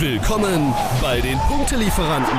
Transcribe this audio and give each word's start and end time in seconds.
Willkommen 0.00 0.74
bei 1.00 1.20
den 1.20 1.38
Punktelieferanten, 1.38 2.36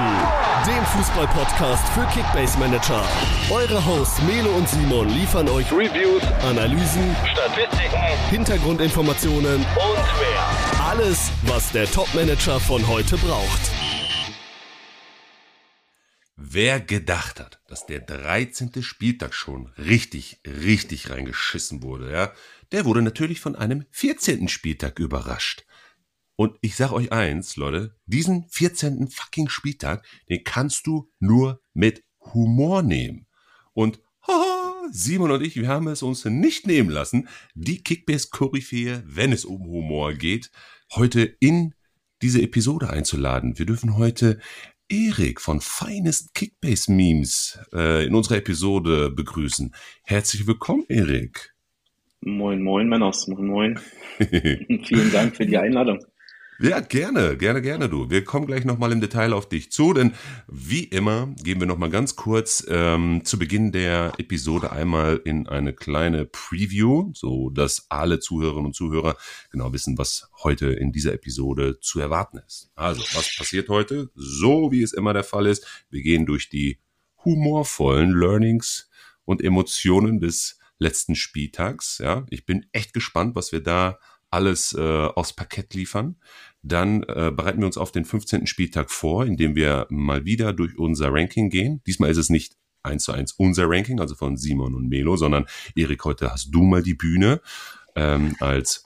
dem 0.67 0.85
Fußball-Podcast 0.88 1.88
für 1.94 2.06
Kickbase 2.08 2.60
Manager. 2.60 3.02
Eure 3.50 3.85
Hosts 3.85 4.21
Melo 4.24 4.50
und 4.58 4.68
Simon 4.68 5.08
liefern 5.08 5.47
euch 5.47 5.71
Reviews, 5.71 6.21
Analysen, 6.44 7.15
Statistiken, 7.31 7.97
Hintergrundinformationen 8.29 9.55
und 9.55 9.63
mehr. 9.63 10.86
Alles, 10.86 11.31
was 11.44 11.71
der 11.71 11.89
Top-Manager 11.89 12.60
von 12.60 12.86
heute 12.89 13.15
braucht. 13.15 13.71
Wer 16.35 16.81
gedacht 16.81 17.39
hat, 17.39 17.61
dass 17.69 17.85
der 17.85 18.01
13. 18.01 18.83
Spieltag 18.83 19.33
schon 19.33 19.71
richtig, 19.77 20.41
richtig 20.45 21.09
reingeschissen 21.09 21.81
wurde, 21.81 22.11
ja, 22.11 22.33
der 22.73 22.83
wurde 22.83 23.01
natürlich 23.01 23.39
von 23.39 23.55
einem 23.55 23.85
14. 23.91 24.49
Spieltag 24.49 24.99
überrascht. 24.99 25.63
Und 26.36 26.57
ich 26.61 26.75
sag 26.75 26.91
euch 26.91 27.11
eins, 27.11 27.55
Leute, 27.55 27.95
diesen 28.05 28.45
14. 28.49 29.07
fucking 29.07 29.47
Spieltag, 29.47 30.05
den 30.29 30.43
kannst 30.43 30.86
du 30.86 31.10
nur 31.19 31.61
mit 31.73 32.04
Humor 32.34 32.82
nehmen. 32.82 33.27
Und 33.73 34.02
haha, 34.27 34.90
Simon 34.91 35.32
und 35.32 35.41
ich, 35.41 35.55
wir 35.55 35.68
haben 35.68 35.88
es 35.88 36.04
uns 36.04 36.26
nicht 36.26 36.68
nehmen 36.68 36.90
lassen, 36.90 37.30
die 37.54 37.82
Kickbase-Koryphäe, 37.84 39.04
wenn 39.05 39.32
es 39.32 39.46
um 39.46 39.66
Humor 39.66 40.13
geht, 40.13 40.52
heute 40.94 41.24
in 41.40 41.74
diese 42.22 42.41
Episode 42.41 42.90
einzuladen. 42.90 43.58
Wir 43.58 43.66
dürfen 43.66 43.98
heute 43.98 44.40
Erik 44.90 45.41
von 45.41 45.62
Finest 45.62 46.34
Kickbase 46.34 46.91
Memes 46.91 47.60
äh, 47.74 48.05
in 48.05 48.13
unserer 48.13 48.38
Episode 48.38 49.10
begrüßen. 49.10 49.74
Herzlich 50.04 50.46
willkommen, 50.46 50.86
Erik. 50.90 51.55
Moin, 52.22 52.62
moin, 52.62 52.88
Männers. 52.90 53.27
Moin, 53.27 53.48
moin. 53.48 53.80
Vielen 54.18 55.12
Dank 55.12 55.36
für 55.36 55.46
die 55.46 55.58
Einladung. 55.58 55.99
Ja, 56.58 56.80
gerne, 56.80 57.36
gerne, 57.36 57.62
gerne 57.62 57.90
du. 57.90 58.09
Wir 58.09 58.23
kommen 58.23 58.48
gleich 58.48 58.63
nochmal 58.63 58.94
im 58.94 59.02
Detail 59.02 59.34
auf 59.34 59.50
dich 59.50 59.73
zu, 59.73 59.91
denn 59.94 60.13
wie 60.48 60.86
immer 60.86 61.27
gehen 61.43 61.60
wir 61.60 61.68
nochmal 61.68 61.90
ganz 61.90 62.16
kurz 62.16 62.66
ähm, 62.70 63.26
zu 63.26 63.38
Beginn 63.38 63.74
der 63.74 64.13
Episode 64.19 64.71
einmal 64.71 65.19
in 65.25 65.49
eine 65.49 65.73
kleine 65.73 66.25
Preview, 66.25 67.11
so 67.13 67.49
dass 67.49 67.88
alle 67.89 68.21
Zuhörerinnen 68.21 68.67
und 68.67 68.73
Zuhörer 68.73 69.17
genau 69.52 69.73
wissen, 69.73 69.97
was 69.97 70.30
heute 70.43 70.67
in 70.67 70.93
dieser 70.93 71.11
Episode 71.11 71.81
zu 71.81 71.99
erwarten 71.99 72.38
ist. 72.38 72.71
Also, 72.75 73.02
was 73.02 73.35
passiert 73.35 73.67
heute? 73.67 74.09
So 74.15 74.71
wie 74.71 74.81
es 74.81 74.93
immer 74.93 75.11
der 75.11 75.25
Fall 75.25 75.47
ist, 75.47 75.85
wir 75.89 76.03
gehen 76.03 76.25
durch 76.25 76.47
die 76.47 76.80
humorvollen 77.25 78.11
Learnings 78.11 78.89
und 79.25 79.43
Emotionen 79.43 80.21
des 80.21 80.58
letzten 80.80 81.15
Spieltags. 81.15 81.97
Ja, 81.97 82.25
ich 82.30 82.45
bin 82.45 82.65
echt 82.71 82.93
gespannt, 82.93 83.35
was 83.35 83.52
wir 83.52 83.61
da 83.61 83.99
alles 84.36 84.73
äh, 84.73 84.81
aufs 84.81 85.33
Parkett 85.33 85.73
liefern. 85.73 86.17
Dann 86.61 87.03
äh, 87.03 87.31
bereiten 87.31 87.59
wir 87.59 87.67
uns 87.67 87.78
auf 87.78 87.91
den 87.91 88.05
15. 88.05 88.47
Spieltag 88.47 88.92
vor, 88.92 89.25
indem 89.25 89.55
wir 89.55 89.88
mal 89.89 90.25
wieder 90.25 90.52
durch 90.52 90.77
unser 90.77 91.11
Ranking 91.11 91.50
gehen. 91.50 91.81
Diesmal 91.88 92.09
ist 92.09 92.17
es 92.17 92.30
nicht 92.30 92.58
eins 92.83 93.05
zu 93.05 93.14
eins 93.14 93.31
unser 93.31 93.69
Ranking, 93.69 94.00
also 94.00 94.14
von 94.14 94.36
Simon 94.38 94.75
und 94.75 94.89
Melo, 94.89 95.16
sondern 95.16 95.45
Erik, 95.75 96.03
heute 96.05 96.31
hast 96.31 96.50
du 96.52 96.64
mal 96.64 96.83
die 96.83 96.94
Bühne 96.94 97.42
ähm, 97.95 98.36
als 98.39 98.83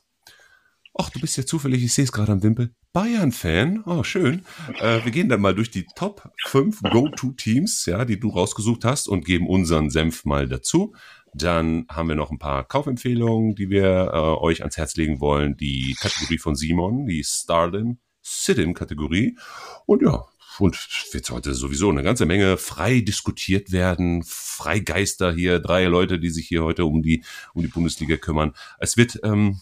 Ach, 1.01 1.09
du 1.09 1.21
bist 1.21 1.37
ja 1.37 1.45
zufällig, 1.45 1.81
ich 1.81 1.93
sehe 1.93 2.03
es 2.03 2.11
gerade 2.11 2.33
am 2.33 2.43
Wimpel, 2.43 2.75
Bayern-Fan. 2.91 3.83
Oh, 3.85 4.03
schön. 4.03 4.41
Äh, 4.81 5.05
wir 5.05 5.11
gehen 5.11 5.29
dann 5.29 5.39
mal 5.39 5.55
durch 5.55 5.71
die 5.71 5.85
Top 5.95 6.29
5 6.47 6.81
Go-To-Teams, 6.81 7.85
ja, 7.85 8.03
die 8.03 8.19
du 8.19 8.27
rausgesucht 8.29 8.83
hast 8.83 9.07
und 9.07 9.23
geben 9.23 9.47
unseren 9.47 9.91
Senf 9.91 10.25
mal 10.25 10.49
dazu. 10.49 10.93
Dann 11.33 11.85
haben 11.89 12.09
wir 12.09 12.15
noch 12.15 12.31
ein 12.31 12.39
paar 12.39 12.63
Kaufempfehlungen, 12.63 13.55
die 13.55 13.69
wir 13.69 14.11
äh, 14.13 14.17
euch 14.17 14.61
ans 14.61 14.77
Herz 14.77 14.95
legen 14.95 15.19
wollen. 15.19 15.57
Die 15.57 15.95
Kategorie 15.99 16.37
von 16.37 16.55
Simon, 16.55 17.05
die 17.05 17.23
Stardom, 17.23 17.99
Sit-In 18.21 18.73
Kategorie. 18.73 19.37
Und 19.85 20.01
ja, 20.01 20.25
und 20.59 20.77
wird 21.13 21.29
heute 21.29 21.53
sowieso 21.53 21.89
eine 21.89 22.03
ganze 22.03 22.25
Menge 22.25 22.57
frei 22.57 22.99
diskutiert 22.99 23.71
werden. 23.71 24.23
Freigeister 24.25 25.31
hier, 25.31 25.59
drei 25.59 25.85
Leute, 25.85 26.19
die 26.19 26.29
sich 26.29 26.47
hier 26.47 26.63
heute 26.63 26.85
um 26.85 27.01
die, 27.01 27.23
um 27.53 27.61
die 27.61 27.69
Bundesliga 27.69 28.17
kümmern. 28.17 28.53
Es 28.77 28.97
wird 28.97 29.19
ähm, 29.23 29.61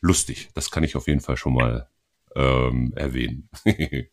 lustig. 0.00 0.50
Das 0.54 0.70
kann 0.70 0.84
ich 0.84 0.96
auf 0.96 1.06
jeden 1.06 1.20
Fall 1.20 1.36
schon 1.36 1.54
mal 1.54 1.88
ähm, 2.34 2.92
erwähnen. 2.96 3.48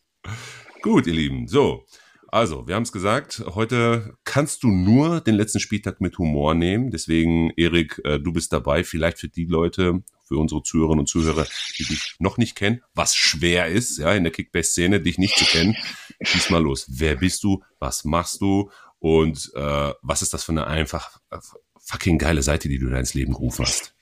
Gut, 0.82 1.08
ihr 1.08 1.14
Lieben. 1.14 1.48
So, 1.48 1.86
also, 2.32 2.68
wir 2.68 2.76
haben 2.76 2.84
es 2.84 2.92
gesagt, 2.92 3.44
heute 3.56 4.16
kannst 4.24 4.64
du 4.64 4.68
nur 4.68 5.22
den 5.22 5.36
letzten 5.36 5.60
Spieltag 5.60 6.02
mit 6.02 6.18
Humor 6.18 6.54
nehmen. 6.54 6.92
Deswegen, 6.92 7.52
Erik, 7.58 8.02
äh, 8.04 8.20
du 8.20 8.32
bist 8.32 8.54
dabei. 8.54 8.84
Vielleicht 8.84 9.20
für 9.20 9.30
die 9.30 9.46
Leute, 9.46 10.04
für 10.24 10.38
unsere 10.38 10.62
Zuhörerinnen 10.64 11.02
und 11.02 11.08
Zuhörer, 11.08 11.46
die 11.78 11.84
dich 11.84 12.16
noch 12.20 12.38
nicht 12.38 12.56
kennen, 12.56 12.82
was 12.94 13.16
schwer 13.16 13.68
ist, 13.68 13.98
ja, 13.98 14.14
in 14.14 14.24
der 14.24 14.32
Kickbase-Szene, 14.34 15.02
dich 15.02 15.18
nicht 15.18 15.38
zu 15.38 15.46
kennen. 15.46 15.76
Schieß 16.22 16.50
mal 16.50 16.62
los. 16.62 16.88
Wer 16.90 17.16
bist 17.16 17.44
du? 17.44 17.64
Was 17.80 18.06
machst 18.06 18.42
du? 18.42 18.70
Und 19.00 19.52
äh, 19.56 19.94
was 20.02 20.22
ist 20.22 20.34
das 20.34 20.44
für 20.44 20.52
eine 20.52 20.68
einfach 20.68 21.20
äh, 21.32 21.38
fucking 21.80 22.18
geile 22.18 22.44
Seite, 22.44 22.70
die 22.70 22.80
du 22.80 22.90
da 22.90 23.00
ins 23.00 23.14
Leben 23.14 23.34
gerufen 23.34 23.66
hast? 23.66 23.96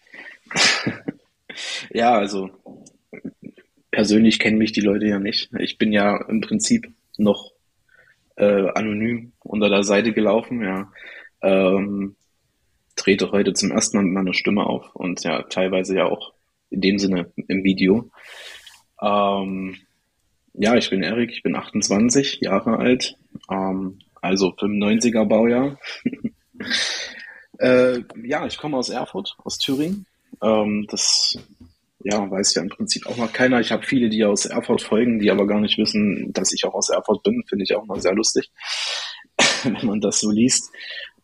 Ja, 1.89 2.17
also 2.17 2.51
persönlich 3.91 4.39
kennen 4.39 4.57
mich 4.57 4.73
die 4.73 4.81
Leute 4.81 5.07
ja 5.07 5.19
nicht. 5.19 5.49
Ich 5.59 5.77
bin 5.77 5.91
ja 5.91 6.23
im 6.27 6.41
Prinzip 6.41 6.93
noch 7.17 7.51
äh, 8.37 8.69
anonym 8.75 9.33
unter 9.39 9.69
der 9.69 9.83
Seite 9.83 10.13
gelaufen, 10.13 10.63
ja. 10.63 10.91
Ähm, 11.41 12.15
trete 12.95 13.31
heute 13.31 13.53
zum 13.53 13.71
ersten 13.71 13.97
Mal 13.97 14.03
mit 14.03 14.13
meiner 14.13 14.33
Stimme 14.33 14.65
auf 14.65 14.95
und 14.95 15.23
ja, 15.23 15.43
teilweise 15.43 15.95
ja 15.95 16.05
auch 16.05 16.33
in 16.69 16.81
dem 16.81 16.99
Sinne 16.99 17.31
im 17.47 17.63
Video. 17.63 18.09
Ähm, 19.01 19.77
ja, 20.53 20.75
ich 20.75 20.89
bin 20.89 21.03
Erik, 21.03 21.31
ich 21.31 21.43
bin 21.43 21.55
28 21.55 22.39
Jahre 22.41 22.77
alt, 22.77 23.15
ähm, 23.49 23.99
also 24.21 24.49
95er 24.49 25.25
Baujahr. 25.25 25.79
äh, 27.59 27.99
ja, 28.23 28.45
ich 28.45 28.57
komme 28.57 28.77
aus 28.77 28.89
Erfurt, 28.89 29.37
aus 29.43 29.59
Thüringen. 29.59 30.07
Ähm, 30.41 30.87
das 30.89 31.37
ja, 31.99 32.29
weiß 32.29 32.55
ja 32.55 32.61
im 32.61 32.69
Prinzip 32.69 33.07
auch 33.07 33.17
noch 33.17 33.33
keiner. 33.33 33.59
Ich 33.59 33.71
habe 33.71 33.83
viele, 33.83 34.09
die 34.09 34.23
aus 34.23 34.45
Erfurt 34.45 34.81
folgen, 34.81 35.19
die 35.19 35.31
aber 35.31 35.47
gar 35.47 35.59
nicht 35.59 35.77
wissen, 35.77 36.31
dass 36.33 36.53
ich 36.53 36.63
auch 36.65 36.73
aus 36.73 36.89
Erfurt 36.89 37.23
bin. 37.23 37.43
Finde 37.47 37.63
ich 37.63 37.75
auch 37.75 37.85
mal 37.85 37.99
sehr 37.99 38.13
lustig, 38.13 38.51
wenn 39.63 39.85
man 39.85 40.01
das 40.01 40.19
so 40.19 40.31
liest. 40.31 40.71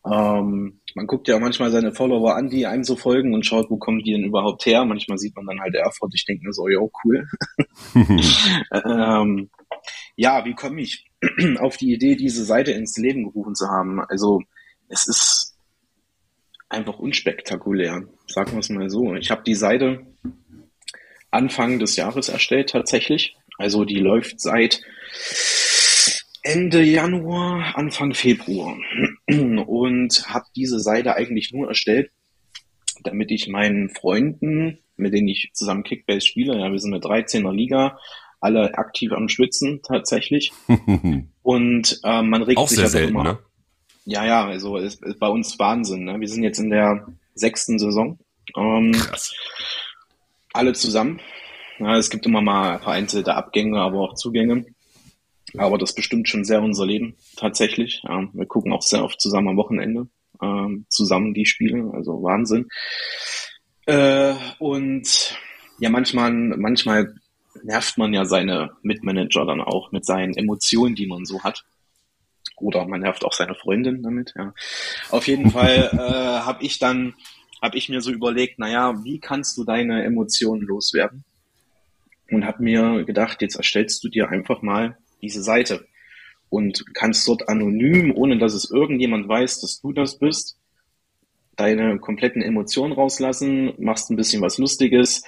Ähm, 0.05 0.81
man 0.95 1.07
guckt 1.07 1.27
ja 1.27 1.39
manchmal 1.39 1.71
seine 1.71 1.93
Follower 1.93 2.35
an, 2.35 2.49
die 2.49 2.65
einem 2.65 2.83
so 2.83 2.95
folgen 2.95 3.33
und 3.33 3.45
schaut, 3.45 3.69
wo 3.69 3.77
kommen 3.77 4.03
die 4.03 4.11
denn 4.11 4.25
überhaupt 4.25 4.65
her. 4.65 4.83
Manchmal 4.83 5.17
sieht 5.17 5.35
man 5.35 5.45
dann 5.45 5.61
halt 5.61 5.75
Erfurt. 5.75 6.11
Ich 6.13 6.25
denke 6.25 6.45
mir 6.45 6.53
so, 6.53 6.67
ja, 6.67 6.79
cool. 7.03 7.27
ähm, 8.73 9.49
ja, 10.15 10.43
wie 10.43 10.55
komme 10.55 10.81
ich 10.81 11.05
auf 11.59 11.77
die 11.77 11.93
Idee, 11.93 12.15
diese 12.15 12.43
Seite 12.43 12.71
ins 12.71 12.97
Leben 12.97 13.23
gerufen 13.23 13.55
zu 13.55 13.67
haben? 13.67 14.01
Also 14.01 14.41
es 14.89 15.07
ist 15.07 15.55
einfach 16.67 16.99
unspektakulär, 16.99 18.03
sagen 18.27 18.51
wir 18.51 18.59
es 18.59 18.69
mal 18.69 18.89
so. 18.89 19.15
Ich 19.15 19.31
habe 19.31 19.43
die 19.43 19.55
Seite 19.55 20.05
Anfang 21.33 21.79
des 21.79 21.95
Jahres 21.95 22.29
erstellt 22.29 22.69
tatsächlich. 22.69 23.35
Also 23.57 23.85
die 23.85 23.99
läuft 23.99 24.39
seit 24.39 24.81
Ende 26.41 26.83
Januar, 26.83 27.77
Anfang 27.77 28.13
Februar 28.13 28.77
und 29.27 30.25
habe 30.27 30.45
diese 30.55 30.79
Seite 30.79 31.15
eigentlich 31.15 31.51
nur 31.53 31.67
erstellt, 31.69 32.11
damit 33.03 33.31
ich 33.31 33.47
meinen 33.47 33.89
Freunden, 33.89 34.79
mit 34.97 35.13
denen 35.13 35.27
ich 35.27 35.51
zusammen 35.53 35.83
Kickbase 35.83 36.25
spiele, 36.25 36.57
ja, 36.57 36.71
wir 36.71 36.79
sind 36.79 36.93
eine 36.93 37.01
13er 37.01 37.53
Liga, 37.53 37.97
alle 38.41 38.77
aktiv 38.77 39.13
am 39.13 39.29
Schwitzen 39.29 39.81
tatsächlich. 39.83 40.51
und 41.43 41.99
äh, 42.03 42.21
man 42.21 42.43
regt 42.43 42.57
Auch 42.57 42.67
sich 42.67 42.77
sehr 42.77 42.85
halt 42.85 42.91
selten, 42.91 43.09
immer. 43.11 43.23
ne? 43.23 43.39
Ja, 44.05 44.25
ja, 44.25 44.45
also 44.45 44.75
ist, 44.77 45.01
ist 45.01 45.19
bei 45.19 45.29
uns 45.29 45.57
Wahnsinn. 45.59 46.03
Ne? 46.03 46.19
Wir 46.19 46.27
sind 46.27 46.43
jetzt 46.43 46.59
in 46.59 46.69
der 46.69 47.07
sechsten 47.35 47.79
Saison. 47.79 48.19
Ähm, 48.57 48.91
Krass. 48.91 49.33
Alle 50.53 50.73
zusammen. 50.73 51.19
Ja, 51.79 51.97
es 51.97 52.09
gibt 52.09 52.25
immer 52.25 52.41
mal 52.41 52.79
vereinzelte 52.79 53.35
Abgänge, 53.35 53.79
aber 53.79 53.99
auch 53.99 54.15
Zugänge. 54.15 54.65
Aber 55.57 55.77
das 55.77 55.93
bestimmt 55.93 56.29
schon 56.29 56.45
sehr 56.45 56.61
unser 56.61 56.85
Leben 56.85 57.15
tatsächlich. 57.35 58.01
Ja, 58.03 58.27
wir 58.31 58.45
gucken 58.45 58.71
auch 58.73 58.81
sehr 58.81 59.03
oft 59.03 59.19
zusammen 59.19 59.49
am 59.49 59.57
Wochenende 59.57 60.07
ähm, 60.43 60.85
zusammen 60.89 61.33
die 61.33 61.45
Spiele, 61.45 61.91
also 61.93 62.21
Wahnsinn. 62.23 62.67
Äh, 63.85 64.33
und 64.59 65.37
ja, 65.79 65.89
manchmal, 65.89 66.31
manchmal 66.31 67.15
nervt 67.63 67.97
man 67.97 68.13
ja 68.13 68.25
seine 68.25 68.71
Mitmanager 68.81 69.45
dann 69.45 69.61
auch 69.61 69.91
mit 69.91 70.05
seinen 70.05 70.35
Emotionen, 70.35 70.95
die 70.95 71.07
man 71.07 71.25
so 71.25 71.43
hat. 71.43 71.63
Oder 72.57 72.85
man 72.87 73.01
nervt 73.01 73.25
auch 73.25 73.33
seine 73.33 73.55
Freundin 73.55 74.03
damit. 74.03 74.33
Ja. 74.37 74.53
Auf 75.09 75.27
jeden 75.27 75.51
Fall 75.51 75.89
äh, 75.93 76.45
habe 76.45 76.63
ich 76.63 76.79
dann, 76.79 77.13
habe 77.63 77.77
ich 77.77 77.87
mir 77.87 78.01
so 78.01 78.11
überlegt, 78.11 78.59
naja, 78.59 79.05
wie 79.05 79.19
kannst 79.19 79.57
du 79.57 79.63
deine 79.63 80.03
Emotionen 80.03 80.63
loswerden? 80.63 81.23
Und 82.29 82.45
habe 82.45 82.61
mir 82.61 83.05
gedacht, 83.05 83.41
jetzt 83.41 83.55
erstellst 83.55 84.03
du 84.03 84.09
dir 84.09 84.27
einfach 84.27 84.61
mal 84.61 84.97
diese 85.21 85.41
Seite 85.41 85.87
und 86.49 86.83
kannst 86.93 87.25
dort 87.25 87.47
anonym, 87.47 88.11
ohne 88.13 88.37
dass 88.37 88.53
es 88.53 88.69
irgendjemand 88.69 89.29
weiß, 89.29 89.61
dass 89.61 89.79
du 89.79 89.93
das 89.93 90.19
bist, 90.19 90.57
deine 91.55 91.99
kompletten 91.99 92.41
Emotionen 92.41 92.91
rauslassen, 92.91 93.73
machst 93.77 94.11
ein 94.11 94.17
bisschen 94.17 94.41
was 94.41 94.57
Lustiges 94.57 95.23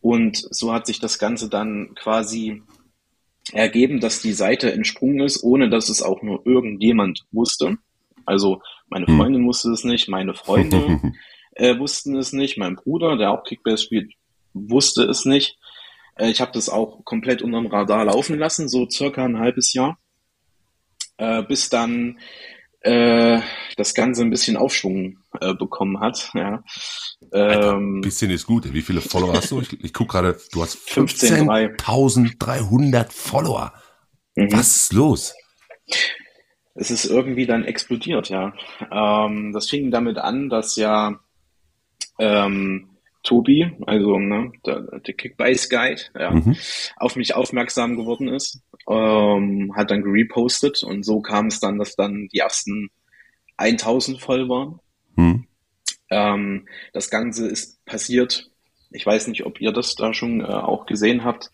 und 0.00 0.42
so 0.50 0.72
hat 0.72 0.86
sich 0.86 0.98
das 0.98 1.18
Ganze 1.18 1.50
dann 1.50 1.94
quasi 1.94 2.62
ergeben, 3.52 4.00
dass 4.00 4.22
die 4.22 4.32
Seite 4.32 4.72
entsprungen 4.72 5.20
ist, 5.20 5.42
ohne 5.42 5.68
dass 5.68 5.90
es 5.90 6.00
auch 6.00 6.22
nur 6.22 6.46
irgendjemand 6.46 7.26
wusste. 7.32 7.76
Also 8.24 8.62
meine 8.88 9.06
Hm. 9.06 9.18
Freundin 9.18 9.46
wusste 9.46 9.70
es 9.72 9.84
nicht, 9.84 10.08
meine 10.08 10.32
Freunde 10.32 11.00
äh, 11.60 11.78
wussten 11.78 12.16
es 12.16 12.32
nicht, 12.32 12.56
mein 12.56 12.76
Bruder, 12.76 13.18
der 13.18 13.30
auch 13.30 13.44
Kickbase 13.44 13.84
spielt, 13.84 14.14
wusste 14.54 15.02
es 15.04 15.26
nicht. 15.26 15.58
Äh, 16.16 16.30
ich 16.30 16.40
habe 16.40 16.52
das 16.52 16.70
auch 16.70 17.04
komplett 17.04 17.42
unterm 17.42 17.66
Radar 17.66 18.06
laufen 18.06 18.38
lassen, 18.38 18.68
so 18.68 18.88
circa 18.88 19.24
ein 19.24 19.38
halbes 19.38 19.74
Jahr, 19.74 19.98
äh, 21.18 21.42
bis 21.42 21.68
dann 21.68 22.18
äh, 22.80 23.40
das 23.76 23.92
Ganze 23.92 24.22
ein 24.22 24.30
bisschen 24.30 24.56
Aufschwung 24.56 25.18
äh, 25.38 25.52
bekommen 25.52 26.00
hat. 26.00 26.30
Ja. 26.32 26.64
Ähm, 27.30 28.00
bisschen 28.00 28.30
ist 28.30 28.46
gut. 28.46 28.72
Wie 28.72 28.80
viele 28.80 29.02
Follower 29.02 29.34
hast 29.34 29.50
du? 29.50 29.60
Ich, 29.60 29.84
ich 29.84 29.92
guck 29.92 30.08
gerade, 30.08 30.38
du 30.52 30.62
hast 30.62 30.78
15,3. 30.88 31.76
15.300 31.76 33.12
Follower. 33.12 33.74
mhm. 34.34 34.50
Was 34.50 34.76
ist 34.76 34.92
los? 34.94 35.34
Es 36.74 36.90
ist 36.90 37.04
irgendwie 37.04 37.44
dann 37.44 37.66
explodiert, 37.66 38.30
ja. 38.30 38.54
Ähm, 38.90 39.52
das 39.52 39.68
fing 39.68 39.90
damit 39.90 40.16
an, 40.16 40.48
dass 40.48 40.76
ja 40.76 41.20
ähm, 42.20 42.86
Tobi, 43.22 43.70
also 43.86 44.18
ne, 44.18 44.52
der, 44.64 45.00
der 45.00 45.14
Kickbase 45.14 45.68
Guide, 45.68 46.02
ja, 46.18 46.30
Mhm. 46.30 46.56
auf 46.96 47.16
mich 47.16 47.34
aufmerksam 47.34 47.96
geworden 47.96 48.28
ist, 48.28 48.62
ähm, 48.88 49.72
hat 49.76 49.90
dann 49.90 50.02
gerepostet 50.02 50.82
und 50.82 51.04
so 51.04 51.20
kam 51.20 51.46
es 51.48 51.60
dann, 51.60 51.78
dass 51.78 51.96
dann 51.96 52.28
die 52.32 52.38
ersten 52.38 52.90
1000 53.58 54.20
voll 54.20 54.48
waren. 54.48 54.80
Hm. 55.16 55.44
Ähm, 56.10 56.66
das 56.92 57.10
Ganze 57.10 57.46
ist 57.46 57.84
passiert. 57.84 58.50
Ich 58.90 59.04
weiß 59.04 59.28
nicht, 59.28 59.44
ob 59.44 59.60
ihr 59.60 59.72
das 59.72 59.94
da 59.96 60.14
schon 60.14 60.40
äh, 60.40 60.44
auch 60.44 60.86
gesehen 60.86 61.22
habt. 61.24 61.50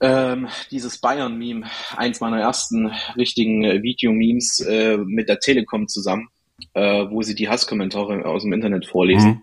Ähm, 0.00 0.48
dieses 0.70 0.98
Bayern-Meme, 0.98 1.66
eins 1.96 2.20
meiner 2.20 2.40
ersten 2.40 2.92
richtigen 3.16 3.64
äh, 3.64 3.82
Videomemes 3.82 4.60
äh, 4.60 4.96
mit 4.98 5.28
der 5.28 5.40
Telekom 5.40 5.88
zusammen, 5.88 6.28
äh, 6.74 7.04
wo 7.10 7.22
sie 7.22 7.34
die 7.34 7.48
Hasskommentare 7.48 8.24
aus 8.24 8.42
dem 8.42 8.52
Internet 8.52 8.86
vorlesen. 8.86 9.30
Mhm. 9.30 9.42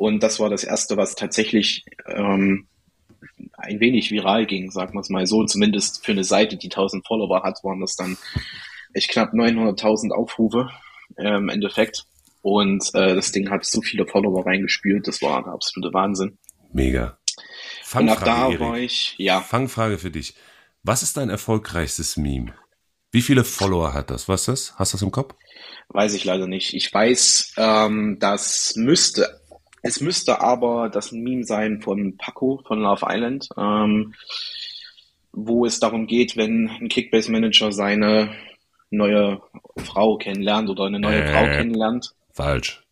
Und 0.00 0.22
das 0.22 0.40
war 0.40 0.48
das 0.48 0.64
erste, 0.64 0.96
was 0.96 1.14
tatsächlich 1.14 1.84
ähm, 2.06 2.66
ein 3.58 3.80
wenig 3.80 4.10
viral 4.10 4.46
ging, 4.46 4.70
sagen 4.70 4.94
wir 4.94 5.00
es 5.00 5.10
mal 5.10 5.26
so. 5.26 5.44
Zumindest 5.44 6.06
für 6.06 6.12
eine 6.12 6.24
Seite, 6.24 6.56
die 6.56 6.68
1000 6.68 7.06
Follower 7.06 7.42
hat, 7.42 7.62
waren 7.64 7.82
das 7.82 7.96
dann 7.96 8.16
echt 8.94 9.10
knapp 9.10 9.34
900.000 9.34 10.12
Aufrufe 10.12 10.70
äh, 11.18 11.36
im 11.36 11.50
Endeffekt. 11.50 12.06
Und 12.40 12.82
äh, 12.94 13.14
das 13.14 13.30
Ding 13.32 13.50
hat 13.50 13.66
so 13.66 13.82
viele 13.82 14.06
Follower 14.06 14.46
reingespült, 14.46 15.06
das 15.06 15.20
war 15.20 15.42
der 15.42 15.52
absolute 15.52 15.92
Wahnsinn. 15.92 16.38
Mega. 16.72 17.18
Und 17.92 18.08
ab 18.08 18.20
da 18.20 18.24
Fangfrage, 18.24 18.60
war 18.60 18.76
Erik. 18.78 18.90
ich, 18.90 19.14
ja, 19.18 19.42
Fangfrage 19.42 19.98
für 19.98 20.10
dich. 20.10 20.34
Was 20.82 21.02
ist 21.02 21.18
dein 21.18 21.28
erfolgreichstes 21.28 22.16
Meme? 22.16 22.54
Wie 23.12 23.20
viele 23.20 23.44
Follower 23.44 23.92
hat 23.92 24.08
das? 24.08 24.28
Was 24.28 24.48
ist 24.48 24.48
das? 24.48 24.78
Hast 24.78 24.94
du 24.94 24.96
das 24.96 25.02
im 25.02 25.10
Kopf? 25.10 25.34
weiß 25.92 26.14
ich 26.14 26.24
leider 26.24 26.46
nicht. 26.46 26.74
Ich 26.74 26.92
weiß, 26.92 27.54
ähm, 27.56 28.18
das 28.20 28.74
müsste, 28.76 29.39
es 29.82 30.00
müsste 30.00 30.40
aber 30.40 30.88
das 30.88 31.12
Meme 31.12 31.44
sein 31.44 31.80
von 31.80 32.16
Paco 32.16 32.62
von 32.66 32.80
Love 32.80 33.06
Island, 33.08 33.48
ähm, 33.56 34.14
wo 35.32 35.64
es 35.64 35.80
darum 35.80 36.06
geht, 36.06 36.36
wenn 36.36 36.68
ein 36.68 36.88
Kickbase-Manager 36.88 37.72
seine 37.72 38.30
neue 38.90 39.40
Frau 39.76 40.16
kennenlernt 40.16 40.68
oder 40.68 40.84
eine 40.84 40.98
neue 40.98 41.22
Äh. 41.22 41.32
Frau 41.32 41.44
kennenlernt. 41.44 42.14
Falsch. 42.32 42.82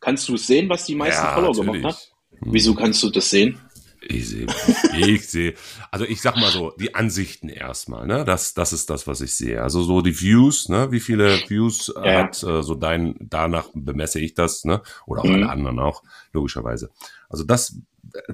Kannst 0.00 0.28
du 0.28 0.36
sehen, 0.36 0.68
was 0.68 0.86
die 0.86 0.94
meisten 0.94 1.26
Follower 1.28 1.54
gemacht 1.54 1.84
hat? 1.84 2.12
Wieso 2.40 2.74
kannst 2.74 3.02
du 3.02 3.10
das 3.10 3.30
sehen? 3.30 3.60
Ich 4.02 4.28
sehe, 4.28 4.46
ich 4.92 5.28
sehe. 5.28 5.54
Also 5.90 6.04
ich 6.06 6.22
sag 6.22 6.36
mal 6.36 6.50
so, 6.50 6.72
die 6.78 6.94
Ansichten 6.94 7.48
erstmal, 7.50 8.06
ne? 8.06 8.24
Das, 8.24 8.54
das 8.54 8.72
ist 8.72 8.88
das, 8.88 9.06
was 9.06 9.20
ich 9.20 9.34
sehe. 9.34 9.62
Also 9.62 9.82
so 9.82 10.00
die 10.00 10.18
Views, 10.18 10.68
ne? 10.68 10.90
Wie 10.90 11.00
viele 11.00 11.42
Views 11.48 11.90
äh, 11.90 12.00
Ja. 12.08 12.18
hat 12.20 12.42
äh, 12.42 12.62
so 12.62 12.74
dein, 12.74 13.14
danach 13.20 13.68
bemesse 13.74 14.18
ich 14.20 14.34
das, 14.34 14.64
ne? 14.64 14.82
Oder 15.06 15.22
auch 15.22 15.26
Mhm. 15.26 15.34
alle 15.34 15.48
anderen 15.50 15.78
auch, 15.80 16.02
logischerweise. 16.32 16.90
Also 17.28 17.44
das, 17.44 17.76
äh, 18.14 18.32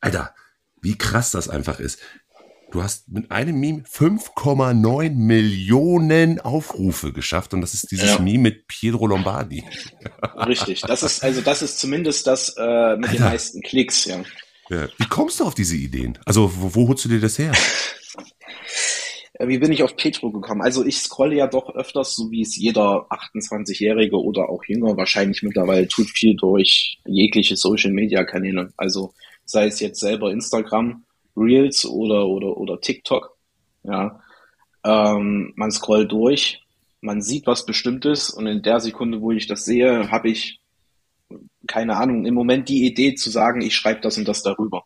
Alter, 0.00 0.34
wie 0.82 0.98
krass 0.98 1.30
das 1.30 1.48
einfach 1.48 1.78
ist. 1.78 2.00
Du 2.72 2.82
hast 2.82 3.08
mit 3.08 3.30
einem 3.30 3.60
Meme 3.60 3.82
5,9 3.84 5.14
Millionen 5.14 6.40
Aufrufe 6.40 7.12
geschafft 7.12 7.54
und 7.54 7.60
das 7.60 7.74
ist 7.74 7.92
dieses 7.92 8.10
Ja. 8.10 8.18
Meme 8.18 8.42
mit 8.42 8.66
Pietro 8.66 9.06
Lombardi. 9.06 9.64
Richtig. 10.46 10.80
Das 10.80 11.04
ist, 11.04 11.22
also 11.22 11.40
das 11.42 11.62
ist 11.62 11.78
zumindest 11.78 12.26
das 12.26 12.54
äh, 12.58 12.96
mit 12.96 13.04
den 13.12 13.22
Alter. 13.22 13.24
meisten 13.30 13.62
Klicks, 13.62 14.04
ja. 14.06 14.20
Ja. 14.68 14.88
Wie 14.98 15.06
kommst 15.06 15.40
du 15.40 15.44
auf 15.44 15.54
diese 15.54 15.76
Ideen? 15.76 16.18
Also 16.24 16.50
wo, 16.56 16.74
wo 16.74 16.88
holst 16.88 17.04
du 17.04 17.08
dir 17.08 17.20
das 17.20 17.38
her? 17.38 17.52
Äh, 19.38 19.48
Wie 19.48 19.58
bin 19.58 19.72
ich 19.72 19.82
auf 19.82 19.96
Petro 19.96 20.30
gekommen? 20.30 20.62
Also 20.62 20.84
ich 20.84 20.98
scrolle 20.98 21.36
ja 21.36 21.46
doch 21.46 21.74
öfters, 21.74 22.14
so 22.14 22.30
wie 22.30 22.42
es 22.42 22.56
jeder 22.56 23.06
28-Jährige 23.10 24.16
oder 24.16 24.48
auch 24.48 24.64
jünger 24.64 24.96
wahrscheinlich 24.96 25.42
mittlerweile 25.42 25.88
tut, 25.88 26.08
viel 26.08 26.34
durch 26.36 26.98
jegliche 27.06 27.56
Social-Media-Kanäle. 27.56 28.72
Also 28.76 29.12
sei 29.44 29.66
es 29.66 29.80
jetzt 29.80 30.00
selber 30.00 30.30
Instagram, 30.32 31.04
Reels 31.36 31.84
oder, 31.84 32.26
oder, 32.26 32.56
oder 32.56 32.80
TikTok. 32.80 33.36
Ja. 33.82 34.20
Ähm, 34.84 35.52
man 35.56 35.70
scrollt 35.70 36.12
durch, 36.12 36.62
man 37.00 37.20
sieht 37.20 37.46
was 37.46 37.66
Bestimmtes 37.66 38.30
und 38.30 38.46
in 38.46 38.62
der 38.62 38.80
Sekunde, 38.80 39.20
wo 39.20 39.32
ich 39.32 39.46
das 39.46 39.64
sehe, 39.64 40.10
habe 40.10 40.30
ich 40.30 40.60
keine 41.76 41.98
Ahnung, 41.98 42.24
im 42.24 42.32
Moment 42.32 42.70
die 42.70 42.86
Idee 42.86 43.16
zu 43.16 43.28
sagen, 43.28 43.60
ich 43.60 43.76
schreibe 43.76 44.00
das 44.00 44.16
und 44.16 44.26
das 44.26 44.42
darüber. 44.42 44.84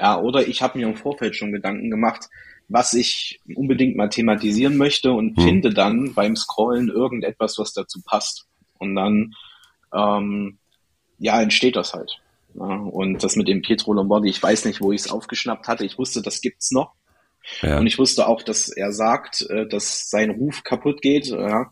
Ja, 0.00 0.20
oder 0.20 0.48
ich 0.48 0.62
habe 0.62 0.76
mir 0.76 0.88
im 0.88 0.96
Vorfeld 0.96 1.36
schon 1.36 1.52
Gedanken 1.52 1.90
gemacht, 1.90 2.26
was 2.66 2.92
ich 2.92 3.38
unbedingt 3.54 3.96
mal 3.96 4.08
thematisieren 4.08 4.76
möchte 4.76 5.12
und 5.12 5.36
Hm. 5.36 5.44
finde 5.44 5.72
dann 5.72 6.14
beim 6.14 6.34
Scrollen 6.34 6.88
irgendetwas, 6.88 7.56
was 7.58 7.72
dazu 7.72 8.00
passt. 8.04 8.46
Und 8.80 8.96
dann, 8.96 9.32
ähm, 9.94 10.58
ja, 11.20 11.40
entsteht 11.40 11.76
das 11.76 11.94
halt. 11.94 12.10
Ja, 12.54 12.64
und 12.64 13.22
das 13.22 13.36
mit 13.36 13.46
dem 13.46 13.62
Pietro 13.62 13.92
Lombardi, 13.92 14.28
ich 14.28 14.42
weiß 14.42 14.64
nicht, 14.64 14.80
wo 14.80 14.90
ich 14.90 15.02
es 15.02 15.10
aufgeschnappt 15.12 15.68
hatte. 15.68 15.84
Ich 15.84 15.98
wusste, 15.98 16.20
das 16.20 16.40
gibt's 16.40 16.72
noch. 16.72 16.94
Ja. 17.62 17.78
Und 17.78 17.86
ich 17.86 17.96
wusste 17.96 18.26
auch, 18.26 18.42
dass 18.42 18.70
er 18.70 18.90
sagt, 18.90 19.42
äh, 19.48 19.68
dass 19.68 20.10
sein 20.10 20.30
Ruf 20.30 20.64
kaputt 20.64 21.00
geht. 21.00 21.26
Ja. 21.26 21.70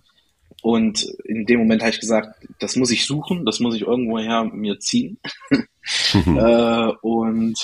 Und 0.63 1.05
in 1.25 1.47
dem 1.47 1.61
Moment 1.61 1.83
habe 1.83 1.91
ich 1.91 2.01
gesagt, 2.01 2.47
das 2.59 2.77
muss 2.77 2.91
ich 2.91 3.07
suchen, 3.07 3.45
das 3.45 3.61
muss 3.61 3.77
ich 3.77 3.83
irgendwoher 3.83 4.45
mir 4.45 4.79
ziehen. 4.79 5.19
Äh, 6.13 6.93
und 7.03 7.55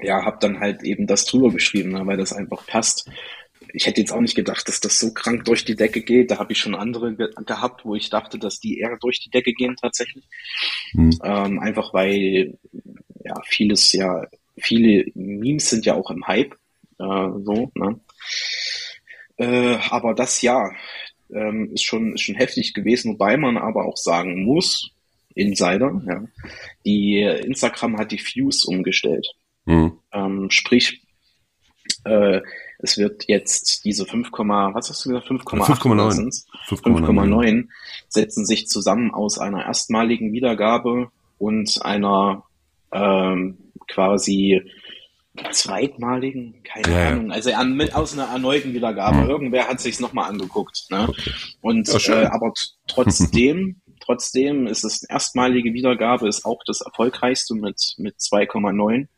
ja, 0.00 0.24
habe 0.24 0.38
dann 0.40 0.60
halt 0.60 0.82
eben 0.82 1.06
das 1.06 1.26
drüber 1.26 1.50
geschrieben, 1.50 1.92
ne, 1.92 2.06
weil 2.06 2.16
das 2.16 2.32
einfach 2.32 2.66
passt. 2.66 3.08
Ich 3.74 3.86
hätte 3.86 4.00
jetzt 4.00 4.12
auch 4.12 4.20
nicht 4.20 4.34
gedacht, 4.34 4.66
dass 4.68 4.80
das 4.80 4.98
so 4.98 5.12
krank 5.12 5.44
durch 5.44 5.64
die 5.64 5.76
Decke 5.76 6.02
geht. 6.02 6.30
Da 6.30 6.38
habe 6.38 6.52
ich 6.52 6.58
schon 6.58 6.74
andere 6.74 7.14
ge 7.14 7.28
gehabt, 7.46 7.84
wo 7.84 7.94
ich 7.94 8.10
dachte, 8.10 8.38
dass 8.38 8.60
die 8.60 8.78
eher 8.78 8.96
durch 9.00 9.20
die 9.20 9.30
Decke 9.30 9.52
gehen 9.52 9.76
tatsächlich. 9.76 10.24
Hm. 10.92 11.18
Ähm, 11.22 11.58
einfach 11.58 11.92
weil 11.94 12.58
ja 13.24 13.34
vieles 13.44 13.92
ja, 13.92 14.26
viele 14.56 15.04
Memes 15.14 15.70
sind 15.70 15.86
ja 15.86 15.94
auch 15.94 16.10
im 16.10 16.26
Hype. 16.26 16.54
Äh, 16.98 17.28
so, 17.44 17.70
ne? 17.74 18.00
Äh, 19.36 19.78
aber 19.90 20.14
das 20.14 20.42
ja 20.42 20.70
ähm, 21.34 21.72
ist 21.72 21.84
schon, 21.84 22.14
ist 22.14 22.22
schon 22.22 22.34
heftig 22.34 22.74
gewesen, 22.74 23.12
wobei 23.12 23.36
man 23.36 23.56
aber 23.56 23.84
auch 23.86 23.96
sagen 23.96 24.44
muss, 24.44 24.90
Insider, 25.34 26.02
ja, 26.06 26.24
die 26.84 27.22
Instagram 27.22 27.98
hat 27.98 28.12
die 28.12 28.20
Views 28.20 28.64
umgestellt. 28.64 29.26
Hm. 29.66 29.92
Ähm, 30.12 30.50
sprich, 30.50 31.02
äh, 32.04 32.40
es 32.78 32.98
wird 32.98 33.24
jetzt 33.28 33.84
diese 33.84 34.04
5, 34.04 34.30
was 34.32 34.90
hast 34.90 35.04
du 35.04 35.10
gesagt? 35.10 35.28
5,8 35.28 35.80
5,9. 35.80 36.10
sind's? 36.10 36.46
5,9. 36.66 37.06
5,9 37.06 37.68
setzen 38.08 38.44
sich 38.44 38.66
zusammen 38.66 39.12
aus 39.12 39.38
einer 39.38 39.64
erstmaligen 39.64 40.32
Wiedergabe 40.32 41.10
und 41.38 41.78
einer 41.82 42.44
ähm, 42.92 43.58
quasi 43.88 44.62
zweitmaligen, 45.52 46.62
keine 46.62 46.94
Ja. 46.94 47.08
Ahnung, 47.08 47.32
also 47.32 47.52
an, 47.52 47.74
mit, 47.74 47.94
aus 47.94 48.12
einer 48.12 48.24
erneuten 48.28 48.74
Wiedergabe. 48.74 49.22
Hm. 49.22 49.28
Irgendwer 49.30 49.68
hat 49.68 49.80
sich's 49.80 50.00
nochmal 50.00 50.28
angeguckt. 50.28 50.86
Ne? 50.90 51.08
Und 51.60 51.88
äh, 52.08 52.24
aber 52.26 52.52
trotzdem, 52.86 53.80
trotzdem 54.00 54.66
ist 54.66 54.84
es 54.84 55.02
eine 55.08 55.14
erstmalige 55.14 55.72
Wiedergabe, 55.72 56.28
ist 56.28 56.44
auch 56.44 56.60
das 56.66 56.80
erfolgreichste 56.82 57.54
mit 57.54 57.94
mit 57.98 58.16
2,9 58.16 59.08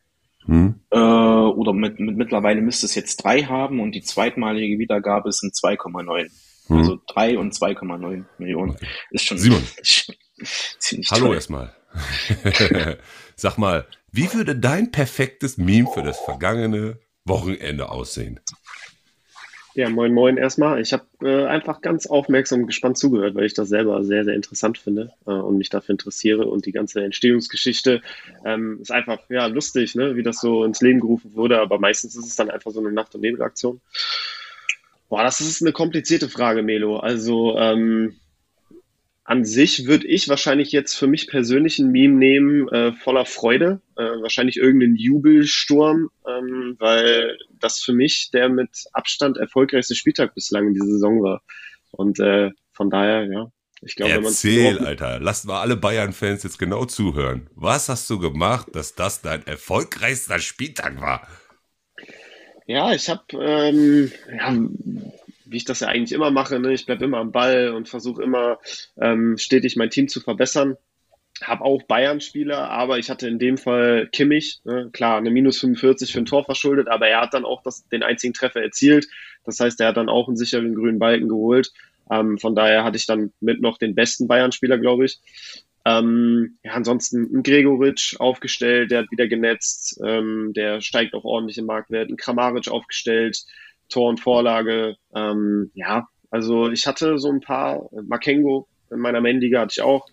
Hm. 0.46 0.80
äh, 0.90 0.98
oder 0.98 1.72
mit, 1.72 1.98
mit 2.00 2.16
mittlerweile 2.16 2.60
müsste 2.60 2.84
es 2.86 2.94
jetzt 2.94 3.16
drei 3.16 3.42
haben 3.44 3.80
und 3.80 3.92
die 3.92 4.02
zweitmalige 4.02 4.78
Wiedergabe 4.78 5.32
sind 5.32 5.54
2,9. 5.54 6.30
Hm. 6.66 6.76
Also 6.76 7.00
drei 7.06 7.38
und 7.38 7.54
2,9 7.54 8.24
Millionen. 8.38 8.76
Ist 9.10 9.24
schon 9.24 9.38
Simon. 9.38 9.62
ziemlich 10.78 11.10
Hallo 11.10 11.26
toll. 11.26 11.34
erstmal. 11.36 11.74
Sag 13.36 13.56
mal, 13.56 13.86
wie 14.14 14.32
würde 14.32 14.54
dein 14.54 14.92
perfektes 14.92 15.58
Meme 15.58 15.88
für 15.92 16.02
das 16.02 16.20
vergangene 16.20 17.00
Wochenende 17.24 17.88
aussehen? 17.88 18.38
Ja, 19.74 19.88
moin 19.88 20.14
moin 20.14 20.36
erstmal. 20.36 20.80
Ich 20.80 20.92
habe 20.92 21.04
äh, 21.20 21.46
einfach 21.46 21.80
ganz 21.80 22.06
aufmerksam 22.06 22.60
und 22.60 22.66
gespannt 22.68 22.96
zugehört, 22.96 23.34
weil 23.34 23.46
ich 23.46 23.54
das 23.54 23.68
selber 23.68 24.04
sehr, 24.04 24.24
sehr 24.24 24.34
interessant 24.34 24.78
finde 24.78 25.12
äh, 25.26 25.32
und 25.32 25.58
mich 25.58 25.68
dafür 25.68 25.94
interessiere. 25.94 26.46
Und 26.46 26.64
die 26.64 26.70
ganze 26.70 27.02
Entstehungsgeschichte 27.02 28.00
ähm, 28.44 28.78
ist 28.80 28.92
einfach 28.92 29.18
ja 29.30 29.46
lustig, 29.46 29.96
ne? 29.96 30.14
wie 30.14 30.22
das 30.22 30.38
so 30.38 30.62
ins 30.62 30.80
Leben 30.80 31.00
gerufen 31.00 31.34
wurde, 31.34 31.60
aber 31.60 31.80
meistens 31.80 32.14
ist 32.14 32.26
es 32.26 32.36
dann 32.36 32.50
einfach 32.50 32.70
so 32.70 32.78
eine 32.78 32.92
Nacht- 32.92 33.16
und 33.16 33.22
Nebelaktion. 33.22 33.80
Boah, 35.08 35.24
das 35.24 35.40
ist 35.40 35.60
eine 35.60 35.72
komplizierte 35.72 36.28
Frage, 36.28 36.62
Melo. 36.62 36.98
Also 36.98 37.58
ähm, 37.58 38.14
an 39.24 39.46
sich 39.46 39.86
würde 39.86 40.06
ich 40.06 40.28
wahrscheinlich 40.28 40.70
jetzt 40.70 40.94
für 40.94 41.06
mich 41.06 41.28
persönlich 41.28 41.78
ein 41.78 41.90
Meme 41.90 42.14
nehmen, 42.14 42.68
äh, 42.68 42.92
voller 42.92 43.24
Freude, 43.24 43.80
äh, 43.96 44.02
wahrscheinlich 44.02 44.58
irgendeinen 44.58 44.96
Jubelsturm, 44.96 46.10
ähm, 46.28 46.76
weil 46.78 47.38
das 47.58 47.80
für 47.80 47.94
mich 47.94 48.30
der 48.32 48.50
mit 48.50 48.84
Abstand 48.92 49.38
erfolgreichste 49.38 49.94
Spieltag 49.94 50.34
bislang 50.34 50.68
in 50.68 50.74
dieser 50.74 50.86
Saison 50.86 51.22
war. 51.22 51.42
Und 51.90 52.20
äh, 52.20 52.50
von 52.72 52.90
daher, 52.90 53.24
ja, 53.24 53.50
ich 53.80 53.96
glaube, 53.96 54.12
Erzähl, 54.12 54.78
Alter, 54.78 55.20
lasst 55.20 55.46
mal 55.46 55.60
alle 55.60 55.76
Bayern-Fans 55.76 56.42
jetzt 56.42 56.58
genau 56.58 56.84
zuhören. 56.84 57.48
Was 57.54 57.88
hast 57.88 58.08
du 58.10 58.18
gemacht, 58.18 58.68
dass 58.72 58.94
das 58.94 59.22
dein 59.22 59.46
erfolgreichster 59.46 60.38
Spieltag 60.38 61.00
war? 61.00 61.26
Ja, 62.66 62.92
ich 62.92 63.08
habe 63.10 63.22
ähm, 63.32 64.10
ja, 64.34 64.56
wie 65.46 65.56
ich 65.56 65.64
das 65.64 65.80
ja 65.80 65.88
eigentlich 65.88 66.12
immer 66.12 66.30
mache. 66.30 66.58
Ne? 66.58 66.72
Ich 66.72 66.86
bleibe 66.86 67.04
immer 67.04 67.18
am 67.18 67.32
Ball 67.32 67.70
und 67.70 67.88
versuche 67.88 68.22
immer 68.22 68.58
ähm, 69.00 69.36
stetig 69.38 69.76
mein 69.76 69.90
Team 69.90 70.08
zu 70.08 70.20
verbessern. 70.20 70.76
Habe 71.42 71.64
auch 71.64 71.82
Bayern-Spieler, 71.82 72.70
aber 72.70 72.98
ich 72.98 73.10
hatte 73.10 73.26
in 73.26 73.40
dem 73.40 73.58
Fall 73.58 74.08
Kimmich, 74.12 74.60
ne? 74.64 74.90
klar, 74.92 75.18
eine 75.18 75.30
minus 75.30 75.58
45 75.58 76.12
für 76.12 76.20
ein 76.20 76.26
Tor 76.26 76.44
verschuldet, 76.44 76.88
aber 76.88 77.08
er 77.08 77.22
hat 77.22 77.34
dann 77.34 77.44
auch 77.44 77.62
das, 77.62 77.88
den 77.88 78.04
einzigen 78.04 78.34
Treffer 78.34 78.62
erzielt. 78.62 79.08
Das 79.44 79.58
heißt, 79.58 79.80
er 79.80 79.88
hat 79.88 79.96
dann 79.96 80.08
auch 80.08 80.28
einen 80.28 80.36
sicheren 80.36 80.74
grünen 80.74 81.00
Balken 81.00 81.28
geholt. 81.28 81.72
Ähm, 82.10 82.38
von 82.38 82.54
daher 82.54 82.84
hatte 82.84 82.96
ich 82.96 83.06
dann 83.06 83.32
mit 83.40 83.60
noch 83.60 83.78
den 83.78 83.94
besten 83.94 84.28
Bayern-Spieler, 84.28 84.78
glaube 84.78 85.06
ich. 85.06 85.20
Ähm, 85.86 86.58
ja, 86.62 86.72
ansonsten 86.72 87.36
ein 87.36 87.42
Gregoritsch 87.42 88.16
aufgestellt, 88.18 88.90
der 88.90 89.00
hat 89.00 89.10
wieder 89.10 89.28
genetzt, 89.28 90.00
ähm, 90.02 90.52
der 90.54 90.80
steigt 90.80 91.14
auch 91.14 91.24
ordentlich 91.24 91.58
im 91.58 91.66
Marktwert. 91.66 92.10
Ein 92.10 92.16
Kramaric 92.16 92.68
aufgestellt, 92.68 93.44
Tor 93.88 94.08
und 94.10 94.20
Vorlage. 94.20 94.96
Ähm, 95.14 95.70
ja, 95.74 96.08
also 96.30 96.70
ich 96.70 96.86
hatte 96.86 97.18
so 97.18 97.30
ein 97.30 97.40
paar, 97.40 97.88
Makengo 98.06 98.68
in 98.90 99.00
meiner 99.00 99.20
Mendiga 99.20 99.60
hatte 99.60 99.74
ich 99.76 99.82
auch 99.82 100.06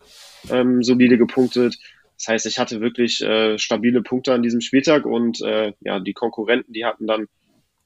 ähm, 0.50 0.84
solide 0.84 1.18
gepunktet. 1.18 1.78
Das 2.18 2.28
heißt, 2.28 2.46
ich 2.46 2.60
hatte 2.60 2.82
wirklich 2.82 3.22
äh, 3.22 3.58
stabile 3.58 4.02
Punkte 4.02 4.34
an 4.34 4.44
diesem 4.44 4.62
Spieltag 4.62 5.06
und 5.06 5.42
äh, 5.42 5.74
ja, 5.80 6.00
die 6.00 6.14
Konkurrenten, 6.14 6.74
die 6.74 6.86
hatten 6.86 7.08
dann 7.08 7.28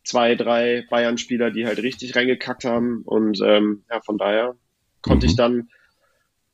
zwei, 0.03 0.35
drei 0.35 0.85
Bayern-Spieler, 0.89 1.51
die 1.51 1.65
halt 1.65 1.81
richtig 1.81 2.15
reingekackt 2.15 2.65
haben 2.65 3.01
und 3.05 3.39
ähm, 3.43 3.83
ja, 3.89 4.01
von 4.01 4.17
daher 4.17 4.55
konnte 5.01 5.25
mhm. 5.25 5.29
ich 5.29 5.35
dann 5.35 5.69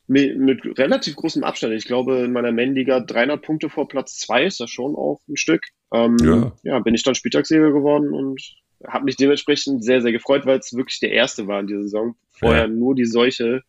mit, 0.06 0.38
mit 0.38 0.78
relativ 0.78 1.16
großem 1.16 1.44
Abstand, 1.44 1.74
ich 1.74 1.86
glaube 1.86 2.18
in 2.20 2.32
meiner 2.32 2.52
Mendiga 2.52 3.00
300 3.00 3.42
Punkte 3.42 3.70
vor 3.70 3.88
Platz 3.88 4.18
zwei 4.18 4.44
ist 4.44 4.60
das 4.60 4.70
schon 4.70 4.94
auch 4.94 5.20
ein 5.28 5.36
Stück. 5.36 5.62
Ähm, 5.92 6.16
ja. 6.22 6.52
ja, 6.62 6.78
bin 6.80 6.94
ich 6.94 7.02
dann 7.02 7.14
Spieltagssieger 7.14 7.72
geworden 7.72 8.12
und 8.12 8.40
habe 8.86 9.04
mich 9.04 9.16
dementsprechend 9.16 9.84
sehr, 9.84 10.00
sehr 10.02 10.12
gefreut, 10.12 10.46
weil 10.46 10.58
es 10.58 10.74
wirklich 10.74 11.00
der 11.00 11.12
erste 11.12 11.46
war 11.46 11.60
in 11.60 11.66
dieser 11.66 11.82
Saison. 11.82 12.14
Vorher 12.30 12.62
ja. 12.62 12.68
nur 12.68 12.94
die 12.94 13.04
Seuche 13.04 13.62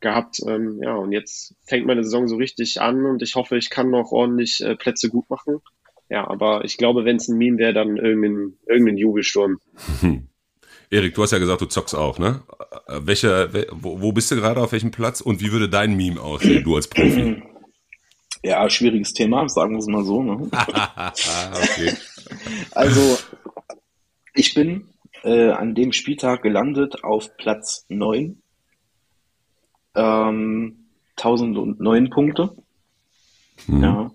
gehabt. 0.00 0.40
Ähm, 0.46 0.80
ja, 0.82 0.94
und 0.94 1.12
jetzt 1.12 1.54
fängt 1.64 1.86
meine 1.86 2.04
Saison 2.04 2.28
so 2.28 2.36
richtig 2.36 2.80
an 2.80 3.06
und 3.06 3.22
ich 3.22 3.34
hoffe, 3.34 3.56
ich 3.56 3.70
kann 3.70 3.90
noch 3.90 4.12
ordentlich 4.12 4.60
äh, 4.60 4.76
Plätze 4.76 5.08
gut 5.08 5.30
machen. 5.30 5.60
Ja, 6.10 6.28
aber 6.28 6.64
ich 6.64 6.76
glaube, 6.76 7.06
wenn 7.06 7.16
es 7.16 7.28
ein 7.28 7.38
Meme 7.38 7.56
wäre, 7.56 7.72
dann 7.72 7.96
irgendein, 7.96 8.58
irgendein 8.66 8.98
Jubelsturm. 8.98 9.60
Hm. 10.00 10.28
Erik, 10.90 11.14
du 11.14 11.22
hast 11.22 11.30
ja 11.30 11.38
gesagt, 11.38 11.62
du 11.62 11.66
zockst 11.66 11.94
auch, 11.94 12.18
ne? 12.18 12.42
Äh, 12.86 13.00
welche, 13.04 13.66
wo, 13.70 14.02
wo 14.02 14.12
bist 14.12 14.30
du 14.30 14.36
gerade 14.36 14.60
auf 14.60 14.72
welchem 14.72 14.90
Platz 14.90 15.22
und 15.22 15.40
wie 15.40 15.50
würde 15.52 15.70
dein 15.70 15.96
Meme 15.96 16.20
aussehen, 16.20 16.64
du 16.64 16.76
als 16.76 16.88
Profi? 16.88 17.42
Ja, 18.44 18.68
schwieriges 18.68 19.12
Thema, 19.12 19.48
sagen 19.48 19.72
wir 19.72 19.78
es 19.78 19.86
mal 19.86 20.04
so. 20.04 20.22
Ne? 20.22 20.50
okay. 20.52 21.96
Also 22.72 23.18
ich 24.34 24.54
bin 24.54 24.88
äh, 25.24 25.50
an 25.50 25.74
dem 25.74 25.92
Spieltag 25.92 26.42
gelandet 26.42 27.04
auf 27.04 27.36
Platz 27.36 27.84
9. 27.88 28.40
Ähm, 29.94 30.86
1009 31.16 32.10
Punkte. 32.10 32.56
Mhm. 33.66 33.82
Ja. 33.82 34.10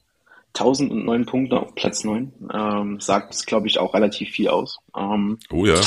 1009 0.54 1.26
Punkte 1.26 1.60
auf 1.60 1.76
Platz 1.76 2.04
9. 2.04 2.34
Ähm, 2.52 3.00
sagt, 3.00 3.46
glaube 3.46 3.68
ich, 3.68 3.80
auch 3.80 3.94
relativ 3.94 4.32
viel 4.32 4.48
aus. 4.48 4.80
Ähm, 4.96 5.38
oh 5.52 5.66
ja. 5.66 5.80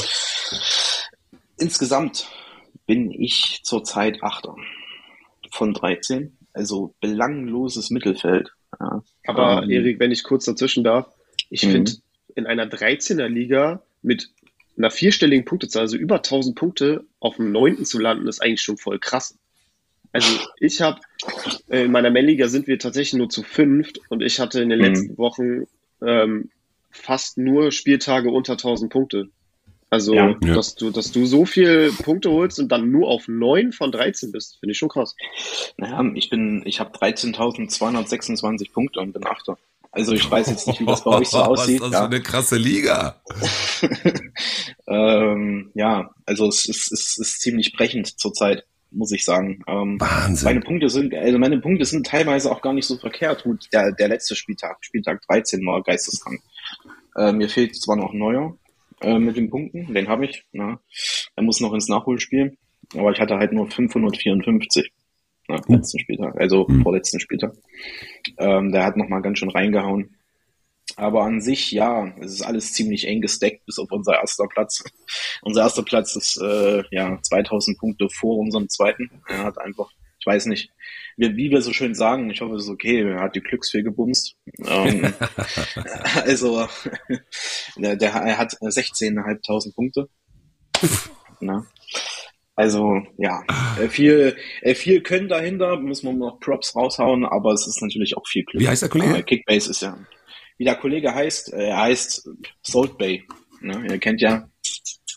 Insgesamt 1.59 2.29
bin 2.87 3.11
ich 3.11 3.61
zurzeit 3.65 4.23
Achter 4.23 4.55
von 5.51 5.75
13. 5.75 6.37
Also 6.53 6.95
belangloses 7.01 7.91
Mittelfeld. 7.91 8.53
Ja. 8.79 9.03
Aber 9.27 9.63
ähm, 9.63 9.71
Erik, 9.71 10.01
wenn 10.01 10.13
ich 10.13 10.23
kurz 10.23 10.45
dazwischen 10.45 10.85
darf, 10.85 11.09
ich 11.51 11.67
mhm. 11.67 11.73
finde 11.73 11.93
in 12.37 12.47
einer 12.47 12.67
13er 12.67 13.27
Liga 13.27 13.83
mit 14.03 14.31
einer 14.77 14.91
vierstelligen 14.91 15.45
Punktezahl, 15.45 15.83
also 15.83 15.97
über 15.97 16.17
1000 16.17 16.57
Punkte 16.57 17.05
auf 17.19 17.37
dem 17.37 17.53
neunten 17.53 17.85
zu 17.85 17.99
landen, 17.99 18.29
ist 18.29 18.43
eigentlich 18.43 18.63
schon 18.63 18.79
voll 18.79 18.99
krass. 18.99 19.37
Also 20.13 20.41
ich 20.59 20.81
habe, 20.81 21.01
äh, 21.69 21.85
in 21.85 21.93
meiner 21.93 22.11
Melliga 22.11 22.49
sind 22.49 22.67
wir 22.67 22.79
tatsächlich 22.79 23.19
nur 23.19 23.29
zu 23.29 23.43
fünft 23.43 24.01
und 24.09 24.23
ich 24.23 24.41
hatte 24.41 24.61
in 24.61 24.71
den 24.71 24.79
mhm. 24.79 24.85
letzten 24.85 25.19
Wochen 25.19 25.67
ähm, 26.03 26.51
fast 26.91 27.39
nur 27.39 27.71
Spieltage 27.71 28.31
unter 28.31 28.53
1000 28.53 28.93
Punkte. 28.93 29.29
Also, 29.93 30.15
ja. 30.15 30.35
dass 30.35 30.77
du, 30.77 30.91
dass 30.91 31.11
du 31.11 31.27
so 31.27 31.45
viel 31.45 31.93
Punkte 32.05 32.31
holst 32.31 32.61
und 32.61 32.71
dann 32.71 32.93
nur 32.93 33.09
auf 33.09 33.27
neun 33.27 33.73
von 33.73 33.91
13 33.91 34.31
bist, 34.31 34.59
finde 34.61 34.71
ich 34.71 34.79
schon 34.79 34.89
krass. 34.89 35.17
Naja, 35.79 36.09
ich 36.15 36.31
bin, 36.31 36.63
ich 36.65 36.79
habe 36.79 36.97
13.226 36.97 38.73
Punkte 38.73 39.01
und 39.01 39.13
bin 39.13 39.27
Achter. 39.27 39.59
Also 39.93 40.13
ich 40.13 40.31
weiß 40.31 40.49
jetzt 40.49 40.69
nicht, 40.69 40.81
wie 40.81 40.87
das 40.87 41.03
bei 41.03 41.11
euch 41.11 41.29
so 41.29 41.39
aussieht. 41.39 41.81
Was 41.81 41.87
ist 41.87 41.93
das 41.93 41.93
ja. 41.93 41.99
für 42.01 42.07
eine 42.07 42.23
krasse 42.23 42.57
Liga? 42.57 43.21
ähm, 44.87 45.71
ja, 45.75 46.11
also 46.27 46.47
es 46.47 46.69
ist, 46.69 46.93
es 46.93 47.19
ist 47.19 47.41
ziemlich 47.41 47.73
brechend 47.73 48.07
zurzeit, 48.19 48.65
muss 48.93 49.11
ich 49.11 49.25
sagen. 49.25 49.63
Ähm, 49.67 50.01
Wahnsinn. 50.01 50.45
Meine 50.45 50.61
Punkte 50.61 50.89
sind, 50.89 51.13
also 51.15 51.39
meine 51.39 51.59
Punkte 51.59 51.85
sind 51.85 52.07
teilweise 52.07 52.53
auch 52.53 52.63
gar 52.63 52.73
nicht 52.73 52.87
so 52.87 52.99
verkehrt. 52.99 53.43
Gut, 53.43 53.67
der, 53.73 53.91
der 53.93 54.09
letzte 54.09 54.37
Spieltag, 54.37 54.77
Spieltag 54.81 55.23
13 55.27 55.65
war 55.67 55.83
geisteskrank. 55.83 56.41
Äh, 57.17 57.33
mir 57.33 57.49
fehlt 57.49 57.75
zwar 57.75 57.97
noch 57.97 58.13
ein 58.13 58.19
neuer 58.19 58.57
äh, 59.01 59.19
mit 59.19 59.37
den 59.37 59.51
Punkten, 59.51 59.93
den 59.93 60.09
habe 60.09 60.27
ich. 60.27 60.45
Na, 60.53 60.79
er 61.35 61.43
muss 61.43 61.61
noch 61.61 61.73
ins 61.73 61.89
Nachholspiel, 61.89 62.57
aber 62.95 63.11
ich 63.11 63.21
hatte 63.21 63.39
halt 63.39 63.53
nur 63.53 63.69
554 63.69 64.93
na, 65.51 65.61
uh. 65.69 65.73
letzten 65.75 65.99
Spieltag, 65.99 66.41
also 66.41 66.67
mhm. 66.69 66.83
vorletzten 66.83 67.21
Spieltag. 67.21 67.53
Ähm, 68.39 68.73
der 68.73 68.85
hat 68.85 68.97
nochmal 68.97 69.23
ganz 69.23 69.39
schön 69.39 69.51
reingehauen. 69.51 70.17
Aber 70.97 71.23
an 71.23 71.41
sich, 71.41 71.71
ja, 71.71 72.13
es 72.21 72.35
ist 72.35 72.43
alles 72.43 72.73
ziemlich 72.73 73.07
eng 73.07 73.21
gesteckt, 73.21 73.65
bis 73.67 73.79
auf 73.79 73.91
unser 73.93 74.15
erster 74.15 74.47
Platz. 74.49 74.83
unser 75.43 75.63
erster 75.63 75.83
Platz 75.83 76.17
ist 76.17 76.41
äh, 76.43 76.83
ja 76.91 77.19
2000 77.23 77.79
Punkte 77.79 78.09
vor 78.09 78.39
unserem 78.39 78.69
zweiten. 78.69 79.11
Er 79.29 79.45
hat 79.45 79.59
einfach, 79.59 79.91
ich 80.19 80.27
weiß 80.27 80.47
nicht, 80.47 80.71
wie, 81.17 81.37
wie 81.37 81.51
wir 81.51 81.63
so 81.63 81.73
schön 81.73 81.95
sagen, 81.95 82.31
ich 82.31 82.41
hoffe, 82.41 82.57
es 82.57 82.65
ist 82.65 82.71
okay, 82.71 83.03
er 83.03 83.21
hat 83.21 83.37
die 83.37 83.41
Glücksfee 83.41 83.83
gebumst. 83.83 84.37
Ähm, 84.67 85.15
also, 86.25 86.67
der, 87.77 87.97
der, 87.97 88.11
er 88.11 88.39
hat 88.39 88.53
16.500 88.55 89.75
Punkte. 89.75 90.09
Na, 91.41 91.67
also 92.57 93.03
ja, 93.17 93.43
äh, 93.81 93.89
viel, 93.89 94.37
äh, 94.61 94.75
viel 94.75 95.03
Können 95.03 95.29
dahinter, 95.29 95.77
muss 95.79 96.03
man 96.03 96.19
noch 96.19 96.41
Props 96.41 96.77
raushauen, 96.77 97.25
aber 97.25 97.53
es 97.53 97.67
ist 97.67 97.81
natürlich 97.83 98.17
auch 98.17 98.27
viel 98.27 98.45
Glück. 98.45 98.63
Wie 98.63 98.69
heißt 98.69 98.83
der 98.83 98.89
Kollege? 98.89 99.19
Äh, 99.19 99.23
Kickbase 99.23 99.71
ist 99.71 99.83
ja, 99.83 99.99
wie 100.59 100.65
der 100.65 100.77
Kollege 100.77 101.15
heißt, 101.15 101.53
er 101.53 101.79
heißt 101.79 102.29
Salt 102.63 102.99
Bay. 102.99 103.25
Ne? 103.61 103.87
Ihr 103.89 103.99
kennt 103.99 104.21
ja 104.21 104.49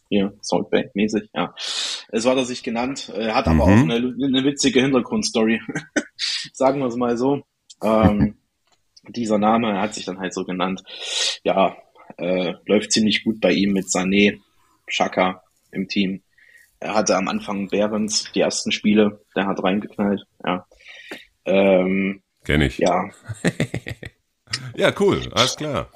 hier 0.10 0.34
Salt 0.42 0.70
Bay 0.70 0.90
mäßig, 0.94 1.30
ja. 1.34 1.54
Es 2.10 2.26
war 2.26 2.38
er 2.38 2.46
sich 2.46 2.64
genannt, 2.64 3.12
er 3.16 3.36
hat 3.36 3.48
mhm. 3.48 3.62
aber 3.62 3.64
auch 3.64 3.78
eine, 3.78 3.96
eine 3.96 4.44
witzige 4.44 4.82
Hintergrundstory. 4.82 5.60
Sagen 6.54 6.80
wir 6.80 6.88
es 6.88 6.96
mal 6.96 7.18
so. 7.18 7.42
Ähm, 7.84 8.38
dieser 9.10 9.38
Name 9.38 9.82
hat 9.82 9.94
sich 9.94 10.06
dann 10.06 10.20
halt 10.20 10.34
so 10.34 10.46
genannt. 10.46 10.84
Ja, 11.44 11.76
äh, 12.18 12.54
läuft 12.66 12.92
ziemlich 12.92 13.24
gut 13.24 13.42
bei 13.42 13.52
ihm 13.52 13.74
mit 13.74 13.86
Sané, 13.86 14.40
Chaka 14.88 15.44
im 15.72 15.88
Team. 15.88 16.23
Er 16.84 16.96
hatte 16.96 17.16
am 17.16 17.30
Anfang 17.30 17.70
Behrens 17.70 18.30
die 18.36 18.42
ersten 18.42 18.74
Spiele, 18.74 19.22
der 19.38 19.48
hat 19.48 19.64
reingeknallt, 19.64 20.26
ja. 20.46 20.66
Ähm, 21.46 22.22
Kenn 22.44 22.60
ich. 22.60 22.78
Ja. 22.78 23.10
ja, 24.76 24.92
cool, 25.00 25.22
alles 25.32 25.56
klar. 25.56 25.90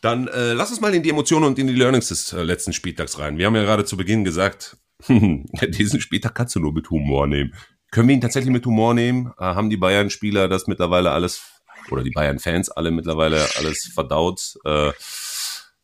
Dann 0.00 0.26
äh, 0.26 0.54
lass 0.54 0.70
uns 0.70 0.80
mal 0.80 0.92
in 0.92 1.04
die 1.04 1.10
Emotionen 1.10 1.44
und 1.44 1.58
in 1.60 1.68
die 1.68 1.74
Learnings 1.74 2.08
des 2.08 2.32
äh, 2.32 2.42
letzten 2.42 2.72
Spieltags 2.72 3.20
rein. 3.20 3.38
Wir 3.38 3.46
haben 3.46 3.54
ja 3.54 3.62
gerade 3.62 3.84
zu 3.84 3.96
Beginn 3.96 4.24
gesagt, 4.24 4.76
diesen 5.08 6.00
Spieltag 6.00 6.34
kannst 6.34 6.56
du 6.56 6.60
nur 6.60 6.72
mit 6.72 6.90
Humor 6.90 7.28
nehmen. 7.28 7.54
Können 7.92 8.08
wir 8.08 8.16
ihn 8.16 8.20
tatsächlich 8.20 8.52
mit 8.52 8.66
Humor 8.66 8.94
nehmen? 8.94 9.32
Äh, 9.38 9.44
haben 9.44 9.70
die 9.70 9.76
Bayern-Spieler 9.76 10.48
das 10.48 10.66
mittlerweile 10.66 11.12
alles, 11.12 11.44
oder 11.92 12.02
die 12.02 12.10
Bayern-Fans 12.10 12.70
alle 12.70 12.90
mittlerweile 12.90 13.46
alles 13.56 13.88
verdaut? 13.94 14.56
Äh, 14.64 14.90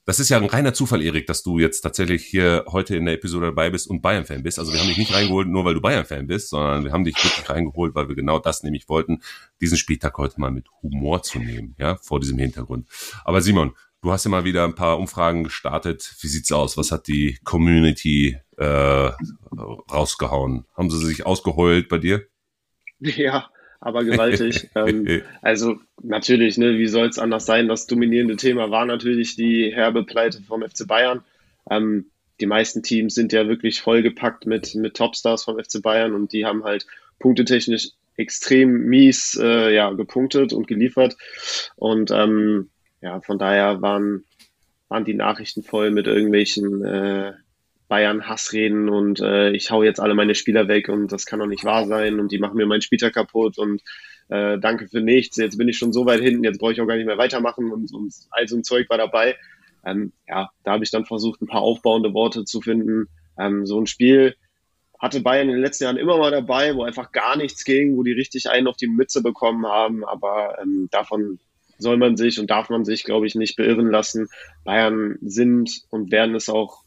das 0.08 0.20
ist 0.20 0.30
ja 0.30 0.38
ein 0.38 0.46
reiner 0.46 0.72
Zufall, 0.72 1.02
Erik, 1.02 1.26
dass 1.26 1.42
du 1.42 1.58
jetzt 1.58 1.82
tatsächlich 1.82 2.24
hier 2.24 2.64
heute 2.68 2.96
in 2.96 3.04
der 3.04 3.12
Episode 3.12 3.48
dabei 3.48 3.68
bist 3.68 3.90
und 3.90 4.00
Bayern-Fan 4.00 4.42
bist. 4.42 4.58
Also 4.58 4.72
wir 4.72 4.80
haben 4.80 4.88
dich 4.88 4.96
nicht 4.96 5.12
reingeholt, 5.12 5.48
nur 5.48 5.66
weil 5.66 5.74
du 5.74 5.82
Bayern-Fan 5.82 6.26
bist, 6.26 6.48
sondern 6.48 6.82
wir 6.82 6.92
haben 6.92 7.04
dich 7.04 7.14
wirklich 7.22 7.50
reingeholt, 7.50 7.94
weil 7.94 8.08
wir 8.08 8.14
genau 8.16 8.38
das 8.38 8.62
nämlich 8.62 8.88
wollten, 8.88 9.20
diesen 9.60 9.76
Spieltag 9.76 10.16
heute 10.16 10.40
mal 10.40 10.50
mit 10.50 10.64
Humor 10.80 11.22
zu 11.22 11.38
nehmen, 11.40 11.74
ja, 11.76 11.96
vor 11.96 12.20
diesem 12.20 12.38
Hintergrund. 12.38 12.88
Aber 13.26 13.42
Simon, 13.42 13.74
du 14.00 14.10
hast 14.10 14.24
ja 14.24 14.30
mal 14.30 14.44
wieder 14.44 14.64
ein 14.64 14.74
paar 14.74 14.98
Umfragen 14.98 15.44
gestartet. 15.44 16.16
Wie 16.22 16.28
sieht's 16.28 16.52
aus? 16.52 16.78
Was 16.78 16.90
hat 16.90 17.06
die 17.06 17.38
Community 17.44 18.38
äh, 18.56 19.10
rausgehauen? 19.92 20.64
Haben 20.74 20.88
sie 20.88 21.04
sich 21.04 21.26
ausgeheult 21.26 21.90
bei 21.90 21.98
dir? 21.98 22.26
Ja, 23.00 23.50
aber 23.80 24.04
gewaltig. 24.04 24.70
ähm, 24.74 25.22
also 25.42 25.76
natürlich, 26.02 26.58
ne, 26.58 26.78
wie 26.78 26.88
soll 26.88 27.08
es 27.08 27.18
anders 27.18 27.46
sein? 27.46 27.68
Das 27.68 27.86
dominierende 27.86 28.36
Thema 28.36 28.70
war 28.70 28.86
natürlich 28.86 29.36
die 29.36 29.72
herbe 29.72 30.04
Pleite 30.04 30.42
vom 30.42 30.62
FC 30.62 30.86
Bayern. 30.86 31.22
Ähm, 31.70 32.06
die 32.40 32.46
meisten 32.46 32.82
Teams 32.82 33.14
sind 33.14 33.32
ja 33.32 33.48
wirklich 33.48 33.80
vollgepackt 33.80 34.46
mit, 34.46 34.74
mit 34.74 34.96
Topstars 34.96 35.44
vom 35.44 35.58
FC 35.58 35.82
Bayern 35.82 36.14
und 36.14 36.32
die 36.32 36.44
haben 36.44 36.64
halt 36.64 36.86
punktetechnisch 37.18 37.90
extrem 38.16 38.86
mies 38.86 39.38
äh, 39.40 39.74
ja, 39.74 39.90
gepunktet 39.92 40.52
und 40.52 40.66
geliefert. 40.66 41.16
Und 41.76 42.10
ähm, 42.10 42.70
ja, 43.00 43.20
von 43.20 43.38
daher 43.38 43.80
waren, 43.80 44.24
waren 44.88 45.04
die 45.04 45.14
Nachrichten 45.14 45.62
voll 45.62 45.90
mit 45.90 46.06
irgendwelchen 46.06 46.84
äh, 46.84 47.32
Bayern-Hassreden 47.88 48.88
und 48.88 49.20
äh, 49.20 49.50
ich 49.50 49.70
hau 49.70 49.82
jetzt 49.82 50.00
alle 50.00 50.14
meine 50.14 50.34
Spieler 50.34 50.68
weg 50.68 50.88
und 50.88 51.10
das 51.10 51.26
kann 51.26 51.38
doch 51.38 51.46
nicht 51.46 51.64
wahr 51.64 51.86
sein 51.86 52.20
und 52.20 52.30
die 52.30 52.38
machen 52.38 52.56
mir 52.56 52.66
meinen 52.66 52.82
Spieltag 52.82 53.14
kaputt 53.14 53.58
und 53.58 53.82
äh, 54.28 54.58
danke 54.58 54.88
für 54.88 55.00
nichts, 55.00 55.36
jetzt 55.36 55.56
bin 55.56 55.68
ich 55.68 55.78
schon 55.78 55.92
so 55.92 56.04
weit 56.04 56.20
hinten, 56.20 56.44
jetzt 56.44 56.58
brauche 56.58 56.72
ich 56.72 56.80
auch 56.80 56.86
gar 56.86 56.96
nicht 56.96 57.06
mehr 57.06 57.18
weitermachen 57.18 57.72
und, 57.72 57.92
und 57.92 58.12
all 58.30 58.46
so 58.46 58.56
ein 58.56 58.64
Zeug 58.64 58.88
war 58.90 58.98
dabei. 58.98 59.36
Ähm, 59.84 60.12
ja, 60.28 60.50
da 60.64 60.72
habe 60.72 60.84
ich 60.84 60.90
dann 60.90 61.06
versucht, 61.06 61.40
ein 61.40 61.46
paar 61.46 61.62
aufbauende 61.62 62.12
Worte 62.12 62.44
zu 62.44 62.60
finden. 62.60 63.08
Ähm, 63.38 63.64
so 63.64 63.80
ein 63.80 63.86
Spiel 63.86 64.34
hatte 64.98 65.20
Bayern 65.20 65.48
in 65.48 65.54
den 65.54 65.62
letzten 65.62 65.84
Jahren 65.84 65.96
immer 65.96 66.18
mal 66.18 66.30
dabei, 66.30 66.74
wo 66.74 66.82
einfach 66.82 67.12
gar 67.12 67.36
nichts 67.36 67.64
ging, 67.64 67.96
wo 67.96 68.02
die 68.02 68.12
richtig 68.12 68.50
einen 68.50 68.66
auf 68.66 68.76
die 68.76 68.88
Mütze 68.88 69.22
bekommen 69.22 69.66
haben, 69.66 70.04
aber 70.04 70.58
ähm, 70.60 70.88
davon 70.90 71.38
soll 71.78 71.96
man 71.96 72.16
sich 72.16 72.40
und 72.40 72.50
darf 72.50 72.68
man 72.68 72.84
sich, 72.84 73.04
glaube 73.04 73.26
ich, 73.26 73.36
nicht 73.36 73.56
beirren 73.56 73.90
lassen. 73.90 74.28
Bayern 74.64 75.16
sind 75.22 75.82
und 75.90 76.10
werden 76.10 76.34
es 76.34 76.48
auch 76.48 76.82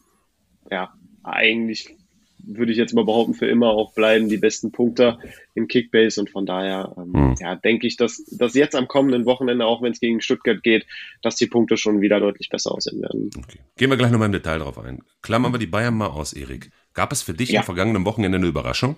ja, 0.70 0.92
eigentlich 1.22 1.96
würde 2.44 2.72
ich 2.72 2.78
jetzt 2.78 2.94
mal 2.94 3.04
behaupten, 3.04 3.34
für 3.34 3.46
immer 3.46 3.68
auch 3.68 3.92
bleiben 3.92 4.28
die 4.28 4.36
besten 4.36 4.72
Punkte 4.72 5.18
im 5.54 5.68
Kickbase 5.68 6.20
und 6.20 6.30
von 6.30 6.46
daher 6.46 6.94
ähm, 6.96 7.12
hm. 7.14 7.34
ja, 7.40 7.54
denke 7.56 7.86
ich, 7.86 7.96
dass, 7.96 8.24
dass 8.26 8.54
jetzt 8.54 8.74
am 8.74 8.88
kommenden 8.88 9.26
Wochenende, 9.26 9.64
auch 9.64 9.82
wenn 9.82 9.92
es 9.92 10.00
gegen 10.00 10.20
Stuttgart 10.20 10.62
geht, 10.62 10.86
dass 11.22 11.36
die 11.36 11.46
Punkte 11.46 11.76
schon 11.76 12.00
wieder 12.00 12.20
deutlich 12.20 12.48
besser 12.48 12.72
aussehen 12.72 13.00
werden. 13.00 13.30
Okay. 13.36 13.58
Gehen 13.76 13.90
wir 13.90 13.96
gleich 13.96 14.10
nochmal 14.10 14.26
im 14.26 14.32
Detail 14.32 14.58
drauf 14.58 14.78
ein. 14.78 15.02
Klammern 15.22 15.52
wir 15.52 15.58
die 15.58 15.66
Bayern 15.66 15.94
mal 15.94 16.08
aus, 16.08 16.32
Erik. 16.32 16.70
Gab 16.94 17.12
es 17.12 17.22
für 17.22 17.34
dich 17.34 17.50
ja. 17.50 17.60
am 17.60 17.66
vergangenen 17.66 18.04
Wochenende 18.04 18.38
eine 18.38 18.46
Überraschung? 18.46 18.96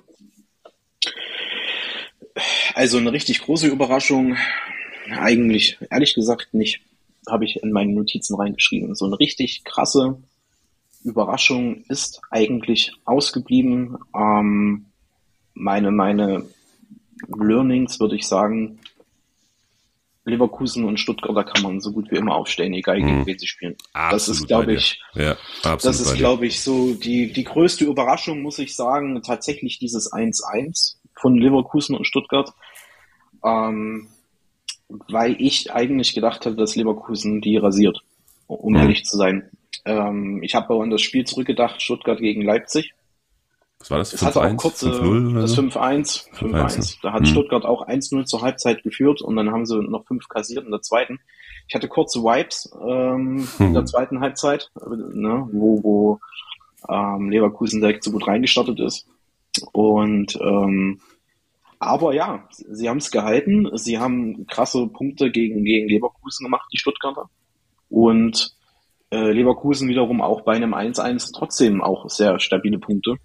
Also 2.75 2.99
eine 2.99 3.13
richtig 3.13 3.43
große 3.43 3.69
Überraschung, 3.69 4.37
eigentlich, 5.11 5.79
ehrlich 5.91 6.15
gesagt, 6.15 6.55
nicht. 6.55 6.81
Habe 7.29 7.45
ich 7.45 7.63
in 7.63 7.73
meine 7.73 7.93
Notizen 7.93 8.35
reingeschrieben. 8.35 8.95
So 8.95 9.07
eine 9.07 9.19
richtig 9.19 9.65
krasse 9.65 10.19
Überraschung 11.05 11.85
ist 11.89 12.21
eigentlich 12.31 12.93
ausgeblieben. 13.05 13.97
Ähm, 14.15 14.87
meine, 15.55 15.91
meine 15.91 16.47
Learnings 17.29 18.01
würde 18.01 18.17
ich 18.17 18.27
sagen, 18.27 18.81
Leverkusen 20.25 20.85
und 20.85 20.99
Stuttgart, 20.99 21.37
da 21.37 21.43
kann 21.43 21.63
man 21.63 21.81
so 21.81 21.93
gut 21.93 22.11
wie 22.11 22.17
immer 22.17 22.35
aufstellen, 22.35 22.73
egal 22.73 22.97
gegen 22.97 23.19
hm. 23.19 23.27
wen 23.27 23.39
sie 23.39 23.47
spielen. 23.47 23.77
Absolut 23.93 24.13
das 24.15 24.29
ist, 24.29 24.47
glaube 24.47 24.73
ich, 24.73 25.01
ja, 25.13 25.37
das 25.63 26.01
ist, 26.01 26.15
glaube 26.15 26.47
ich, 26.47 26.63
so 26.63 26.95
die, 26.95 27.31
die 27.31 27.45
größte 27.45 27.85
Überraschung, 27.85 28.41
muss 28.41 28.59
ich 28.59 28.75
sagen, 28.75 29.23
tatsächlich 29.23 29.79
dieses 29.79 30.11
1-1 30.11 30.97
von 31.15 31.37
Leverkusen 31.37 31.95
und 31.95 32.07
Stuttgart. 32.07 32.53
Ähm, 33.45 34.09
weil 34.89 35.37
ich 35.39 35.73
eigentlich 35.73 36.15
gedacht 36.15 36.47
hatte, 36.47 36.57
dass 36.57 36.77
Leverkusen 36.77 37.41
die 37.41 37.59
rasiert, 37.59 38.01
um 38.47 38.75
hm. 38.75 38.83
ehrlich 38.83 39.05
zu 39.05 39.19
sein. 39.19 39.51
Ähm, 39.85 40.43
ich 40.43 40.55
habe 40.55 40.75
an 40.83 40.91
das 40.91 41.03
Spiel 41.03 41.25
zurückgedacht, 41.25 41.83
Stuttgart 41.83 42.19
gegen 42.19 42.43
Leipzig. 42.43 42.95
Was 43.79 43.91
war 43.91 43.99
das? 43.99 44.13
Es 44.13 44.23
hatte 44.23 44.41
auch 44.41 44.57
kurze, 44.57 44.89
das 44.89 45.59
5-1, 45.59 46.31
5-1. 46.33 46.99
Da 47.03 47.13
hat 47.13 47.21
hm. 47.21 47.27
Stuttgart 47.27 47.65
auch 47.65 47.87
1-0 47.87 48.25
zur 48.25 48.43
Halbzeit 48.43 48.83
geführt 48.83 49.21
und 49.21 49.37
dann 49.37 49.51
haben 49.51 49.67
sie 49.67 49.79
noch 49.79 50.07
fünf 50.07 50.29
kassiert 50.29 50.65
in 50.65 50.71
der 50.71 50.81
zweiten. 50.81 51.21
Ich 51.69 51.75
hatte 51.75 51.89
kurze 51.89 52.21
Vibes 52.21 52.71
ähm, 52.83 53.47
hm. 53.59 53.67
in 53.67 53.75
der 53.75 53.85
zweiten 53.85 54.21
Halbzeit, 54.21 54.71
ne, 54.87 55.49
wo, 55.53 55.83
wo 55.83 56.21
ähm, 56.89 57.31
Leverkusen 57.31 57.81
direkt 57.81 58.05
so 58.05 58.13
gut 58.13 58.27
reingestartet 58.27 58.81
ist. 58.81 59.07
Und 59.73 60.39
ähm, 60.41 61.01
aber 61.79 62.15
ja, 62.15 62.49
sie 62.51 62.89
haben 62.89 62.99
es 62.99 63.11
gehalten. 63.11 63.69
Sie 63.77 63.99
haben 63.99 64.47
krasse 64.47 64.87
Punkte 64.87 65.31
gegen, 65.31 65.65
gegen 65.65 65.89
Leverkusen 65.89 66.45
gemacht, 66.45 66.67
die 66.73 66.79
Stuttgarter. 66.79 67.29
Und 67.91 68.55
äh, 68.63 68.64
Leverkusen 69.33 69.89
wiederum 69.89 70.21
auch 70.21 70.43
bei 70.43 70.55
einem 70.55 70.75
1-1 70.75 71.33
trotzdem 71.35 71.83
auch 71.83 72.09
sehr 72.09 72.39
stabile 72.41 72.79
Punkte. 72.79 73.17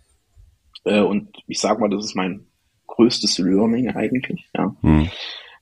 Äh, 0.83 1.01
und 1.01 1.29
ich 1.47 1.59
sag 1.59 1.79
mal, 1.79 1.89
das 1.89 2.05
ist 2.05 2.15
mein 2.15 2.45
größtes 2.87 3.39
Learning 3.39 3.89
eigentlich, 3.89 4.49
ja. 4.55 4.75
Hm. 4.81 5.09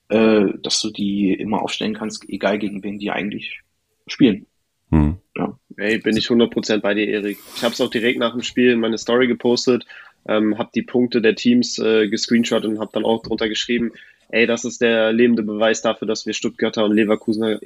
Äh, 0.09 0.57
dass 0.63 0.81
du 0.81 0.89
die 0.89 1.33
immer 1.33 1.61
aufstellen 1.61 1.93
kannst, 1.93 2.27
egal 2.29 2.59
gegen 2.59 2.83
wen 2.83 2.97
die 2.97 3.11
eigentlich 3.11 3.61
spielen. 4.07 4.47
Hm. 4.89 5.17
Ja. 5.35 5.59
Hey, 5.77 5.99
bin 5.99 6.15
ich 6.15 6.27
100% 6.27 6.79
bei 6.79 6.93
dir, 6.93 7.07
Erik. 7.07 7.37
Ich 7.55 7.63
habe 7.63 7.73
es 7.73 7.81
auch 7.81 7.89
direkt 7.89 8.19
nach 8.19 8.31
dem 8.31 8.41
Spiel 8.41 8.71
in 8.71 8.79
meine 8.79 8.97
Story 8.97 9.27
gepostet, 9.27 9.85
ähm, 10.27 10.57
habe 10.57 10.69
die 10.73 10.81
Punkte 10.81 11.21
der 11.21 11.35
Teams 11.35 11.77
äh, 11.77 12.07
gescreenshot 12.07 12.65
und 12.65 12.79
habe 12.79 12.91
dann 12.93 13.05
auch 13.05 13.21
drunter 13.21 13.49
geschrieben, 13.49 13.91
ey, 14.29 14.47
das 14.47 14.65
ist 14.65 14.81
der 14.81 15.13
lebende 15.13 15.43
Beweis 15.43 15.81
dafür, 15.81 16.07
dass 16.07 16.25
wir 16.25 16.33
Stuttgarter 16.33 16.85
und 16.85 16.95
Leverkusener 16.95 17.61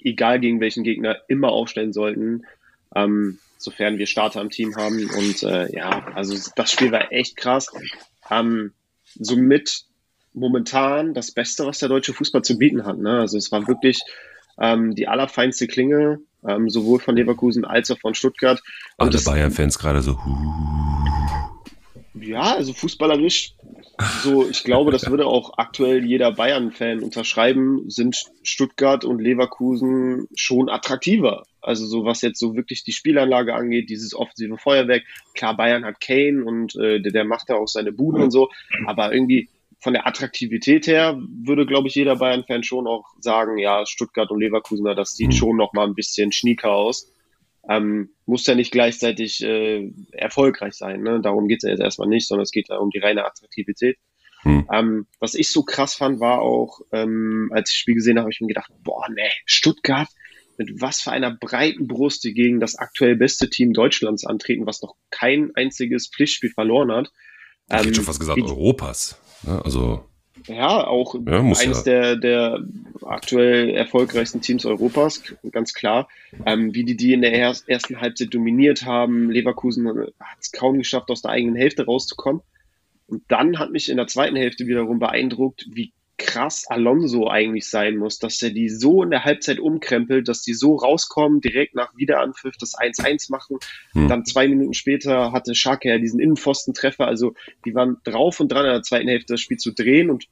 egal 0.00 0.40
gegen 0.40 0.60
welchen 0.60 0.84
Gegner, 0.84 1.18
immer 1.28 1.50
aufstellen 1.50 1.92
sollten, 1.92 2.44
ähm, 2.94 3.38
sofern 3.56 3.98
wir 3.98 4.06
Starter 4.06 4.40
im 4.40 4.50
Team 4.50 4.76
haben. 4.76 5.08
Und 5.10 5.42
äh, 5.42 5.74
ja, 5.74 6.06
also 6.14 6.36
das 6.56 6.72
Spiel 6.72 6.92
war 6.92 7.12
echt 7.12 7.36
krass. 7.36 7.68
Ähm, 8.30 8.72
somit 9.14 9.84
momentan 10.32 11.14
das 11.14 11.32
Beste, 11.32 11.66
was 11.66 11.78
der 11.78 11.88
deutsche 11.88 12.14
Fußball 12.14 12.42
zu 12.42 12.58
bieten 12.58 12.84
hat. 12.84 12.98
Ne? 12.98 13.20
Also 13.20 13.36
es 13.36 13.50
war 13.50 13.66
wirklich 13.66 14.00
ähm, 14.58 14.94
die 14.94 15.08
allerfeinste 15.08 15.66
Klinge, 15.66 16.20
ähm, 16.46 16.70
sowohl 16.70 17.00
von 17.00 17.16
Leverkusen 17.16 17.64
als 17.64 17.90
auch 17.90 17.98
von 17.98 18.14
Stuttgart. 18.14 18.62
Und 18.96 19.14
Alle 19.14 19.22
Bayern-Fans 19.22 19.78
gerade 19.78 20.02
so. 20.02 20.18
Ja, 22.14 22.54
also 22.56 22.72
fußballerisch 22.72 23.54
so, 24.22 24.48
ich 24.48 24.62
glaube, 24.62 24.92
das 24.92 25.10
würde 25.10 25.26
auch 25.26 25.54
aktuell 25.56 26.04
jeder 26.04 26.32
Bayern-Fan 26.32 27.02
unterschreiben, 27.02 27.90
sind 27.90 28.30
Stuttgart 28.42 29.04
und 29.04 29.20
Leverkusen 29.20 30.28
schon 30.34 30.68
attraktiver. 30.68 31.44
Also 31.60 31.86
so 31.86 32.04
was 32.04 32.22
jetzt 32.22 32.38
so 32.38 32.54
wirklich 32.54 32.84
die 32.84 32.92
Spielanlage 32.92 33.54
angeht, 33.54 33.90
dieses 33.90 34.14
offensive 34.14 34.56
Feuerwerk. 34.56 35.02
Klar, 35.34 35.56
Bayern 35.56 35.84
hat 35.84 36.00
Kane 36.00 36.44
und 36.44 36.76
äh, 36.76 37.00
der, 37.00 37.12
der 37.12 37.24
macht 37.24 37.50
da 37.50 37.56
auch 37.56 37.66
seine 37.66 37.92
Buden 37.92 38.22
und 38.22 38.30
so, 38.30 38.50
aber 38.86 39.12
irgendwie 39.12 39.48
von 39.80 39.92
der 39.92 40.06
Attraktivität 40.06 40.86
her 40.86 41.18
würde, 41.18 41.66
glaube 41.66 41.88
ich, 41.88 41.94
jeder 41.94 42.16
Bayern-Fan 42.16 42.62
schon 42.64 42.86
auch 42.86 43.04
sagen, 43.20 43.58
ja, 43.58 43.84
Stuttgart 43.86 44.30
und 44.30 44.40
Leverkusen, 44.40 44.84
das 44.84 45.14
sieht 45.14 45.34
schon 45.34 45.56
noch 45.56 45.72
mal 45.72 45.86
ein 45.86 45.94
bisschen 45.94 46.32
schnieker 46.32 46.72
aus. 46.72 47.10
Ähm, 47.68 48.10
muss 48.24 48.46
ja 48.46 48.54
nicht 48.54 48.72
gleichzeitig 48.72 49.42
äh, 49.42 49.92
erfolgreich 50.12 50.74
sein. 50.74 51.02
Ne? 51.02 51.20
Darum 51.20 51.48
geht 51.48 51.58
es 51.58 51.64
ja 51.64 51.70
jetzt 51.70 51.80
erstmal 51.80 52.08
nicht, 52.08 52.26
sondern 52.26 52.44
es 52.44 52.50
geht 52.50 52.68
ja 52.68 52.78
um 52.78 52.90
die 52.90 52.98
reine 52.98 53.26
Attraktivität. 53.26 53.98
Hm. 54.42 54.66
Ähm, 54.72 55.06
was 55.18 55.34
ich 55.34 55.50
so 55.50 55.62
krass 55.64 55.94
fand, 55.94 56.20
war 56.20 56.40
auch, 56.40 56.80
ähm, 56.92 57.50
als 57.52 57.70
ich 57.70 57.74
das 57.74 57.80
Spiel 57.80 57.94
gesehen 57.94 58.16
habe, 58.16 58.24
habe 58.24 58.32
ich 58.32 58.40
mir 58.40 58.46
gedacht, 58.46 58.70
boah, 58.82 59.08
ne, 59.10 59.28
Stuttgart, 59.44 60.08
mit 60.56 60.80
was 60.80 61.00
für 61.00 61.12
einer 61.12 61.34
breiten 61.34 61.86
Brust 61.86 62.24
die 62.24 62.34
gegen 62.34 62.60
das 62.60 62.74
aktuell 62.74 63.16
beste 63.16 63.48
Team 63.50 63.72
Deutschlands 63.72 64.24
antreten, 64.24 64.66
was 64.66 64.82
noch 64.82 64.96
kein 65.10 65.52
einziges 65.54 66.08
Pflichtspiel 66.08 66.50
verloren 66.50 66.90
hat. 66.90 67.12
Ich 67.70 67.76
hätte 67.76 67.94
schon 67.94 68.04
fast 68.04 68.20
gesagt, 68.20 68.40
Europas. 68.40 69.20
Ne? 69.42 69.62
Also 69.64 70.07
ja, 70.48 70.86
auch 70.86 71.14
ja, 71.14 71.38
eines 71.40 71.60
ja. 71.60 71.82
der, 71.82 72.16
der 72.16 72.64
aktuell 73.02 73.70
erfolgreichsten 73.70 74.40
Teams 74.40 74.66
Europas, 74.66 75.22
ganz 75.50 75.72
klar. 75.72 76.08
Ähm, 76.46 76.74
wie 76.74 76.84
die 76.84 76.96
die 76.96 77.12
in 77.12 77.22
der 77.22 77.32
ersten 77.32 78.00
Halbzeit 78.00 78.32
dominiert 78.34 78.84
haben. 78.84 79.30
Leverkusen 79.30 79.88
hat 79.88 80.38
es 80.40 80.52
kaum 80.52 80.78
geschafft, 80.78 81.10
aus 81.10 81.22
der 81.22 81.30
eigenen 81.30 81.56
Hälfte 81.56 81.84
rauszukommen. 81.84 82.42
Und 83.06 83.22
dann 83.28 83.58
hat 83.58 83.70
mich 83.70 83.88
in 83.88 83.96
der 83.96 84.06
zweiten 84.06 84.36
Hälfte 84.36 84.66
wiederum 84.66 84.98
beeindruckt, 84.98 85.66
wie 85.70 85.92
krass 86.18 86.66
Alonso 86.68 87.28
eigentlich 87.28 87.68
sein 87.68 87.96
muss, 87.96 88.18
dass 88.18 88.42
er 88.42 88.50
die 88.50 88.68
so 88.68 89.02
in 89.02 89.10
der 89.10 89.24
Halbzeit 89.24 89.60
umkrempelt, 89.60 90.28
dass 90.28 90.42
die 90.42 90.52
so 90.52 90.74
rauskommen, 90.74 91.40
direkt 91.40 91.76
nach 91.76 91.96
Wiederanpfiff 91.96 92.56
das 92.58 92.76
1-1 92.76 93.30
machen. 93.30 93.58
Hm. 93.92 94.08
Dann 94.08 94.24
zwei 94.24 94.48
Minuten 94.48 94.74
später 94.74 95.32
hatte 95.32 95.54
Schalke 95.54 95.88
ja 95.88 95.98
diesen 95.98 96.20
Innenpfostentreffer. 96.20 97.06
Also 97.06 97.34
die 97.64 97.74
waren 97.74 97.98
drauf 98.04 98.40
und 98.40 98.50
dran 98.50 98.66
in 98.66 98.72
der 98.72 98.82
zweiten 98.82 99.08
Hälfte 99.08 99.34
das 99.34 99.40
Spiel 99.40 99.58
zu 99.58 99.72
drehen 99.72 100.10
und 100.10 100.26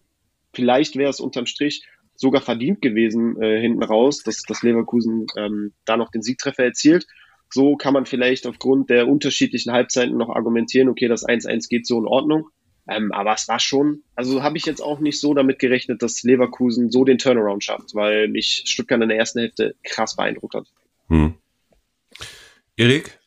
vielleicht 0.56 0.96
wäre 0.96 1.10
es 1.10 1.20
unterm 1.20 1.46
Strich 1.46 1.86
sogar 2.16 2.40
verdient 2.40 2.82
gewesen 2.82 3.40
äh, 3.40 3.60
hinten 3.60 3.82
raus, 3.82 4.22
dass, 4.22 4.42
dass 4.42 4.62
Leverkusen 4.62 5.26
ähm, 5.36 5.72
da 5.84 5.96
noch 5.96 6.10
den 6.10 6.22
Siegtreffer 6.22 6.64
erzielt. 6.64 7.06
So 7.50 7.76
kann 7.76 7.94
man 7.94 8.06
vielleicht 8.06 8.46
aufgrund 8.46 8.90
der 8.90 9.06
unterschiedlichen 9.06 9.72
Halbzeiten 9.72 10.16
noch 10.16 10.30
argumentieren, 10.30 10.88
okay, 10.88 11.06
das 11.08 11.24
1-1 11.24 11.68
geht 11.68 11.86
so 11.86 11.98
in 12.00 12.06
Ordnung. 12.06 12.48
Ähm, 12.88 13.12
aber 13.12 13.34
es 13.34 13.48
war 13.48 13.58
schon, 13.58 14.02
also 14.14 14.42
habe 14.42 14.56
ich 14.56 14.64
jetzt 14.64 14.80
auch 14.80 15.00
nicht 15.00 15.20
so 15.20 15.34
damit 15.34 15.58
gerechnet, 15.58 16.02
dass 16.02 16.22
Leverkusen 16.22 16.90
so 16.90 17.04
den 17.04 17.18
Turnaround 17.18 17.64
schafft, 17.64 17.94
weil 17.94 18.28
mich 18.28 18.62
Stuttgart 18.66 19.02
in 19.02 19.08
der 19.08 19.18
ersten 19.18 19.40
Hälfte 19.40 19.74
krass 19.82 20.16
beeindruckt 20.16 20.54
hat. 20.54 20.68
Hm. 21.08 21.34
Erik, 22.76 23.18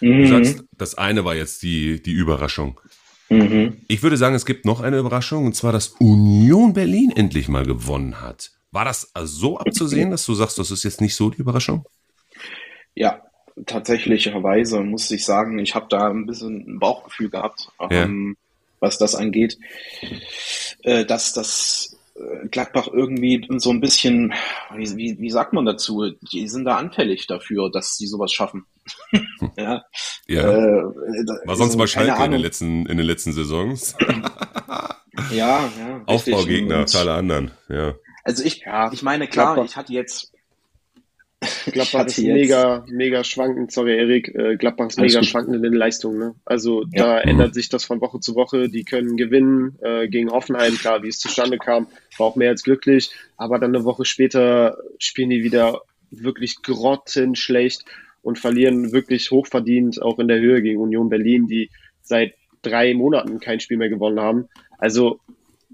mhm. 0.00 0.22
du 0.22 0.28
sagst, 0.28 0.64
das 0.76 0.94
eine 0.96 1.24
war 1.24 1.34
jetzt 1.34 1.62
die, 1.62 2.02
die 2.02 2.12
Überraschung. 2.12 2.80
Mhm. 3.28 3.78
Ich 3.88 4.02
würde 4.02 4.16
sagen, 4.16 4.34
es 4.34 4.46
gibt 4.46 4.64
noch 4.64 4.80
eine 4.80 4.98
Überraschung, 4.98 5.46
und 5.46 5.54
zwar, 5.54 5.72
dass 5.72 5.88
Union 5.98 6.72
Berlin 6.72 7.12
endlich 7.14 7.48
mal 7.48 7.64
gewonnen 7.64 8.20
hat. 8.20 8.52
War 8.70 8.84
das 8.84 9.12
so 9.24 9.58
abzusehen, 9.58 10.10
dass 10.10 10.24
du 10.26 10.34
sagst, 10.34 10.58
das 10.58 10.70
ist 10.70 10.84
jetzt 10.84 11.00
nicht 11.00 11.14
so 11.14 11.30
die 11.30 11.40
Überraschung? 11.40 11.84
Ja, 12.94 13.22
tatsächlicherweise 13.66 14.80
muss 14.80 15.10
ich 15.10 15.24
sagen, 15.24 15.58
ich 15.58 15.74
habe 15.74 15.86
da 15.88 16.10
ein 16.10 16.26
bisschen 16.26 16.64
ein 16.66 16.78
Bauchgefühl 16.78 17.30
gehabt, 17.30 17.70
ja. 17.80 18.04
ähm, 18.04 18.36
was 18.80 18.98
das 18.98 19.14
angeht, 19.14 19.58
äh, 20.82 21.04
dass 21.04 21.32
das 21.32 21.97
Gladbach 22.50 22.88
irgendwie 22.92 23.46
so 23.58 23.70
ein 23.70 23.80
bisschen, 23.80 24.34
wie, 24.74 24.96
wie, 24.96 25.18
wie 25.18 25.30
sagt 25.30 25.52
man 25.52 25.64
dazu, 25.64 26.10
die 26.32 26.48
sind 26.48 26.64
da 26.64 26.76
anfällig 26.76 27.26
dafür, 27.26 27.70
dass 27.70 27.96
sie 27.96 28.06
sowas 28.06 28.32
schaffen. 28.32 28.66
ja. 29.56 29.84
ja. 30.26 30.50
Äh, 30.50 30.82
War 31.44 31.56
sonst 31.56 31.76
mal 31.76 31.86
Schalke 31.86 32.24
in 32.24 32.32
den, 32.32 32.40
letzten, 32.40 32.86
in 32.86 32.96
den 32.96 33.06
letzten 33.06 33.32
Saisons. 33.32 33.94
ja, 35.32 35.68
ja. 35.78 36.02
Aufbaugegner 36.06 36.86
für 36.88 36.98
alle 36.98 37.14
anderen, 37.14 37.50
ja. 37.68 37.94
Also 38.24 38.44
ich, 38.44 38.60
ja, 38.64 38.92
ich 38.92 39.02
meine, 39.02 39.26
klar, 39.26 39.54
Gladbach. 39.54 39.70
ich 39.70 39.76
hatte 39.76 39.92
jetzt 39.92 40.32
Gladbach 41.72 42.06
ist 42.06 42.18
mega, 42.18 42.84
mega 42.88 43.22
schwankend, 43.22 43.70
sorry 43.70 43.96
Erik, 43.96 44.34
äh, 44.34 44.56
Gladbach 44.56 44.88
ist 44.88 44.98
mega 44.98 45.22
schwankend 45.22 45.56
in 45.56 45.62
den 45.62 45.72
Leistungen. 45.72 46.18
Ne? 46.18 46.34
Also 46.44 46.82
ja. 46.92 47.04
da 47.04 47.22
mhm. 47.22 47.30
ändert 47.30 47.54
sich 47.54 47.68
das 47.68 47.84
von 47.84 48.00
Woche 48.00 48.18
zu 48.18 48.34
Woche. 48.34 48.68
Die 48.68 48.84
können 48.84 49.16
gewinnen 49.16 49.78
äh, 49.80 50.08
gegen 50.08 50.30
Hoffenheim, 50.30 50.74
klar, 50.74 51.02
wie 51.02 51.08
es 51.08 51.20
zustande 51.20 51.58
kam, 51.58 51.86
war 52.16 52.26
auch 52.26 52.36
mehr 52.36 52.50
als 52.50 52.64
glücklich. 52.64 53.10
Aber 53.36 53.58
dann 53.58 53.74
eine 53.74 53.84
Woche 53.84 54.04
später 54.04 54.78
spielen 54.98 55.30
die 55.30 55.44
wieder 55.44 55.82
wirklich 56.10 56.62
grottenschlecht 56.62 57.84
und 58.22 58.38
verlieren 58.38 58.92
wirklich 58.92 59.30
hochverdient 59.30 60.02
auch 60.02 60.18
in 60.18 60.28
der 60.28 60.40
Höhe 60.40 60.60
gegen 60.62 60.80
Union 60.80 61.08
Berlin, 61.08 61.46
die 61.46 61.70
seit 62.02 62.34
drei 62.62 62.94
Monaten 62.94 63.38
kein 63.38 63.60
Spiel 63.60 63.76
mehr 63.76 63.88
gewonnen 63.88 64.20
haben. 64.20 64.48
Also 64.78 65.20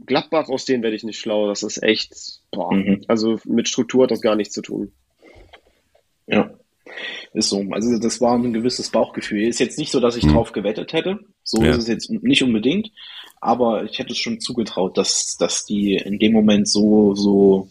Gladbach, 0.05 0.49
aus 0.49 0.65
denen 0.65 0.83
werde 0.83 0.97
ich 0.97 1.05
nicht 1.05 1.19
schlau. 1.19 1.47
Das 1.47 1.63
ist 1.63 1.83
echt, 1.83 2.13
boah, 2.51 2.75
mhm. 2.75 3.03
also 3.09 3.39
mit 3.45 3.69
Struktur 3.69 4.03
hat 4.03 4.11
das 4.11 4.21
gar 4.21 4.37
nichts 4.37 4.53
zu 4.53 4.61
tun. 4.61 4.93
Ist 7.35 7.49
so. 7.49 7.65
Also 7.73 7.99
das 7.99 8.21
war 8.21 8.35
ein 8.39 8.53
gewisses 8.53 8.91
Bauchgefühl. 8.91 9.43
Ist 9.43 9.59
jetzt 9.59 9.77
nicht 9.77 9.91
so, 9.91 9.99
dass 9.99 10.17
ich 10.17 10.23
hm. 10.23 10.33
drauf 10.33 10.53
gewettet 10.53 10.93
hätte. 10.93 11.19
So 11.43 11.63
ja. 11.63 11.73
ist 11.73 11.79
es 11.79 11.89
jetzt 11.89 12.11
nicht 12.11 12.43
unbedingt. 12.43 12.91
Aber 13.41 13.85
ich 13.85 13.99
hätte 13.99 14.13
es 14.13 14.19
schon 14.19 14.41
zugetraut, 14.41 14.97
dass, 14.97 15.37
dass 15.37 15.67
die 15.67 15.97
in 15.97 16.19
dem 16.19 16.33
Moment 16.33 16.69
so, 16.69 17.15
so 17.15 17.69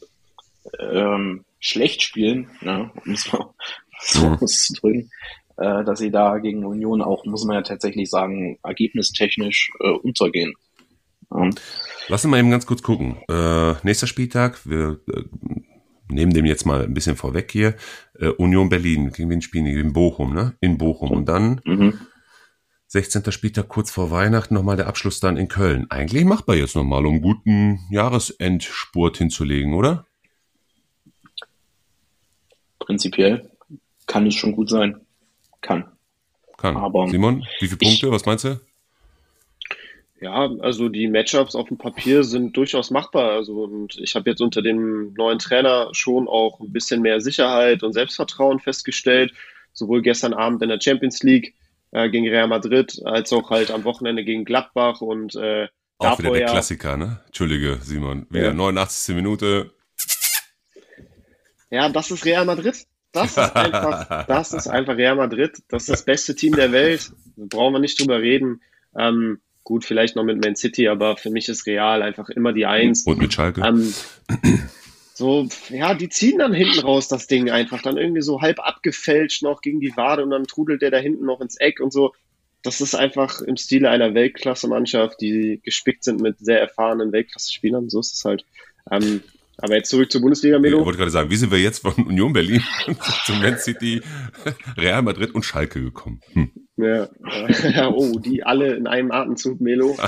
ähm, 0.79 1.45
schlecht 1.59 2.01
spielen, 2.01 2.49
ne, 2.61 2.91
um 3.05 3.13
es 3.13 3.31
mal 3.31 3.45
so 4.01 4.23
ja. 4.23 4.37
auszudrücken, 4.39 5.09
äh, 5.57 5.83
dass 5.85 5.99
sie 5.99 6.11
da 6.11 6.37
gegen 6.39 6.65
Union 6.65 7.01
auch, 7.01 7.25
muss 7.25 7.45
man 7.45 7.55
ja 7.55 7.61
tatsächlich 7.61 8.09
sagen, 8.09 8.59
ergebnistechnisch 8.63 9.71
äh, 9.79 9.91
untergehen. 9.91 10.53
Ja. 11.31 11.49
Lass 12.09 12.25
uns 12.25 12.31
mal 12.31 12.39
eben 12.39 12.51
ganz 12.51 12.65
kurz 12.65 12.83
gucken. 12.83 13.17
Äh, 13.29 13.75
nächster 13.83 14.07
Spieltag, 14.07 14.65
wir 14.65 14.99
äh, 15.07 15.23
nehmen 16.13 16.33
dem 16.33 16.45
jetzt 16.45 16.65
mal 16.65 16.83
ein 16.83 16.93
bisschen 16.93 17.15
vorweg 17.15 17.51
hier. 17.51 17.75
Äh, 18.19 18.27
Union 18.27 18.69
Berlin, 18.69 19.11
gegen 19.11 19.29
wen 19.29 19.41
spielen 19.41 19.65
die? 19.65 19.73
In 19.73 19.93
Bochum, 19.93 20.33
ne? 20.33 20.55
In 20.59 20.77
Bochum. 20.77 21.11
Und 21.11 21.27
dann 21.27 21.61
mhm. 21.65 21.99
16. 22.87 23.31
Spieltag 23.31 23.69
kurz 23.69 23.89
vor 23.89 24.11
Weihnachten 24.11 24.53
nochmal 24.53 24.77
der 24.77 24.87
Abschluss 24.87 25.19
dann 25.19 25.35
in 25.35 25.47
Köln. 25.47 25.87
Eigentlich 25.89 26.25
machbar 26.25 26.55
jetzt 26.55 26.75
nochmal, 26.75 27.05
um 27.05 27.21
guten 27.21 27.79
Jahresendspurt 27.89 29.17
hinzulegen, 29.17 29.73
oder? 29.73 30.05
Prinzipiell 32.77 33.49
kann 34.05 34.27
es 34.27 34.35
schon 34.35 34.51
gut 34.51 34.69
sein. 34.69 35.01
Kann. 35.61 35.85
Kann. 36.57 36.77
Aber 36.77 37.07
Simon, 37.07 37.43
wie 37.59 37.67
viele 37.67 37.77
Punkte? 37.77 38.11
Was 38.11 38.25
meinst 38.25 38.43
du? 38.43 38.59
Ja, 40.23 40.49
also 40.61 40.87
die 40.87 41.09
Matchups 41.09 41.53
auf 41.53 41.67
dem 41.67 41.77
Papier 41.77 42.23
sind 42.23 42.55
durchaus 42.55 42.91
machbar. 42.91 43.31
Also 43.31 43.63
und 43.63 43.97
ich 43.99 44.15
habe 44.15 44.29
jetzt 44.29 44.39
unter 44.39 44.61
dem 44.61 45.13
neuen 45.15 45.37
Trainer 45.37 45.89
schon 45.91 46.29
auch 46.29 46.61
ein 46.61 46.71
bisschen 46.71 47.01
mehr 47.01 47.19
Sicherheit 47.19 47.83
und 47.83 47.91
Selbstvertrauen 47.91 48.61
festgestellt. 48.61 49.33
Sowohl 49.73 50.01
gestern 50.01 50.33
Abend 50.33 50.61
in 50.61 50.69
der 50.69 50.79
Champions 50.79 51.23
League 51.23 51.55
äh, 51.91 52.09
gegen 52.09 52.29
Real 52.29 52.47
Madrid 52.47 53.01
als 53.03 53.33
auch 53.33 53.49
halt 53.49 53.69
am 53.69 53.83
Wochenende 53.83 54.23
gegen 54.23 54.45
Gladbach 54.45 55.01
und 55.01 55.35
äh, 55.35 55.67
auch 55.97 56.17
wieder 56.19 56.31
der 56.31 56.45
Klassiker, 56.45 56.95
ne? 56.95 57.19
Entschuldige, 57.25 57.79
Simon. 57.81 58.25
Wieder 58.29 58.47
ja. 58.47 58.53
89. 58.53 59.15
Minute. 59.15 59.71
Ja, 61.69 61.89
das 61.89 62.11
ist 62.11 62.23
Real 62.23 62.45
Madrid. 62.45 62.85
Das 63.11 63.31
ist 63.31 63.37
einfach, 63.55 64.25
das 64.25 64.53
ist 64.53 64.67
einfach 64.67 64.95
Real 64.95 65.17
Madrid. 65.17 65.57
Das 65.67 65.83
ist 65.83 65.89
das 65.89 66.05
beste 66.05 66.33
Team 66.33 66.55
der 66.55 66.71
Welt. 66.71 67.11
Da 67.35 67.45
brauchen 67.49 67.73
wir 67.73 67.79
nicht 67.79 67.99
drüber 67.99 68.21
reden. 68.21 68.61
Ähm, 68.97 69.41
Gut, 69.63 69.85
vielleicht 69.85 70.15
noch 70.15 70.23
mit 70.23 70.43
Man 70.43 70.55
City, 70.55 70.89
aber 70.89 71.15
für 71.15 71.29
mich 71.29 71.47
ist 71.47 71.65
Real 71.65 72.01
einfach 72.01 72.29
immer 72.29 72.51
die 72.51 72.65
Eins. 72.65 73.03
Und 73.03 73.19
mit 73.19 73.33
Schalke. 73.33 73.61
Ähm, 73.61 73.93
so, 75.13 75.47
ja, 75.69 75.93
die 75.93 76.09
ziehen 76.09 76.39
dann 76.39 76.53
hinten 76.53 76.79
raus 76.79 77.07
das 77.07 77.27
Ding 77.27 77.49
einfach. 77.49 77.81
Dann 77.81 77.97
irgendwie 77.97 78.21
so 78.21 78.41
halb 78.41 78.59
abgefälscht 78.59 79.41
noch 79.41 79.61
gegen 79.61 79.79
die 79.79 79.95
Wade 79.95 80.23
und 80.23 80.31
dann 80.31 80.45
trudelt 80.45 80.81
der 80.81 80.91
da 80.91 80.97
hinten 80.97 81.25
noch 81.25 81.39
ins 81.39 81.55
Eck 81.57 81.79
und 81.79 81.93
so. 81.93 82.13
Das 82.61 82.81
ist 82.81 82.95
einfach 82.95 83.41
im 83.41 83.55
Stile 83.57 83.89
einer 83.89 84.13
Weltklasse-Mannschaft, 84.13 85.21
die 85.21 85.61
gespickt 85.63 86.03
sind 86.03 86.21
mit 86.21 86.39
sehr 86.39 86.59
erfahrenen 86.59 87.11
Weltklasse-Spielern. 87.11 87.89
So 87.89 87.99
ist 87.99 88.13
es 88.13 88.25
halt. 88.25 88.45
Ähm, 88.91 89.21
aber 89.57 89.75
jetzt 89.75 89.89
zurück 89.89 90.11
zur 90.11 90.21
Bundesliga, 90.21 90.59
Melo. 90.59 90.79
Ich 90.79 90.85
wollte 90.85 90.97
gerade 90.97 91.11
sagen, 91.11 91.29
wie 91.29 91.35
sind 91.35 91.51
wir 91.51 91.59
jetzt 91.59 91.79
von 91.79 91.93
Union 91.93 92.33
Berlin 92.33 92.63
zu 93.25 93.33
Man 93.33 93.57
City, 93.59 94.01
Real 94.77 95.01
Madrid 95.01 95.35
und 95.35 95.43
Schalke 95.43 95.81
gekommen? 95.81 96.21
Hm. 96.33 96.51
Ja, 96.75 97.07
oh, 97.93 98.17
die 98.19 98.43
alle 98.43 98.73
in 98.75 98.87
einem 98.87 99.11
Atemzug, 99.11 99.61
Melo. 99.61 99.95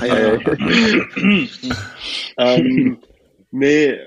ähm, 2.36 2.98
nee, 3.50 3.98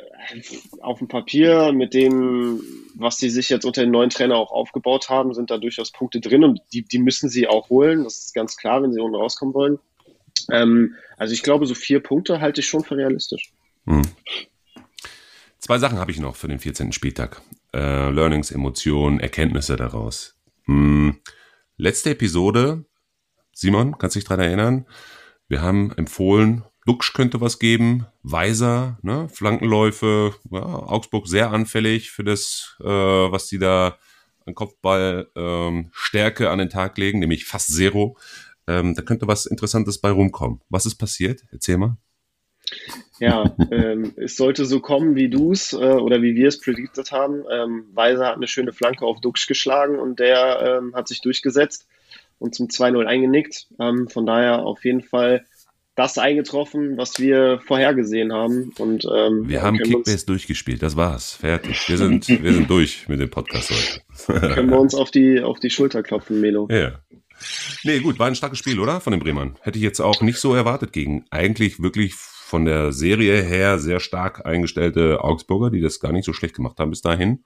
auf 0.81 0.99
dem 0.99 1.07
Papier 1.07 1.71
mit 1.71 1.93
dem, 1.93 2.61
was 2.95 3.17
sie 3.17 3.29
sich 3.29 3.49
jetzt 3.49 3.65
unter 3.65 3.81
den 3.81 3.91
neuen 3.91 4.09
Trainer 4.09 4.35
auch 4.35 4.51
aufgebaut 4.51 5.09
haben, 5.09 5.33
sind 5.33 5.49
da 5.49 5.57
durchaus 5.57 5.91
Punkte 5.91 6.19
drin 6.19 6.43
und 6.43 6.59
die, 6.73 6.83
die 6.83 6.99
müssen 6.99 7.29
sie 7.29 7.47
auch 7.47 7.69
holen. 7.69 8.03
Das 8.03 8.19
ist 8.19 8.33
ganz 8.33 8.57
klar, 8.57 8.83
wenn 8.83 8.91
sie 8.93 8.99
unten 8.99 9.15
rauskommen 9.15 9.53
wollen. 9.53 9.79
Ähm, 10.51 10.95
also 11.17 11.33
ich 11.33 11.43
glaube, 11.43 11.65
so 11.65 11.75
vier 11.75 12.01
Punkte 12.01 12.41
halte 12.41 12.61
ich 12.61 12.67
schon 12.67 12.83
für 12.83 12.97
realistisch. 12.97 13.51
Hm. 13.85 14.01
Zwei 15.59 15.77
Sachen 15.77 15.99
habe 15.99 16.11
ich 16.11 16.19
noch 16.19 16.35
für 16.35 16.47
den 16.47 16.59
14. 16.59 16.91
Spieltag. 16.91 17.41
Äh, 17.73 18.09
Learnings, 18.09 18.51
Emotionen, 18.51 19.19
Erkenntnisse 19.19 19.75
daraus. 19.75 20.35
Hm. 20.65 21.17
Letzte 21.81 22.09
Episode, 22.09 22.83
Simon, 23.53 23.97
kannst 23.97 24.17
dich 24.17 24.25
dran 24.25 24.41
erinnern? 24.41 24.85
Wir 25.47 25.61
haben 25.61 25.93
empfohlen, 25.95 26.65
Duxch 26.85 27.13
könnte 27.13 27.39
was 27.39 27.57
geben, 27.57 28.05
Weiser, 28.21 28.99
ne, 29.01 29.29
Flankenläufe, 29.29 30.35
ja, 30.51 30.61
Augsburg 30.61 31.29
sehr 31.29 31.51
anfällig 31.51 32.11
für 32.11 32.25
das, 32.25 32.75
äh, 32.81 32.85
was 32.85 33.47
die 33.47 33.59
da 33.59 33.97
an 34.45 34.55
Kopfball 34.55 35.29
ähm, 35.37 35.91
an 36.49 36.59
den 36.59 36.69
Tag 36.69 36.97
legen, 36.97 37.19
nämlich 37.19 37.45
fast 37.45 37.73
Zero. 37.73 38.17
Ähm, 38.67 38.93
da 38.93 39.01
könnte 39.01 39.27
was 39.27 39.45
Interessantes 39.45 40.01
bei 40.01 40.11
rumkommen. 40.11 40.59
Was 40.67 40.85
ist 40.85 40.95
passiert? 40.95 41.45
Erzähl 41.49 41.77
mal. 41.77 41.95
Ja, 43.19 43.55
ähm, 43.71 44.13
es 44.15 44.37
sollte 44.37 44.65
so 44.65 44.79
kommen, 44.79 45.15
wie 45.15 45.29
du 45.29 45.51
es 45.51 45.73
äh, 45.73 45.77
oder 45.77 46.21
wie 46.21 46.35
wir 46.35 46.47
es 46.47 46.59
predicted 46.59 47.11
haben. 47.11 47.43
Ähm, 47.51 47.85
Weiser 47.93 48.27
hat 48.27 48.35
eine 48.35 48.47
schöne 48.47 48.71
Flanke 48.71 49.05
auf 49.05 49.19
Duxch 49.19 49.47
geschlagen 49.47 49.99
und 49.99 50.19
der 50.19 50.79
ähm, 50.81 50.95
hat 50.95 51.07
sich 51.07 51.21
durchgesetzt 51.21 51.87
und 52.37 52.55
zum 52.55 52.67
2-0 52.67 53.05
eingenickt. 53.05 53.67
Ähm, 53.79 54.07
von 54.07 54.25
daher 54.25 54.59
auf 54.59 54.85
jeden 54.85 55.01
Fall 55.01 55.45
das 55.95 56.17
eingetroffen, 56.17 56.95
was 56.97 57.19
wir 57.19 57.59
vorhergesehen 57.67 58.31
haben. 58.31 58.71
Und, 58.79 59.05
ähm, 59.13 59.49
wir 59.49 59.61
haben 59.61 59.77
Kickbase 59.77 60.25
durchgespielt, 60.25 60.81
das 60.81 60.95
war's. 60.95 61.33
Fertig. 61.33 61.89
Wir 61.89 61.97
sind, 61.97 62.27
wir 62.29 62.53
sind 62.53 62.69
durch 62.69 63.09
mit 63.09 63.19
dem 63.19 63.29
Podcast 63.29 63.69
heute. 63.69 64.39
können 64.53 64.69
wir 64.69 64.79
uns 64.79 64.95
auf 64.95 65.11
die, 65.11 65.41
auf 65.41 65.59
die 65.59 65.69
Schulter 65.69 66.01
klopfen, 66.01 66.39
Melo. 66.39 66.69
Ja. 66.71 67.01
Nee, 67.83 67.99
gut, 67.99 68.17
war 68.17 68.27
ein 68.27 68.35
starkes 68.35 68.59
Spiel, 68.59 68.79
oder? 68.79 69.01
Von 69.01 69.11
den 69.11 69.19
Bremern. 69.19 69.57
Hätte 69.61 69.77
ich 69.77 69.83
jetzt 69.83 69.99
auch 69.99 70.21
nicht 70.21 70.39
so 70.39 70.53
erwartet 70.53 70.93
gegen 70.93 71.25
eigentlich 71.31 71.81
wirklich 71.81 72.13
von 72.49 72.65
der 72.65 72.91
Serie 72.91 73.41
her 73.41 73.77
sehr 73.77 73.99
stark 73.99 74.45
eingestellte 74.45 75.23
Augsburger, 75.23 75.69
die 75.69 75.81
das 75.81 75.99
gar 75.99 76.11
nicht 76.11 76.25
so 76.25 76.33
schlecht 76.33 76.55
gemacht 76.55 76.79
haben 76.79 76.89
bis 76.89 77.01
dahin. 77.01 77.43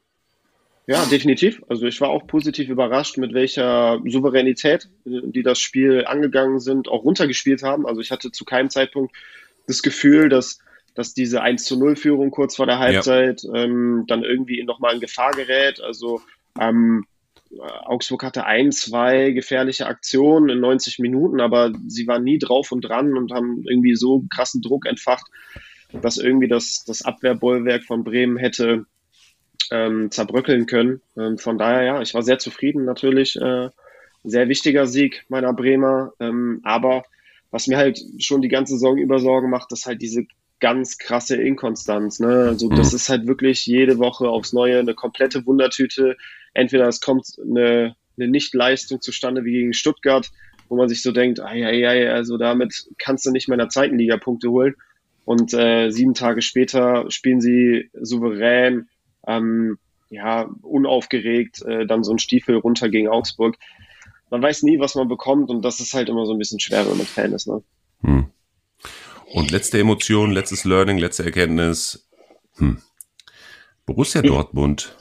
Ja, 0.87 1.05
definitiv. 1.05 1.61
Also 1.69 1.85
ich 1.85 2.01
war 2.01 2.09
auch 2.09 2.25
positiv 2.27 2.69
überrascht, 2.69 3.17
mit 3.17 3.33
welcher 3.33 4.01
Souveränität 4.05 4.89
die 5.05 5.43
das 5.43 5.59
Spiel 5.59 6.05
angegangen 6.05 6.59
sind, 6.59 6.87
auch 6.87 7.03
runtergespielt 7.03 7.63
haben. 7.63 7.85
Also 7.85 8.01
ich 8.01 8.11
hatte 8.11 8.31
zu 8.31 8.43
keinem 8.43 8.69
Zeitpunkt 8.69 9.15
das 9.67 9.81
Gefühl, 9.81 10.29
dass 10.29 10.59
dass 10.95 11.15
diese 11.15 11.41
1 11.41 11.63
zu 11.63 11.77
0 11.77 11.95
Führung 11.95 12.29
kurz 12.29 12.55
vor 12.55 12.67
der 12.67 12.77
Halbzeit 12.77 13.41
ja. 13.41 13.63
ähm, 13.63 14.05
dann 14.07 14.23
irgendwie 14.23 14.63
nochmal 14.63 14.93
in 14.93 14.99
Gefahr 14.99 15.31
gerät. 15.31 15.81
Also 15.81 16.21
ähm, 16.59 17.05
Augsburg 17.59 18.23
hatte 18.23 18.45
ein, 18.45 18.71
zwei 18.71 19.31
gefährliche 19.31 19.87
Aktionen 19.87 20.49
in 20.49 20.59
90 20.59 20.99
Minuten, 20.99 21.39
aber 21.39 21.71
sie 21.87 22.07
waren 22.07 22.23
nie 22.23 22.39
drauf 22.39 22.71
und 22.71 22.81
dran 22.81 23.17
und 23.17 23.31
haben 23.31 23.63
irgendwie 23.67 23.95
so 23.95 24.23
krassen 24.29 24.61
Druck 24.61 24.85
entfacht, 24.85 25.25
dass 26.01 26.17
irgendwie 26.17 26.47
das, 26.47 26.83
das 26.85 27.03
Abwehrbollwerk 27.03 27.83
von 27.83 28.03
Bremen 28.03 28.37
hätte 28.37 28.85
ähm, 29.71 30.11
zerbröckeln 30.11 30.65
können. 30.65 31.01
Ähm, 31.17 31.37
von 31.37 31.57
daher, 31.57 31.83
ja, 31.83 32.01
ich 32.01 32.13
war 32.13 32.23
sehr 32.23 32.39
zufrieden 32.39 32.85
natürlich. 32.85 33.35
Äh, 33.35 33.69
sehr 34.23 34.47
wichtiger 34.47 34.87
Sieg 34.87 35.25
meiner 35.29 35.53
Bremer. 35.53 36.13
Ähm, 36.19 36.61
aber 36.63 37.03
was 37.51 37.67
mir 37.67 37.77
halt 37.77 37.99
schon 38.19 38.41
die 38.41 38.47
ganze 38.47 38.73
Saison 38.73 38.97
über 38.97 39.19
Sorgen 39.19 39.49
macht, 39.49 39.71
ist 39.71 39.85
halt 39.85 40.01
diese 40.01 40.25
ganz 40.59 40.97
krasse 40.97 41.35
Inkonstanz. 41.35 42.19
Ne? 42.19 42.45
Also 42.47 42.69
das 42.69 42.91
mhm. 42.91 42.95
ist 42.95 43.09
halt 43.09 43.27
wirklich 43.27 43.65
jede 43.65 43.99
Woche 43.99 44.29
aufs 44.29 44.53
Neue 44.53 44.79
eine 44.79 44.95
komplette 44.95 45.45
Wundertüte. 45.45 46.15
Entweder 46.53 46.87
es 46.87 47.01
kommt 47.01 47.27
eine, 47.41 47.95
eine 48.17 48.27
Nichtleistung 48.27 49.01
zustande 49.01 49.43
wie 49.45 49.53
gegen 49.53 49.73
Stuttgart, 49.73 50.29
wo 50.69 50.75
man 50.75 50.89
sich 50.89 51.01
so 51.01 51.11
denkt, 51.11 51.39
ai, 51.39 51.65
ai, 51.65 51.87
ai, 51.87 52.11
also 52.11 52.37
damit 52.37 52.87
kannst 52.97 53.25
du 53.25 53.31
nicht 53.31 53.47
mehr 53.47 53.55
in 53.55 53.59
der 53.59 53.69
zweiten 53.69 53.97
Liga 53.97 54.17
Punkte 54.17 54.49
holen. 54.49 54.75
Und 55.25 55.53
äh, 55.53 55.89
sieben 55.89 56.13
Tage 56.13 56.41
später 56.41 57.05
spielen 57.09 57.39
sie 57.39 57.89
souverän, 57.93 58.89
ähm, 59.25 59.77
ja, 60.09 60.49
unaufgeregt, 60.61 61.61
äh, 61.63 61.85
dann 61.85 62.03
so 62.03 62.11
ein 62.11 62.19
Stiefel 62.19 62.57
runter 62.57 62.89
gegen 62.89 63.07
Augsburg. 63.07 63.57
Man 64.29 64.41
weiß 64.41 64.63
nie, 64.63 64.79
was 64.79 64.95
man 64.95 65.07
bekommt 65.07 65.49
und 65.49 65.63
das 65.63 65.79
ist 65.79 65.93
halt 65.93 66.09
immer 66.09 66.25
so 66.25 66.33
ein 66.33 66.39
bisschen 66.39 66.59
schwer, 66.59 66.87
wenn 66.89 66.97
man 66.97 67.05
Fan 67.05 67.33
ist. 67.33 67.47
Ne? 67.47 67.63
Hm. 68.01 68.27
Und 69.31 69.51
letzte 69.51 69.79
Emotion, 69.79 70.31
letztes 70.31 70.65
Learning, 70.65 70.97
letzte 70.97 71.23
Erkenntnis. 71.23 72.07
Hm. 72.57 72.81
Borussia 73.85 74.21
Dortmund. 74.21 74.95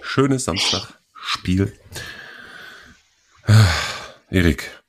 Schönes 0.00 0.44
Samstagspiel. 0.44 1.72
Erik, 4.30 4.82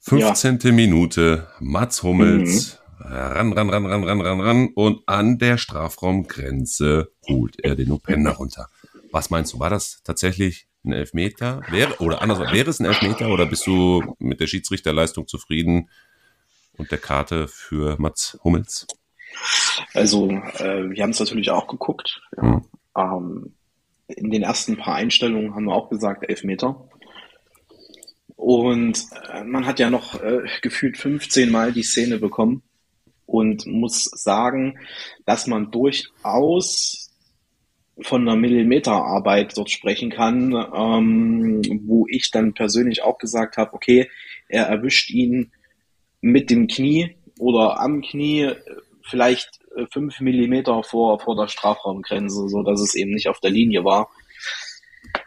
15. 0.00 0.58
Ja. 0.62 0.72
Minute, 0.72 1.48
Mats 1.60 2.02
Hummels, 2.02 2.78
mhm. 2.98 3.04
ran, 3.04 3.52
ran, 3.52 3.70
ran, 3.70 3.86
ran, 3.86 4.04
ran, 4.04 4.20
ran, 4.20 4.40
ran 4.40 4.68
und 4.74 5.02
an 5.06 5.38
der 5.38 5.58
Strafraumgrenze 5.58 7.12
holt 7.28 7.56
er 7.62 7.76
den 7.76 7.92
Openda 7.92 8.32
runter. 8.32 8.68
Was 9.12 9.30
meinst 9.30 9.52
du, 9.52 9.60
war 9.60 9.70
das 9.70 10.02
tatsächlich 10.02 10.66
ein 10.84 10.92
Elfmeter? 10.92 11.62
Wäre, 11.70 11.98
oder 11.98 12.22
anders, 12.22 12.38
wäre 12.52 12.70
es 12.70 12.80
ein 12.80 12.86
Elfmeter 12.86 13.28
oder 13.28 13.46
bist 13.46 13.66
du 13.66 14.16
mit 14.18 14.40
der 14.40 14.46
Schiedsrichterleistung 14.46 15.28
zufrieden? 15.28 15.88
und 16.78 16.90
der 16.90 16.98
Karte 16.98 17.48
für 17.48 17.96
Mats 17.98 18.38
Hummels? 18.42 18.86
Also, 19.92 20.30
äh, 20.30 20.90
wir 20.90 21.02
haben 21.02 21.10
es 21.10 21.20
natürlich 21.20 21.50
auch 21.50 21.66
geguckt. 21.66 22.22
Ja. 22.36 22.42
Mhm. 22.42 22.64
Ähm, 22.96 23.54
in 24.08 24.30
den 24.30 24.42
ersten 24.42 24.76
paar 24.76 24.94
Einstellungen 24.94 25.54
haben 25.54 25.66
wir 25.66 25.74
auch 25.74 25.90
gesagt, 25.90 26.28
elf 26.28 26.44
Meter. 26.44 26.88
Und 28.36 29.04
äh, 29.32 29.44
man 29.44 29.66
hat 29.66 29.78
ja 29.78 29.90
noch 29.90 30.22
äh, 30.22 30.40
gefühlt 30.62 30.96
15 30.96 31.50
Mal 31.50 31.72
die 31.72 31.82
Szene 31.82 32.18
bekommen 32.18 32.62
und 33.26 33.66
muss 33.66 34.04
sagen, 34.04 34.78
dass 35.26 35.46
man 35.46 35.70
durchaus 35.70 37.10
von 38.00 38.22
einer 38.22 38.36
Millimeterarbeit 38.36 39.56
dort 39.56 39.70
sprechen 39.70 40.10
kann, 40.10 40.52
ähm, 40.52 41.62
wo 41.84 42.06
ich 42.08 42.30
dann 42.30 42.54
persönlich 42.54 43.02
auch 43.02 43.18
gesagt 43.18 43.56
habe, 43.56 43.74
okay, 43.74 44.08
er 44.48 44.66
erwischt 44.66 45.10
ihn 45.10 45.52
mit 46.20 46.48
dem 46.48 46.68
Knie 46.68 47.16
oder 47.38 47.80
am 47.80 48.00
Knie 48.00 48.52
vielleicht 49.02 49.57
äh, 49.57 49.57
fünf 49.86 50.20
Millimeter 50.20 50.82
vor, 50.82 51.20
vor 51.20 51.36
der 51.36 51.48
Strafraumgrenze, 51.48 52.48
so 52.48 52.62
dass 52.62 52.80
es 52.80 52.94
eben 52.94 53.12
nicht 53.12 53.28
auf 53.28 53.40
der 53.40 53.50
Linie 53.50 53.84
war. 53.84 54.10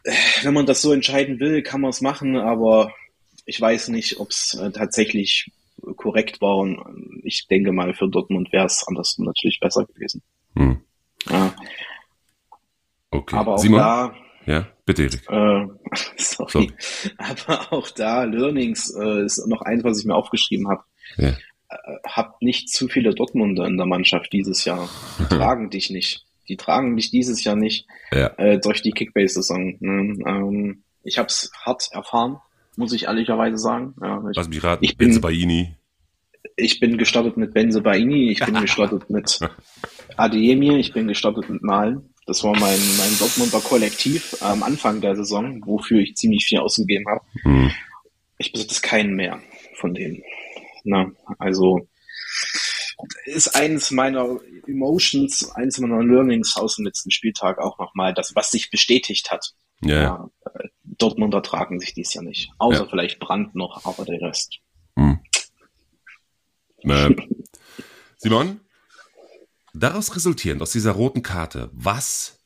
Äh, 0.03 0.13
wenn 0.43 0.53
man 0.53 0.65
das 0.65 0.81
so 0.81 0.91
entscheiden 0.91 1.39
will, 1.39 1.61
kann 1.61 1.81
man 1.81 1.89
es 1.89 2.01
machen, 2.01 2.37
aber 2.37 2.93
ich 3.45 3.59
weiß 3.59 3.89
nicht, 3.89 4.19
ob 4.19 4.29
es 4.29 4.53
äh, 4.53 4.71
tatsächlich 4.71 5.51
korrekt 5.95 6.41
war 6.41 6.57
und 6.57 7.21
ich 7.23 7.47
denke 7.47 7.71
mal, 7.71 7.93
für 7.93 8.07
Dortmund 8.07 8.51
wäre 8.51 8.65
es 8.65 8.85
andersrum 8.87 9.25
natürlich 9.25 9.59
besser 9.59 9.85
gewesen. 9.85 10.21
Hm. 10.55 10.81
Ja. 11.29 11.55
Okay. 13.09 13.35
Aber 13.35 13.55
auch 13.55 13.57
Simon? 13.57 13.79
da. 13.79 14.15
Ja, 14.45 14.67
bitte, 14.85 15.03
Erik. 15.03 15.29
Äh, 15.29 15.67
sorry. 16.17 16.51
sorry. 16.51 16.71
Aber 17.17 17.73
auch 17.73 17.89
da, 17.89 18.23
Learnings 18.23 18.93
äh, 18.95 19.25
ist 19.25 19.45
noch 19.47 19.61
eins, 19.61 19.83
was 19.83 19.99
ich 19.99 20.05
mir 20.05 20.15
aufgeschrieben 20.15 20.67
habe. 20.69 20.83
Ja. 21.17 21.33
Äh, 21.71 21.97
habt 22.05 22.41
nicht 22.41 22.69
zu 22.69 22.87
viele 22.87 23.13
Dortmunder 23.13 23.65
in 23.65 23.77
der 23.77 23.85
Mannschaft 23.85 24.33
dieses 24.33 24.65
Jahr. 24.65 24.89
Die 25.19 25.23
tragen 25.25 25.69
dich 25.69 25.89
nicht. 25.89 26.25
Die 26.49 26.57
tragen 26.57 26.95
dich 26.97 27.11
dieses 27.11 27.43
Jahr 27.43 27.55
nicht 27.55 27.87
ja. 28.11 28.27
äh, 28.37 28.59
durch 28.59 28.81
die 28.81 28.91
Kickbase-Saison. 28.91 29.77
Ne? 29.79 30.17
Ähm, 30.27 30.83
ich 31.03 31.17
habe 31.17 31.27
es 31.27 31.51
hart 31.65 31.89
erfahren, 31.91 32.37
muss 32.75 32.93
ich 32.93 33.05
ehrlicherweise 33.05 33.57
sagen. 33.57 33.95
Ja, 34.01 34.21
ich, 34.29 34.37
Was 34.37 34.49
mich 34.49 34.63
raten, 34.63 34.83
ich 34.83 34.97
bin, 34.97 35.21
Baini. 35.21 35.75
Ich 36.57 36.79
bin 36.79 36.97
gestartet 36.97 37.37
mit 37.37 37.53
Benze 37.53 37.81
Baini, 37.81 38.31
ich 38.31 38.43
bin 38.43 38.55
gestartet 38.61 39.09
mit 39.09 39.39
Adeyemi, 40.17 40.77
ich 40.77 40.93
bin 40.93 41.07
gestartet 41.07 41.49
mit 41.49 41.63
Malen. 41.63 42.13
Das 42.27 42.43
war 42.43 42.51
mein, 42.51 42.79
mein 42.97 43.17
Dortmunder 43.17 43.61
Kollektiv 43.61 44.35
am 44.41 44.63
Anfang 44.63 45.01
der 45.01 45.15
Saison, 45.15 45.61
wofür 45.65 45.99
ich 45.99 46.15
ziemlich 46.15 46.45
viel 46.45 46.59
ausgegeben 46.59 47.05
habe. 47.07 47.25
Hm. 47.43 47.71
Ich 48.37 48.51
besitze 48.51 48.81
keinen 48.81 49.15
mehr 49.15 49.39
von 49.75 49.93
denen. 49.93 50.21
Na, 50.83 51.11
also 51.39 51.87
ist 53.25 53.55
eines 53.55 53.91
meiner 53.91 54.39
Emotions, 54.67 55.49
eines 55.55 55.79
meiner 55.79 56.03
Learnings 56.03 56.55
aus 56.55 56.75
dem 56.75 56.85
letzten 56.85 57.11
Spieltag 57.11 57.57
auch 57.59 57.79
nochmal, 57.79 58.13
das, 58.13 58.35
was 58.35 58.51
sich 58.51 58.69
bestätigt 58.69 59.31
hat. 59.31 59.53
Ja. 59.81 60.01
ja 60.01 60.29
Dortmunder 60.83 61.41
tragen 61.41 61.79
sich 61.79 61.93
dies 61.93 62.13
ja 62.13 62.21
nicht. 62.21 62.51
Außer 62.59 62.83
ja. 62.83 62.87
vielleicht 62.87 63.19
Brand 63.19 63.55
noch, 63.55 63.85
aber 63.85 64.05
der 64.05 64.21
Rest. 64.21 64.59
Hm. 64.95 65.19
Äh, 66.83 67.15
Simon, 68.17 68.59
Daraus 69.73 70.15
resultierend, 70.15 70.61
aus 70.61 70.71
dieser 70.71 70.91
roten 70.91 71.23
Karte, 71.23 71.69
was 71.73 72.39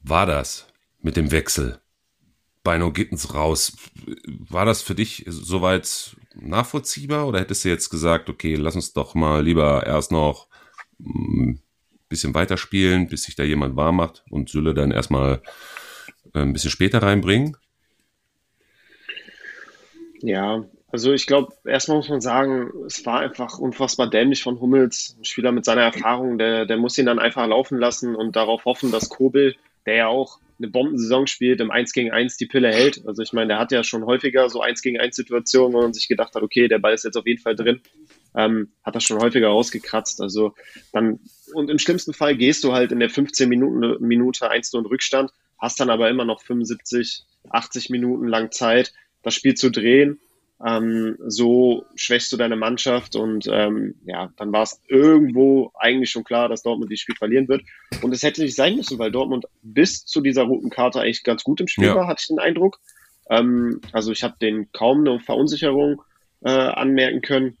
war 0.00 0.26
das 0.26 0.66
mit 1.00 1.16
dem 1.16 1.30
Wechsel? 1.30 1.80
Beino 2.62 2.92
Gittens 2.92 3.34
raus. 3.34 3.76
War 4.26 4.64
das 4.64 4.82
für 4.82 4.94
dich 4.94 5.24
soweit 5.28 6.16
nachvollziehbar 6.40 7.26
oder 7.26 7.40
hättest 7.40 7.64
du 7.64 7.68
jetzt 7.68 7.90
gesagt, 7.90 8.28
okay, 8.28 8.54
lass 8.54 8.76
uns 8.76 8.92
doch 8.92 9.14
mal 9.14 9.42
lieber 9.42 9.86
erst 9.86 10.12
noch 10.12 10.48
ein 11.00 11.52
mm, 11.52 11.60
bisschen 12.08 12.34
weiterspielen, 12.34 13.08
bis 13.08 13.24
sich 13.24 13.36
da 13.36 13.42
jemand 13.42 13.76
warm 13.76 13.96
macht 13.96 14.24
und 14.30 14.48
Sülle 14.48 14.74
dann 14.74 14.90
erstmal 14.90 15.42
äh, 16.34 16.40
ein 16.40 16.52
bisschen 16.52 16.70
später 16.70 17.02
reinbringen? 17.02 17.56
Ja, 20.20 20.64
also 20.92 21.12
ich 21.12 21.26
glaube, 21.26 21.52
erstmal 21.64 21.98
muss 21.98 22.08
man 22.08 22.20
sagen, 22.20 22.70
es 22.86 23.04
war 23.04 23.20
einfach 23.20 23.58
unfassbar 23.58 24.08
dämlich 24.08 24.42
von 24.42 24.60
Hummels. 24.60 25.16
Ein 25.18 25.24
Spieler 25.24 25.52
mit 25.52 25.64
seiner 25.64 25.82
Erfahrung, 25.82 26.38
der, 26.38 26.64
der 26.64 26.76
muss 26.76 26.96
ihn 26.96 27.06
dann 27.06 27.18
einfach 27.18 27.46
laufen 27.46 27.78
lassen 27.78 28.14
und 28.14 28.36
darauf 28.36 28.64
hoffen, 28.64 28.92
dass 28.92 29.08
Kobel, 29.08 29.56
der 29.84 29.94
ja 29.94 30.06
auch 30.06 30.38
eine 30.58 30.68
Bombensaison 30.68 31.26
spielt, 31.26 31.60
im 31.60 31.70
1 31.70 31.92
gegen 31.92 32.10
1 32.10 32.36
die 32.36 32.46
Pille 32.46 32.68
hält. 32.68 33.06
Also 33.06 33.22
ich 33.22 33.32
meine, 33.32 33.48
der 33.48 33.58
hat 33.58 33.72
ja 33.72 33.84
schon 33.84 34.04
häufiger 34.04 34.48
so 34.48 34.60
1 34.60 34.82
gegen 34.82 34.98
1 34.98 35.16
Situationen, 35.16 35.74
wo 35.74 35.82
man 35.82 35.92
sich 35.92 36.08
gedacht 36.08 36.34
hat, 36.34 36.42
okay, 36.42 36.68
der 36.68 36.78
Ball 36.78 36.94
ist 36.94 37.04
jetzt 37.04 37.16
auf 37.16 37.26
jeden 37.26 37.42
Fall 37.42 37.54
drin. 37.54 37.80
Ähm, 38.34 38.72
hat 38.82 38.94
das 38.94 39.04
schon 39.04 39.18
häufiger 39.18 39.48
rausgekratzt. 39.48 40.20
Also 40.20 40.54
dann, 40.92 41.20
und 41.52 41.70
im 41.70 41.78
schlimmsten 41.78 42.14
Fall 42.14 42.36
gehst 42.36 42.64
du 42.64 42.72
halt 42.72 42.92
in 42.92 43.00
der 43.00 43.10
15 43.10 43.48
Minuten, 43.48 43.96
Minute 44.06 44.50
1 44.50 44.72
in 44.74 44.86
Rückstand, 44.86 45.30
hast 45.58 45.80
dann 45.80 45.90
aber 45.90 46.08
immer 46.08 46.24
noch 46.24 46.42
75, 46.42 47.24
80 47.50 47.90
Minuten 47.90 48.26
lang 48.26 48.50
Zeit, 48.50 48.92
das 49.22 49.34
Spiel 49.34 49.54
zu 49.54 49.70
drehen 49.70 50.20
ähm, 50.64 51.16
so 51.26 51.84
schwächst 51.96 52.32
du 52.32 52.36
deine 52.36 52.56
Mannschaft 52.56 53.14
und 53.14 53.46
ähm, 53.50 53.94
ja, 54.06 54.32
dann 54.36 54.52
war 54.52 54.62
es 54.62 54.80
irgendwo 54.88 55.70
eigentlich 55.78 56.10
schon 56.10 56.24
klar, 56.24 56.48
dass 56.48 56.62
Dortmund 56.62 56.90
das 56.90 57.00
Spiel 57.00 57.16
verlieren 57.16 57.48
wird. 57.48 57.62
Und 58.02 58.12
es 58.12 58.22
hätte 58.22 58.42
nicht 58.42 58.56
sein 58.56 58.76
müssen, 58.76 58.98
weil 58.98 59.10
Dortmund 59.10 59.44
bis 59.62 60.06
zu 60.06 60.22
dieser 60.22 60.44
roten 60.44 60.70
Karte 60.70 61.00
eigentlich 61.00 61.24
ganz 61.24 61.44
gut 61.44 61.60
im 61.60 61.68
Spiel 61.68 61.88
ja. 61.88 61.94
war, 61.94 62.06
hatte 62.06 62.22
ich 62.22 62.28
den 62.28 62.38
Eindruck. 62.38 62.80
Ähm, 63.28 63.80
also 63.92 64.12
ich 64.12 64.22
habe 64.22 64.36
den 64.40 64.72
kaum 64.72 65.00
eine 65.00 65.20
Verunsicherung 65.20 66.02
äh, 66.42 66.50
anmerken 66.50 67.20
können. 67.20 67.58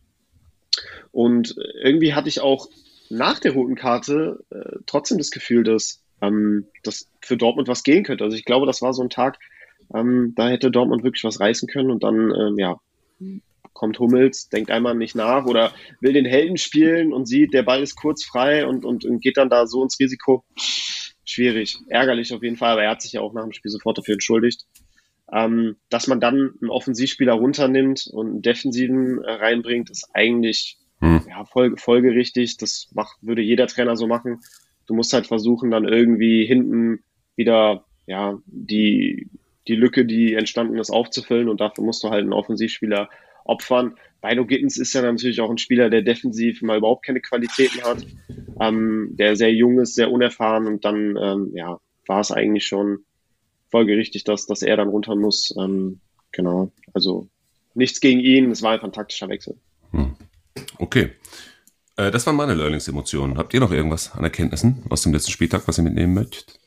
Und 1.12 1.54
irgendwie 1.82 2.14
hatte 2.14 2.28
ich 2.28 2.40
auch 2.40 2.68
nach 3.10 3.38
der 3.38 3.52
roten 3.52 3.74
Karte 3.74 4.44
äh, 4.50 4.78
trotzdem 4.86 5.18
das 5.18 5.30
Gefühl, 5.30 5.64
dass, 5.64 6.02
ähm, 6.22 6.66
dass 6.82 7.08
für 7.20 7.36
Dortmund 7.36 7.68
was 7.68 7.82
gehen 7.82 8.04
könnte. 8.04 8.24
Also 8.24 8.36
ich 8.36 8.44
glaube, 8.44 8.66
das 8.66 8.80
war 8.80 8.94
so 8.94 9.02
ein 9.02 9.10
Tag, 9.10 9.38
ähm, 9.94 10.32
da 10.34 10.48
hätte 10.48 10.70
Dortmund 10.70 11.04
wirklich 11.04 11.24
was 11.24 11.40
reißen 11.40 11.68
können 11.68 11.90
und 11.90 12.02
dann 12.02 12.32
ähm, 12.34 12.58
ja, 12.58 12.80
kommt 13.72 13.98
Hummels, 13.98 14.48
denkt 14.48 14.70
einmal 14.70 14.94
nicht 14.94 15.14
nach 15.14 15.44
oder 15.44 15.72
will 16.00 16.12
den 16.12 16.24
Helden 16.24 16.56
spielen 16.56 17.12
und 17.12 17.26
sieht, 17.26 17.52
der 17.52 17.62
Ball 17.62 17.82
ist 17.82 17.94
kurz 17.94 18.24
frei 18.24 18.66
und, 18.66 18.84
und, 18.84 19.04
und 19.04 19.20
geht 19.20 19.36
dann 19.36 19.50
da 19.50 19.66
so 19.66 19.82
ins 19.82 20.00
Risiko. 20.00 20.44
Schwierig, 21.24 21.76
ärgerlich 21.88 22.32
auf 22.32 22.42
jeden 22.42 22.56
Fall, 22.56 22.72
aber 22.72 22.84
er 22.84 22.90
hat 22.90 23.02
sich 23.02 23.12
ja 23.12 23.20
auch 23.20 23.34
nach 23.34 23.42
dem 23.42 23.52
Spiel 23.52 23.70
sofort 23.70 23.98
dafür 23.98 24.14
entschuldigt. 24.14 24.64
Ähm, 25.32 25.76
dass 25.90 26.06
man 26.06 26.20
dann 26.20 26.54
einen 26.60 26.70
Offensivspieler 26.70 27.32
runternimmt 27.32 28.08
und 28.12 28.26
einen 28.26 28.42
Defensiven 28.42 29.22
äh, 29.24 29.32
reinbringt, 29.32 29.90
ist 29.90 30.08
eigentlich 30.14 30.78
hm. 31.00 31.22
ja, 31.28 31.44
folge, 31.44 31.76
folgerichtig. 31.76 32.56
Das 32.58 32.88
macht, 32.94 33.18
würde 33.22 33.42
jeder 33.42 33.66
Trainer 33.66 33.96
so 33.96 34.06
machen. 34.06 34.40
Du 34.86 34.94
musst 34.94 35.12
halt 35.12 35.26
versuchen, 35.26 35.70
dann 35.70 35.86
irgendwie 35.86 36.46
hinten 36.46 37.00
wieder 37.34 37.84
ja, 38.06 38.38
die, 38.46 39.28
die 39.68 39.74
Lücke, 39.74 40.04
die 40.04 40.34
entstanden 40.34 40.78
ist, 40.78 40.90
aufzufüllen 40.90 41.48
und 41.48 41.60
dafür 41.60 41.84
musst 41.84 42.04
du 42.04 42.10
halt 42.10 42.22
einen 42.22 42.32
Offensivspieler 42.32 43.08
opfern. 43.44 43.96
Bino 44.22 44.44
Gittens 44.44 44.78
ist 44.78 44.92
ja 44.94 45.02
natürlich 45.02 45.40
auch 45.40 45.50
ein 45.50 45.58
Spieler, 45.58 45.90
der 45.90 46.02
defensiv 46.02 46.62
mal 46.62 46.78
überhaupt 46.78 47.04
keine 47.04 47.20
Qualitäten 47.20 47.82
hat, 47.82 48.04
ähm, 48.60 49.10
der 49.12 49.36
sehr 49.36 49.52
jung 49.52 49.78
ist, 49.78 49.94
sehr 49.94 50.10
unerfahren 50.10 50.66
und 50.66 50.84
dann 50.84 51.16
ähm, 51.20 51.50
ja, 51.54 51.78
war 52.06 52.20
es 52.20 52.32
eigentlich 52.32 52.66
schon 52.66 53.04
folgerichtig, 53.70 54.24
dass, 54.24 54.46
dass 54.46 54.62
er 54.62 54.76
dann 54.76 54.88
runter 54.88 55.16
muss. 55.16 55.54
Ähm, 55.58 56.00
genau, 56.32 56.72
also 56.94 57.28
nichts 57.74 58.00
gegen 58.00 58.20
ihn, 58.20 58.50
es 58.50 58.62
war 58.62 58.72
einfach 58.72 58.88
ein 58.88 58.92
taktischer 58.92 59.28
Wechsel. 59.28 59.56
Hm. 59.92 60.16
Okay. 60.78 61.10
Äh, 61.96 62.10
das 62.10 62.26
waren 62.26 62.36
meine 62.36 62.54
Learnings-Emotionen. 62.54 63.38
Habt 63.38 63.54
ihr 63.54 63.60
noch 63.60 63.72
irgendwas 63.72 64.12
an 64.12 64.24
Erkenntnissen 64.24 64.82
aus 64.88 65.02
dem 65.02 65.12
letzten 65.12 65.32
Spieltag, 65.32 65.66
was 65.68 65.78
ihr 65.78 65.84
mitnehmen 65.84 66.14
möchtet? 66.14 66.58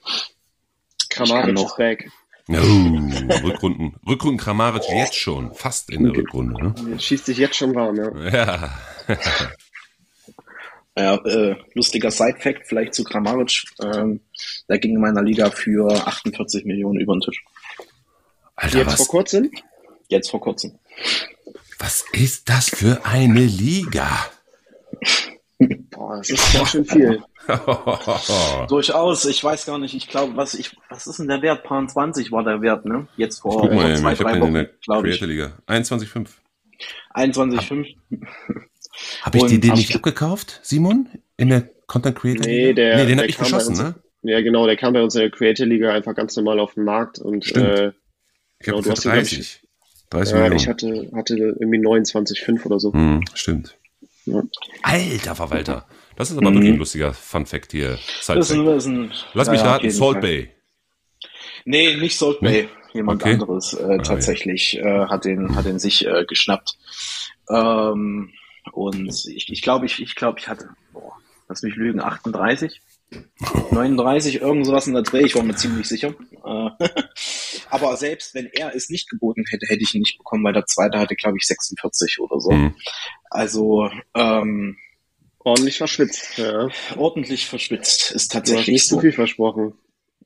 Kramaric 1.09 1.55
ist 1.55 1.77
back. 1.77 2.11
Oh, 2.51 3.47
Rückrunden, 3.47 3.95
Rückrunden 4.07 4.39
Kramaric 4.39 4.83
jetzt 4.89 5.15
schon, 5.15 5.53
fast 5.53 5.91
in 5.91 6.03
der 6.03 6.13
Rückrunde. 6.13 6.73
Ne? 6.73 6.99
Schießt 6.99 7.27
sich 7.27 7.37
jetzt 7.37 7.55
schon 7.55 7.75
warm, 7.75 7.95
ja. 7.95 8.11
Ja. 8.31 8.79
ja 10.97 11.15
äh, 11.25 11.55
lustiger 11.75 12.09
Side-Fact 12.09 12.65
vielleicht 12.65 12.95
zu 12.95 13.03
Kramaric. 13.03 13.65
Ähm, 13.83 14.21
der 14.67 14.79
ging 14.79 14.95
in 14.95 15.01
meiner 15.01 15.21
Liga 15.21 15.51
für 15.51 15.91
48 16.07 16.65
Millionen 16.65 16.99
über 16.99 17.15
den 17.15 17.21
Tisch. 17.21 17.43
Alter, 18.55 18.79
jetzt 18.79 18.87
was? 18.87 18.95
vor 18.95 19.07
kurzem? 19.07 19.51
Jetzt 20.07 20.31
vor 20.31 20.41
kurzem. 20.41 20.79
Was 21.77 22.03
ist 22.13 22.49
das 22.49 22.69
für 22.69 23.05
eine 23.05 23.45
Liga? 23.45 24.25
Boah, 25.91 26.17
das 26.17 26.31
ist 26.31 26.53
ganz 26.53 26.71
schön 26.71 26.85
viel. 26.85 27.23
Durchaus, 28.69 29.25
ich 29.25 29.43
weiß 29.43 29.65
gar 29.65 29.77
nicht, 29.77 29.95
ich 29.95 30.07
glaube, 30.07 30.35
was 30.35 30.53
ich, 30.53 30.77
was 30.89 31.07
ist 31.07 31.19
denn 31.19 31.27
der 31.27 31.41
Wert? 31.41 31.63
Paar 31.63 31.87
20 31.87 32.31
war 32.31 32.43
der 32.43 32.61
Wert, 32.61 32.85
ne? 32.85 33.07
Jetzt 33.17 33.39
vor, 33.39 33.61
Guck 33.61 33.73
mal, 33.73 33.95
zwei, 33.97 34.13
ich 34.13 34.19
drei 34.19 34.39
Wochen, 34.39 34.67
glaube 34.83 35.09
ich. 35.09 35.19
Liga. 35.21 35.53
21,5. 35.67 36.27
21,5. 37.15 37.95
Habe 39.21 39.37
ich 39.37 39.43
dir 39.45 39.59
den 39.59 39.73
nicht 39.73 39.95
abgekauft, 39.95 40.59
Simon? 40.63 41.09
In 41.37 41.49
der 41.49 41.69
Content 41.87 42.17
Creator 42.17 42.45
Liga? 42.45 42.67
Nee, 42.67 42.73
der, 42.73 42.97
nee 42.97 43.05
den 43.05 43.17
habe 43.17 43.27
ich 43.27 43.37
geschossen, 43.37 43.77
ne? 43.77 43.95
Ja, 44.21 44.41
genau, 44.41 44.65
der 44.65 44.75
kam 44.75 44.93
bei 44.93 45.01
uns 45.01 45.15
in 45.15 45.21
der 45.21 45.31
Creator 45.31 45.65
Liga 45.65 45.93
einfach 45.93 46.13
ganz 46.13 46.35
normal 46.35 46.59
auf 46.59 46.73
den 46.73 46.83
Markt 46.83 47.19
und 47.19 47.45
Stimmt. 47.45 47.65
Äh, 47.65 47.87
ich 48.59 48.65
genau, 48.65 48.81
du 48.81 48.91
hast 48.91 49.05
30. 49.05 49.61
30 50.09 50.35
ja, 50.35 50.51
ich 50.51 50.67
hatte, 50.67 51.09
hatte 51.15 51.35
irgendwie 51.37 51.79
29,5 51.79 52.65
oder 52.65 52.79
so. 52.79 52.91
Hm, 52.91 53.23
stimmt. 53.33 53.77
Ja. 54.25 54.41
Alter 54.81 55.35
Verwalter. 55.35 55.85
Das 56.19 56.31
ist 56.31 56.37
aber 56.37 56.51
mhm. 56.51 56.55
wirklich 56.55 56.73
ein 56.73 56.79
lustiger 56.79 57.13
Fun 57.13 57.45
Fact 57.45 57.71
hier. 57.71 57.91
Das 57.91 58.49
ist 58.49 58.51
ein, 58.51 58.65
das 58.65 58.85
ist 58.85 58.87
ein, 58.87 59.11
Lass 59.33 59.49
mich 59.49 59.61
ja, 59.61 59.71
raten, 59.71 59.89
Salt. 59.89 60.19
Bay. 60.19 60.49
Nee, 61.63 61.95
nicht 61.95 62.17
Salt 62.17 62.41
Bay. 62.41 62.67
Jemand 62.91 63.21
okay. 63.21 63.35
anderes 63.35 63.73
äh, 63.73 63.83
ah, 63.83 63.97
tatsächlich 63.99 64.73
ja. 64.73 65.05
äh, 65.05 65.07
hat 65.07 65.23
den 65.23 65.55
hat 65.55 65.65
den 65.65 65.79
sich 65.79 66.05
äh, 66.05 66.25
geschnappt. 66.27 66.77
Ähm, 67.49 68.33
und 68.73 69.27
ich, 69.27 69.49
ich 69.49 69.61
glaube, 69.61 69.85
ich, 69.85 70.01
ich 70.01 70.13
glaube, 70.15 70.39
ich 70.39 70.49
hatte, 70.49 70.67
boah, 70.91 71.13
lass 71.47 71.61
mich 71.61 71.75
lügen, 71.75 72.01
38, 72.01 72.81
39, 73.71 74.35
irgend 74.41 74.65
sowas 74.65 74.87
in 74.87 74.95
der 74.95 75.03
Dreh, 75.03 75.21
ich 75.21 75.35
war 75.35 75.43
mir 75.43 75.55
ziemlich 75.55 75.87
sicher. 75.87 76.09
Äh, 76.09 76.69
aber 77.69 77.95
selbst 77.95 78.35
wenn 78.35 78.47
er 78.47 78.75
es 78.75 78.89
nicht 78.89 79.09
geboten 79.09 79.45
hätte, 79.49 79.67
hätte 79.67 79.83
ich 79.83 79.95
ihn 79.95 80.01
nicht 80.01 80.17
bekommen, 80.17 80.43
weil 80.43 80.51
der 80.51 80.65
zweite 80.65 80.99
hatte, 80.99 81.15
glaube 81.15 81.37
ich, 81.37 81.47
46 81.47 82.19
oder 82.19 82.41
so. 82.41 82.51
Mhm. 82.51 82.75
Also 83.29 83.89
ähm, 84.15 84.75
Ordentlich 85.39 85.77
verschwitzt. 85.77 86.37
Ja. 86.37 86.67
Ordentlich 86.97 87.47
verschwitzt 87.47 88.11
ist 88.11 88.31
tatsächlich 88.31 88.65
du 88.65 88.71
hast 88.71 88.73
nicht 88.73 88.87
so. 88.87 88.99
viel 88.99 89.11
versprochen. 89.11 89.73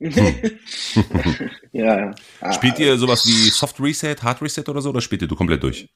ja, 1.72 2.14
ja. 2.42 2.52
Spielt 2.52 2.78
ihr 2.80 2.98
sowas 2.98 3.24
wie 3.26 3.50
Soft 3.50 3.80
Reset, 3.80 4.16
Hard 4.22 4.42
Reset 4.42 4.64
oder 4.68 4.80
so, 4.80 4.90
oder 4.90 5.00
spielt 5.00 5.22
ihr 5.22 5.28
du 5.28 5.36
komplett 5.36 5.62
durch? 5.62 5.88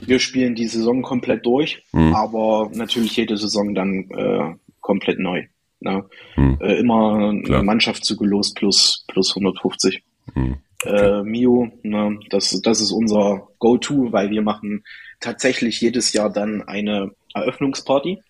Wir 0.00 0.18
spielen 0.18 0.54
die 0.54 0.66
Saison 0.66 1.02
komplett 1.02 1.44
durch, 1.46 1.82
mhm. 1.92 2.14
aber 2.14 2.70
natürlich 2.72 3.16
jede 3.16 3.36
Saison 3.36 3.74
dann 3.74 4.10
äh, 4.10 4.54
komplett 4.80 5.18
neu. 5.18 5.44
Ne? 5.80 6.04
Mhm. 6.36 6.58
Äh, 6.60 6.78
immer 6.78 7.34
Klar. 7.44 7.58
eine 7.58 7.66
Mannschaft 7.66 8.04
zugelost 8.04 8.56
plus, 8.56 9.04
plus 9.08 9.30
150. 9.36 10.02
Mhm. 10.34 10.56
Okay. 10.82 11.20
Äh, 11.20 11.22
Mio, 11.22 11.68
ne, 11.82 12.18
das, 12.30 12.60
das 12.62 12.80
ist 12.80 12.92
unser 12.92 13.48
Go-To, 13.58 14.12
weil 14.12 14.30
wir 14.30 14.42
machen 14.42 14.84
tatsächlich 15.20 15.80
jedes 15.80 16.12
Jahr 16.12 16.30
dann 16.30 16.62
eine 16.62 17.12
Eröffnungsparty. 17.34 18.20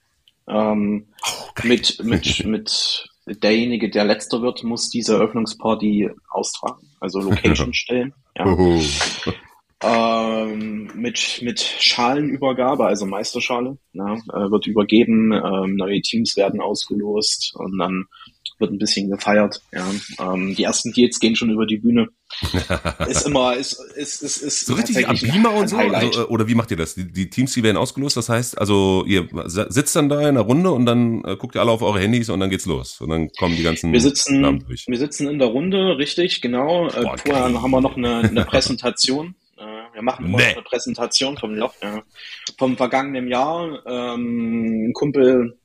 Ähm, 0.48 1.06
oh, 1.26 1.66
mit, 1.66 2.02
mit, 2.04 2.44
mit 2.44 3.08
derjenige, 3.26 3.90
der 3.90 4.04
letzter 4.04 4.42
wird, 4.42 4.62
muss 4.64 4.90
diese 4.90 5.14
Eröffnungsparty 5.14 6.10
austragen, 6.30 6.88
also 7.00 7.20
Location 7.20 7.72
stellen. 7.74 8.14
Ja. 8.36 8.46
Oh. 8.46 8.80
Ähm, 9.82 10.90
mit, 10.94 11.40
mit 11.42 11.60
Schalenübergabe, 11.60 12.86
also 12.86 13.06
Meisterschale, 13.06 13.76
ja, 13.92 14.14
äh, 14.14 14.50
wird 14.50 14.66
übergeben, 14.66 15.32
ähm, 15.32 15.76
neue 15.76 16.00
Teams 16.00 16.36
werden 16.36 16.60
ausgelost 16.60 17.54
und 17.56 17.78
dann 17.78 18.06
wird 18.58 18.72
ein 18.72 18.78
bisschen 18.78 19.10
gefeiert. 19.10 19.60
Ja. 19.72 19.90
Ähm, 20.20 20.54
die 20.54 20.64
ersten 20.64 20.92
Deals 20.92 21.18
gehen 21.18 21.36
schon 21.36 21.50
über 21.50 21.66
die 21.66 21.78
Bühne. 21.78 22.08
ist 23.08 23.26
immer, 23.26 23.56
ist, 23.56 23.74
ist, 23.96 24.22
ist, 24.22 24.38
ist 24.38 24.66
so 24.66 24.74
richtig 24.74 25.08
am 25.08 25.16
Beamer 25.16 25.52
und 25.52 25.68
so? 25.68 25.76
Also, 25.76 26.22
äh, 26.22 26.24
oder 26.24 26.48
wie 26.48 26.54
macht 26.54 26.70
ihr 26.70 26.76
das? 26.76 26.94
Die, 26.94 27.10
die, 27.10 27.30
Teams, 27.30 27.52
die 27.52 27.62
werden 27.62 27.76
ausgelost, 27.76 28.16
das 28.16 28.28
heißt, 28.28 28.58
also 28.58 29.04
ihr 29.06 29.28
sitzt 29.46 29.94
dann 29.96 30.08
da 30.08 30.20
in 30.20 30.26
einer 30.26 30.40
Runde 30.40 30.70
und 30.70 30.86
dann 30.86 31.22
äh, 31.24 31.36
guckt 31.36 31.54
ihr 31.54 31.60
alle 31.60 31.70
auf 31.70 31.82
eure 31.82 32.00
Handys 32.00 32.30
und 32.30 32.40
dann 32.40 32.50
geht's 32.50 32.66
los. 32.66 33.00
Und 33.00 33.10
dann 33.10 33.30
kommen 33.32 33.56
die 33.56 33.62
ganzen 33.62 33.92
wir 33.92 34.00
sitzen, 34.00 34.40
Namen 34.40 34.64
durch. 34.66 34.86
Wir 34.88 34.98
sitzen 34.98 35.28
in 35.28 35.38
der 35.38 35.48
Runde, 35.48 35.98
richtig, 35.98 36.40
genau. 36.40 36.88
Äh, 36.88 37.02
Boah, 37.02 37.18
Vorher 37.18 37.44
geil. 37.44 37.62
haben 37.62 37.70
wir 37.70 37.80
noch 37.80 37.96
eine, 37.96 38.20
eine 38.20 38.44
Präsentation. 38.44 39.34
Äh, 39.56 39.94
wir 39.94 40.02
machen 40.02 40.32
nee. 40.32 40.42
eine 40.42 40.62
Präsentation 40.62 41.38
vom, 41.38 41.56
ja, 41.56 41.70
vom 42.58 42.76
vergangenen 42.76 43.28
Jahr. 43.28 43.86
Ähm, 43.86 44.88
ein 44.88 44.92
Kumpel 44.92 45.56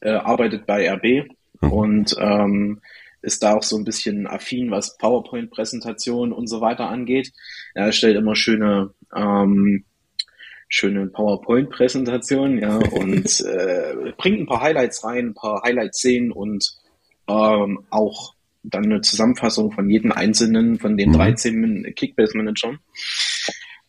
äh, 0.00 0.12
arbeitet 0.12 0.64
bei 0.64 0.90
RB 0.90 1.28
mhm. 1.60 1.72
und 1.72 2.16
ähm, 2.18 2.80
ist 3.22 3.42
da 3.42 3.54
auch 3.54 3.62
so 3.62 3.76
ein 3.76 3.84
bisschen 3.84 4.26
affin, 4.26 4.70
was 4.70 4.96
PowerPoint-Präsentation 4.98 6.32
und 6.32 6.46
so 6.46 6.60
weiter 6.60 6.88
angeht. 6.88 7.32
Er 7.74 7.92
stellt 7.92 8.16
immer 8.16 8.36
schöne 8.36 8.90
ähm, 9.14 9.84
schöne 10.68 11.06
PowerPoint-Präsentationen, 11.06 12.58
ja, 12.58 12.76
und 12.92 13.40
äh, 13.40 14.12
bringt 14.16 14.40
ein 14.40 14.46
paar 14.46 14.62
Highlights 14.62 15.04
rein, 15.04 15.28
ein 15.28 15.34
paar 15.34 15.62
Highlight-Szenen 15.62 16.32
und 16.32 16.72
ähm, 17.28 17.84
auch 17.90 18.34
dann 18.62 18.84
eine 18.84 19.00
Zusammenfassung 19.00 19.72
von 19.72 19.88
jedem 19.88 20.12
einzelnen 20.12 20.78
von 20.78 20.96
den 20.96 21.12
13 21.12 21.54
mhm. 21.54 21.94
Kickbase-Managern. 21.94 22.78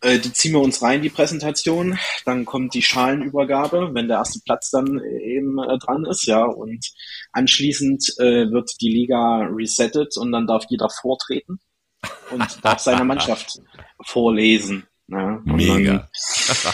Äh, 0.02 0.20
die 0.20 0.32
ziehen 0.32 0.54
wir 0.54 0.62
uns 0.62 0.82
rein, 0.82 1.02
die 1.02 1.10
Präsentation. 1.10 1.98
Dann 2.26 2.46
kommt 2.46 2.74
die 2.74 2.84
Schalenübergabe, 2.84 3.90
wenn 3.94 4.08
der 4.08 4.18
erste 4.18 4.40
Platz 4.46 4.70
dann 4.70 5.02
eben 5.22 5.58
äh, 5.60 5.78
dran 5.80 6.06
ist, 6.06 6.28
ja. 6.28 6.44
Und 6.46 6.86
anschließend 7.32 8.16
äh, 8.20 8.52
wird 8.52 8.72
die 8.82 8.92
Liga 8.92 9.48
resettet 9.52 10.16
und 10.18 10.32
dann 10.32 10.46
darf 10.46 10.66
jeder 10.70 10.90
vortreten 10.90 11.60
und 12.32 12.60
darf 12.64 12.80
seine 12.80 13.06
Mannschaft 13.06 13.60
vorlesen. 14.06 14.86
Ja, 15.08 15.42
Mega. 15.46 16.10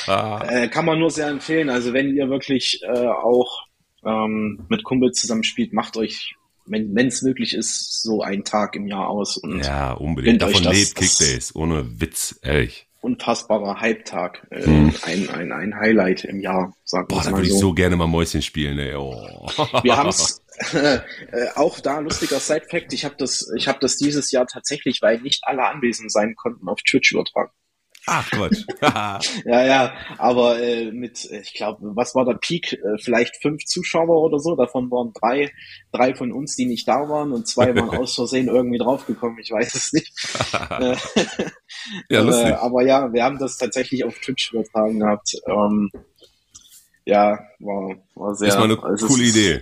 Dann, 0.07 0.41
äh, 0.49 0.67
kann 0.67 0.85
man 0.85 0.99
nur 0.99 1.11
sehr 1.11 1.27
empfehlen. 1.27 1.69
Also 1.69 1.93
wenn 1.93 2.15
ihr 2.15 2.29
wirklich 2.29 2.81
äh, 2.83 3.07
auch 3.07 3.63
ähm, 4.03 4.65
mit 4.69 4.83
Kumpels 4.83 5.21
zusammen 5.21 5.43
spielt, 5.43 5.71
macht 5.71 5.95
euch, 5.97 6.35
wenn 6.65 6.97
es 6.97 7.21
möglich 7.21 7.53
ist, 7.53 8.01
so 8.01 8.21
einen 8.21 8.43
Tag 8.43 8.75
im 8.75 8.87
Jahr 8.87 9.07
aus. 9.07 9.37
Und 9.37 9.63
ja, 9.63 9.93
unbedingt. 9.93 10.41
Davon 10.41 10.63
lebt 10.63 10.95
Kickbase, 10.95 11.51
ohne 11.53 12.01
Witz, 12.01 12.39
ehrlich 12.41 12.87
unfassbarer 13.03 13.79
Hype-Tag. 13.81 14.47
Äh, 14.49 14.65
hm. 14.65 14.93
ein, 15.03 15.29
ein, 15.29 15.51
ein 15.51 15.75
Highlight 15.75 16.23
im 16.23 16.39
Jahr, 16.39 16.73
sagen 16.83 17.07
wir 17.09 17.15
mal. 17.15 17.21
Boah, 17.21 17.29
da 17.29 17.35
würde 17.35 17.47
ich 17.47 17.57
so 17.57 17.73
gerne 17.73 17.95
mal 17.95 18.07
Mäuschen 18.07 18.41
spielen, 18.41 18.79
ey. 18.79 18.95
Oh. 18.95 19.13
Wir 19.83 19.97
haben 19.97 20.09
es 20.09 20.43
äh, 20.73 20.99
auch 21.55 21.79
da 21.79 21.99
lustiger 21.99 22.39
Side-Fact. 22.39 22.93
Ich 22.93 23.05
habe 23.05 23.15
das, 23.17 23.51
ich 23.57 23.67
habe 23.67 23.79
das 23.81 23.97
dieses 23.97 24.31
Jahr 24.31 24.47
tatsächlich, 24.47 25.01
weil 25.01 25.19
nicht 25.21 25.43
alle 25.43 25.65
anwesend 25.65 26.11
sein 26.11 26.35
konnten, 26.35 26.67
auf 26.69 26.81
Twitch 26.81 27.11
übertragen. 27.11 27.51
Ach 28.05 28.29
Quatsch. 28.29 28.65
ja, 28.81 29.65
ja, 29.65 29.93
aber 30.17 30.59
äh, 30.59 30.91
mit, 30.91 31.23
ich 31.31 31.53
glaube, 31.53 31.79
was 31.95 32.15
war 32.15 32.25
der 32.25 32.33
Peak? 32.33 32.73
Äh, 32.73 32.97
vielleicht 32.99 33.41
fünf 33.41 33.63
Zuschauer 33.63 34.21
oder 34.21 34.39
so. 34.39 34.55
Davon 34.57 34.91
waren 34.91 35.13
drei, 35.13 35.51
drei 35.93 36.13
von 36.13 36.33
uns, 36.33 36.55
die 36.55 36.65
nicht 36.65 36.87
da 36.87 37.07
waren 37.07 37.31
und 37.31 37.47
zwei 37.47 37.73
waren 37.75 37.97
aus 37.97 38.15
Versehen 38.15 38.49
irgendwie 38.49 38.77
draufgekommen. 38.77 39.39
Ich 39.39 39.51
weiß 39.51 39.75
es 39.75 39.93
nicht. 39.93 40.11
Äh, 42.09 42.15
ja, 42.15 42.21
lustig. 42.21 42.47
Äh, 42.47 42.53
aber 42.53 42.83
ja, 42.83 43.11
wir 43.11 43.23
haben 43.23 43.39
das 43.39 43.57
tatsächlich 43.57 44.03
auf 44.05 44.17
Twitch 44.19 44.53
übertragen 44.53 44.99
gehabt. 44.99 45.35
Ähm, 45.47 45.91
ja, 47.05 47.39
war, 47.59 47.95
war 48.15 48.35
sehr. 48.35 48.49
Das 48.49 48.57
war 48.57 48.63
eine 48.65 48.81
also 48.81 49.07
coole 49.07 49.23
Idee. 49.23 49.61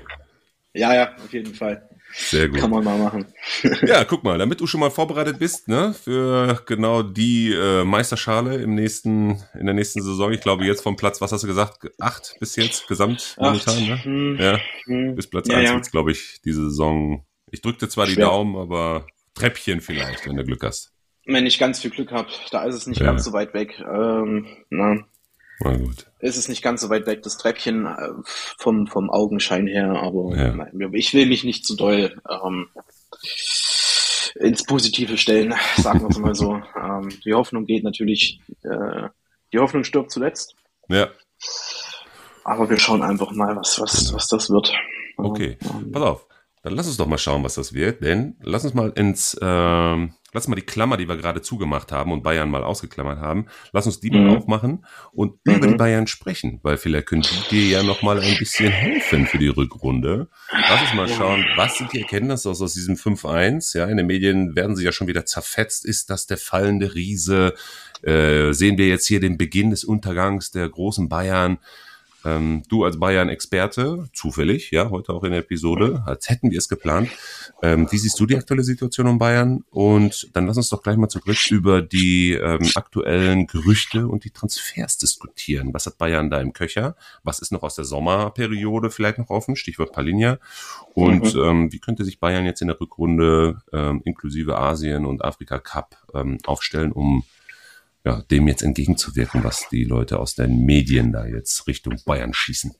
Ja, 0.73 0.93
ja, 0.93 1.15
auf 1.15 1.33
jeden 1.33 1.53
Fall. 1.53 1.87
Sehr 2.13 2.49
gut. 2.49 2.59
Kann 2.59 2.69
man 2.71 2.83
mal 2.83 2.97
machen. 2.97 3.25
ja, 3.85 4.03
guck 4.03 4.23
mal, 4.23 4.37
damit 4.37 4.59
du 4.59 4.67
schon 4.67 4.79
mal 4.79 4.91
vorbereitet 4.91 5.39
bist, 5.39 5.67
ne, 5.67 5.93
für 5.93 6.61
genau 6.65 7.03
die 7.03 7.53
äh, 7.53 7.83
Meisterschale 7.83 8.57
im 8.57 8.75
nächsten, 8.75 9.41
in 9.57 9.65
der 9.65 9.73
nächsten 9.73 10.01
Saison. 10.01 10.31
Ich 10.31 10.41
glaube 10.41 10.65
jetzt 10.65 10.83
vom 10.83 10.95
Platz, 10.95 11.21
was 11.21 11.31
hast 11.31 11.43
du 11.43 11.47
gesagt, 11.47 11.89
acht 11.99 12.35
bis 12.39 12.55
jetzt 12.55 12.87
gesamt 12.87 13.35
momentan, 13.39 13.85
ne? 13.85 14.03
Hm, 14.03 14.37
Ja, 14.39 14.59
hm. 14.85 15.15
bis 15.15 15.29
Platz 15.29 15.47
Ja, 15.47 15.57
eins 15.57 15.69
ja. 15.69 15.75
wird's, 15.75 15.91
glaube 15.91 16.11
ich, 16.11 16.41
diese 16.43 16.63
Saison. 16.63 17.25
Ich 17.49 17.61
drückte 17.61 17.87
zwar 17.87 18.07
die 18.07 18.13
Schwer. 18.13 18.25
Daumen, 18.25 18.57
aber 18.57 19.07
Treppchen 19.33 19.81
vielleicht, 19.81 20.27
wenn 20.27 20.35
du 20.35 20.43
Glück 20.43 20.63
hast. 20.63 20.91
Wenn 21.25 21.45
ich 21.45 21.59
ganz 21.59 21.79
viel 21.79 21.91
Glück 21.91 22.11
habe, 22.11 22.27
da 22.51 22.63
ist 22.65 22.75
es 22.75 22.87
nicht 22.87 22.99
Ja. 22.99 23.05
ganz 23.07 23.23
so 23.23 23.33
weit 23.33 23.53
weg. 23.53 23.79
Ähm, 23.79 24.47
na, 24.69 24.97
Na 25.59 25.77
gut. 25.77 26.07
ist 26.19 26.37
es 26.37 26.47
nicht 26.49 26.61
ganz 26.63 26.81
so 26.81 26.89
weit 26.89 27.05
weg, 27.05 27.21
das 27.23 27.37
Treppchen 27.37 27.85
äh, 27.85 28.09
vom, 28.57 28.87
vom 28.87 29.09
Augenschein 29.09 29.67
her, 29.67 29.91
aber 30.01 30.35
Ja. 30.35 30.53
nein, 30.55 30.91
ich 30.93 31.13
will 31.13 31.27
mich 31.27 31.43
nicht 31.43 31.65
zu 31.65 31.75
doll 31.75 32.19
ähm, 32.29 32.67
ins 34.35 34.63
Positive 34.63 35.17
stellen, 35.17 35.53
sagen 35.77 36.01
wir 36.01 36.09
es 36.09 36.17
mal 36.17 36.35
so. 36.35 36.59
Ähm, 36.75 37.09
die 37.23 37.33
Hoffnung 37.33 37.65
geht 37.65 37.83
natürlich, 37.83 38.41
äh, 38.63 39.07
die 39.53 39.59
Hoffnung 39.59 39.83
stirbt 39.83 40.11
zuletzt, 40.11 40.55
Ja, 40.89 41.09
aber 42.43 42.69
wir 42.69 42.77
schauen 42.79 43.03
einfach 43.03 43.31
mal, 43.31 43.55
was, 43.55 43.79
was, 43.79 44.11
was 44.13 44.27
das 44.27 44.49
wird. 44.49 44.73
okay. 45.17 45.57
Ähm, 45.61 45.91
Pass 45.91 46.01
auf. 46.03 46.25
Dann 46.63 46.73
lass 46.73 46.87
uns 46.87 46.97
doch 46.97 47.05
mal 47.07 47.17
schauen, 47.17 47.43
was 47.43 47.55
das 47.55 47.73
wird, 47.73 48.03
denn 48.03 48.35
lass 48.41 48.63
uns 48.65 48.73
mal 48.73 48.89
ins, 48.95 49.37
ähm, 49.41 50.13
lass 50.33 50.47
mal 50.47 50.55
die 50.55 50.61
Klammer, 50.61 50.97
die 50.97 51.07
wir 51.07 51.17
gerade 51.17 51.41
zugemacht 51.41 51.91
haben 51.91 52.11
und 52.11 52.23
Bayern 52.23 52.49
mal 52.49 52.63
ausgeklammert 52.63 53.19
haben, 53.19 53.47
lass 53.73 53.85
uns 53.85 53.99
die 53.99 54.11
mal 54.11 54.21
Mhm. 54.21 54.29
aufmachen 54.29 54.85
und 55.11 55.33
Mhm. 55.45 55.55
über 55.55 55.67
die 55.67 55.75
Bayern 55.75 56.07
sprechen, 56.07 56.59
weil 56.63 56.77
vielleicht 56.77 57.07
können 57.07 57.23
die 57.23 57.55
dir 57.55 57.67
ja 57.67 57.83
noch 57.83 58.01
mal 58.01 58.19
ein 58.19 58.37
bisschen 58.37 58.71
helfen 58.71 59.25
für 59.27 59.37
die 59.37 59.47
Rückrunde. 59.49 60.29
Lass 60.51 60.81
uns 60.81 60.93
mal 60.93 61.07
schauen, 61.07 61.45
was 61.55 61.77
sind 61.77 61.91
die 61.93 62.01
Erkenntnisse 62.01 62.49
aus, 62.49 62.61
aus 62.61 62.73
diesem 62.73 62.95
5-1? 62.97 63.73
Ja, 63.73 63.85
in 63.85 63.97
den 63.97 64.07
Medien 64.07 64.55
werden 64.55 64.75
sie 64.75 64.83
ja 64.85 64.91
schon 64.91 65.07
wieder 65.07 65.25
zerfetzt. 65.25 65.85
Ist 65.85 66.09
das 66.09 66.27
der 66.27 66.37
fallende 66.37 66.95
Riese? 66.95 67.53
Äh, 68.03 68.53
sehen 68.53 68.77
wir 68.77 68.87
jetzt 68.87 69.07
hier 69.07 69.19
den 69.19 69.37
Beginn 69.37 69.69
des 69.69 69.83
Untergangs 69.83 70.51
der 70.51 70.67
großen 70.69 71.07
Bayern? 71.09 71.59
Ähm, 72.25 72.63
du 72.69 72.83
als 72.83 72.99
Bayern-Experte, 72.99 74.09
zufällig, 74.13 74.71
ja, 74.71 74.89
heute 74.89 75.13
auch 75.13 75.23
in 75.23 75.31
der 75.31 75.39
Episode, 75.39 76.03
als 76.05 76.29
hätten 76.29 76.51
wir 76.51 76.57
es 76.57 76.69
geplant. 76.69 77.09
Ähm, 77.63 77.87
wie 77.91 77.97
siehst 77.97 78.19
du 78.19 78.25
die 78.25 78.37
aktuelle 78.37 78.63
Situation 78.63 79.07
um 79.07 79.17
Bayern? 79.17 79.63
Und 79.71 80.29
dann 80.33 80.45
lass 80.47 80.57
uns 80.57 80.69
doch 80.69 80.83
gleich 80.83 80.97
mal 80.97 81.09
zurück 81.09 81.37
über 81.49 81.81
die 81.81 82.33
ähm, 82.33 82.69
aktuellen 82.75 83.47
Gerüchte 83.47 84.07
und 84.07 84.23
die 84.23 84.31
Transfers 84.31 84.97
diskutieren. 84.97 85.73
Was 85.73 85.85
hat 85.85 85.97
Bayern 85.97 86.29
da 86.29 86.39
im 86.39 86.53
Köcher? 86.53 86.95
Was 87.23 87.39
ist 87.39 87.51
noch 87.51 87.63
aus 87.63 87.75
der 87.75 87.85
Sommerperiode 87.85 88.91
vielleicht 88.91 89.17
noch 89.17 89.29
offen? 89.29 89.55
Stichwort 89.55 89.91
Palinja. 89.91 90.37
Und 90.93 91.35
ähm, 91.35 91.71
wie 91.71 91.79
könnte 91.79 92.05
sich 92.05 92.19
Bayern 92.19 92.45
jetzt 92.45 92.61
in 92.61 92.67
der 92.67 92.79
Rückrunde 92.79 93.61
ähm, 93.71 94.01
inklusive 94.05 94.57
Asien 94.57 95.05
und 95.05 95.23
Afrika 95.23 95.59
Cup 95.59 95.95
ähm, 96.13 96.37
aufstellen, 96.45 96.91
um 96.91 97.23
ja, 98.05 98.21
dem 98.31 98.47
jetzt 98.47 98.63
entgegenzuwirken, 98.63 99.43
was 99.43 99.67
die 99.69 99.83
Leute 99.83 100.19
aus 100.19 100.35
den 100.35 100.65
Medien 100.65 101.11
da 101.11 101.25
jetzt 101.25 101.67
Richtung 101.67 101.95
Bayern 102.05 102.33
schießen. 102.33 102.73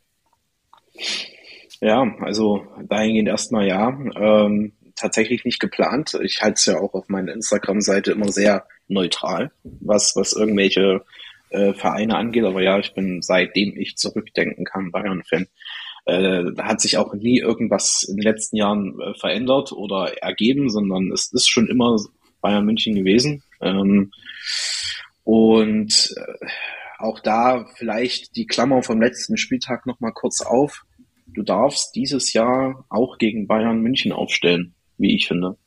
Ja, 1.80 2.16
also 2.20 2.66
dahingehend 2.88 3.28
erstmal 3.28 3.68
ja. 3.68 3.90
Ähm, 4.16 4.74
tatsächlich 4.96 5.46
nicht 5.46 5.60
geplant. 5.60 6.18
Ich 6.24 6.42
halte 6.42 6.54
es 6.54 6.66
ja 6.66 6.80
auch 6.80 6.94
auf 6.94 7.10
meiner 7.10 7.34
Instagram-Seite 7.34 8.12
immer 8.12 8.32
sehr 8.32 8.66
neutral, 8.88 9.52
was, 9.64 10.14
was 10.16 10.34
irgendwelche 10.34 11.04
äh, 11.50 11.74
Vereine 11.74 12.18
angeht. 12.18 12.44
Aber 12.44 12.62
ja, 12.62 12.78
ich 12.80 12.94
bin 12.94 13.22
seitdem 13.22 13.76
ich 13.78 13.98
zurückdenken 13.98 14.66
kann 14.66 14.92
Bayern-Fan. 14.92 15.48
Äh, 16.06 16.44
hat 16.58 16.82
sich 16.82 16.98
auch 16.98 17.14
nie 17.14 17.40
irgendwas 17.40 18.04
in 18.08 18.18
den 18.18 18.24
letzten 18.24 18.58
Jahren 18.58 19.00
äh, 19.00 19.14
verändert 19.20 19.72
oder 19.72 20.22
ergeben, 20.22 20.70
sondern 20.70 21.12
es 21.12 21.32
ist 21.32 21.48
schon 21.48 21.68
immer 21.68 21.98
Bayern 22.42 22.66
München 22.66 22.96
gewesen. 22.96 23.44
Ähm, 23.62 24.12
und 25.24 26.14
äh, 26.18 26.48
auch 27.00 27.20
da 27.20 27.66
vielleicht 27.76 28.36
die 28.36 28.46
Klammer 28.46 28.84
vom 28.84 29.02
letzten 29.02 29.38
Spieltag 29.38 29.86
nochmal 29.86 30.14
kurz 30.14 30.42
auf. 30.42 30.84
Du 31.28 31.44
darfst 31.44 31.96
dieses 31.96 32.34
Jahr 32.34 32.86
auch 32.90 33.18
gegen 33.18 33.48
Bayern 33.48 33.82
München 33.82 34.12
aufstellen, 34.12 34.76
wie 34.98 35.16
ich 35.16 35.28
finde. 35.28 35.58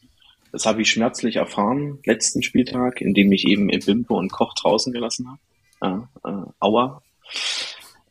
Das 0.52 0.66
habe 0.66 0.82
ich 0.82 0.90
schmerzlich 0.90 1.36
erfahren, 1.36 1.98
letzten 2.05 2.42
Spieltag, 2.42 3.00
indem 3.00 3.32
ich 3.32 3.46
eben 3.46 3.66
Bimpe 3.66 4.14
und 4.14 4.30
Koch 4.30 4.55
draußen 4.55 4.92
gelassen 4.92 5.26
habe. 5.28 5.40
Ja, 5.82 6.09
äh, 6.24 6.50
aua. 6.61 7.02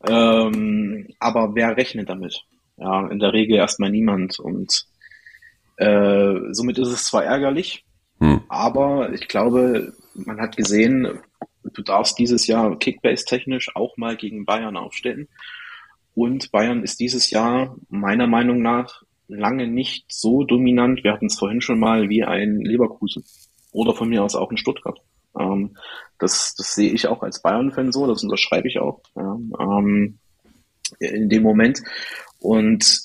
Ähm, 0.06 1.08
aber 1.18 1.54
wer 1.54 1.76
rechnet 1.76 2.10
damit? 2.10 2.44
Ja, 2.76 3.06
in 3.08 3.18
der 3.18 3.32
Regel 3.32 3.56
erstmal 3.56 3.90
niemand. 3.90 4.38
Und 4.38 4.86
äh, 5.76 6.34
somit 6.50 6.78
ist 6.78 6.88
es 6.88 7.04
zwar 7.04 7.24
ärgerlich, 7.24 7.84
Hm. 8.20 8.42
aber 8.48 9.12
ich 9.12 9.26
glaube, 9.26 9.94
man 10.14 10.40
hat 10.40 10.56
gesehen, 10.56 11.20
du 11.62 11.82
darfst 11.82 12.18
dieses 12.18 12.46
Jahr 12.46 12.78
Kickbase-technisch 12.78 13.74
auch 13.74 13.96
mal 13.96 14.16
gegen 14.16 14.44
Bayern 14.44 14.76
aufstellen. 14.76 15.28
Und 16.14 16.52
Bayern 16.52 16.82
ist 16.82 17.00
dieses 17.00 17.30
Jahr 17.30 17.76
meiner 17.88 18.26
Meinung 18.26 18.62
nach 18.62 19.02
lange 19.26 19.66
nicht 19.66 20.06
so 20.08 20.44
dominant. 20.44 21.02
Wir 21.02 21.12
hatten 21.12 21.26
es 21.26 21.38
vorhin 21.38 21.60
schon 21.60 21.80
mal 21.80 22.08
wie 22.08 22.24
ein 22.24 22.60
Leverkusen 22.60 23.24
oder 23.72 23.94
von 23.94 24.08
mir 24.08 24.22
aus 24.22 24.36
auch 24.36 24.50
ein 24.50 24.56
Stuttgart. 24.56 25.00
Ähm, 25.38 25.76
das, 26.18 26.54
das 26.54 26.74
sehe 26.74 26.92
ich 26.92 27.08
auch 27.08 27.22
als 27.22 27.42
Bayern-Fan 27.42 27.90
so, 27.90 28.06
das 28.06 28.22
unterschreibe 28.22 28.68
ich 28.68 28.78
auch 28.78 29.00
ja, 29.16 29.36
ähm, 29.58 30.18
in 31.00 31.28
dem 31.28 31.42
Moment. 31.42 31.82
Und 32.38 33.00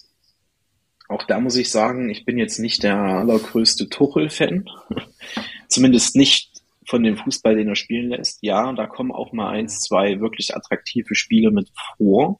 auch 1.07 1.24
da 1.24 1.39
muss 1.39 1.55
ich 1.55 1.72
sagen, 1.72 2.10
ich 2.10 2.26
bin 2.26 2.38
jetzt 2.38 2.60
nicht 2.60 2.84
der 2.84 2.97
allergrößte 2.97 3.89
Tuchel-Fan. 3.89 4.70
Zumindest 5.68 6.16
nicht 6.16 6.49
von 6.89 7.03
dem 7.03 7.17
Fußball, 7.17 7.55
den 7.55 7.69
er 7.69 7.75
spielen 7.75 8.09
lässt. 8.09 8.39
Ja, 8.41 8.73
da 8.73 8.87
kommen 8.87 9.11
auch 9.11 9.31
mal 9.31 9.49
eins, 9.49 9.81
zwei 9.81 10.19
wirklich 10.19 10.55
attraktive 10.55 11.13
Spiele 11.13 11.51
mit 11.51 11.69
vor. 11.97 12.39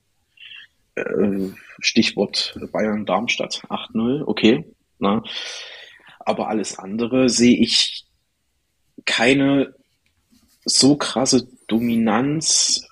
Äh, 0.96 1.50
Stichwort 1.80 2.58
Bayern-Darmstadt 2.72 3.64
8-0, 3.70 4.24
okay. 4.26 4.66
Ne? 4.98 5.22
Aber 6.20 6.50
alles 6.50 6.80
andere 6.80 7.30
sehe 7.30 7.58
ich 7.58 8.06
keine 9.06 9.76
so 10.66 10.98
krasse 10.98 11.48
Dominanz, 11.68 12.88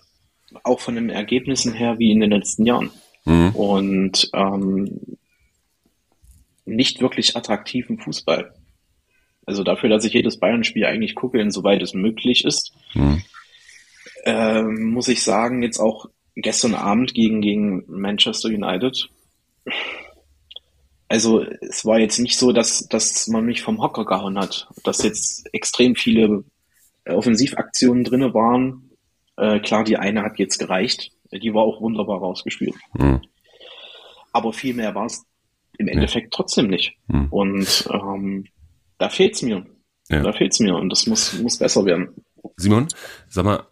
auch 0.63 0.79
von 0.79 0.95
den 0.95 1.09
Ergebnissen 1.09 1.73
her, 1.73 1.97
wie 1.97 2.11
in 2.11 2.19
den 2.19 2.31
letzten 2.31 2.65
Jahren. 2.65 2.91
Mhm. 3.25 3.49
Und 3.55 4.29
ähm, 4.33 5.17
nicht 6.65 7.01
wirklich 7.01 7.35
attraktiven 7.35 7.97
Fußball. 7.97 8.53
Also 9.47 9.63
dafür, 9.63 9.89
dass 9.89 10.05
ich 10.05 10.13
jedes 10.13 10.37
Bayern-Spiel 10.39 10.85
eigentlich 10.85 11.15
gucke, 11.15 11.39
insoweit 11.39 11.81
es 11.81 11.93
möglich 11.93 12.45
ist, 12.45 12.73
Mhm. 12.93 13.23
ähm, 14.25 14.91
muss 14.91 15.07
ich 15.07 15.23
sagen, 15.23 15.63
jetzt 15.63 15.79
auch 15.79 16.05
gestern 16.35 16.75
Abend 16.75 17.13
gegen, 17.13 17.41
gegen 17.41 17.83
Manchester 17.87 18.49
United. 18.49 19.09
Also 21.07 21.43
es 21.61 21.85
war 21.85 21.99
jetzt 21.99 22.19
nicht 22.19 22.37
so, 22.37 22.51
dass, 22.51 22.87
dass 22.89 23.27
man 23.29 23.45
mich 23.45 23.61
vom 23.61 23.81
Hocker 23.81 24.05
gehauen 24.05 24.37
hat, 24.37 24.67
dass 24.83 25.01
jetzt 25.03 25.47
extrem 25.53 25.95
viele 25.95 26.43
äh, 27.05 27.13
Offensivaktionen 27.13 28.03
drinne 28.03 28.33
waren. 28.33 28.91
Äh, 29.37 29.61
klar, 29.61 29.85
die 29.85 29.97
eine 29.97 30.23
hat 30.23 30.37
jetzt 30.39 30.57
gereicht. 30.57 31.11
Die 31.31 31.53
war 31.53 31.63
auch 31.63 31.79
wunderbar 31.79 32.19
rausgespielt. 32.19 32.75
Mhm. 32.97 33.21
Aber 34.33 34.51
viel 34.51 34.73
mehr 34.73 34.93
war 34.93 35.05
es 35.05 35.25
im 35.77 35.87
Endeffekt 35.87 36.33
trotzdem 36.33 36.67
nicht. 36.67 36.97
Mhm. 37.07 37.27
Und 37.29 37.87
ähm, 37.93 38.47
da 38.97 39.09
fehlt's 39.09 39.41
mir. 39.41 39.65
Ja. 40.09 40.21
Da 40.21 40.33
fehlt's 40.33 40.59
mir 40.59 40.75
und 40.75 40.89
das 40.89 41.05
muss, 41.07 41.33
muss 41.33 41.57
besser 41.57 41.85
werden. 41.85 42.09
Simon, 42.55 42.87
sag 43.27 43.45
mal, 43.45 43.67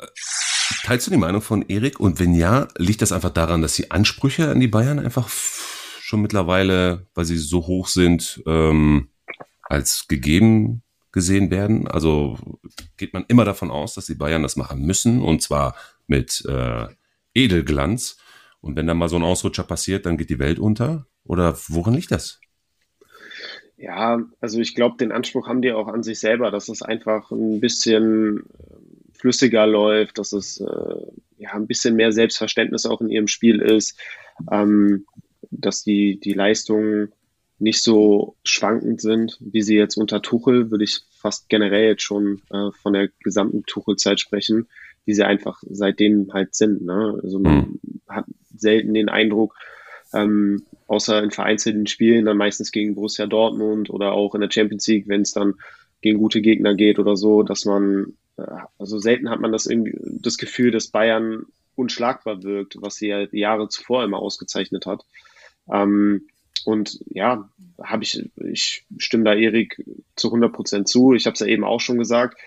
teilst 0.84 1.07
du 1.07 1.11
die 1.11 1.17
Meinung 1.17 1.41
von 1.41 1.63
Erik? 1.63 1.99
Und 1.99 2.19
wenn 2.19 2.36
ja, 2.36 2.67
liegt 2.78 3.01
das 3.01 3.11
einfach 3.11 3.30
daran, 3.30 3.61
dass 3.61 3.76
die 3.76 3.91
Ansprüche 3.91 4.49
an 4.49 4.59
die 4.59 4.67
Bayern 4.67 4.99
einfach 4.99 5.30
schon 5.30 6.21
mittlerweile, 6.21 7.07
weil 7.15 7.26
sie 7.26 7.38
so 7.38 7.67
hoch 7.67 7.88
sind, 7.88 8.43
ähm, 8.45 9.09
als 9.63 10.07
gegeben 10.07 10.84
gesehen 11.11 11.49
werden? 11.49 11.88
Also 11.88 12.38
geht 12.97 13.13
man 13.13 13.26
immer 13.28 13.45
davon 13.45 13.71
aus, 13.71 13.93
dass 13.93 14.05
die 14.05 14.15
Bayern 14.15 14.43
das 14.43 14.57
machen 14.57 14.82
müssen 14.82 15.21
und 15.21 15.41
zwar 15.41 15.76
mit 16.07 16.43
äh, 16.45 16.88
Edelglanz. 17.34 18.17
Und 18.59 18.76
wenn 18.76 18.88
dann 18.88 18.97
mal 18.97 19.09
so 19.09 19.15
ein 19.15 19.23
Ausrutscher 19.23 19.63
passiert, 19.63 20.05
dann 20.05 20.17
geht 20.17 20.30
die 20.30 20.39
Welt 20.39 20.59
unter? 20.59 21.07
Oder 21.23 21.57
woran 21.69 21.93
liegt 21.93 22.11
das? 22.11 22.39
Ja, 23.86 24.19
also 24.41 24.59
ich 24.61 24.73
glaube, 24.73 24.97
den 24.97 25.11
Anspruch 25.11 25.47
haben 25.47 25.61
die 25.61 25.71
auch 25.71 25.88
an 25.88 26.01
sich 26.01 26.19
selber, 26.19 26.49
dass 26.49 26.69
es 26.69 26.81
einfach 26.81 27.29
ein 27.29 27.59
bisschen 27.59 28.38
ähm, 28.39 28.45
flüssiger 29.13 29.67
läuft, 29.67 30.17
dass 30.17 30.33
es 30.33 30.59
äh, 30.59 30.95
ja 31.38 31.51
ein 31.51 31.67
bisschen 31.67 31.95
mehr 31.95 32.11
Selbstverständnis 32.11 32.88
auch 32.88 32.99
in 32.99 33.11
ihrem 33.11 33.27
Spiel 33.27 33.61
ist, 33.61 33.99
ähm, 34.51 35.05
dass 35.51 35.83
die, 35.83 36.19
die 36.19 36.33
Leistungen 36.33 37.11
nicht 37.59 37.83
so 37.83 38.36
schwankend 38.43 39.01
sind, 39.01 39.38
wie 39.39 39.61
sie 39.61 39.75
jetzt 39.75 39.97
unter 39.97 40.23
Tuchel, 40.23 40.71
würde 40.71 40.83
ich 40.83 41.01
fast 41.11 41.47
generell 41.47 41.89
jetzt 41.89 42.01
schon 42.01 42.41
äh, 42.49 42.71
von 42.81 42.93
der 42.93 43.09
gesamten 43.23 43.67
Tuchel-Zeit 43.67 44.19
sprechen, 44.19 44.67
wie 45.05 45.13
sie 45.13 45.23
einfach 45.23 45.61
seitdem 45.69 46.33
halt 46.33 46.55
sind. 46.55 46.81
Ne? 46.81 47.19
Also 47.21 47.38
man 47.38 47.79
hat 48.09 48.25
selten 48.57 48.95
den 48.95 49.09
Eindruck, 49.09 49.55
Ähm, 50.16 50.63
außer 50.88 51.22
in 51.22 51.32
vereinzelten 51.32 51.88
Spielen, 51.88 52.26
dann 52.26 52.38
meistens 52.38 52.72
gegen 52.72 52.95
Borussia 52.95 53.28
Dortmund 53.28 53.89
oder 53.89 54.13
auch 54.13 54.34
in 54.34 54.41
der 54.41 54.51
Champions 54.51 54.88
League, 54.88 55.07
wenn 55.07 55.22
es 55.22 55.34
dann 55.34 55.55
gegen 56.01 56.20
gute 56.20 56.41
Gegner 56.41 56.74
geht 56.76 56.99
oder 56.99 57.18
so, 57.18 57.43
dass 57.43 57.66
man, 57.66 58.13
äh, 58.38 58.43
also 58.78 58.99
selten 58.99 59.30
hat 59.30 59.41
man 59.41 59.51
das 59.51 59.68
das 60.22 60.38
Gefühl, 60.38 60.72
dass 60.72 60.88
Bayern 60.88 61.45
unschlagbar 61.76 62.43
wirkt, 62.43 62.78
was 62.80 62.95
sie 62.95 63.07
ja 63.07 63.28
Jahre 63.32 63.68
zuvor 63.70 64.03
immer 64.03 64.20
ausgezeichnet 64.20 64.86
hat. 64.86 65.03
Ähm, 65.70 66.28
und 66.63 66.99
ja, 67.09 67.49
habe 67.82 68.03
ich, 68.03 68.30
ich 68.38 68.86
stimme 68.97 69.26
da 69.26 69.34
Erik 69.36 69.84
zu 70.16 70.30
100 70.30 70.53
Prozent 70.53 70.88
zu. 70.88 71.13
Ich 71.13 71.26
habe 71.26 71.34
es 71.34 71.39
ja 71.41 71.47
eben 71.47 71.63
auch 71.63 71.82
schon 71.82 71.97
gesagt. 71.97 72.39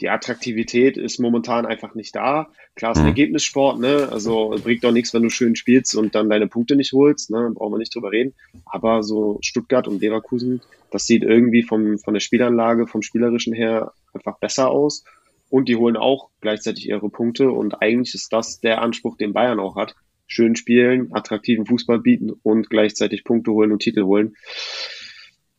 Die 0.00 0.08
Attraktivität 0.08 0.96
ist 0.96 1.18
momentan 1.18 1.66
einfach 1.66 1.94
nicht 1.94 2.16
da. 2.16 2.48
Klar, 2.74 2.92
ist 2.92 2.98
ein 2.98 3.04
mhm. 3.04 3.08
Ergebnissport, 3.08 3.78
ne? 3.78 4.08
Also 4.10 4.56
bringt 4.62 4.82
doch 4.84 4.92
nichts, 4.92 5.12
wenn 5.12 5.22
du 5.22 5.30
schön 5.30 5.56
spielst 5.56 5.94
und 5.94 6.14
dann 6.14 6.30
deine 6.30 6.46
Punkte 6.46 6.76
nicht 6.76 6.92
holst, 6.92 7.30
ne? 7.30 7.50
Brauchen 7.54 7.74
wir 7.74 7.78
nicht 7.78 7.94
drüber 7.94 8.10
reden. 8.10 8.34
Aber 8.64 9.02
so 9.02 9.38
Stuttgart 9.42 9.86
und 9.86 10.00
Leverkusen, 10.00 10.62
das 10.90 11.06
sieht 11.06 11.22
irgendwie 11.22 11.62
vom, 11.62 11.98
von 11.98 12.14
der 12.14 12.20
Spielanlage, 12.20 12.86
vom 12.86 13.02
Spielerischen 13.02 13.52
her 13.52 13.92
einfach 14.14 14.38
besser 14.38 14.70
aus. 14.70 15.04
Und 15.50 15.68
die 15.68 15.76
holen 15.76 15.96
auch 15.96 16.30
gleichzeitig 16.40 16.88
ihre 16.88 17.10
Punkte. 17.10 17.50
Und 17.50 17.82
eigentlich 17.82 18.14
ist 18.14 18.32
das 18.32 18.60
der 18.60 18.80
Anspruch, 18.80 19.16
den 19.16 19.32
Bayern 19.32 19.60
auch 19.60 19.76
hat 19.76 19.94
schön 20.30 20.54
spielen, 20.54 21.12
attraktiven 21.12 21.66
Fußball 21.66 21.98
bieten 21.98 22.30
und 22.30 22.70
gleichzeitig 22.70 23.24
Punkte 23.24 23.50
holen 23.50 23.72
und 23.72 23.80
Titel 23.80 24.04
holen. 24.04 24.36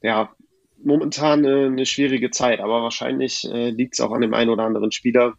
Ja, 0.02 0.34
momentan 0.84 1.46
äh, 1.46 1.66
eine 1.66 1.86
schwierige 1.86 2.32
Zeit, 2.32 2.60
aber 2.60 2.82
wahrscheinlich 2.82 3.48
äh, 3.52 3.70
liegt 3.70 3.94
es 3.94 4.02
auch 4.02 4.12
an 4.12 4.22
dem 4.22 4.34
einen 4.34 4.50
oder 4.50 4.64
anderen 4.64 4.92
Spieler, 4.92 5.36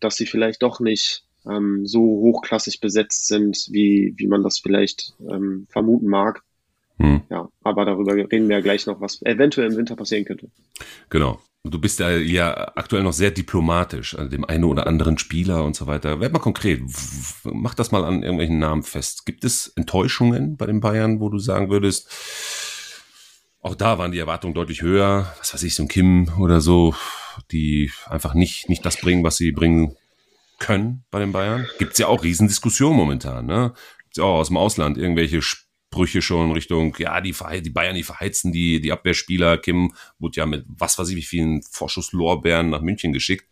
dass 0.00 0.16
sie 0.16 0.26
vielleicht 0.26 0.62
doch 0.62 0.80
nicht 0.80 1.24
ähm, 1.46 1.86
so 1.86 2.00
hochklassig 2.00 2.80
besetzt 2.80 3.26
sind, 3.26 3.68
wie, 3.70 4.14
wie 4.16 4.26
man 4.26 4.42
das 4.42 4.58
vielleicht 4.58 5.14
ähm, 5.28 5.66
vermuten 5.70 6.06
mag. 6.06 6.42
Hm. 6.98 7.22
Ja, 7.28 7.48
aber 7.62 7.84
darüber 7.84 8.14
reden 8.14 8.48
wir 8.48 8.56
ja 8.56 8.62
gleich 8.62 8.86
noch, 8.86 9.00
was 9.00 9.20
eventuell 9.22 9.70
im 9.70 9.76
Winter 9.76 9.96
passieren 9.96 10.24
könnte. 10.24 10.48
Genau. 11.10 11.40
Du 11.66 11.80
bist 11.80 11.98
ja, 11.98 12.10
ja 12.10 12.72
aktuell 12.76 13.02
noch 13.02 13.14
sehr 13.14 13.30
diplomatisch 13.30 14.14
an 14.16 14.28
dem 14.28 14.44
einen 14.44 14.64
oder 14.64 14.86
anderen 14.86 15.16
Spieler 15.16 15.64
und 15.64 15.74
so 15.74 15.86
weiter. 15.86 16.20
Werd 16.20 16.34
mal 16.34 16.38
konkret. 16.38 16.82
Mach 17.44 17.74
das 17.74 17.90
mal 17.90 18.04
an 18.04 18.22
irgendwelchen 18.22 18.58
Namen 18.58 18.82
fest. 18.82 19.24
Gibt 19.24 19.44
es 19.44 19.68
Enttäuschungen 19.68 20.58
bei 20.58 20.66
den 20.66 20.80
Bayern, 20.80 21.20
wo 21.20 21.30
du 21.30 21.38
sagen 21.38 21.70
würdest, 21.70 22.10
auch 23.64 23.74
da 23.74 23.98
waren 23.98 24.12
die 24.12 24.18
Erwartungen 24.18 24.54
deutlich 24.54 24.82
höher. 24.82 25.34
Was 25.38 25.54
weiß 25.54 25.62
ich, 25.62 25.74
so 25.74 25.82
ein 25.82 25.88
Kim 25.88 26.30
oder 26.38 26.60
so, 26.60 26.94
die 27.50 27.90
einfach 28.06 28.34
nicht, 28.34 28.68
nicht 28.68 28.84
das 28.84 28.98
bringen, 28.98 29.24
was 29.24 29.38
sie 29.38 29.52
bringen 29.52 29.96
können 30.58 31.04
bei 31.10 31.18
den 31.18 31.32
Bayern. 31.32 31.66
Gibt's 31.78 31.98
ja 31.98 32.06
auch 32.06 32.22
Riesendiskussionen 32.22 32.96
momentan, 32.96 33.46
ne? 33.46 33.72
Gibt's 34.02 34.18
ja 34.18 34.24
auch 34.24 34.38
aus 34.38 34.48
dem 34.48 34.58
Ausland 34.58 34.98
irgendwelche 34.98 35.40
Sprüche 35.40 36.20
schon 36.20 36.52
Richtung, 36.52 36.94
ja, 36.98 37.18
die, 37.22 37.34
die 37.62 37.70
Bayern, 37.70 37.94
die 37.94 38.02
verheizen 38.02 38.52
die, 38.52 38.82
die 38.82 38.92
Abwehrspieler. 38.92 39.56
Kim 39.56 39.94
wurde 40.18 40.36
ja 40.36 40.46
mit 40.46 40.66
was 40.68 40.98
weiß 40.98 41.08
ich 41.08 41.16
wie 41.16 41.22
vielen 41.22 41.62
Vorschusslorbeeren 41.62 42.68
nach 42.68 42.82
München 42.82 43.14
geschickt 43.14 43.48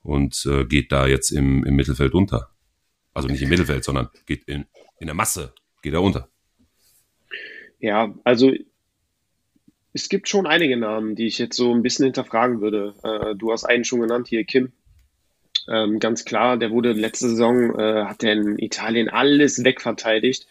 und 0.00 0.46
äh, 0.46 0.64
geht 0.64 0.92
da 0.92 1.08
jetzt 1.08 1.30
im, 1.32 1.64
im 1.64 1.74
Mittelfeld 1.74 2.14
unter. 2.14 2.50
Also 3.14 3.26
nicht 3.26 3.42
im 3.42 3.48
Mittelfeld, 3.48 3.82
sondern 3.82 4.10
geht 4.26 4.44
in, 4.44 4.66
in 5.00 5.06
der 5.06 5.14
Masse, 5.14 5.54
geht 5.82 5.92
er 5.92 6.02
unter. 6.02 6.28
Ja, 7.80 8.14
also 8.22 8.52
es 9.96 10.10
gibt 10.10 10.28
schon 10.28 10.46
einige 10.46 10.76
Namen, 10.76 11.16
die 11.16 11.26
ich 11.26 11.38
jetzt 11.38 11.56
so 11.56 11.72
ein 11.72 11.82
bisschen 11.82 12.04
hinterfragen 12.04 12.60
würde. 12.60 12.94
Äh, 13.02 13.34
du 13.34 13.50
hast 13.50 13.64
einen 13.64 13.84
schon 13.84 14.00
genannt 14.02 14.28
hier, 14.28 14.44
Kim. 14.44 14.72
Ähm, 15.68 15.98
ganz 16.00 16.26
klar, 16.26 16.58
der 16.58 16.70
wurde 16.70 16.92
letzte 16.92 17.30
Saison, 17.30 17.74
äh, 17.78 18.04
hat 18.04 18.22
er 18.22 18.34
in 18.34 18.58
Italien 18.58 19.08
alles 19.08 19.64
wegverteidigt 19.64 20.46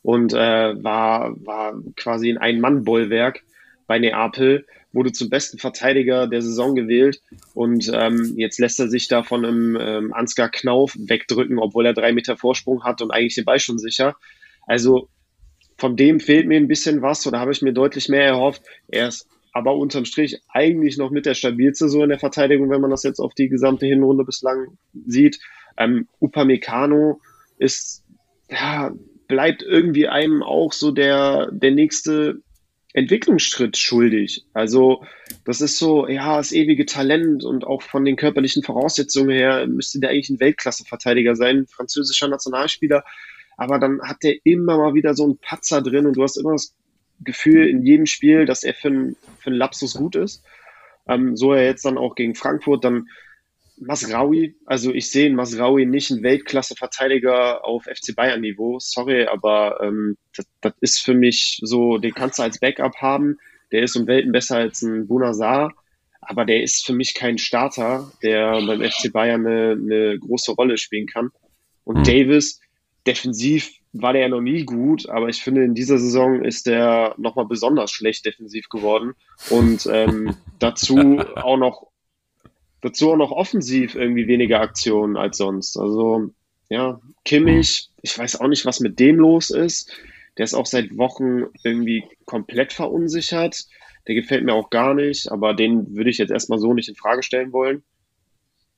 und 0.00 0.32
äh, 0.32 0.82
war, 0.82 1.36
war 1.44 1.74
quasi 1.96 2.30
ein 2.30 2.38
Ein-Mann-Bollwerk 2.38 3.42
bei 3.86 3.98
Neapel, 3.98 4.66
wurde 4.92 5.12
zum 5.12 5.28
besten 5.28 5.58
Verteidiger 5.58 6.26
der 6.26 6.40
Saison 6.40 6.74
gewählt 6.74 7.20
und 7.52 7.90
ähm, 7.92 8.32
jetzt 8.38 8.58
lässt 8.58 8.80
er 8.80 8.88
sich 8.88 9.08
da 9.08 9.22
von 9.22 9.44
einem 9.44 9.76
ähm, 9.78 10.14
Ansgar 10.14 10.48
Knauf 10.48 10.96
wegdrücken, 10.98 11.58
obwohl 11.58 11.84
er 11.84 11.92
drei 11.92 12.12
Meter 12.12 12.38
Vorsprung 12.38 12.82
hat 12.82 13.02
und 13.02 13.10
eigentlich 13.10 13.34
den 13.34 13.44
Ball 13.44 13.60
schon 13.60 13.78
sicher. 13.78 14.16
Also 14.66 15.10
von 15.76 15.96
dem 15.96 16.20
fehlt 16.20 16.46
mir 16.46 16.56
ein 16.56 16.68
bisschen 16.68 17.02
was 17.02 17.26
oder 17.26 17.40
habe 17.40 17.52
ich 17.52 17.62
mir 17.62 17.72
deutlich 17.72 18.08
mehr 18.08 18.24
erhofft. 18.24 18.62
Er 18.88 19.08
ist 19.08 19.28
aber 19.52 19.76
unterm 19.76 20.04
Strich 20.04 20.40
eigentlich 20.48 20.98
noch 20.98 21.10
mit 21.10 21.26
der 21.26 21.34
stabilste 21.34 21.88
so 21.88 22.02
in 22.02 22.10
der 22.10 22.18
Verteidigung, 22.18 22.70
wenn 22.70 22.80
man 22.80 22.90
das 22.90 23.02
jetzt 23.02 23.20
auf 23.20 23.34
die 23.34 23.48
gesamte 23.48 23.86
Hinrunde 23.86 24.24
bislang 24.24 24.78
sieht. 25.06 25.38
Ähm, 25.78 26.08
Upamecano 26.20 27.20
ist 27.58 28.04
ja 28.50 28.92
bleibt 29.28 29.62
irgendwie 29.62 30.08
einem 30.08 30.42
auch 30.42 30.72
so 30.72 30.90
der, 30.92 31.50
der 31.52 31.72
nächste 31.72 32.42
Entwicklungsschritt 32.92 33.76
schuldig. 33.76 34.44
Also 34.54 35.04
das 35.44 35.60
ist 35.60 35.78
so, 35.78 36.08
ja, 36.08 36.38
das 36.38 36.52
ewige 36.52 36.86
Talent 36.86 37.44
und 37.44 37.66
auch 37.66 37.82
von 37.82 38.04
den 38.04 38.16
körperlichen 38.16 38.62
Voraussetzungen 38.62 39.30
her 39.30 39.66
müsste 39.66 40.00
der 40.00 40.10
eigentlich 40.10 40.30
ein 40.30 40.40
Weltklasse-Verteidiger 40.40 41.36
sein, 41.36 41.66
französischer 41.66 42.28
Nationalspieler. 42.28 43.04
Aber 43.56 43.78
dann 43.78 44.00
hat 44.02 44.22
der 44.22 44.36
immer 44.44 44.76
mal 44.76 44.94
wieder 44.94 45.14
so 45.14 45.24
einen 45.24 45.38
Patzer 45.38 45.82
drin 45.82 46.06
und 46.06 46.16
du 46.16 46.22
hast 46.22 46.36
immer 46.36 46.52
das 46.52 46.74
Gefühl 47.20 47.68
in 47.68 47.82
jedem 47.82 48.06
Spiel, 48.06 48.44
dass 48.44 48.62
er 48.62 48.74
für 48.74 48.88
einen, 48.88 49.16
für 49.38 49.50
einen 49.50 49.58
Lapsus 49.58 49.94
gut 49.94 50.16
ist. 50.16 50.42
Ähm, 51.08 51.36
so 51.36 51.52
er 51.52 51.64
jetzt 51.64 51.84
dann 51.84 51.98
auch 51.98 52.14
gegen 52.14 52.34
Frankfurt, 52.34 52.84
dann 52.84 53.08
Masraui, 53.78 54.56
also 54.64 54.92
ich 54.92 55.10
sehe 55.10 55.26
in 55.26 55.34
Masraui 55.34 55.84
nicht 55.84 56.10
einen 56.10 56.22
Weltklasse-Verteidiger 56.22 57.64
auf 57.64 57.84
FC 57.84 58.14
Bayern-Niveau. 58.14 58.78
Sorry, 58.80 59.26
aber 59.26 59.80
ähm, 59.82 60.16
das, 60.34 60.46
das 60.60 60.72
ist 60.80 61.00
für 61.00 61.14
mich 61.14 61.60
so, 61.62 61.98
den 61.98 62.14
kannst 62.14 62.38
du 62.38 62.42
als 62.42 62.58
Backup 62.58 62.96
haben. 62.96 63.38
Der 63.72 63.82
ist 63.82 63.96
um 63.96 64.06
Welten 64.06 64.32
besser 64.32 64.56
als 64.56 64.82
ein 64.82 65.06
Bunazar, 65.06 65.74
aber 66.20 66.44
der 66.44 66.62
ist 66.62 66.86
für 66.86 66.94
mich 66.94 67.14
kein 67.14 67.36
Starter, 67.36 68.10
der 68.22 68.52
beim 68.66 68.80
FC 68.80 69.12
Bayern 69.12 69.46
eine, 69.46 69.72
eine 69.72 70.18
große 70.18 70.52
Rolle 70.52 70.78
spielen 70.78 71.06
kann. 71.06 71.30
Und 71.84 71.98
mhm. 71.98 72.04
Davis, 72.04 72.60
defensiv 73.06 73.70
war 73.92 74.12
der 74.12 74.22
ja 74.22 74.28
noch 74.28 74.40
nie 74.40 74.64
gut, 74.64 75.08
aber 75.08 75.28
ich 75.28 75.42
finde, 75.42 75.64
in 75.64 75.74
dieser 75.74 75.98
Saison 75.98 76.44
ist 76.44 76.66
der 76.66 77.14
nochmal 77.18 77.46
besonders 77.46 77.90
schlecht 77.90 78.26
defensiv 78.26 78.68
geworden 78.68 79.14
und 79.50 79.88
ähm, 79.90 80.36
dazu 80.58 81.18
auch 81.36 81.56
noch 81.56 81.86
dazu 82.82 83.12
auch 83.12 83.16
noch 83.16 83.32
offensiv 83.32 83.94
irgendwie 83.94 84.28
weniger 84.28 84.60
Aktionen 84.60 85.16
als 85.16 85.38
sonst. 85.38 85.76
Also 85.76 86.30
ja, 86.68 87.00
Kimmich, 87.24 87.90
ich 88.02 88.18
weiß 88.18 88.40
auch 88.40 88.48
nicht, 88.48 88.66
was 88.66 88.80
mit 88.80 88.98
dem 88.98 89.16
los 89.16 89.50
ist. 89.50 89.92
Der 90.36 90.44
ist 90.44 90.54
auch 90.54 90.66
seit 90.66 90.96
Wochen 90.96 91.44
irgendwie 91.64 92.04
komplett 92.26 92.72
verunsichert. 92.72 93.66
Der 94.06 94.14
gefällt 94.14 94.44
mir 94.44 94.52
auch 94.52 94.70
gar 94.70 94.94
nicht, 94.94 95.32
aber 95.32 95.54
den 95.54 95.96
würde 95.96 96.10
ich 96.10 96.18
jetzt 96.18 96.30
erstmal 96.30 96.58
so 96.58 96.74
nicht 96.74 96.88
in 96.88 96.94
Frage 96.94 97.22
stellen 97.22 97.52
wollen. 97.52 97.82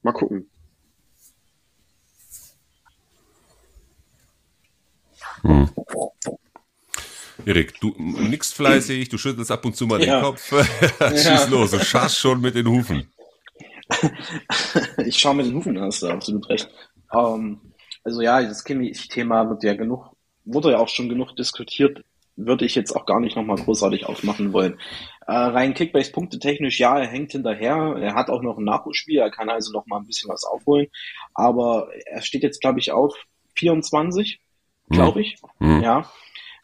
Mal 0.03 0.13
gucken. 0.13 0.49
Hm. 5.43 5.69
Erik, 7.47 7.81
du 7.81 7.95
nix 7.97 8.53
fleißig, 8.53 9.09
du 9.09 9.19
schüttelst 9.19 9.51
ab 9.51 9.65
und 9.65 9.77
zu 9.77 9.87
mal 9.87 10.03
ja. 10.03 10.17
den 10.17 10.25
Kopf. 10.25 10.49
Schieß 11.01 11.25
ja. 11.25 11.45
los, 11.47 11.71
du 11.71 11.79
scharst 11.81 12.19
schon 12.19 12.41
mit 12.41 12.55
den 12.55 12.69
Hufen. 12.69 13.11
ich 15.07 15.19
schaue 15.19 15.37
mir 15.37 15.45
den 15.45 15.55
Hufen 15.55 15.81
hast 15.81 16.03
du 16.03 16.09
absolut 16.09 16.49
recht. 16.49 16.69
Ähm, 17.13 17.61
also 18.05 18.21
ja, 18.21 18.43
das 18.43 18.65
Kimmich-Thema 18.65 19.49
wird 19.49 19.63
ja 19.63 19.75
genug, 19.75 20.11
wurde 20.45 20.73
ja 20.73 20.79
auch 20.79 20.89
schon 20.89 21.09
genug 21.09 21.35
diskutiert, 21.37 22.05
würde 22.37 22.65
ich 22.65 22.75
jetzt 22.75 22.95
auch 22.95 23.07
gar 23.07 23.21
nicht 23.21 23.37
nochmal 23.37 23.57
großartig 23.57 24.07
aufmachen 24.07 24.53
wollen. 24.53 24.79
Äh, 25.27 25.33
rein 25.33 25.75
Kickbase 25.75 26.13
Punkte 26.13 26.39
technisch, 26.39 26.79
ja, 26.79 26.99
er 26.99 27.07
hängt 27.07 27.33
hinterher. 27.33 27.97
Er 28.01 28.15
hat 28.15 28.31
auch 28.31 28.43
noch 28.43 28.59
ein 28.59 28.65
Nachholspiel, 28.65 29.19
er 29.19 29.31
kann 29.31 29.51
also 29.51 29.73
noch 29.73 29.87
mal 29.87 29.99
ein 29.99 30.07
bisschen 30.07 30.31
was 30.31 30.45
aufholen. 30.45 30.87
Aber 31.35 31.89
er 32.07 32.23
steht 32.23 32.43
jetzt, 32.43 32.61
glaube 32.61 32.79
ich, 32.79 32.93
auf 32.93 33.15
24, 33.57 34.41
glaube 34.91 35.23
ich. 35.23 35.37
Mhm. 35.59 35.83
Ja. 35.83 36.11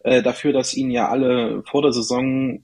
Äh, 0.02 0.22
dafür, 0.22 0.52
dass 0.52 0.74
ihn 0.74 0.90
ja 0.90 1.08
alle 1.08 1.62
vor 1.66 1.82
der 1.82 1.92
Saison 1.92 2.62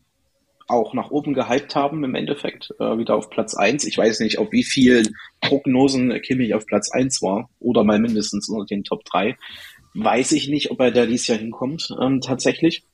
auch 0.71 0.95
nach 0.95 1.11
oben 1.11 1.35
gehypt 1.35 1.75
haben 1.75 2.05
im 2.05 2.15
Endeffekt, 2.15 2.73
äh, 2.79 2.97
wieder 2.97 3.17
auf 3.17 3.29
Platz 3.29 3.55
eins. 3.55 3.85
Ich 3.85 3.99
weiß 3.99 4.21
nicht, 4.21 4.39
auf 4.39 4.53
wie 4.53 4.63
vielen 4.63 5.17
Prognosen 5.41 6.21
Kimmich 6.23 6.55
auf 6.55 6.67
Platz 6.67 6.91
eins 6.93 7.21
war 7.23 7.51
oder 7.59 7.83
mal 7.83 7.99
mindestens 7.99 8.49
unter 8.49 8.67
den 8.67 8.85
Top 8.85 9.05
drei. 9.05 9.37
Weiß 9.95 10.31
ich 10.33 10.49
nicht, 10.49 10.71
ob 10.71 10.81
er 10.81 10.93
da 10.93 11.07
dieses 11.07 11.27
Jahr 11.27 11.39
hinkommt, 11.39 11.93
ähm, 12.01 12.21
tatsächlich. 12.21 12.85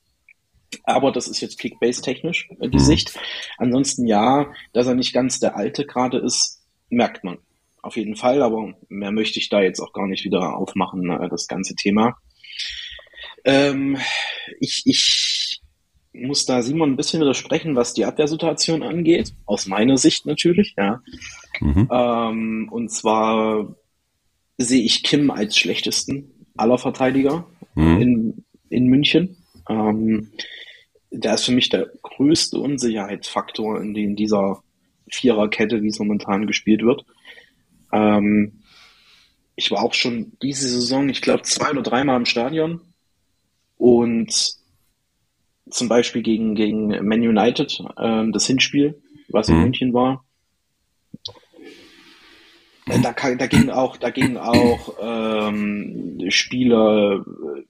Aber 0.83 1.11
das 1.11 1.27
ist 1.27 1.39
jetzt 1.39 1.59
Kickbase-technisch 1.59 2.49
äh, 2.59 2.69
die 2.69 2.77
mhm. 2.77 2.83
Sicht. 2.83 3.19
Ansonsten 3.57 4.07
ja, 4.07 4.51
dass 4.73 4.87
er 4.87 4.95
nicht 4.95 5.13
ganz 5.13 5.39
der 5.39 5.55
Alte 5.55 5.85
gerade 5.85 6.17
ist, 6.17 6.63
merkt 6.89 7.23
man. 7.23 7.37
Auf 7.83 7.95
jeden 7.95 8.15
Fall, 8.15 8.41
aber 8.41 8.73
mehr 8.89 9.11
möchte 9.11 9.39
ich 9.39 9.49
da 9.49 9.61
jetzt 9.61 9.79
auch 9.79 9.93
gar 9.93 10.07
nicht 10.07 10.25
wieder 10.25 10.57
aufmachen, 10.57 11.09
äh, 11.11 11.29
das 11.29 11.47
ganze 11.47 11.75
Thema. 11.75 12.17
Ähm, 13.47 13.97
ich, 14.59 14.81
ich 14.85 15.61
muss 16.11 16.45
da 16.45 16.61
Simon 16.61 16.91
ein 16.91 16.97
bisschen 16.97 17.21
widersprechen, 17.21 17.75
was 17.75 17.93
die 17.93 18.03
Abwehrsituation 18.03 18.83
angeht, 18.83 19.33
aus 19.45 19.67
meiner 19.67 19.97
Sicht 19.97 20.25
natürlich, 20.25 20.75
ja. 20.77 21.01
Mhm. 21.61 21.87
Ähm, 21.89 22.67
und 22.69 22.91
zwar 22.91 23.73
sehe 24.57 24.83
ich 24.83 25.01
Kim 25.01 25.31
als 25.31 25.57
schlechtesten 25.57 26.45
aller 26.57 26.77
Verteidiger 26.77 27.47
mhm. 27.75 28.01
in, 28.01 28.45
in 28.69 28.87
München. 28.87 29.37
Ähm, 29.69 30.31
der 31.09 31.35
ist 31.35 31.45
für 31.45 31.53
mich 31.53 31.69
der 31.69 31.89
größte 32.01 32.59
Unsicherheitsfaktor 32.59 33.81
in, 33.81 33.95
in 33.95 34.15
dieser 34.17 34.61
Viererkette, 35.09 35.81
wie 35.81 35.87
es 35.87 35.99
momentan 35.99 36.47
gespielt 36.47 36.81
wird. 36.81 37.05
Ähm, 37.93 38.63
ich 39.55 39.71
war 39.71 39.83
auch 39.83 39.93
schon 39.93 40.33
diese 40.41 40.67
Saison, 40.67 41.07
ich 41.07 41.21
glaube, 41.21 41.43
zwei 41.43 41.71
oder 41.71 41.81
dreimal 41.81 42.17
im 42.17 42.25
Stadion 42.25 42.81
und 43.77 44.57
zum 45.69 45.89
Beispiel 45.89 46.21
gegen, 46.21 46.55
gegen 46.55 46.87
Man 47.05 47.21
United, 47.21 47.79
äh, 47.97 48.25
das 48.31 48.47
Hinspiel, 48.47 49.01
was 49.29 49.49
in 49.49 49.55
mhm. 49.55 49.61
München 49.63 49.93
war. 49.93 50.25
Äh, 52.87 53.01
da, 53.01 53.13
da 53.13 53.47
gingen 53.47 53.69
auch, 53.69 53.97
da 53.97 54.09
gingen 54.09 54.37
auch 54.37 54.95
ähm, 55.01 56.19
Spieler 56.29 57.25
äh, 57.25 57.63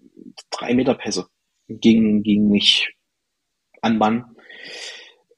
drei 0.51 0.73
Meter 0.73 0.93
Pässe 0.93 1.27
gegen, 1.67 2.23
gegen 2.23 2.49
mich 2.49 2.93
an 3.81 3.97
Mann. 3.97 4.35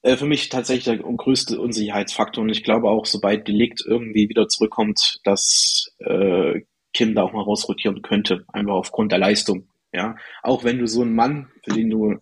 Äh, 0.02 0.18
für 0.18 0.26
mich 0.26 0.50
tatsächlich 0.50 0.86
der 0.86 0.98
größte 0.98 1.60
Unsicherheitsfaktor 1.60 2.44
und 2.44 2.50
ich 2.50 2.64
glaube 2.64 2.90
auch, 2.90 3.06
sobald 3.06 3.48
Delikt 3.48 3.84
irgendwie 3.86 4.30
wieder 4.30 4.48
zurückkommt, 4.48 5.20
dass 5.24 5.92
äh, 6.00 6.62
Kim 6.94 7.16
da 7.16 7.24
auch 7.24 7.34
mal 7.34 7.44
rausrotieren 7.44 8.02
könnte, 8.02 8.46
einfach 8.48 8.74
aufgrund 8.74 9.12
der 9.12 9.20
Leistung. 9.20 9.68
Ja, 9.92 10.16
auch 10.44 10.64
wenn 10.64 10.78
du 10.78 10.88
so 10.88 11.02
einen 11.02 11.16
Mann, 11.16 11.52
für 11.64 11.74
den 11.74 11.90
du 11.90 12.20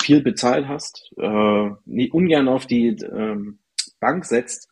viel 0.00 0.22
bezahlt 0.22 0.68
hast, 0.68 1.12
äh, 1.18 1.70
nie, 1.84 2.10
ungern 2.10 2.48
auf 2.48 2.66
die 2.66 2.88
ähm, 2.88 3.60
Bank 3.98 4.24
setzt, 4.24 4.68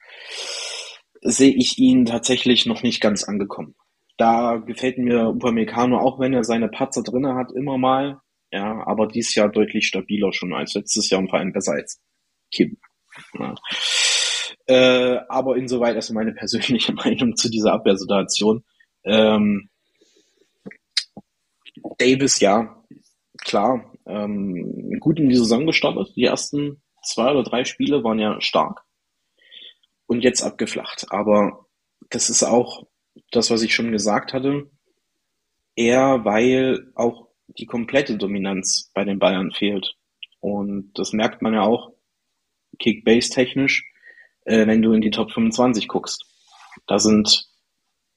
sehe 1.21 1.55
ich 1.55 1.79
ihn 1.79 2.07
tatsächlich 2.07 2.67
noch 2.67 2.83
nicht 2.83 3.01
ganz 3.01 3.25
angekommen. 3.25 3.75
Da 4.17 4.57
gefällt 4.57 4.99
mir 4.99 5.29
Upamecano, 5.29 5.99
auch 5.99 6.19
wenn 6.19 6.33
er 6.33 6.45
seine 6.45 6.69
Patzer 6.69 7.03
drinne 7.03 7.35
hat, 7.35 7.53
immer 7.53 7.79
mal. 7.79 8.21
Ja, 8.51 8.87
aber 8.87 9.07
dies 9.07 9.35
Jahr 9.35 9.49
deutlich 9.49 9.87
stabiler 9.87 10.33
schon 10.33 10.55
als 10.55 10.75
letztes 10.75 11.11
Jahr 11.11 11.21
und 11.21 11.29
vor 11.29 11.39
allem 11.39 11.53
besser 11.53 11.73
als 11.73 12.01
Kim. 12.51 12.79
Ja. 13.39 13.55
Äh, 14.67 15.21
aber 15.29 15.57
insoweit 15.57 15.95
erstmal 15.95 16.25
meine 16.25 16.35
persönliche 16.35 16.93
Meinung 16.95 17.37
zu 17.37 17.51
dieser 17.51 17.73
Abwehrsituation. 17.73 18.65
Ähm, 19.05 19.69
Davis, 21.99 22.41
ja, 22.41 22.83
klar, 23.39 23.93
ähm, 24.07 24.99
gut 25.01 25.19
in 25.19 25.29
die 25.29 25.37
Saison 25.37 25.67
gestartet. 25.67 26.15
Die 26.17 26.25
ersten 26.25 26.83
zwei 27.03 27.31
oder 27.31 27.43
drei 27.43 27.65
Spiele 27.65 28.05
waren 28.05 28.19
ja 28.19 28.41
stark 28.41 28.83
und 30.07 30.25
jetzt 30.25 30.43
abgeflacht. 30.43 31.07
Aber 31.11 31.67
das 32.11 32.31
ist 32.31 32.43
auch 32.43 32.87
das, 33.31 33.51
was 33.51 33.63
ich 33.63 33.75
schon 33.75 33.93
gesagt 33.93 34.33
hatte, 34.33 34.71
eher 35.77 36.25
weil 36.25 36.91
auch 36.95 37.29
die 37.47 37.67
komplette 37.67 38.17
Dominanz 38.17 38.91
bei 38.95 39.05
den 39.05 39.19
Bayern 39.19 39.53
fehlt. 39.53 39.97
Und 40.41 40.93
das 40.95 41.13
merkt 41.13 41.43
man 41.43 41.55
ja 41.55 41.63
auch 41.63 41.93
Kick-Base-technisch, 42.79 43.91
äh, 44.45 44.67
wenn 44.67 44.83
du 44.83 44.93
in 44.93 45.01
die 45.01 45.11
Top 45.11 45.33
25 45.33 45.89
guckst. 45.89 46.25
Da 46.87 46.99
sind 46.99 47.49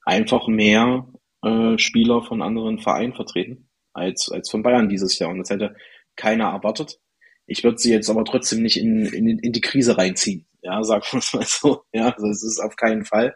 einfach 0.03 0.47
mehr 0.47 1.07
äh, 1.43 1.77
Spieler 1.77 2.23
von 2.23 2.41
anderen 2.41 2.79
Vereinen 2.79 3.13
vertreten 3.13 3.69
als, 3.93 4.29
als 4.31 4.49
von 4.49 4.63
Bayern 4.63 4.89
dieses 4.89 5.17
Jahr. 5.19 5.29
Und 5.29 5.39
das 5.39 5.49
hätte 5.49 5.75
keiner 6.15 6.45
erwartet. 6.45 6.99
Ich 7.45 7.63
würde 7.63 7.77
sie 7.77 7.91
jetzt 7.91 8.09
aber 8.09 8.23
trotzdem 8.23 8.61
nicht 8.61 8.77
in, 8.77 9.05
in, 9.05 9.39
in 9.39 9.51
die 9.51 9.61
Krise 9.61 9.97
reinziehen. 9.97 10.45
Ja, 10.61 10.83
sagen 10.83 11.03
wir 11.11 11.19
es 11.19 11.33
mal 11.33 11.45
so. 11.45 11.83
Ja, 11.91 12.09
also 12.09 12.27
es 12.27 12.43
ist 12.43 12.59
auf 12.59 12.75
keinen 12.75 13.05
Fall. 13.05 13.35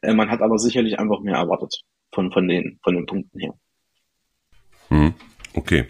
Äh, 0.00 0.14
man 0.14 0.30
hat 0.30 0.40
aber 0.40 0.58
sicherlich 0.58 0.98
einfach 0.98 1.20
mehr 1.20 1.36
erwartet 1.36 1.82
von, 2.12 2.32
von, 2.32 2.48
den, 2.48 2.78
von 2.82 2.94
den 2.94 3.06
Punkten 3.06 3.38
her. 3.38 3.54
Hm, 4.88 5.14
okay. 5.54 5.86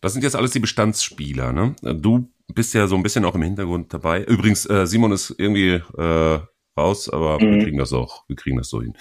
Das 0.00 0.12
sind 0.12 0.22
jetzt 0.22 0.36
alles 0.36 0.52
die 0.52 0.60
Bestandsspieler, 0.60 1.52
ne? 1.52 1.74
Du 1.82 2.30
bist 2.54 2.72
ja 2.72 2.86
so 2.86 2.94
ein 2.94 3.02
bisschen 3.02 3.24
auch 3.24 3.34
im 3.34 3.42
Hintergrund 3.42 3.92
dabei. 3.92 4.22
Übrigens, 4.24 4.64
äh, 4.66 4.86
Simon 4.86 5.12
ist 5.12 5.34
irgendwie 5.38 5.82
äh, 5.98 6.40
raus, 6.78 7.08
aber 7.08 7.38
mhm. 7.38 7.54
wir 7.54 7.64
kriegen 7.64 7.78
das 7.78 7.92
auch, 7.92 8.24
wir 8.28 8.36
kriegen 8.36 8.56
das 8.56 8.68
so 8.68 8.80
hin. 8.80 8.94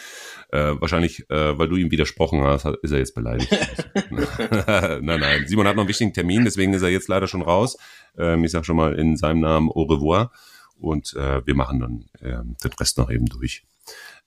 Äh, 0.52 0.76
wahrscheinlich, 0.80 1.30
äh, 1.30 1.58
weil 1.58 1.70
du 1.70 1.76
ihm 1.76 1.92
widersprochen 1.92 2.42
hast, 2.42 2.66
ist 2.66 2.92
er 2.92 3.00
jetzt 3.00 3.16
beleidigt. 3.16 3.52
nein, 4.12 5.20
nein. 5.20 5.48
Simon 5.48 5.68
hat 5.68 5.76
noch 5.76 5.84
einen 5.84 5.90
wichtigen 5.90 6.14
Termin, 6.14 6.44
deswegen 6.44 6.74
ist 6.74 6.82
er 6.82 6.90
jetzt 6.90 7.08
leider 7.08 7.28
schon 7.28 7.42
raus. 7.42 7.78
Ähm, 8.18 8.44
ich 8.44 8.52
sag 8.52 8.66
schon 8.66 8.78
mal 8.78 8.94
in 8.98 9.16
seinem 9.18 9.40
Namen 9.40 9.70
au 9.70 9.84
revoir 9.84 10.32
und 10.80 11.14
äh, 11.14 11.46
wir 11.46 11.56
machen 11.56 11.80
dann 11.80 12.06
äh, 12.20 12.44
den 12.64 12.74
Rest 12.80 12.98
noch 12.98 13.10
eben 13.10 13.26
durch. 13.26 13.64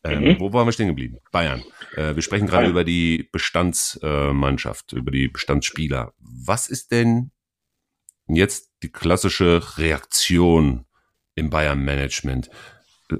Ähm, 0.02 0.24
mhm. 0.24 0.40
Wo 0.40 0.52
waren 0.52 0.66
wir 0.66 0.72
stehen 0.72 0.88
geblieben? 0.88 1.18
Bayern. 1.30 1.62
Äh, 1.94 2.14
wir 2.14 2.22
sprechen 2.22 2.46
gerade 2.46 2.68
über 2.68 2.84
die 2.84 3.28
Bestandsmannschaft, 3.30 4.92
äh, 4.92 4.96
über 4.96 5.10
die 5.10 5.28
Bestandsspieler. 5.28 6.14
Was 6.18 6.68
ist 6.68 6.90
denn 6.90 7.32
jetzt 8.26 8.70
die 8.82 8.90
klassische 8.90 9.62
Reaktion 9.76 10.86
im 11.34 11.50
Bayern-Management? 11.50 12.50
Äh, 13.12 13.16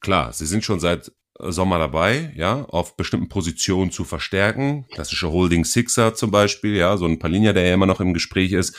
klar, 0.00 0.32
sie 0.32 0.46
sind 0.46 0.64
schon 0.64 0.80
seit 0.80 1.12
Sommer 1.38 1.78
dabei, 1.78 2.32
ja, 2.36 2.64
auf 2.66 2.96
bestimmten 2.96 3.28
Positionen 3.28 3.90
zu 3.90 4.04
verstärken. 4.04 4.86
Klassische 4.92 5.32
Holding 5.32 5.64
Sixer 5.64 6.14
zum 6.14 6.30
Beispiel, 6.30 6.76
ja, 6.76 6.96
so 6.96 7.06
ein 7.06 7.18
Palinja, 7.18 7.52
der 7.52 7.66
ja 7.66 7.74
immer 7.74 7.86
noch 7.86 8.00
im 8.00 8.14
Gespräch 8.14 8.52
ist. 8.52 8.76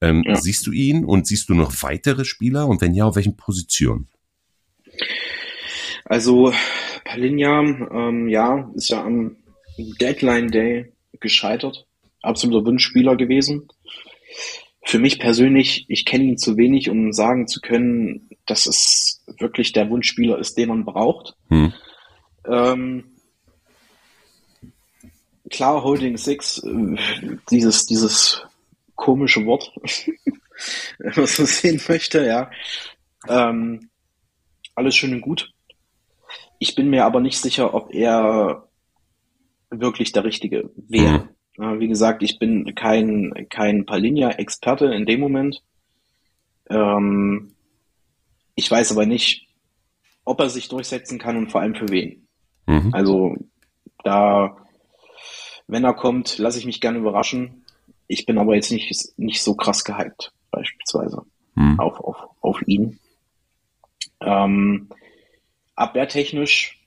Ähm, 0.00 0.24
ja. 0.26 0.36
Siehst 0.36 0.66
du 0.66 0.72
ihn 0.72 1.04
und 1.04 1.26
siehst 1.26 1.50
du 1.50 1.54
noch 1.54 1.72
weitere 1.82 2.24
Spieler 2.24 2.66
und 2.66 2.80
wenn 2.80 2.94
ja, 2.94 3.04
auf 3.04 3.16
welchen 3.16 3.36
Positionen? 3.36 4.08
Also 6.06 6.52
Palinja, 7.04 7.60
ähm, 7.60 8.28
ja, 8.28 8.70
ist 8.74 8.88
ja 8.88 9.04
am 9.04 9.36
Deadline 9.76 10.48
Day 10.48 10.92
gescheitert. 11.20 11.86
Absoluter 12.22 12.64
Wunschspieler 12.66 13.16
gewesen. 13.16 13.68
Für 14.82 14.98
mich 14.98 15.18
persönlich, 15.18 15.84
ich 15.88 16.06
kenne 16.06 16.24
ihn 16.24 16.38
zu 16.38 16.56
wenig, 16.56 16.88
um 16.88 17.12
sagen 17.12 17.46
zu 17.46 17.60
können, 17.60 18.30
dass 18.46 18.66
es 18.66 19.17
wirklich 19.38 19.72
der 19.72 19.90
Wunschspieler 19.90 20.38
ist, 20.38 20.56
den 20.56 20.68
man 20.68 20.84
braucht. 20.84 21.36
Hm. 21.48 21.72
Ähm, 22.46 23.04
klar, 25.50 25.82
Holding 25.82 26.16
Six, 26.16 26.62
äh, 26.64 26.96
dieses, 27.50 27.86
dieses 27.86 28.42
komische 28.94 29.44
Wort, 29.46 29.72
wenn 30.98 31.12
man 31.14 31.26
sehen 31.26 31.80
möchte, 31.88 32.26
ja. 32.26 32.50
Ähm, 33.28 33.90
alles 34.74 34.96
schön 34.96 35.14
und 35.14 35.20
gut. 35.20 35.52
Ich 36.58 36.74
bin 36.74 36.90
mir 36.90 37.04
aber 37.04 37.20
nicht 37.20 37.38
sicher, 37.38 37.74
ob 37.74 37.92
er 37.94 38.68
wirklich 39.70 40.12
der 40.12 40.24
Richtige 40.24 40.70
wäre. 40.76 41.28
Mhm. 41.56 41.80
Wie 41.80 41.88
gesagt, 41.88 42.22
ich 42.22 42.38
bin 42.38 42.74
kein, 42.74 43.46
kein 43.50 43.84
Palinja-Experte 43.84 44.86
in 44.86 45.06
dem 45.06 45.20
Moment. 45.20 45.62
Ähm, 46.70 47.54
ich 48.58 48.68
weiß 48.68 48.90
aber 48.90 49.06
nicht, 49.06 49.46
ob 50.24 50.40
er 50.40 50.50
sich 50.50 50.68
durchsetzen 50.68 51.20
kann 51.20 51.36
und 51.36 51.52
vor 51.52 51.60
allem 51.60 51.76
für 51.76 51.88
wen. 51.90 52.26
Mhm. 52.66 52.92
Also 52.92 53.36
da, 54.02 54.56
wenn 55.68 55.84
er 55.84 55.94
kommt, 55.94 56.38
lasse 56.38 56.58
ich 56.58 56.66
mich 56.66 56.80
gerne 56.80 56.98
überraschen. 56.98 57.64
Ich 58.08 58.26
bin 58.26 58.36
aber 58.36 58.56
jetzt 58.56 58.72
nicht, 58.72 59.16
nicht 59.16 59.42
so 59.42 59.54
krass 59.54 59.84
gehypt, 59.84 60.32
beispielsweise, 60.50 61.22
mhm. 61.54 61.78
auf, 61.78 62.00
auf, 62.00 62.16
auf 62.40 62.60
ihn. 62.66 62.98
Ähm, 64.20 64.88
abwehrtechnisch 65.76 66.84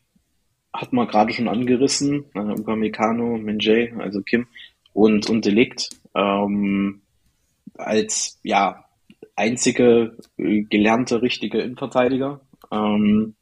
hat 0.73 0.91
man 0.91 1.07
gerade 1.07 1.31
schon 1.31 1.47
angerissen, 1.47 2.25
äh, 2.33 2.39
Upamecano, 2.39 3.37
Minjay, 3.37 3.93
also 3.97 4.21
Kim 4.21 4.47
und, 4.91 5.29
und 5.29 5.45
Delikt, 5.45 5.89
ähm, 6.15 7.01
als, 7.75 8.39
ja, 8.43 8.83
einzige 9.35 10.17
äh, 10.37 10.61
gelernte 10.63 11.21
richtige 11.21 11.61
Innenverteidiger. 11.61 12.41
Ähm, 12.71 13.35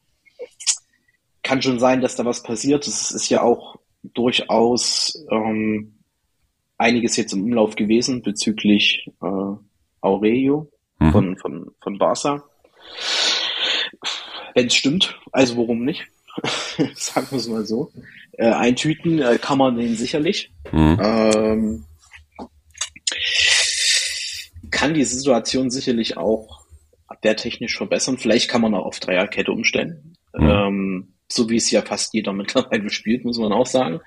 kann 1.43 1.61
schon 1.61 1.79
sein, 1.79 2.01
dass 2.01 2.15
da 2.15 2.25
was 2.25 2.43
passiert. 2.43 2.87
Es 2.87 3.11
ist 3.11 3.29
ja 3.29 3.41
auch 3.41 3.77
durchaus 4.03 5.25
ähm, 5.31 5.99
einiges 6.77 7.17
jetzt 7.17 7.33
im 7.33 7.43
Umlauf 7.43 7.75
gewesen 7.75 8.21
bezüglich 8.21 9.11
äh, 9.21 9.55
Aurelio 10.01 10.71
mhm. 10.99 11.11
von, 11.11 11.37
von, 11.37 11.71
von 11.81 11.97
Barca. 11.97 12.43
Wenn 14.53 14.67
es 14.67 14.75
stimmt, 14.75 15.19
also 15.31 15.57
warum 15.57 15.83
nicht? 15.85 16.07
Sagen 16.95 17.27
wir 17.31 17.37
es 17.37 17.47
mal 17.47 17.65
so. 17.65 17.91
Äh, 18.33 18.51
eintüten 18.51 19.19
äh, 19.19 19.37
kann 19.37 19.57
man 19.57 19.77
den 19.77 19.95
sicherlich. 19.95 20.51
Mhm. 20.71 20.99
Ähm, 21.01 21.85
kann 24.80 24.93
die 24.93 25.03
Situation 25.03 25.69
sicherlich 25.69 26.15
auch 26.15 26.65
abwehrtechnisch 27.07 27.75
verbessern. 27.75 28.17
Vielleicht 28.17 28.49
kann 28.49 28.61
man 28.61 28.73
auch 28.73 28.86
auf 28.86 29.01
Dreierkette 29.01 29.51
umstellen. 29.51 30.15
Mhm. 30.34 30.49
Ähm, 30.49 31.13
so 31.27 31.49
wie 31.49 31.57
es 31.57 31.69
ja 31.69 31.82
fast 31.82 32.13
jeder 32.13 32.32
mittlerweile 32.41 32.89
spielt, 32.89 33.25
muss 33.25 33.38
man 33.38 33.51
auch 33.51 33.65
sagen. 33.65 33.99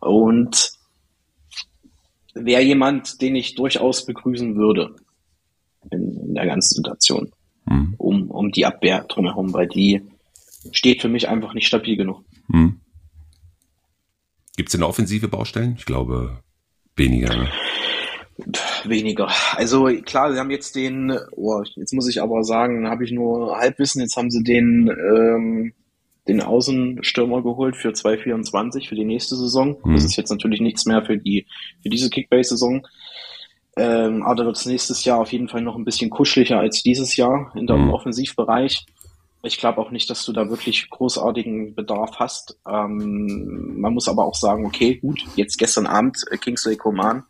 Und 0.00 0.70
wäre 2.34 2.62
jemand, 2.62 3.20
den 3.20 3.34
ich 3.34 3.56
durchaus 3.56 4.06
begrüßen 4.06 4.54
würde 4.54 4.94
in, 5.90 6.16
in 6.28 6.34
der 6.34 6.46
ganzen 6.46 6.74
Situation, 6.76 7.32
mhm. 7.64 7.94
um, 7.98 8.30
um 8.30 8.52
die 8.52 8.64
Abwehr 8.64 9.04
drumherum, 9.08 9.52
weil 9.54 9.66
die 9.66 10.02
steht 10.70 11.02
für 11.02 11.08
mich 11.08 11.28
einfach 11.28 11.52
nicht 11.52 11.66
stabil 11.66 11.96
genug. 11.96 12.24
Mhm. 12.46 12.80
Gibt 14.56 14.68
es 14.68 14.72
denn 14.72 14.84
offensive 14.84 15.26
Baustellen? 15.26 15.74
Ich 15.76 15.84
glaube 15.84 16.42
weniger. 16.94 17.48
Weniger. 18.84 19.28
Also 19.54 19.86
klar, 20.02 20.32
sie 20.32 20.38
haben 20.38 20.50
jetzt 20.50 20.76
den, 20.76 21.18
oh, 21.32 21.62
jetzt 21.74 21.94
muss 21.94 22.08
ich 22.08 22.20
aber 22.20 22.44
sagen, 22.44 22.88
habe 22.88 23.04
ich 23.04 23.12
nur 23.12 23.56
Halbwissen, 23.56 24.02
jetzt 24.02 24.16
haben 24.16 24.30
sie 24.30 24.42
den, 24.42 24.88
ähm, 24.88 25.72
den 26.28 26.42
Außenstürmer 26.42 27.42
geholt 27.42 27.76
für 27.76 27.92
2024, 27.92 28.88
für 28.88 28.94
die 28.94 29.04
nächste 29.04 29.36
Saison. 29.36 29.76
Mhm. 29.84 29.94
Das 29.94 30.04
ist 30.04 30.16
jetzt 30.16 30.30
natürlich 30.30 30.60
nichts 30.60 30.84
mehr 30.84 31.02
für 31.04 31.16
die, 31.16 31.46
für 31.82 31.88
diese 31.88 32.10
Kickbase-Saison. 32.10 32.86
Ähm, 33.76 34.22
aber 34.22 34.36
da 34.36 34.44
wird 34.46 34.56
es 34.56 34.66
nächstes 34.66 35.04
Jahr 35.04 35.20
auf 35.20 35.32
jeden 35.32 35.48
Fall 35.48 35.62
noch 35.62 35.76
ein 35.76 35.84
bisschen 35.84 36.10
kuscheliger 36.10 36.58
als 36.58 36.82
dieses 36.82 37.16
Jahr 37.16 37.52
in 37.54 37.66
der 37.66 37.76
mhm. 37.76 37.90
Offensivbereich. 37.90 38.86
Ich 39.42 39.58
glaube 39.58 39.80
auch 39.80 39.90
nicht, 39.90 40.10
dass 40.10 40.24
du 40.24 40.32
da 40.32 40.48
wirklich 40.48 40.90
großartigen 40.90 41.74
Bedarf 41.74 42.16
hast. 42.16 42.58
Ähm, 42.68 43.78
man 43.78 43.94
muss 43.94 44.08
aber 44.08 44.24
auch 44.24 44.34
sagen, 44.34 44.66
okay, 44.66 44.96
gut, 44.96 45.24
jetzt 45.36 45.58
gestern 45.58 45.86
Abend 45.86 46.24
äh, 46.30 46.38
Kingsley 46.38 46.76
Coman, 46.76 47.24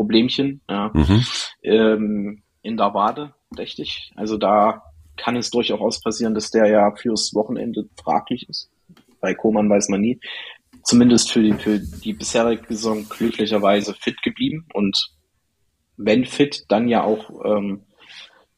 Problemchen 0.00 0.62
ja, 0.66 0.90
mhm. 0.94 1.24
ähm, 1.62 2.42
in 2.62 2.78
der 2.78 2.94
Wade, 2.94 3.34
richtig. 3.58 4.12
Also 4.16 4.38
da 4.38 4.82
kann 5.18 5.36
es 5.36 5.50
durchaus 5.50 6.00
passieren, 6.00 6.32
dass 6.32 6.50
der 6.50 6.70
ja 6.70 6.90
fürs 6.96 7.34
Wochenende 7.34 7.84
fraglich 8.02 8.48
ist. 8.48 8.70
Bei 9.20 9.34
Koman 9.34 9.68
weiß 9.68 9.90
man 9.90 10.00
nie. 10.00 10.18
Zumindest 10.84 11.30
für 11.30 11.42
die, 11.42 11.52
für 11.52 11.78
die 11.78 12.14
bisherige 12.14 12.64
Saison 12.68 13.06
glücklicherweise 13.10 13.92
fit 13.92 14.22
geblieben 14.22 14.64
und 14.72 15.10
wenn 15.98 16.24
fit, 16.24 16.64
dann 16.68 16.88
ja 16.88 17.04
auch 17.04 17.44
ähm, 17.44 17.82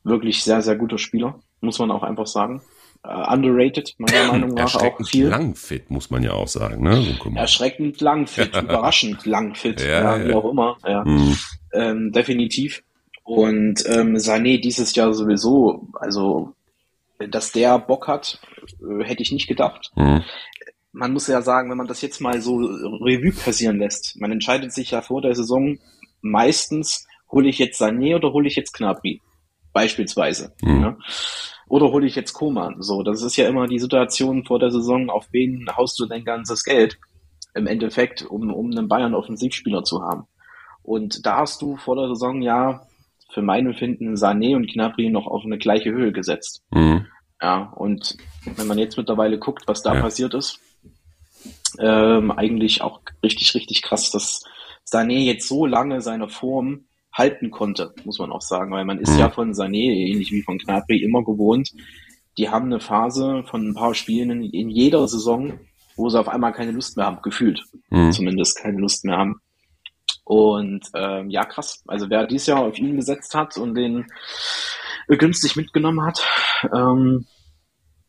wirklich 0.05 0.45
sehr, 0.45 0.63
sehr 0.63 0.77
guter 0.77 0.99
Spieler, 0.99 1.41
muss 1.61 1.81
man 1.81 1.91
auch 1.91 2.05
einfach 2.05 2.29
sagen. 2.29 2.63
Uh, 3.05 3.33
underrated, 3.33 3.97
meiner 3.99 4.29
Meinung 4.29 4.51
nach 4.51 4.77
auch 4.77 5.05
viel. 5.05 5.27
lang 5.27 5.57
fit, 5.57 5.91
muss 5.91 6.11
man 6.11 6.23
ja 6.23 6.35
auch 6.35 6.47
sagen. 6.47 6.85
Ne? 6.85 7.03
So, 7.03 7.31
Erschreckend 7.35 8.01
lang 8.01 8.29
fit, 8.29 8.57
überraschend 8.63 9.27
lang 9.27 9.57
fit, 9.57 9.81
ja, 9.81 10.19
ja, 10.19 10.25
wie 10.25 10.33
auch 10.33 10.49
immer. 10.49 10.77
Ja. 10.87 11.03
Mhm. 11.05 11.37
Ähm, 11.73 12.13
definitiv. 12.13 12.85
Und 13.25 13.85
ähm, 13.87 14.15
Sané 14.17 14.61
dieses 14.61 14.95
Jahr 14.95 15.13
sowieso, 15.15 15.89
also 15.95 16.55
dass 17.31 17.53
der 17.53 17.79
Bock 17.79 18.09
hat, 18.09 18.41
äh, 18.81 19.05
hätte 19.05 19.23
ich 19.23 19.33
nicht 19.33 19.49
gedacht. 19.49 19.91
Mhm. 19.97 20.23
Man 20.93 21.13
muss 21.13 21.27
ja 21.27 21.43
sagen, 21.43 21.71
wenn 21.71 21.79
man 21.79 21.87
das 21.89 22.03
jetzt 22.03 22.21
mal 22.21 22.41
so 22.41 22.57
Revue 22.57 23.33
passieren 23.33 23.79
lässt, 23.79 24.21
man 24.21 24.31
entscheidet 24.31 24.73
sich 24.73 24.91
ja 24.91 25.01
vor 25.01 25.23
der 25.23 25.35
Saison 25.35 25.79
meistens, 26.21 27.07
hole 27.31 27.49
ich 27.49 27.59
jetzt 27.59 27.81
Sané 27.81 28.15
oder 28.15 28.33
hole 28.33 28.47
ich 28.47 28.57
jetzt 28.57 28.75
Knapri? 28.75 29.21
Beispielsweise. 29.73 30.53
Mhm. 30.61 30.83
Ja? 30.83 30.97
Oder 31.73 31.91
hole 31.91 32.07
ich 32.07 32.17
jetzt 32.17 32.35
Koman? 32.35 32.83
So, 32.83 33.03
das 33.03 33.23
ist 33.23 33.37
ja 33.37 33.49
immer 33.49 33.67
die 33.67 33.79
Situation 33.79 34.45
vor 34.45 34.59
der 34.59 34.71
Saison, 34.71 35.09
auf 35.09 35.27
wen 35.31 35.67
haust 35.75 35.99
du 35.99 36.05
dein 36.05 36.23
ganzes 36.23 36.65
Geld? 36.65 36.99
Im 37.55 37.67
Endeffekt, 37.67 38.27
um, 38.27 38.53
um 38.53 38.71
einen 38.71 38.89
Bayern-Offensivspieler 38.89 39.83
zu 39.83 40.03
haben. 40.03 40.25
Und 40.83 41.25
da 41.25 41.39
hast 41.39 41.63
du 41.63 41.79
vor 41.79 41.97
der 41.97 42.09
Saison 42.09 42.43
ja 42.43 42.83
für 43.33 43.41
mein 43.41 43.65
Empfinden 43.65 44.17
Sané 44.17 44.55
und 44.55 44.71
Gnabry 44.71 45.09
noch 45.09 45.27
auf 45.27 45.47
eine 45.47 45.57
gleiche 45.57 45.91
Höhe 45.91 46.13
gesetzt. 46.13 46.63
Mhm. 46.73 47.07
Ja, 47.41 47.73
und 47.75 48.19
wenn 48.45 48.67
man 48.67 48.77
jetzt 48.77 48.99
mittlerweile 48.99 49.39
guckt, 49.39 49.63
was 49.67 49.83
da 49.83 49.95
ja. 49.95 50.03
passiert 50.03 50.35
ist, 50.35 50.61
ähm, 51.79 52.33
eigentlich 52.33 52.83
auch 52.83 53.01
richtig, 53.23 53.55
richtig 53.55 53.81
krass, 53.81 54.11
dass 54.11 54.45
Sané 54.87 55.21
jetzt 55.21 55.49
so 55.49 55.65
lange 55.65 56.03
seine 56.03 56.29
Form 56.29 56.85
halten 57.13 57.51
konnte, 57.51 57.95
muss 58.05 58.19
man 58.19 58.33
auch 58.33 58.41
sagen, 58.41 58.73
weil 58.73 58.85
man 58.85 58.99
ist 58.99 59.19
ja 59.19 59.29
mhm. 59.29 59.33
von 59.33 59.53
Sané, 59.53 59.93
ähnlich 59.93 60.33
wie 60.33 60.43
von 60.43 60.59
Gnabry, 60.59 61.03
immer 61.03 61.25
gewohnt. 61.25 61.73
Die 62.39 62.49
haben 62.49 62.67
eine 62.67 62.81
Phase 62.81 63.45
von 63.47 63.69
ein 63.69 63.75
paar 63.75 63.95
Spielen 63.95 64.31
in, 64.31 64.45
in 64.45 64.71
jeder 64.71 65.07
Saison, 65.07 65.61
wo 65.97 66.09
sie 66.09 66.19
auf 66.19 66.29
einmal 66.29 66.53
keine 66.53 66.73
Lust 66.73 66.97
mehr 66.97 67.07
haben, 67.07 67.21
gefühlt 67.23 67.63
mhm. 67.91 68.13
zumindest 68.13 68.59
keine 68.59 68.79
Lust 68.79 69.05
mehr 69.05 69.19
haben. 69.19 69.41
Und 70.25 70.87
ähm, 70.95 71.31
ja, 71.31 71.45
krass. 71.45 71.83
Also 71.87 72.09
wer 72.09 72.27
dieses 72.27 72.47
Jahr 72.47 72.61
auf 72.61 72.79
ihn 72.79 72.97
gesetzt 72.97 73.35
hat 73.35 73.57
und 73.59 73.75
den 73.75 74.07
günstig 75.09 75.57
mitgenommen 75.57 76.03
hat, 76.03 76.25
ähm, 76.73 77.27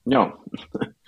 ja, 0.06 0.38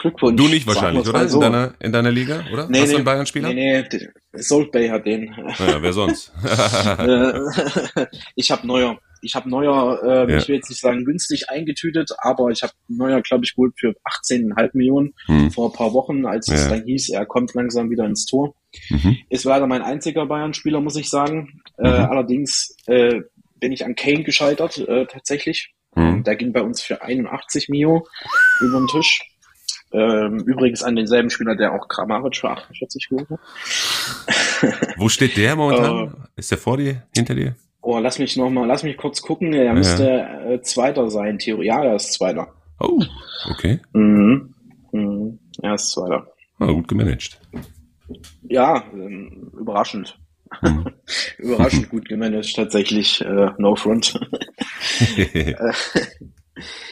Glückwunsch. 0.00 0.40
Du 0.40 0.48
nicht 0.48 0.66
wahrscheinlich, 0.66 1.06
oder? 1.06 1.28
So. 1.28 1.36
In, 1.36 1.52
deiner, 1.52 1.74
in 1.78 1.92
deiner 1.92 2.10
Liga, 2.10 2.42
oder? 2.52 2.68
Nee, 2.68 2.80
Hast 2.80 2.86
nee, 2.86 2.92
du 2.92 2.96
einen 2.96 3.04
Bayern-Spieler? 3.04 3.52
Nee, 3.52 3.84
nee, 3.92 4.08
Salt 4.32 4.72
Bay 4.72 4.88
hat 4.88 5.04
den. 5.04 5.26
Naja, 5.58 5.82
wer 5.82 5.92
sonst? 5.92 6.32
ich 8.34 8.50
habe 8.50 8.66
neuer. 8.66 8.98
Ich 9.22 9.34
habe 9.34 9.50
neuer, 9.50 10.02
äh, 10.02 10.32
ja. 10.32 10.38
ich 10.38 10.48
will 10.48 10.56
jetzt 10.56 10.70
nicht 10.70 10.80
sagen 10.80 11.04
günstig 11.04 11.50
eingetütet, 11.50 12.10
aber 12.22 12.48
ich 12.48 12.62
habe 12.62 12.72
neuer, 12.88 13.20
glaube 13.20 13.44
ich, 13.44 13.54
geholt 13.54 13.74
für 13.78 13.94
18,5 14.30 14.70
Millionen 14.72 15.12
hm. 15.26 15.50
vor 15.50 15.68
ein 15.68 15.74
paar 15.74 15.92
Wochen, 15.92 16.24
als 16.24 16.46
ja. 16.46 16.54
es 16.54 16.68
dann 16.68 16.84
hieß, 16.84 17.10
er 17.10 17.26
kommt 17.26 17.52
langsam 17.52 17.90
wieder 17.90 18.06
ins 18.06 18.24
Tor. 18.24 18.54
Mhm. 18.88 19.18
Ist 19.28 19.44
leider 19.44 19.66
mein 19.66 19.82
einziger 19.82 20.24
Bayern-Spieler, 20.24 20.80
muss 20.80 20.96
ich 20.96 21.10
sagen. 21.10 21.60
Äh, 21.76 21.88
mhm. 21.88 21.94
Äh, 21.94 21.98
allerdings 21.98 22.74
äh, 22.86 23.20
bin 23.58 23.72
ich 23.72 23.84
an 23.84 23.94
Kane 23.94 24.24
gescheitert, 24.24 24.78
äh, 24.78 25.04
tatsächlich. 25.04 25.74
Mhm. 25.94 26.24
Der 26.24 26.36
ging 26.36 26.54
bei 26.54 26.62
uns 26.62 26.80
für 26.80 27.02
81 27.02 27.68
Mio 27.68 28.06
über 28.60 28.78
den 28.78 28.86
Tisch. 28.86 29.20
Ähm, 29.92 30.38
übrigens 30.40 30.82
an 30.82 30.94
denselben 30.94 31.30
Spieler, 31.30 31.56
der 31.56 31.72
auch 31.72 31.88
Kramaric 31.88 32.36
für 32.36 32.50
48 32.50 33.08
geholt 33.08 33.28
hat. 33.30 33.40
Wo 34.96 35.08
steht 35.08 35.36
der 35.36 35.56
momentan? 35.56 36.14
Äh, 36.36 36.40
Ist 36.40 36.50
der 36.50 36.58
vor 36.58 36.76
dir, 36.76 37.02
hinter 37.14 37.34
dir? 37.34 37.56
Oh, 37.82 37.98
lass 37.98 38.18
mich 38.18 38.36
noch 38.36 38.50
mal, 38.50 38.66
lass 38.66 38.82
mich 38.82 38.96
kurz 38.96 39.22
gucken. 39.22 39.52
Er 39.52 39.64
ja. 39.64 39.72
müsste 39.72 40.08
äh, 40.08 40.60
Zweiter 40.62 41.10
sein, 41.10 41.38
Theorie. 41.38 41.66
Ja, 41.66 41.82
er 41.82 41.96
ist 41.96 42.12
Zweiter. 42.12 42.48
Oh, 42.78 43.02
okay. 43.50 43.80
Mhm. 43.92 44.54
Mhm. 44.92 45.38
Er 45.62 45.74
ist 45.74 45.90
Zweiter. 45.90 46.26
Ah, 46.58 46.66
gut 46.66 46.88
gemanagt. 46.88 47.40
Ja, 48.42 48.84
ähm, 48.92 49.50
überraschend. 49.58 50.18
Mhm. 50.62 50.86
überraschend 51.38 51.88
gut 51.88 52.08
gemanagt, 52.08 52.54
tatsächlich. 52.54 53.22
Äh, 53.22 53.50
no 53.58 53.74
front. 53.76 54.20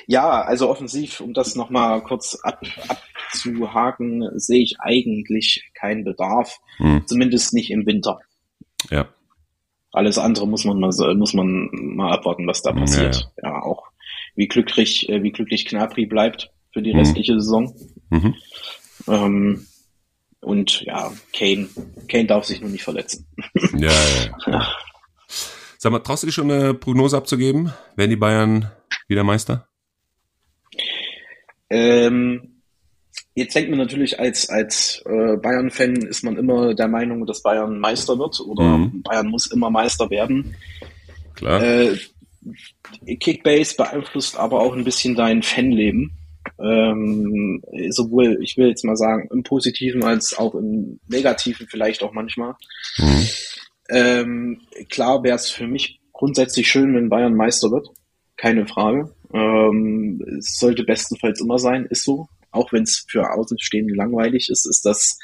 Ja, 0.06 0.42
also 0.42 0.68
offensiv, 0.68 1.20
um 1.20 1.34
das 1.34 1.54
nochmal 1.54 2.02
kurz 2.02 2.38
ab, 2.42 2.62
abzuhaken, 2.88 4.30
sehe 4.38 4.62
ich 4.62 4.76
eigentlich 4.80 5.70
keinen 5.74 6.04
Bedarf. 6.04 6.58
Hm. 6.78 7.02
Zumindest 7.06 7.52
nicht 7.54 7.70
im 7.70 7.86
Winter. 7.86 8.20
Ja. 8.90 9.08
Alles 9.92 10.18
andere 10.18 10.46
muss 10.46 10.64
man 10.64 10.78
mal, 10.78 10.90
muss 11.16 11.34
man 11.34 11.68
mal 11.72 12.12
abwarten, 12.12 12.46
was 12.46 12.62
da 12.62 12.72
passiert. 12.72 13.30
Ja, 13.42 13.48
ja. 13.48 13.54
ja 13.54 13.62
auch 13.62 13.84
wie 14.36 14.48
glücklich, 14.48 15.08
äh, 15.08 15.22
wie 15.22 15.32
glücklich 15.32 15.66
Knapri 15.66 16.06
bleibt 16.06 16.50
für 16.72 16.82
die 16.82 16.92
hm. 16.92 17.00
restliche 17.00 17.32
hm. 17.32 17.40
Saison. 17.40 17.74
Mhm. 18.10 18.34
Ähm, 19.08 19.66
und 20.40 20.82
ja, 20.82 21.12
Kane, 21.32 21.68
Kane 22.08 22.26
darf 22.26 22.44
sich 22.44 22.60
nur 22.60 22.70
nicht 22.70 22.84
verletzen. 22.84 23.26
Ja, 23.76 23.90
ja. 23.90 24.52
ja. 24.52 24.68
Sag 25.78 25.92
mal, 25.92 26.00
traust 26.00 26.22
du 26.22 26.26
dich 26.26 26.34
schon 26.34 26.50
eine 26.50 26.74
Prognose 26.74 27.16
abzugeben? 27.16 27.72
Werden 27.96 28.10
die 28.10 28.16
Bayern 28.16 28.70
wieder 29.08 29.24
Meister? 29.24 29.66
Ähm, 31.70 32.62
jetzt 33.34 33.54
denkt 33.54 33.70
man 33.70 33.78
natürlich 33.78 34.20
als, 34.20 34.48
als 34.48 35.02
äh, 35.06 35.36
Bayern-Fan 35.36 35.96
ist 35.96 36.24
man 36.24 36.36
immer 36.36 36.74
der 36.74 36.88
Meinung, 36.88 37.26
dass 37.26 37.42
Bayern 37.42 37.78
Meister 37.78 38.18
wird 38.18 38.40
oder 38.40 38.78
mhm. 38.78 39.02
Bayern 39.02 39.28
muss 39.28 39.50
immer 39.50 39.70
Meister 39.70 40.08
werden. 40.10 40.54
Klar. 41.34 41.62
Äh, 41.62 41.96
Kickbase 43.16 43.76
beeinflusst 43.76 44.36
aber 44.36 44.60
auch 44.60 44.74
ein 44.74 44.84
bisschen 44.84 45.14
dein 45.14 45.42
Fanleben. 45.42 46.12
Ähm, 46.60 47.62
sowohl, 47.90 48.38
ich 48.42 48.56
will 48.56 48.68
jetzt 48.68 48.84
mal 48.84 48.96
sagen, 48.96 49.28
im 49.32 49.42
Positiven 49.42 50.02
als 50.02 50.36
auch 50.36 50.54
im 50.54 50.98
Negativen 51.06 51.66
vielleicht 51.68 52.02
auch 52.02 52.12
manchmal. 52.12 52.54
Mhm. 52.98 53.26
Ähm, 53.90 54.60
klar 54.90 55.22
wäre 55.22 55.36
es 55.36 55.50
für 55.50 55.66
mich 55.66 56.00
grundsätzlich 56.12 56.68
schön, 56.68 56.94
wenn 56.94 57.08
Bayern 57.08 57.34
Meister 57.34 57.70
wird 57.70 57.88
keine 58.38 58.66
Frage. 58.66 59.12
Ähm, 59.34 60.24
es 60.38 60.56
sollte 60.58 60.84
bestenfalls 60.84 61.40
immer 61.40 61.58
sein, 61.58 61.84
ist 61.84 62.04
so. 62.04 62.28
Auch 62.50 62.72
wenn 62.72 62.84
es 62.84 63.04
für 63.06 63.30
Außenstehende 63.30 63.94
langweilig 63.94 64.48
ist, 64.48 64.64
ist 64.64 64.86
das 64.86 65.18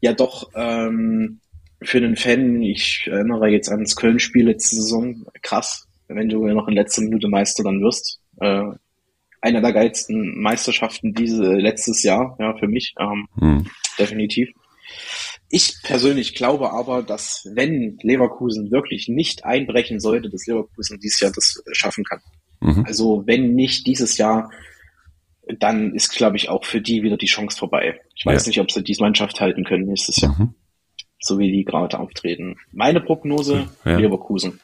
ja 0.00 0.14
doch 0.14 0.50
ähm, 0.54 1.40
für 1.82 1.98
einen 1.98 2.16
Fan, 2.16 2.62
ich 2.62 3.06
erinnere 3.06 3.48
jetzt 3.48 3.68
an 3.68 3.80
das 3.80 3.96
Köln-Spiel 3.96 4.46
letzte 4.46 4.76
Saison, 4.76 5.26
krass, 5.42 5.86
wenn 6.08 6.28
du 6.28 6.46
ja 6.46 6.54
noch 6.54 6.68
in 6.68 6.74
letzter 6.74 7.02
Minute 7.02 7.28
Meister 7.28 7.62
dann 7.62 7.82
wirst. 7.82 8.20
Äh, 8.40 8.64
einer 9.40 9.60
der 9.60 9.74
geilsten 9.74 10.40
Meisterschaften 10.40 11.12
diese 11.12 11.54
letztes 11.54 12.02
Jahr, 12.02 12.34
ja, 12.40 12.56
für 12.56 12.66
mich, 12.66 12.94
ähm, 12.98 13.28
hm. 13.38 13.66
definitiv. 13.98 14.48
Ich 15.50 15.74
persönlich 15.82 16.34
glaube 16.34 16.72
aber, 16.72 17.02
dass 17.02 17.46
wenn 17.52 17.98
Leverkusen 18.02 18.70
wirklich 18.70 19.08
nicht 19.08 19.44
einbrechen 19.44 20.00
sollte, 20.00 20.30
dass 20.30 20.46
Leverkusen 20.46 20.98
dieses 20.98 21.20
Jahr 21.20 21.32
das 21.32 21.62
schaffen 21.72 22.04
kann. 22.04 22.20
Mhm. 22.64 22.84
Also 22.86 23.22
wenn 23.26 23.54
nicht 23.54 23.86
dieses 23.86 24.16
Jahr, 24.16 24.50
dann 25.58 25.94
ist, 25.94 26.10
glaube 26.10 26.36
ich, 26.36 26.48
auch 26.48 26.64
für 26.64 26.80
die 26.80 27.02
wieder 27.02 27.16
die 27.16 27.26
Chance 27.26 27.58
vorbei. 27.58 28.00
Ich 28.14 28.24
weiß 28.24 28.46
ja. 28.46 28.50
nicht, 28.50 28.60
ob 28.60 28.70
sie 28.70 28.82
diese 28.82 29.02
Mannschaft 29.02 29.40
halten 29.40 29.64
können 29.64 29.86
nächstes 29.86 30.20
Jahr. 30.20 30.34
Mhm. 30.38 30.54
So 31.20 31.38
wie 31.38 31.52
die 31.52 31.64
gerade 31.64 31.98
auftreten. 31.98 32.56
Meine 32.72 33.00
Prognose, 33.00 33.68
ja. 33.84 33.96
Leverkusen. 33.96 34.60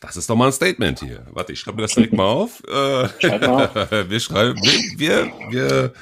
Das 0.00 0.16
ist 0.16 0.28
doch 0.28 0.34
mal 0.34 0.46
ein 0.46 0.52
Statement 0.52 0.98
hier. 1.00 1.26
Warte, 1.30 1.52
ich 1.52 1.60
schreibe 1.60 1.76
mir 1.76 1.82
das 1.82 1.94
direkt 1.94 2.12
mal 2.12 2.26
auf. 2.26 2.62
Äh, 2.64 3.08
Schreib 3.20 3.42
mal 3.42 3.64
auf. 3.66 3.90
wir 4.10 4.20
schreiben, 4.20 4.60
wir, 4.60 4.98
wir, 4.98 5.32
wir 5.50 5.92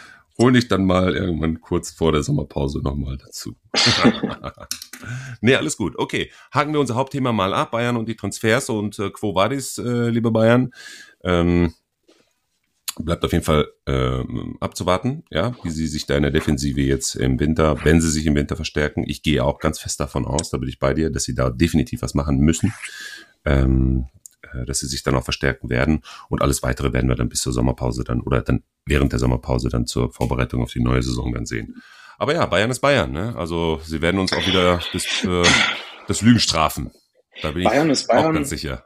holen 0.40 0.54
dich 0.54 0.68
dann 0.68 0.86
mal 0.86 1.14
irgendwann 1.14 1.60
kurz 1.60 1.90
vor 1.90 2.12
der 2.12 2.22
Sommerpause 2.22 2.80
nochmal 2.80 3.18
dazu. 3.18 3.56
nee, 5.42 5.54
alles 5.54 5.76
gut. 5.76 5.98
Okay, 5.98 6.30
haken 6.52 6.72
wir 6.72 6.80
unser 6.80 6.94
Hauptthema 6.94 7.32
mal 7.32 7.52
ab, 7.52 7.72
Bayern 7.72 7.96
und 7.96 8.08
die 8.08 8.16
Transfers 8.16 8.70
und 8.70 8.98
äh, 8.98 9.10
Quo 9.10 9.34
Vadis, 9.34 9.76
äh, 9.78 10.08
liebe 10.08 10.30
Bayern. 10.30 10.70
Ähm, 11.22 11.74
bleibt 12.98 13.24
auf 13.24 13.32
jeden 13.32 13.44
Fall 13.44 13.68
äh, 13.86 14.24
abzuwarten, 14.60 15.24
ja, 15.30 15.54
wie 15.62 15.70
sie 15.70 15.86
sich 15.86 16.06
da 16.06 16.16
in 16.16 16.22
der 16.22 16.32
Defensive 16.32 16.80
jetzt 16.80 17.14
im 17.16 17.38
Winter, 17.38 17.84
wenn 17.84 18.00
sie 18.00 18.10
sich 18.10 18.24
im 18.26 18.34
Winter 18.34 18.56
verstärken. 18.56 19.04
Ich 19.06 19.22
gehe 19.22 19.44
auch 19.44 19.58
ganz 19.58 19.78
fest 19.78 20.00
davon 20.00 20.24
aus, 20.24 20.50
da 20.50 20.58
bin 20.58 20.68
ich 20.68 20.78
bei 20.78 20.94
dir, 20.94 21.10
dass 21.10 21.24
sie 21.24 21.34
da 21.34 21.50
definitiv 21.50 22.02
was 22.02 22.14
machen 22.14 22.38
müssen. 22.38 22.72
Ähm, 23.44 24.06
äh, 24.52 24.64
dass 24.64 24.80
sie 24.80 24.86
sich 24.86 25.02
dann 25.02 25.14
auch 25.14 25.24
verstärken 25.24 25.68
werden. 25.70 26.02
Und 26.28 26.42
alles 26.42 26.62
weitere 26.62 26.92
werden 26.92 27.08
wir 27.08 27.16
dann 27.16 27.28
bis 27.28 27.42
zur 27.42 27.52
Sommerpause 27.52 28.04
dann 28.04 28.20
oder 28.20 28.40
dann 28.40 28.62
während 28.86 29.12
der 29.12 29.18
Sommerpause 29.18 29.68
dann 29.68 29.86
zur 29.86 30.12
Vorbereitung 30.12 30.62
auf 30.62 30.72
die 30.72 30.82
neue 30.82 31.02
Saison 31.02 31.32
dann 31.32 31.46
sehen. 31.46 31.82
Aber 32.18 32.34
ja, 32.34 32.44
Bayern 32.46 32.70
ist 32.70 32.80
Bayern, 32.80 33.12
ne? 33.12 33.34
Also 33.36 33.80
sie 33.84 34.02
werden 34.02 34.20
uns 34.20 34.32
auch 34.32 34.46
wieder 34.46 34.80
das, 34.92 35.24
äh, 35.24 35.50
das 36.06 36.22
Lügen 36.22 36.40
strafen. 36.40 36.90
Da 37.40 37.52
bin 37.52 37.64
Bayern 37.64 37.86
ich 37.86 37.92
ist 37.92 38.08
Bayern 38.08 38.26
auch 38.26 38.32
ganz 38.34 38.50
sicher. 38.50 38.84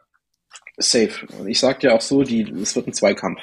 Safe. 0.76 1.26
Ich 1.46 1.58
sag 1.58 1.82
ja 1.82 1.94
auch 1.94 2.00
so, 2.00 2.22
die, 2.22 2.42
es 2.42 2.76
wird 2.76 2.86
ein 2.86 2.92
Zweikampf. 2.92 3.40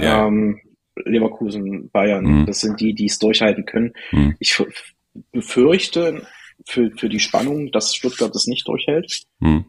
Ja. 0.00 0.26
Ähm, 0.26 0.60
Leverkusen, 0.96 1.90
Bayern, 1.90 2.24
mhm. 2.24 2.46
das 2.46 2.60
sind 2.60 2.80
die, 2.80 2.94
die 2.94 3.06
es 3.06 3.18
durchhalten 3.18 3.64
können. 3.64 3.94
Mhm. 4.10 4.36
Ich 4.38 4.62
befürchte 5.30 6.26
für, 6.66 6.90
für 6.90 7.08
die 7.08 7.20
Spannung, 7.20 7.72
dass 7.72 7.94
Stuttgart 7.94 8.34
es 8.36 8.46
nicht 8.46 8.68
durchhält. 8.68 9.22
Mhm 9.40 9.64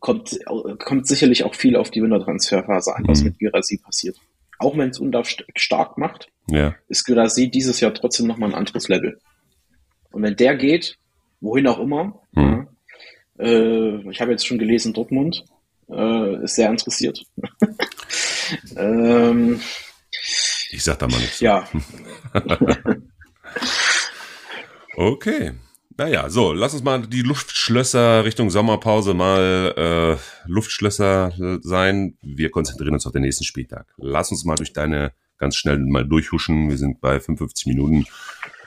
kommt, 0.00 0.38
kommt 0.78 1.06
sicherlich 1.06 1.44
auch 1.44 1.54
viel 1.54 1.76
auf 1.76 1.90
die 1.90 2.02
Wintertransferphase 2.02 2.94
an, 2.94 3.04
was 3.06 3.20
mhm. 3.20 3.26
mit 3.26 3.38
Girasi 3.38 3.78
passiert. 3.78 4.16
Auch 4.62 4.78
wenn 4.78 4.90
es 4.90 5.00
Undaf 5.00 5.28
stark 5.56 5.98
macht, 5.98 6.28
ja. 6.48 6.76
ist 6.86 7.04
Girasi 7.04 7.50
dieses 7.50 7.80
Jahr 7.80 7.92
trotzdem 7.92 8.28
nochmal 8.28 8.50
ein 8.50 8.54
anderes 8.54 8.86
Level. 8.86 9.18
Und 10.12 10.22
wenn 10.22 10.36
der 10.36 10.54
geht, 10.54 10.98
wohin 11.40 11.66
auch 11.66 11.80
immer, 11.80 12.22
mhm. 12.30 12.68
äh, 13.40 14.08
ich 14.08 14.20
habe 14.20 14.30
jetzt 14.30 14.46
schon 14.46 14.60
gelesen, 14.60 14.92
Dortmund 14.92 15.44
äh, 15.90 16.44
ist 16.44 16.54
sehr 16.54 16.70
interessiert. 16.70 17.24
ähm, 18.76 19.60
ich 20.70 20.84
sag 20.84 21.00
da 21.00 21.08
mal 21.08 21.18
nichts. 21.18 21.40
Ja. 21.40 21.68
okay. 24.96 25.54
Naja, 25.96 26.30
so, 26.30 26.52
lass 26.52 26.74
uns 26.74 26.82
mal 26.82 27.06
die 27.06 27.22
Luftschlösser 27.22 28.24
Richtung 28.24 28.50
Sommerpause 28.50 29.14
mal 29.14 29.74
äh, 29.76 30.48
Luftschlösser 30.48 31.32
sein. 31.62 32.16
Wir 32.22 32.50
konzentrieren 32.50 32.94
uns 32.94 33.06
auf 33.06 33.12
den 33.12 33.22
nächsten 33.22 33.44
Spieltag. 33.44 33.86
Lass 33.96 34.30
uns 34.30 34.44
mal 34.44 34.54
durch 34.54 34.72
deine 34.72 35.12
ganz 35.38 35.56
schnell 35.56 35.78
mal 35.78 36.06
durchhuschen. 36.06 36.70
Wir 36.70 36.78
sind 36.78 37.00
bei 37.00 37.18
55 37.18 37.66
Minuten. 37.66 38.06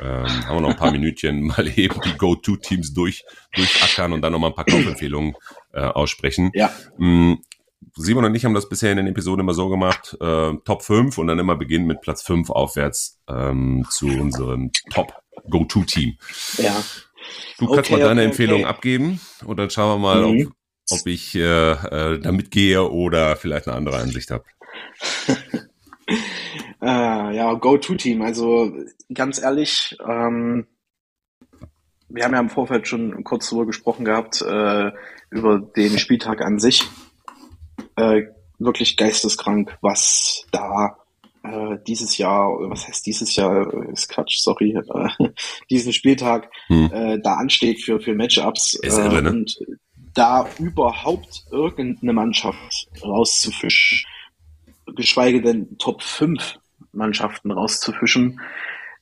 Ähm, 0.01 0.45
haben 0.45 0.57
wir 0.57 0.61
noch 0.61 0.71
ein 0.71 0.76
paar 0.76 0.91
Minütchen 0.91 1.41
mal 1.47 1.67
eben 1.67 1.99
die 2.01 2.17
Go-To-Teams 2.17 2.93
durch, 2.93 3.23
durchackern 3.55 4.11
und 4.11 4.21
dann 4.21 4.34
noch 4.34 4.39
mal 4.39 4.47
ein 4.47 4.55
paar 4.55 4.65
Kaufempfehlungen 4.65 5.36
äh, 5.71 5.80
aussprechen. 5.80 6.51
Ja. 6.53 6.69
Mm, 6.97 7.36
Simon 7.95 8.26
und 8.26 8.36
ich 8.36 8.43
haben 8.43 8.53
das 8.53 8.67
bisher 8.67 8.91
in 8.91 8.97
den 8.97 9.07
Episoden 9.07 9.39
immer 9.39 9.53
so 9.53 9.69
gemacht, 9.69 10.17
äh, 10.19 10.53
Top 10.65 10.84
5 10.84 11.17
und 11.17 11.28
dann 11.28 11.39
immer 11.39 11.55
beginnen 11.55 11.88
mit 11.88 12.01
Platz 12.01 12.23
5 12.23 12.49
aufwärts 12.49 13.21
ähm, 13.30 13.86
zu 13.89 14.07
unserem 14.07 14.71
Top 14.91 15.13
Go-To-Team. 15.49 16.17
Ja. 16.57 16.76
Du 17.57 17.67
kannst 17.67 17.89
okay, 17.89 17.93
mal 17.93 18.07
deine 18.07 18.21
okay, 18.21 18.30
Empfehlung 18.30 18.61
okay. 18.61 18.69
abgeben 18.69 19.19
und 19.45 19.57
dann 19.57 19.69
schauen 19.69 20.01
wir 20.01 20.07
mal, 20.07 20.28
mhm. 20.28 20.47
ob, 20.91 20.99
ob 20.99 21.07
ich 21.07 21.36
äh, 21.36 21.71
äh, 21.71 22.19
da 22.19 22.32
mitgehe 22.32 22.89
oder 22.89 23.36
vielleicht 23.36 23.67
eine 23.67 23.78
andere 23.78 23.97
Ansicht 23.97 24.32
habe. 24.32 24.43
äh, 26.82 27.36
ja, 27.36 27.53
Go-To-Team. 27.53 28.21
Also 28.21 28.73
ganz 29.13 29.41
ehrlich, 29.41 29.97
ähm, 30.05 30.67
wir 32.09 32.23
haben 32.23 32.34
ja 32.34 32.39
im 32.39 32.49
Vorfeld 32.49 32.88
schon 32.88 33.23
kurz 33.23 33.49
darüber 33.49 33.65
gesprochen 33.65 34.05
gehabt, 34.05 34.41
äh, 34.41 34.91
über 35.30 35.59
den 35.59 35.97
Spieltag 35.97 36.41
an 36.41 36.59
sich. 36.59 36.84
Äh, 37.95 38.23
wirklich 38.59 38.97
geisteskrank, 38.97 39.78
was 39.82 40.45
da 40.51 40.97
äh, 41.45 41.79
dieses 41.87 42.17
Jahr, 42.17 42.47
was 42.69 42.87
heißt 42.87 43.05
dieses 43.05 43.35
Jahr, 43.35 43.71
ist 43.91 44.09
Quatsch, 44.09 44.39
sorry, 44.39 44.75
äh, 44.75 45.29
diesen 45.69 45.93
Spieltag 45.93 46.49
hm. 46.67 46.91
äh, 46.93 47.19
da 47.19 47.35
ansteht 47.35 47.83
für, 47.83 47.99
für 47.99 48.15
Matchups 48.15 48.75
äh, 48.75 48.87
irre, 48.87 49.21
ne? 49.21 49.29
und 49.29 49.57
da 50.13 50.49
überhaupt 50.59 51.45
irgendeine 51.51 52.13
Mannschaft 52.13 52.87
rauszufischen, 53.03 54.07
geschweige 54.95 55.41
denn 55.41 55.77
Top 55.77 56.01
5 56.01 56.57
Mannschaften 56.93 57.51
rauszufischen, 57.51 58.39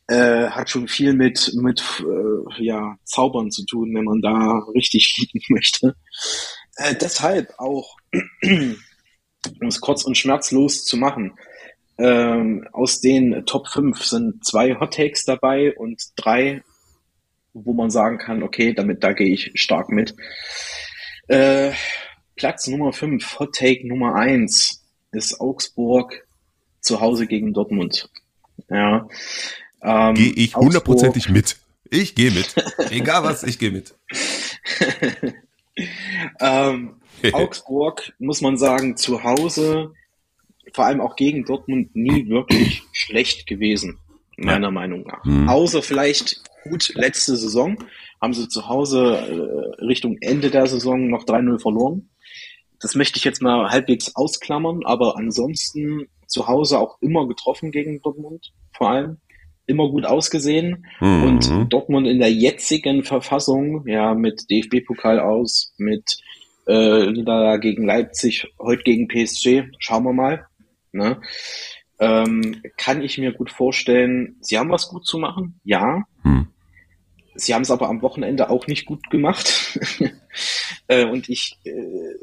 äh, 0.07 0.47
hat 0.49 0.69
schon 0.69 0.87
viel 0.87 1.13
mit, 1.13 1.51
mit 1.55 1.81
äh, 2.01 2.63
ja, 2.63 2.97
Zaubern 3.05 3.51
zu 3.51 3.65
tun, 3.65 3.93
wenn 3.93 4.03
man 4.03 4.21
da 4.21 4.59
richtig 4.75 5.15
liegen 5.33 5.45
möchte. 5.49 5.95
Äh, 6.75 6.95
deshalb 6.95 7.53
auch, 7.57 7.95
um 8.43 9.67
es 9.67 9.79
kurz 9.79 10.03
und 10.03 10.17
schmerzlos 10.17 10.83
zu 10.83 10.97
machen, 10.97 11.33
ähm, 11.97 12.67
aus 12.71 13.01
den 13.01 13.45
Top 13.45 13.67
5 13.67 14.03
sind 14.03 14.45
zwei 14.45 14.75
Hot 14.79 14.95
Takes 14.95 15.25
dabei 15.25 15.75
und 15.75 16.01
drei, 16.15 16.63
wo 17.53 17.73
man 17.73 17.89
sagen 17.89 18.17
kann, 18.17 18.43
okay, 18.43 18.73
damit 18.73 19.03
da 19.03 19.13
gehe 19.13 19.33
ich 19.33 19.51
stark 19.55 19.89
mit. 19.89 20.15
Äh, 21.27 21.71
Platz 22.35 22.67
Nummer 22.67 22.93
5, 22.93 23.39
Hot 23.39 23.55
Take 23.55 23.87
Nummer 23.87 24.15
1 24.15 24.83
ist 25.11 25.39
Augsburg 25.39 26.27
zu 26.79 26.99
Hause 26.99 27.27
gegen 27.27 27.53
Dortmund. 27.53 28.09
Ja. 28.69 29.07
Ähm, 29.81 30.15
gehe 30.15 30.33
ich 30.33 30.55
hundertprozentig 30.55 31.29
mit. 31.29 31.57
Ich 31.89 32.15
gehe 32.15 32.31
mit. 32.31 32.55
Egal 32.89 33.23
was, 33.23 33.43
ich 33.43 33.59
gehe 33.59 33.71
mit. 33.71 33.95
ähm, 36.39 36.95
Augsburg, 37.33 38.13
muss 38.19 38.41
man 38.41 38.57
sagen, 38.57 38.97
zu 38.97 39.23
Hause 39.23 39.93
vor 40.71 40.85
allem 40.85 41.01
auch 41.01 41.15
gegen 41.15 41.45
Dortmund 41.45 41.95
nie 41.95 42.29
wirklich 42.29 42.83
schlecht 42.91 43.47
gewesen, 43.47 43.99
meiner 44.37 44.67
ja. 44.67 44.71
Meinung 44.71 45.03
nach. 45.03 45.23
Mhm. 45.25 45.49
Außer 45.49 45.81
vielleicht 45.81 46.41
gut 46.63 46.93
letzte 46.95 47.35
Saison 47.35 47.77
haben 48.21 48.33
sie 48.33 48.47
zu 48.47 48.67
Hause 48.69 49.17
äh, 49.79 49.83
Richtung 49.83 50.17
Ende 50.21 50.49
der 50.49 50.67
Saison 50.67 51.09
noch 51.09 51.25
3-0 51.25 51.59
verloren. 51.59 52.09
Das 52.79 52.95
möchte 52.95 53.17
ich 53.17 53.23
jetzt 53.23 53.41
mal 53.41 53.69
halbwegs 53.69 54.15
ausklammern, 54.15 54.85
aber 54.85 55.17
ansonsten 55.17 56.07
zu 56.27 56.47
Hause 56.47 56.79
auch 56.79 56.97
immer 57.01 57.27
getroffen 57.27 57.71
gegen 57.71 58.01
Dortmund, 58.01 58.53
vor 58.75 58.89
allem 58.89 59.17
immer 59.65 59.89
gut 59.89 60.05
ausgesehen 60.05 60.85
mhm. 60.99 61.23
und 61.23 61.73
Dortmund 61.73 62.07
in 62.07 62.19
der 62.19 62.31
jetzigen 62.31 63.03
Verfassung, 63.03 63.87
ja, 63.87 64.13
mit 64.13 64.49
DFB-Pokal 64.49 65.19
aus, 65.19 65.73
mit 65.77 66.17
äh, 66.67 67.11
Niederlage 67.11 67.69
gegen 67.69 67.85
Leipzig, 67.85 68.47
heute 68.59 68.83
gegen 68.83 69.07
PSG, 69.07 69.63
schauen 69.79 70.03
wir 70.03 70.13
mal. 70.13 70.45
Ne? 70.93 71.21
Ähm, 71.99 72.61
kann 72.77 73.01
ich 73.01 73.17
mir 73.17 73.33
gut 73.33 73.51
vorstellen, 73.51 74.37
sie 74.41 74.57
haben 74.57 74.69
was 74.69 74.87
gut 74.87 75.05
zu 75.05 75.17
machen, 75.17 75.59
ja. 75.63 76.03
Hm. 76.21 76.47
Sie 77.35 77.53
haben 77.53 77.63
es 77.63 77.71
aber 77.71 77.89
am 77.89 78.01
Wochenende 78.01 78.49
auch 78.49 78.67
nicht 78.67 78.85
gut 78.85 79.09
gemacht. 79.09 79.79
äh, 80.87 81.05
und 81.05 81.29
ich, 81.29 81.57
äh, 81.65 82.15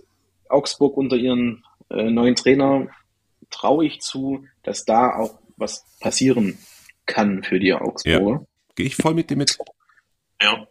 Augsburg 0.49 0.97
unter 0.97 1.17
ihren 1.17 1.65
äh, 1.91 2.11
neuen 2.11 2.37
Trainer, 2.37 2.89
traue 3.51 3.87
ich 3.87 4.01
zu, 4.01 4.45
dass 4.63 4.85
da 4.85 5.17
auch 5.17 5.41
was 5.57 5.85
passieren 6.01 6.59
kann 7.07 7.43
für 7.43 7.59
die 7.59 7.75
Augsburger. 7.75 8.41
Ja. 8.41 8.47
Gehe 8.77 8.87
ich 8.87 8.97
voll 8.97 9.15
mit 9.15 9.31
dir 9.31 9.37
mit. 9.37 9.59
Ja. 10.41 10.67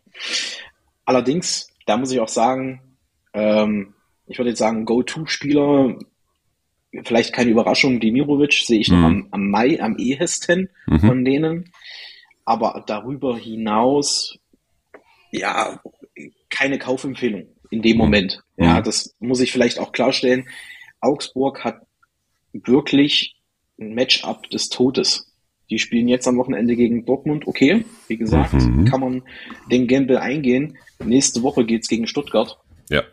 Allerdings, 1.05 1.69
da 1.85 1.97
muss 1.97 2.11
ich 2.11 2.19
auch 2.19 2.29
sagen, 2.29 2.97
ähm, 3.33 3.93
ich 4.25 4.37
würde 4.37 4.51
jetzt 4.51 4.59
sagen, 4.59 4.85
Go-To-Spieler 4.85 5.97
vielleicht 7.03 7.33
keine 7.33 7.51
Überraschung, 7.51 7.99
Demirovic 7.99 8.53
sehe 8.53 8.79
ich 8.79 8.89
mhm. 8.89 8.97
noch 8.97 9.07
am, 9.07 9.27
am 9.31 9.49
Mai 9.49 9.81
am 9.81 9.97
ehesten 9.97 10.69
mhm. 10.87 10.99
von 10.99 11.25
denen. 11.25 11.71
Aber 12.45 12.83
darüber 12.87 13.37
hinaus, 13.37 14.39
ja, 15.31 15.79
keine 16.49 16.79
Kaufempfehlung 16.79 17.47
in 17.69 17.81
dem 17.81 17.93
mhm. 17.93 17.97
Moment. 17.97 18.43
Ja, 18.57 18.79
mhm. 18.79 18.83
das 18.83 19.15
muss 19.19 19.41
ich 19.41 19.51
vielleicht 19.51 19.79
auch 19.79 19.91
klarstellen. 19.91 20.47
Augsburg 20.99 21.63
hat 21.63 21.81
wirklich 22.53 23.35
ein 23.79 23.93
Matchup 23.93 24.49
des 24.49 24.69
Todes. 24.69 25.27
Die 25.69 25.77
spielen 25.77 26.07
jetzt 26.07 26.27
am 26.27 26.37
Wochenende 26.37 26.75
gegen 26.75 27.05
Dortmund. 27.05 27.47
Okay, 27.47 27.85
wie 28.07 28.17
gesagt, 28.17 28.53
mhm. 28.53 28.85
kann 28.85 28.99
man 28.99 29.21
den 29.71 29.87
Gamble 29.87 30.19
eingehen. 30.19 30.77
Nächste 31.03 31.43
Woche 31.43 31.63
geht's 31.63 31.87
gegen 31.87 32.07
Stuttgart. 32.07 32.57
Ja 32.89 33.03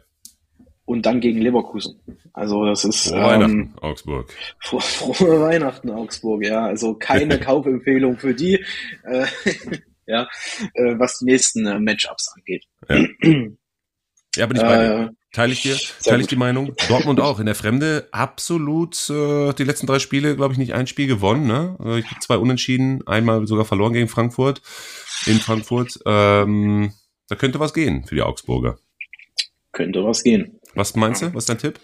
und 0.86 1.04
dann 1.04 1.20
gegen 1.20 1.40
Leverkusen. 1.40 2.00
Also 2.32 2.64
das 2.64 2.84
ist 2.84 3.08
frohe 3.08 3.18
ähm, 3.18 3.24
Weihnachten 3.24 3.74
Augsburg. 3.80 4.32
Frohe, 4.60 4.80
frohe 4.80 5.40
Weihnachten 5.40 5.90
Augsburg, 5.90 6.44
ja. 6.44 6.64
Also 6.64 6.94
keine 6.94 7.38
Kaufempfehlung 7.40 8.18
für 8.18 8.34
die, 8.34 8.64
äh, 9.04 9.26
ja, 10.06 10.28
äh, 10.74 10.98
was 10.98 11.18
die 11.18 11.26
nächsten 11.26 11.66
äh, 11.66 11.78
Matchups 11.78 12.32
angeht. 12.34 12.64
Ja, 12.88 12.96
ja 14.36 14.46
bin 14.46 14.56
ich 14.56 14.62
bei 14.62 14.76
dir. 14.76 15.06
Äh, 15.08 15.10
Teile 15.32 15.52
ich 15.52 15.60
dir, 15.60 15.76
teile 16.02 16.22
ich 16.22 16.28
die 16.28 16.36
Meinung. 16.36 16.72
Dortmund 16.88 17.20
auch 17.20 17.40
in 17.40 17.44
der 17.44 17.54
Fremde 17.54 18.08
absolut 18.10 19.10
äh, 19.10 19.52
die 19.52 19.64
letzten 19.64 19.86
drei 19.86 19.98
Spiele, 19.98 20.34
glaube 20.34 20.52
ich, 20.52 20.58
nicht 20.58 20.72
ein 20.72 20.86
Spiel 20.86 21.08
gewonnen. 21.08 21.46
Ne? 21.46 21.76
Äh, 21.84 21.98
ich 21.98 22.06
zwei 22.20 22.38
Unentschieden, 22.38 23.06
einmal 23.06 23.46
sogar 23.46 23.66
verloren 23.66 23.92
gegen 23.92 24.08
Frankfurt 24.08 24.62
in 25.26 25.38
Frankfurt. 25.40 25.98
Ähm, 26.06 26.92
Da 27.28 27.34
könnte 27.34 27.60
was 27.60 27.74
gehen 27.74 28.04
für 28.04 28.14
die 28.14 28.22
Augsburger. 28.22 28.78
Könnte 29.72 30.02
was 30.04 30.22
gehen. 30.22 30.55
Was 30.76 30.94
meinst 30.94 31.22
du? 31.22 31.34
Was 31.34 31.44
ist 31.44 31.48
dein 31.48 31.58
Tipp? 31.58 31.80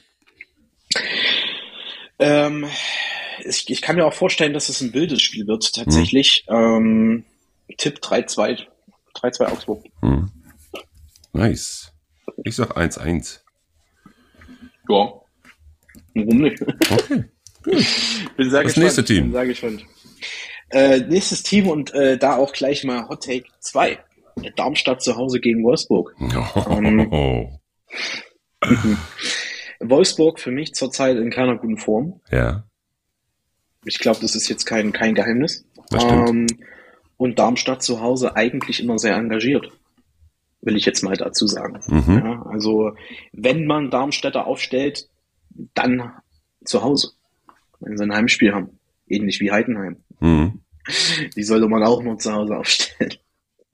Ähm, 2.19 2.67
ich, 3.45 3.69
ich 3.69 3.83
kann 3.83 3.97
mir 3.97 4.07
auch 4.07 4.15
vorstellen, 4.15 4.53
dass 4.53 4.69
es 4.69 4.81
ein 4.81 4.95
wildes 4.95 5.21
Spiel 5.23 5.47
wird, 5.47 5.73
tatsächlich. 5.75 6.45
Ähm, 6.49 7.25
Tipp 7.79 7.99
3-2. 8.03 8.67
3-2 9.17 9.47
Augsburg. 9.47 9.85
Hm. 10.01 10.31
Nice. 11.33 11.93
Ich 12.45 12.55
sag 12.57 12.77
1-1. 12.77 13.41
Ja. 14.89 15.13
Warum 16.15 16.39
nicht? 16.39 16.61
Okay. 16.63 17.25
Bin 17.65 18.51
sehr 18.51 18.63
Das 18.63 18.75
gespannt. 18.75 18.77
nächste 18.85 19.05
Team. 19.05 19.25
Bin 19.25 19.33
sehr 19.33 19.47
gespannt. 19.47 19.87
Äh, 20.71 21.01
nächstes 21.01 21.43
Team 21.43 21.69
und 21.69 21.93
äh, 21.95 22.19
da 22.19 22.37
auch 22.37 22.53
gleich 22.53 22.85
mal 22.85 23.09
Hot 23.09 23.25
Take 23.25 23.45
2. 23.61 23.99
Darmstadt 24.57 25.03
zu 25.03 25.17
Hause 25.17 25.41
gegen 25.41 25.63
Wolfsburg. 25.65 26.15
Oh. 27.11 27.59
Wolfsburg 29.81 30.41
für 30.41 30.51
mich 30.51 30.75
zurzeit 30.75 31.17
in 31.17 31.31
keiner 31.31 31.57
guten 31.57 31.79
Form. 31.79 32.21
Ja, 32.31 32.65
Ich 33.85 33.99
glaube, 33.99 34.21
das 34.21 34.37
ist 34.37 34.49
jetzt 34.49 34.65
kein, 34.65 34.93
kein 34.93 35.15
Geheimnis. 35.15 35.65
das 35.91 36.03
stimmt. 36.03 36.29
Ähm, 36.29 36.47
und 37.17 37.39
Darmstadt 37.39 37.83
zu 37.83 38.01
Hause 38.01 38.37
eigentlich 38.37 38.83
immer 38.83 38.99
sehr 38.99 39.15
engagiert. 39.17 39.71
Will 40.61 40.77
ich 40.77 40.85
jetzt 40.87 41.03
mal 41.03 41.17
dazu 41.17 41.47
sagen. 41.47 41.81
Mhm. 41.89 42.23
Ja, 42.25 42.43
also, 42.47 42.93
wenn 43.33 43.67
man 43.67 43.91
Darmstädter 43.91 44.47
aufstellt, 44.47 45.09
dann 45.75 46.13
zu 46.65 46.83
Hause. 46.83 47.13
Wenn 47.81 47.97
sie 47.97 48.05
ein 48.05 48.13
Heimspiel 48.15 48.55
haben. 48.55 48.79
Ähnlich 49.09 49.41
wie 49.41 49.51
Heidenheim. 49.51 49.97
Mhm. 50.21 50.61
Die 51.37 51.43
sollte 51.43 51.69
man 51.69 51.83
auch 51.83 52.03
nur 52.03 52.19
zu 52.19 52.33
Hause 52.33 52.57
aufstellen. 52.57 53.15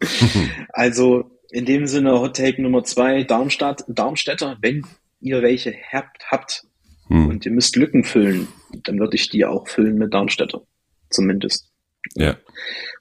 Also, 0.70 1.30
in 1.50 1.64
dem 1.64 1.86
Sinne, 1.86 2.20
Hot 2.20 2.36
Take 2.36 2.60
Nummer 2.62 2.84
zwei, 2.84 3.24
Darmstadt, 3.24 3.84
Darmstädter, 3.88 4.56
wenn 4.60 4.86
ihr 5.20 5.42
welche 5.42 5.74
habt, 5.92 6.30
habt 6.30 6.64
Mhm. 7.08 7.28
und 7.28 7.46
ihr 7.46 7.52
müsst 7.52 7.76
Lücken 7.76 8.04
füllen, 8.04 8.48
dann 8.84 8.98
würde 8.98 9.16
ich 9.16 9.30
die 9.30 9.44
auch 9.44 9.66
füllen 9.68 9.96
mit 9.96 10.12
Darmstädter. 10.12 10.62
Zumindest. 11.10 11.72
Ja. 12.14 12.36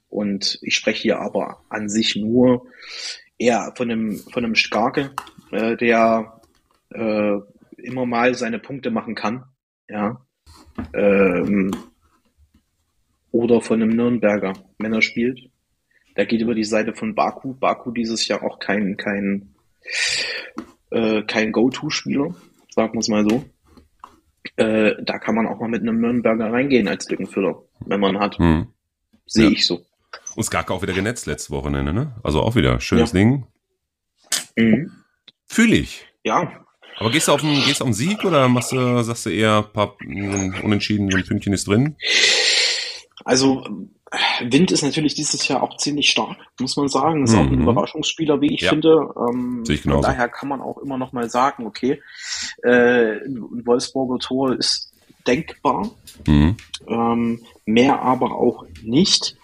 Und 0.08 0.58
ich 0.62 0.74
spreche 0.76 1.02
hier 1.02 1.20
aber 1.20 1.62
an 1.68 1.88
sich 1.90 2.16
nur 2.16 2.66
eher 3.36 3.72
von 3.76 3.90
einem, 3.90 4.16
von 4.16 4.44
einem 4.44 4.54
Starke, 4.54 5.10
äh, 5.52 5.76
der 5.76 6.40
äh, 6.90 7.36
immer 7.76 8.06
mal 8.06 8.34
seine 8.34 8.58
Punkte 8.58 8.90
machen 8.90 9.14
kann. 9.14 9.44
Ja. 9.88 10.24
Ähm, 10.94 11.70
oder 13.30 13.60
von 13.60 13.82
einem 13.82 13.94
Nürnberger, 13.94 14.54
wenn 14.78 14.94
er 14.94 15.02
spielt. 15.02 15.50
Der 16.18 16.26
geht 16.26 16.40
über 16.42 16.54
die 16.54 16.64
Seite 16.64 16.92
von 16.94 17.14
Baku. 17.14 17.54
Baku 17.54 17.90
dieses 17.92 18.28
Jahr 18.28 18.42
auch 18.42 18.58
kein, 18.58 18.96
kein, 18.98 19.54
äh, 20.90 21.22
kein 21.22 21.52
Go-To-Spieler, 21.52 22.34
sagen 22.74 22.92
wir 22.92 22.98
es 23.00 23.08
mal 23.08 23.24
so. 23.28 23.44
Äh, 24.56 24.94
da 25.02 25.18
kann 25.18 25.34
man 25.36 25.46
auch 25.46 25.60
mal 25.60 25.68
mit 25.68 25.82
einem 25.82 26.00
Nürnberger 26.00 26.52
reingehen 26.52 26.88
als 26.88 27.08
Lückenfüller, 27.08 27.62
wenn 27.86 28.00
man 28.00 28.18
hat. 28.18 28.38
Mhm. 28.40 28.66
Sehe 29.26 29.46
Ja. 29.46 29.50
ich 29.52 29.64
so. 29.66 29.84
Und 30.36 30.42
Skaka 30.44 30.74
auch 30.74 30.82
wieder 30.82 30.92
genetzt 30.92 31.26
letztes 31.26 31.50
Wochenende, 31.50 31.92
ne? 31.92 32.16
Also 32.22 32.40
auch 32.42 32.54
wieder 32.56 32.80
schönes 32.80 33.12
Ja. 33.12 33.18
Ding. 33.18 33.46
Mhm. 34.56 34.90
Fühle 35.46 35.76
ich. 35.76 36.04
Ja, 36.24 36.64
Aber 36.98 37.10
gehst 37.12 37.28
du 37.28 37.32
auf 37.32 37.40
den, 37.42 37.54
gehst 37.64 37.80
auf 37.80 37.92
Sieg 37.94 38.24
oder 38.24 38.48
machst 38.48 38.72
du, 38.72 39.02
sagst 39.02 39.26
du 39.26 39.30
eher 39.30 39.62
paar 39.62 39.94
mh, 40.00 40.62
Unentschieden, 40.62 41.10
so 41.10 41.16
ein 41.16 41.24
Pünktchen 41.24 41.52
ist 41.52 41.68
drin? 41.68 41.96
also 43.24 43.64
Wind 44.40 44.70
ist 44.72 44.82
natürlich 44.82 45.14
dieses 45.14 45.46
Jahr 45.48 45.62
auch 45.62 45.76
ziemlich 45.76 46.10
stark, 46.10 46.36
muss 46.60 46.76
man 46.76 46.88
sagen. 46.88 47.24
Ist 47.24 47.34
auch 47.34 47.40
ein 47.40 47.56
Mhm. 47.56 47.62
Überraschungsspieler, 47.62 48.40
wie 48.40 48.54
ich 48.54 48.62
Ja. 48.62 48.70
finde. 48.70 49.12
Ähm, 49.28 49.64
Sehe 49.64 49.74
ich 49.76 49.82
von 49.82 49.90
genauso. 49.92 50.08
daher 50.08 50.28
kann 50.28 50.48
man 50.48 50.60
auch 50.62 50.78
immer 50.78 50.96
noch 50.96 51.12
mal 51.12 51.28
sagen, 51.28 51.66
okay, 51.66 52.00
äh, 52.62 53.16
ein 53.24 53.62
Wolfsburger 53.66 54.18
Tor 54.18 54.54
ist 54.56 54.92
denkbar, 55.26 55.90
Mhm. 56.26 56.56
ähm, 56.86 57.40
mehr 57.66 58.00
aber 58.00 58.34
auch 58.34 58.64
nicht. 58.82 59.36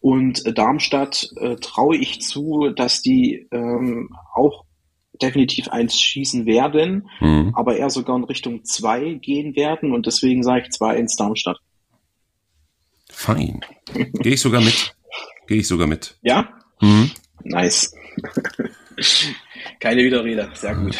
Und 0.00 0.58
Darmstadt 0.58 1.30
äh, 1.36 1.56
traue 1.56 1.96
ich 1.96 2.20
zu, 2.20 2.70
dass 2.74 3.02
die 3.02 3.46
ähm, 3.52 4.10
auch 4.34 4.64
definitiv 5.22 5.68
eins 5.68 5.98
schießen 5.98 6.44
werden, 6.44 7.08
Mhm. 7.20 7.52
aber 7.54 7.76
eher 7.76 7.88
sogar 7.90 8.16
in 8.16 8.24
Richtung 8.24 8.64
zwei 8.64 9.14
gehen 9.14 9.54
werden. 9.56 9.92
Und 9.92 10.06
deswegen 10.06 10.42
sage 10.42 10.62
ich 10.66 10.72
2-1 10.72 11.16
Darmstadt. 11.16 11.58
Fein. 13.12 13.60
Gehe 13.94 14.34
ich 14.34 14.40
sogar 14.40 14.60
mit. 14.60 14.94
Gehe 15.46 15.58
ich 15.58 15.68
sogar 15.68 15.86
mit. 15.86 16.16
Ja? 16.22 16.48
Mhm. 16.80 17.10
Nice. 17.44 17.94
Keine 19.80 20.02
Widerrede, 20.02 20.50
sehr 20.54 20.74
gut. 20.74 20.96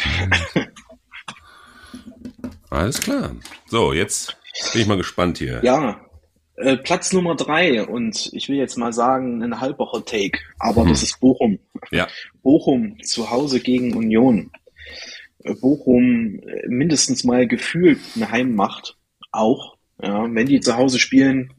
Alles 2.69 2.99
klar. 3.01 3.35
So, 3.67 3.93
jetzt 3.93 4.35
bin 4.73 4.81
ich 4.81 4.87
mal 4.87 4.97
gespannt 4.97 5.37
hier. 5.37 5.59
Ja, 5.63 6.01
äh, 6.55 6.77
Platz 6.77 7.13
Nummer 7.13 7.35
drei 7.35 7.83
und 7.85 8.29
ich 8.33 8.49
will 8.49 8.57
jetzt 8.57 8.77
mal 8.77 8.93
sagen, 8.93 9.41
ein 9.43 9.59
halber 9.59 9.91
Hot 9.91 10.07
Take, 10.09 10.39
aber 10.59 10.81
Hm. 10.83 10.89
das 10.89 11.03
ist 11.03 11.19
Bochum. 11.19 11.59
Ja. 11.91 12.07
Bochum 12.41 12.97
zu 13.03 13.29
Hause 13.29 13.59
gegen 13.59 13.95
Union. 13.95 14.51
Äh, 15.43 15.53
Bochum 15.55 16.39
äh, 16.39 16.67
mindestens 16.67 17.23
mal 17.23 17.47
gefühlt 17.47 17.99
eine 18.15 18.31
Heimmacht 18.31 18.97
auch. 19.31 19.75
Ja, 20.01 20.23
wenn 20.33 20.47
die 20.47 20.59
zu 20.59 20.75
Hause 20.75 20.99
spielen, 20.99 21.53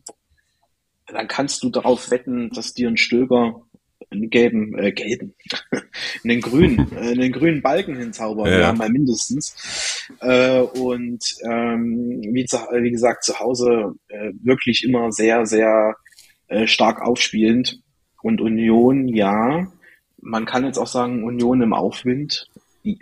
dann 1.07 1.29
kannst 1.29 1.63
du 1.63 1.71
darauf 1.71 2.11
wetten, 2.11 2.51
dass 2.51 2.75
dir 2.75 2.89
ein 2.89 2.97
Stöger 2.97 3.63
einen 4.11 4.31
gelben, 4.31 4.77
äh, 4.79 4.93
gelben, 4.93 5.35
einen 6.25 6.41
grünen, 6.41 6.93
äh, 6.97 7.13
einen 7.13 7.33
grünen 7.33 7.63
Balken 7.63 7.97
hinzaubern, 7.97 8.47
Ja. 8.51 8.61
ja, 8.61 8.73
mal 8.73 8.89
mindestens. 8.91 10.07
Äh, 10.21 10.61
und 10.61 11.25
ähm, 11.43 12.21
wie, 12.33 12.45
zu, 12.45 12.57
wie 12.59 12.91
gesagt, 12.91 13.25
zu 13.25 13.39
Hause 13.41 13.95
äh, 14.09 14.33
wirklich 14.43 14.85
immer 14.85 15.11
sehr, 15.13 15.47
sehr 15.47 15.97
äh, 16.49 16.67
stark 16.67 17.01
aufspielend. 17.01 17.81
Und 18.23 18.41
Union, 18.41 19.09
ja, 19.09 19.67
man 20.21 20.47
kann 20.47 20.65
jetzt 20.65 20.79
auch 20.79 20.87
sagen, 20.87 21.25
Union 21.25 21.61
im 21.63 21.75
Aufwind, 21.75 22.49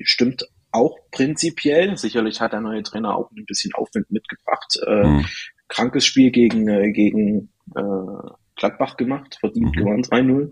stimmt 0.02 0.48
auch 0.72 0.96
prinzipiell. 1.10 1.96
Sicherlich 1.96 2.40
hat 2.40 2.52
der 2.52 2.60
neue 2.60 2.82
Trainer 2.82 3.14
auch 3.16 3.30
ein 3.32 3.44
bisschen 3.46 3.72
Aufwind 3.74 4.10
mitgebracht. 4.10 4.78
Äh, 4.86 5.06
Mhm. 5.06 5.26
krankes 5.68 6.04
Spiel 6.06 6.30
gegen, 6.30 6.68
äh, 6.68 6.90
gegen 6.92 7.51
äh, 7.74 8.30
Gladbach 8.56 8.96
gemacht, 8.96 9.36
verdient 9.40 9.74
Mhm. 9.74 9.78
gewonnen 9.78 10.02
3-0. 10.02 10.50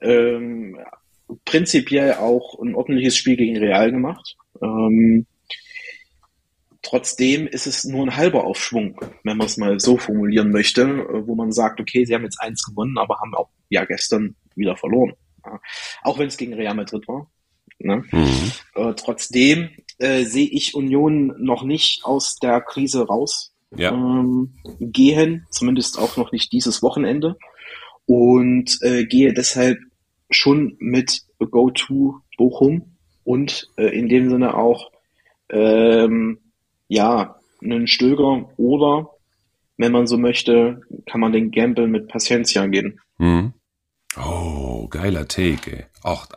Ähm, 0.00 0.78
prinzipiell 1.44 2.14
auch 2.14 2.58
ein 2.60 2.74
ordentliches 2.74 3.16
Spiel 3.16 3.36
gegen 3.36 3.56
Real 3.56 3.90
gemacht. 3.90 4.36
Ähm, 4.62 5.26
trotzdem 6.82 7.46
ist 7.46 7.66
es 7.66 7.84
nur 7.84 8.06
ein 8.06 8.16
halber 8.16 8.44
Aufschwung, 8.44 9.00
wenn 9.22 9.36
man 9.36 9.46
es 9.46 9.56
mal 9.56 9.80
so 9.80 9.96
formulieren 9.96 10.50
möchte, 10.50 10.82
äh, 10.82 11.26
wo 11.26 11.34
man 11.34 11.52
sagt, 11.52 11.80
okay, 11.80 12.04
sie 12.04 12.14
haben 12.14 12.24
jetzt 12.24 12.40
eins 12.40 12.64
gewonnen, 12.64 12.98
aber 12.98 13.18
haben 13.20 13.34
auch 13.34 13.50
ja 13.70 13.84
gestern 13.84 14.36
wieder 14.54 14.76
verloren. 14.76 15.14
Ja. 15.44 15.60
Auch 16.02 16.18
wenn 16.18 16.28
es 16.28 16.36
gegen 16.36 16.54
Real 16.54 16.74
Madrid 16.74 17.06
war. 17.08 17.30
Ne? 17.78 18.04
Mhm. 18.12 18.52
Äh, 18.74 18.94
trotzdem 18.94 19.70
äh, 19.98 20.24
sehe 20.24 20.46
ich 20.46 20.74
Union 20.74 21.34
noch 21.38 21.64
nicht 21.64 22.04
aus 22.04 22.36
der 22.36 22.60
Krise 22.60 23.06
raus 23.06 23.53
Ja. 23.76 23.92
ähm, 23.92 24.54
gehen, 24.80 25.46
zumindest 25.50 25.98
auch 25.98 26.16
noch 26.16 26.32
nicht 26.32 26.52
dieses 26.52 26.82
Wochenende. 26.82 27.36
Und 28.06 28.78
äh, 28.82 29.04
gehe 29.06 29.32
deshalb 29.32 29.78
schon 30.30 30.76
mit 30.78 31.22
Go-To 31.38 32.20
Bochum 32.36 32.96
und 33.24 33.70
äh, 33.76 33.86
in 33.86 34.08
dem 34.08 34.28
Sinne 34.28 34.54
auch 34.54 34.90
ähm, 35.50 36.38
ja 36.88 37.36
einen 37.62 37.86
Stöger 37.86 38.50
oder 38.56 39.10
wenn 39.76 39.92
man 39.92 40.06
so 40.06 40.16
möchte, 40.16 40.82
kann 41.06 41.20
man 41.20 41.32
den 41.32 41.50
Gamble 41.50 41.88
mit 41.88 42.08
Paciencia 42.08 42.66
gehen. 42.66 43.00
Mhm. 43.18 43.54
Oh, 44.16 44.86
geiler 44.88 45.26
Take, 45.26 45.72
ey. 45.72 45.84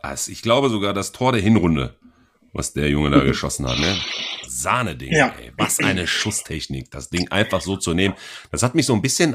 Das, 0.02 0.28
ich 0.28 0.42
glaube 0.42 0.70
sogar 0.70 0.94
das 0.94 1.12
Tor 1.12 1.32
der 1.32 1.40
Hinrunde, 1.40 1.94
was 2.52 2.72
der 2.72 2.88
Junge 2.88 3.10
da 3.10 3.20
geschossen 3.24 3.68
hat, 3.68 3.78
ne? 3.78 3.96
Sahneding, 4.62 5.12
Ja. 5.12 5.34
ey. 5.40 5.52
Was 5.56 5.78
eine 5.78 6.06
Schusstechnik, 6.06 6.90
das 6.90 7.08
Ding 7.10 7.28
einfach 7.30 7.60
so 7.60 7.76
zu 7.76 7.94
nehmen. 7.94 8.14
Das 8.50 8.62
hat 8.62 8.74
mich 8.74 8.86
so 8.86 8.94
ein 8.94 9.02
bisschen 9.02 9.34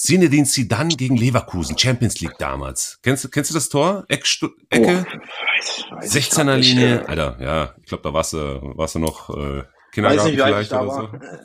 Zinedine 0.00 0.44
Zidane 0.46 0.94
gegen 0.96 1.16
Leverkusen, 1.16 1.76
Champions 1.78 2.20
League 2.20 2.38
damals. 2.38 2.98
Kennst 3.02 3.24
du, 3.24 3.28
kennst 3.28 3.50
du 3.50 3.54
das 3.54 3.68
Tor? 3.68 4.04
Eckstu 4.08 4.48
Ecke? 4.70 5.04
Oh, 5.06 5.18
weiß, 5.18 5.84
weiß 5.90 6.14
ich 6.14 6.24
16er 6.26 6.44
grad 6.44 6.58
nicht, 6.58 6.68
Linie? 6.70 7.00
äh, 7.02 7.06
Alter, 7.06 7.36
ja, 7.40 7.74
ich 7.82 7.86
glaube, 7.88 8.02
da 8.02 8.12
warst 8.14 8.32
du, 8.32 8.72
warst 8.76 8.94
du 8.94 8.98
noch 9.00 9.28
äh, 9.30 9.64
Kindergarten 9.92 10.30
nicht, 10.30 10.40
vielleicht 10.42 10.72
oder 10.72 10.90
so. 10.90 11.12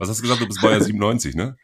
Was 0.00 0.08
hast 0.08 0.18
du 0.18 0.22
gesagt? 0.22 0.40
Du 0.42 0.46
bist 0.46 0.60
Bayer 0.62 0.80
97, 0.80 1.34
ne? 1.34 1.56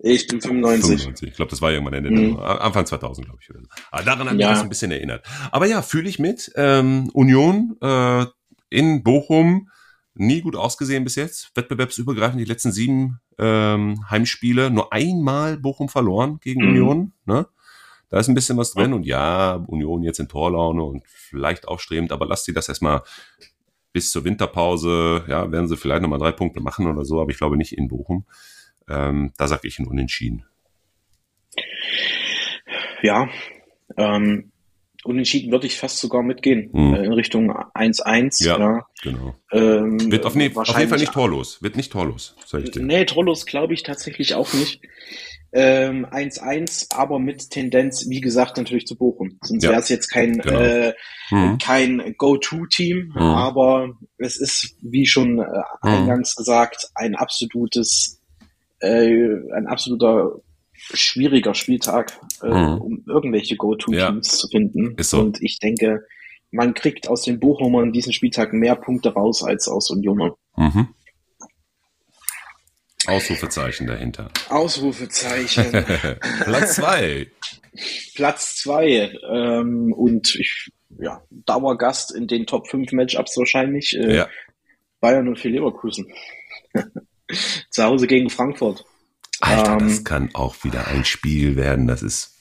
Ich 0.00 0.28
bin 0.28 0.40
95. 0.40 0.90
95. 0.90 1.28
Ich 1.30 1.34
glaube, 1.36 1.50
das 1.50 1.60
war 1.60 1.72
irgendwann 1.72 1.94
Ende, 1.94 2.10
Mhm. 2.10 2.38
Anfang 2.38 2.86
2000, 2.86 3.26
glaube 3.26 3.40
ich. 3.42 3.50
Oder 3.50 3.60
so. 3.62 3.66
Aber 3.90 4.02
daran 4.04 4.28
hat 4.28 4.36
mich 4.36 4.42
Ja. 4.44 4.50
das 4.50 4.60
ein 4.60 4.68
bisschen 4.68 4.92
erinnert. 4.92 5.26
Aber 5.50 5.66
ja, 5.66 5.82
fühle 5.82 6.08
ich 6.08 6.20
mit. 6.20 6.52
Ähm, 6.54 7.10
Union 7.14 7.76
äh, 7.82 8.26
in 8.70 9.02
Bochum 9.02 9.70
nie 10.14 10.40
gut 10.40 10.56
ausgesehen 10.56 11.04
bis 11.04 11.14
jetzt. 11.14 11.52
Wettbewerbsübergreifend 11.54 12.40
die 12.40 12.44
letzten 12.44 12.72
sieben 12.72 13.20
ähm, 13.38 14.04
Heimspiele. 14.10 14.70
Nur 14.70 14.92
einmal 14.92 15.56
Bochum 15.56 15.88
verloren 15.88 16.38
gegen 16.40 16.62
Mhm. 16.62 16.68
Union. 16.68 17.12
Ne? 17.24 17.46
Da 18.08 18.18
ist 18.18 18.28
ein 18.28 18.34
bisschen 18.34 18.56
was 18.56 18.72
drin 18.72 18.92
und 18.92 19.04
ja, 19.04 19.54
Union 19.66 20.02
jetzt 20.02 20.18
in 20.18 20.28
Torlaune 20.28 20.82
und 20.82 21.02
vielleicht 21.06 21.68
aufstrebend, 21.68 22.10
aber 22.10 22.26
lasst 22.26 22.46
sie 22.46 22.54
das 22.54 22.68
erstmal 22.68 23.02
bis 23.92 24.10
zur 24.10 24.24
Winterpause, 24.24 25.24
ja, 25.28 25.50
werden 25.50 25.68
sie 25.68 25.76
vielleicht 25.76 26.02
nochmal 26.02 26.18
drei 26.18 26.32
Punkte 26.32 26.60
machen 26.60 26.86
oder 26.86 27.04
so, 27.04 27.20
aber 27.20 27.30
ich 27.30 27.38
glaube 27.38 27.56
nicht 27.56 27.72
in 27.76 27.88
Bochum. 27.88 28.24
Ähm, 28.88 29.32
da 29.36 29.46
sage 29.46 29.68
ich 29.68 29.78
ein 29.78 29.86
Unentschieden. 29.86 30.44
Ja, 33.02 33.28
ähm, 33.96 34.52
unentschieden 35.08 35.50
würde 35.50 35.66
ich 35.66 35.76
fast 35.78 35.98
sogar 35.98 36.22
mitgehen 36.22 36.70
Hm. 36.72 36.94
äh, 36.94 37.04
in 37.04 37.12
Richtung 37.12 37.50
1-1. 37.50 38.44
Ja, 38.44 38.58
Ja. 38.58 38.86
genau. 39.02 39.34
Ähm, 39.52 40.10
Wird 40.12 40.24
auf, 40.26 40.34
ne, 40.34 40.50
auf 40.54 40.78
jeden 40.78 40.88
Fall 40.90 40.98
nicht 40.98 41.12
torlos. 41.12 41.62
Wird 41.62 41.76
nicht 41.76 41.90
torlos, 41.92 42.36
sag 42.46 42.62
ich 42.64 42.70
dir. 42.70 42.82
Nee, 42.82 43.04
Trollos 43.04 43.46
glaube 43.46 43.74
ich 43.74 43.82
tatsächlich 43.82 44.34
auch 44.34 44.52
nicht. 44.52 44.80
Ähm, 45.52 46.04
1-1, 46.04 46.94
aber 46.94 47.18
mit 47.18 47.48
Tendenz, 47.50 48.06
wie 48.10 48.20
gesagt, 48.20 48.58
natürlich 48.58 48.86
zu 48.86 48.96
Bochum. 48.98 49.38
Sonst 49.42 49.64
Ja, 49.64 49.70
wäre 49.70 49.80
es 49.80 49.88
jetzt 49.88 50.08
kein, 50.08 50.38
genau. 50.38 50.60
äh, 50.60 50.92
Mhm. 51.30 51.58
kein 51.58 52.14
Go-To-Team, 52.18 53.12
Mhm. 53.14 53.20
aber 53.20 53.88
es 54.18 54.38
ist, 54.38 54.76
wie 54.82 55.06
schon 55.06 55.38
äh, 55.38 55.42
Mhm. 55.42 55.88
eingangs 55.88 56.36
gesagt, 56.36 56.88
ein 56.94 57.14
absolutes, 57.14 58.20
äh, 58.80 59.08
ein 59.56 59.66
absoluter 59.66 60.32
schwieriger 60.94 61.54
Spieltag, 61.54 62.18
äh, 62.42 62.46
Mhm. 62.48 62.80
um 62.80 63.04
irgendwelche 63.06 63.56
Go-To-Teams 63.56 64.28
zu 64.38 64.48
finden. 64.48 64.96
So. 65.02 65.20
Und 65.20 65.42
ich 65.42 65.58
denke, 65.58 66.06
man 66.50 66.74
kriegt 66.74 67.08
aus 67.08 67.22
den 67.22 67.40
Bochumern 67.40 67.92
diesen 67.92 68.12
Spieltag 68.12 68.52
mehr 68.52 68.74
Punkte 68.76 69.12
raus 69.12 69.42
als 69.44 69.68
aus 69.68 69.90
Unionern. 69.90 70.32
Mhm. 70.56 70.88
Ausrufezeichen 73.06 73.86
dahinter. 73.86 74.30
Ausrufezeichen. 74.50 75.70
Platz 76.44 76.74
zwei. 76.76 77.30
Platz 78.14 78.56
zwei 78.56 79.12
ähm, 79.30 79.92
und 79.92 80.34
ich, 80.34 80.70
ja, 80.98 81.22
Dauergast 81.30 82.14
in 82.14 82.26
den 82.26 82.46
Top 82.46 82.68
5 82.68 82.92
Matchups 82.92 83.36
wahrscheinlich. 83.36 83.94
Äh, 83.96 84.16
Ja. 84.16 84.28
Bayern 85.00 85.28
und 85.28 85.38
für 85.38 85.48
Leverkusen. 85.48 86.12
Zu 87.70 87.84
Hause 87.84 88.06
gegen 88.08 88.30
Frankfurt. 88.30 88.84
Alter, 89.40 89.76
das 89.78 89.98
Ähm, 89.98 90.04
kann 90.04 90.30
auch 90.34 90.56
wieder 90.64 90.86
ein 90.88 91.04
Spiel 91.04 91.56
werden. 91.56 91.86
Das 91.86 92.02
ist, 92.02 92.34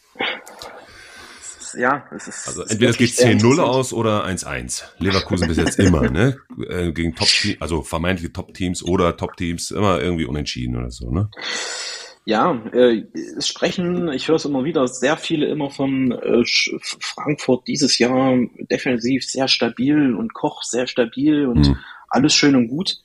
Ja, 1.77 2.05
es 2.15 2.27
ist. 2.27 2.47
also 2.47 2.63
entweder 2.63 2.89
es 2.89 2.97
geht 2.97 3.13
sehr 3.15 3.27
10-0 3.27 3.33
interessant. 3.33 3.59
aus 3.67 3.93
oder 3.93 4.25
1-1. 4.25 4.83
Leverkusen 4.99 5.47
bis 5.47 5.57
jetzt 5.57 5.79
immer, 5.79 6.09
ne? 6.09 6.37
Äh, 6.69 6.91
Gegen 6.91 7.13
Top 7.13 7.27
also 7.59 7.83
vermeintliche 7.83 8.33
Top-Teams 8.33 8.83
oder 8.83 9.15
Top-Teams, 9.15 9.69
immer 9.71 10.01
irgendwie 10.01 10.25
unentschieden 10.25 10.75
oder 10.75 10.89
so, 10.89 11.11
ne? 11.11 11.29
Ja, 12.25 12.59
äh, 12.73 13.03
es 13.37 13.47
sprechen, 13.47 14.11
ich 14.11 14.27
höre 14.27 14.35
es 14.35 14.43
immer 14.45 14.63
wieder, 14.65 14.87
sehr 14.87 15.15
viele 15.17 15.45
immer 15.47 15.69
von 15.69 16.11
äh, 16.11 16.43
Frankfurt 16.99 17.67
dieses 17.67 17.99
Jahr 17.99 18.35
defensiv 18.71 19.23
sehr 19.25 19.47
stabil 19.47 20.13
und 20.15 20.33
Koch 20.33 20.63
sehr 20.63 20.87
stabil 20.87 21.45
und 21.45 21.67
Hm. 21.67 21.77
alles 22.09 22.33
schön 22.33 22.55
und 22.55 22.67
gut. 22.69 22.97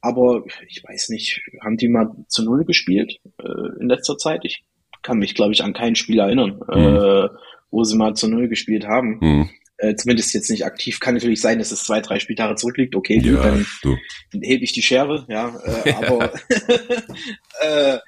Aber 0.00 0.44
ich 0.68 0.82
weiß 0.84 1.08
nicht, 1.10 1.40
haben 1.62 1.76
die 1.76 1.88
mal 1.88 2.14
zu 2.28 2.44
Null 2.44 2.64
gespielt 2.64 3.20
äh, 3.42 3.80
in 3.80 3.88
letzter 3.88 4.16
Zeit? 4.16 4.44
Ich 4.44 4.64
kann 5.02 5.18
mich, 5.18 5.34
glaube 5.34 5.52
ich, 5.52 5.62
an 5.62 5.72
kein 5.72 5.96
Spiel 5.96 6.18
erinnern, 6.18 6.60
äh, 6.70 7.28
wo 7.70 7.84
sie 7.84 7.96
mal 7.96 8.14
zu 8.14 8.28
Null 8.28 8.48
gespielt 8.48 8.86
haben. 8.86 9.20
Hm. 9.20 9.50
Äh, 9.80 9.94
zumindest 9.94 10.34
jetzt 10.34 10.50
nicht 10.50 10.64
aktiv. 10.66 10.98
Kann 10.98 11.14
natürlich 11.14 11.40
sein, 11.40 11.58
dass 11.60 11.70
es 11.70 11.84
zwei, 11.84 12.00
drei 12.00 12.18
Spieltage 12.18 12.56
zurückliegt. 12.56 12.96
Okay, 12.96 13.18
gut, 13.18 13.26
Ja, 13.26 13.42
dann 13.42 13.64
du. 13.82 13.96
hebe 14.42 14.64
ich 14.64 14.72
die 14.72 14.82
Schere, 14.82 15.24
ja, 15.28 15.56
äh, 15.64 15.92
aber 15.94 16.32
äh, 17.60 17.98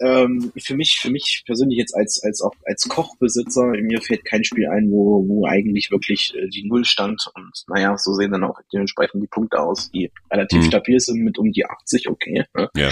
ähm, 0.00 0.52
für 0.56 0.76
mich, 0.76 0.98
für 1.00 1.10
mich 1.10 1.42
persönlich 1.44 1.78
jetzt 1.78 1.94
als 1.96 2.22
als 2.22 2.40
auch 2.40 2.54
als 2.66 2.88
Kochbesitzer, 2.88 3.66
mir 3.80 4.00
fällt 4.00 4.24
kein 4.24 4.44
Spiel 4.44 4.68
ein, 4.68 4.90
wo 4.90 5.26
wo 5.26 5.46
eigentlich 5.46 5.90
wirklich 5.90 6.34
äh, 6.36 6.48
die 6.48 6.68
Null 6.68 6.84
stand 6.84 7.20
und 7.34 7.64
naja, 7.68 7.96
so 7.98 8.12
sehen 8.12 8.30
dann 8.32 8.44
auch 8.44 8.60
dementsprechend 8.72 9.22
die 9.22 9.28
Punkte 9.28 9.58
aus, 9.60 9.90
die 9.90 10.10
relativ 10.30 10.60
Mhm. 10.60 10.66
stabil 10.66 11.00
sind 11.00 11.18
mit 11.24 11.38
um 11.38 11.50
die 11.52 11.66
80, 11.66 12.08
okay. 12.08 12.44
Ne? 12.54 12.70
Ja. 12.76 12.90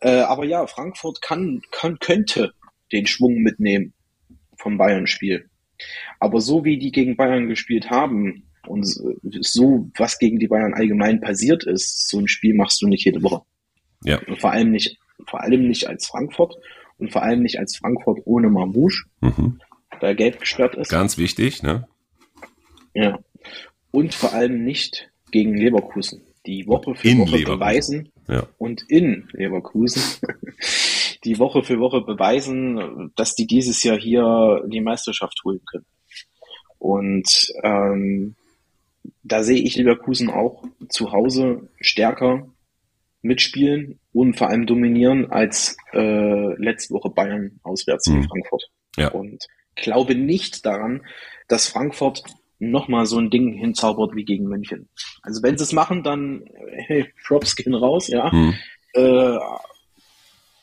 Äh, 0.00 0.20
aber 0.20 0.44
ja, 0.44 0.66
Frankfurt 0.66 1.20
kann, 1.22 1.60
kann 1.70 1.98
könnte 1.98 2.52
den 2.92 3.06
Schwung 3.06 3.36
mitnehmen 3.42 3.92
vom 4.56 4.78
Bayern-Spiel. 4.78 5.50
Aber 6.20 6.40
so 6.40 6.64
wie 6.64 6.78
die 6.78 6.92
gegen 6.92 7.16
Bayern 7.16 7.48
gespielt 7.48 7.90
haben 7.90 8.44
und 8.66 8.84
so, 8.84 9.90
was 9.96 10.18
gegen 10.18 10.38
die 10.38 10.48
Bayern 10.48 10.74
allgemein 10.74 11.20
passiert 11.20 11.64
ist, 11.64 12.08
so 12.08 12.18
ein 12.18 12.28
Spiel 12.28 12.54
machst 12.54 12.82
du 12.82 12.88
nicht 12.88 13.04
jede 13.04 13.22
Woche. 13.22 13.42
Ja. 14.04 14.18
Und 14.26 14.40
vor 14.40 14.52
allem 14.52 14.70
nicht, 14.72 14.98
vor 15.26 15.40
allem 15.42 15.66
nicht 15.68 15.86
als 15.88 16.06
Frankfurt 16.06 16.56
und 16.98 17.12
vor 17.12 17.22
allem 17.22 17.42
nicht 17.42 17.58
als 17.58 17.76
Frankfurt 17.76 18.20
ohne 18.24 18.48
Mamouche, 18.50 19.04
Mhm. 19.20 19.60
der 20.02 20.14
gelb 20.14 20.40
gesperrt 20.40 20.74
ist. 20.74 20.90
Ganz 20.90 21.16
wichtig, 21.18 21.62
ne? 21.62 21.86
Ja. 22.94 23.18
Und 23.90 24.14
vor 24.14 24.32
allem 24.32 24.64
nicht 24.64 25.10
gegen 25.30 25.56
Leverkusen, 25.56 26.22
die 26.46 26.66
Woche 26.66 26.94
für 26.94 27.08
In 27.08 27.18
Woche 27.18 27.36
Leverkusen. 27.36 27.58
beweisen 27.58 28.12
Ja. 28.28 28.46
und 28.58 28.84
in 28.88 29.28
Leverkusen 29.32 30.02
die 31.26 31.38
Woche 31.38 31.62
für 31.62 31.80
Woche 31.80 32.00
beweisen, 32.00 33.12
dass 33.16 33.34
die 33.34 33.46
dieses 33.46 33.82
Jahr 33.82 33.98
hier 33.98 34.62
die 34.66 34.80
Meisterschaft 34.80 35.40
holen 35.44 35.60
können. 35.70 35.86
Und 36.78 37.52
ähm, 37.62 38.36
da 39.22 39.42
sehe 39.42 39.60
ich 39.60 39.76
Leverkusen 39.76 40.30
auch 40.30 40.64
zu 40.88 41.12
Hause 41.12 41.68
stärker 41.80 42.48
mitspielen 43.22 43.98
und 44.12 44.38
vor 44.38 44.48
allem 44.48 44.66
dominieren 44.66 45.30
als 45.30 45.76
äh, 45.92 46.54
letzte 46.62 46.94
Woche 46.94 47.10
Bayern 47.10 47.58
auswärts 47.62 48.06
in 48.06 48.18
Mhm. 48.18 48.24
Frankfurt. 48.24 48.70
Ja. 48.96 49.08
Und 49.08 49.46
glaube 49.74 50.14
nicht 50.14 50.64
daran, 50.64 51.04
dass 51.48 51.68
Frankfurt 51.68 52.22
nochmal 52.58 53.06
so 53.06 53.18
ein 53.18 53.30
Ding 53.30 53.52
hinzaubert 53.52 54.14
wie 54.14 54.24
gegen 54.24 54.46
München. 54.46 54.88
Also 55.22 55.42
wenn 55.42 55.58
sie 55.58 55.64
es 55.64 55.72
machen, 55.72 56.02
dann 56.02 56.44
hey, 56.86 57.12
Props 57.26 57.56
gehen 57.56 57.74
raus, 57.74 58.08
ja. 58.08 58.30
Hm. 58.30 58.54
Äh, 58.94 59.38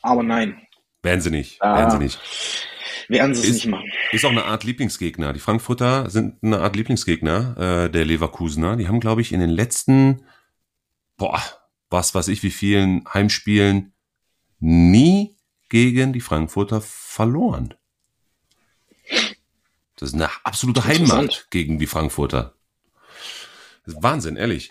aber 0.04 0.22
nein, 0.22 0.60
Werden 1.02 1.20
sie 1.20 1.30
nicht, 1.30 1.60
Ah. 1.60 1.76
werden 1.78 1.90
sie 1.90 1.98
nicht. 1.98 2.18
werden 3.08 3.34
sie 3.34 3.42
es 3.42 3.48
Ist- 3.48 3.54
nicht 3.56 3.66
machen. 3.66 3.90
Ist 4.12 4.24
auch 4.24 4.30
eine 4.30 4.44
Art 4.44 4.64
Lieblingsgegner. 4.64 5.32
Die 5.34 5.40
Frankfurter 5.40 6.08
sind 6.08 6.42
eine 6.42 6.60
Art 6.60 6.76
Lieblingsgegner 6.76 7.84
äh, 7.86 7.90
der 7.90 8.04
Leverkusener. 8.06 8.76
Die 8.76 8.88
haben, 8.88 9.00
glaube 9.00 9.20
ich, 9.20 9.32
in 9.32 9.40
den 9.40 9.50
letzten, 9.50 10.24
boah, 11.18 11.42
was 11.90 12.14
weiß 12.14 12.28
ich, 12.28 12.42
wie 12.42 12.50
vielen 12.50 13.04
Heimspielen 13.12 13.92
nie 14.60 15.36
gegen 15.68 16.12
die 16.14 16.20
Frankfurter 16.22 16.80
verloren. 16.80 17.74
Das 19.96 20.08
ist 20.10 20.14
eine 20.14 20.30
absolute. 20.44 20.84
Heimat 20.86 21.46
gegen 21.50 21.78
die 21.78 21.86
Frankfurter. 21.86 22.54
Das 23.84 23.94
ist 23.94 24.02
Wahnsinn, 24.02 24.36
ehrlich. 24.36 24.70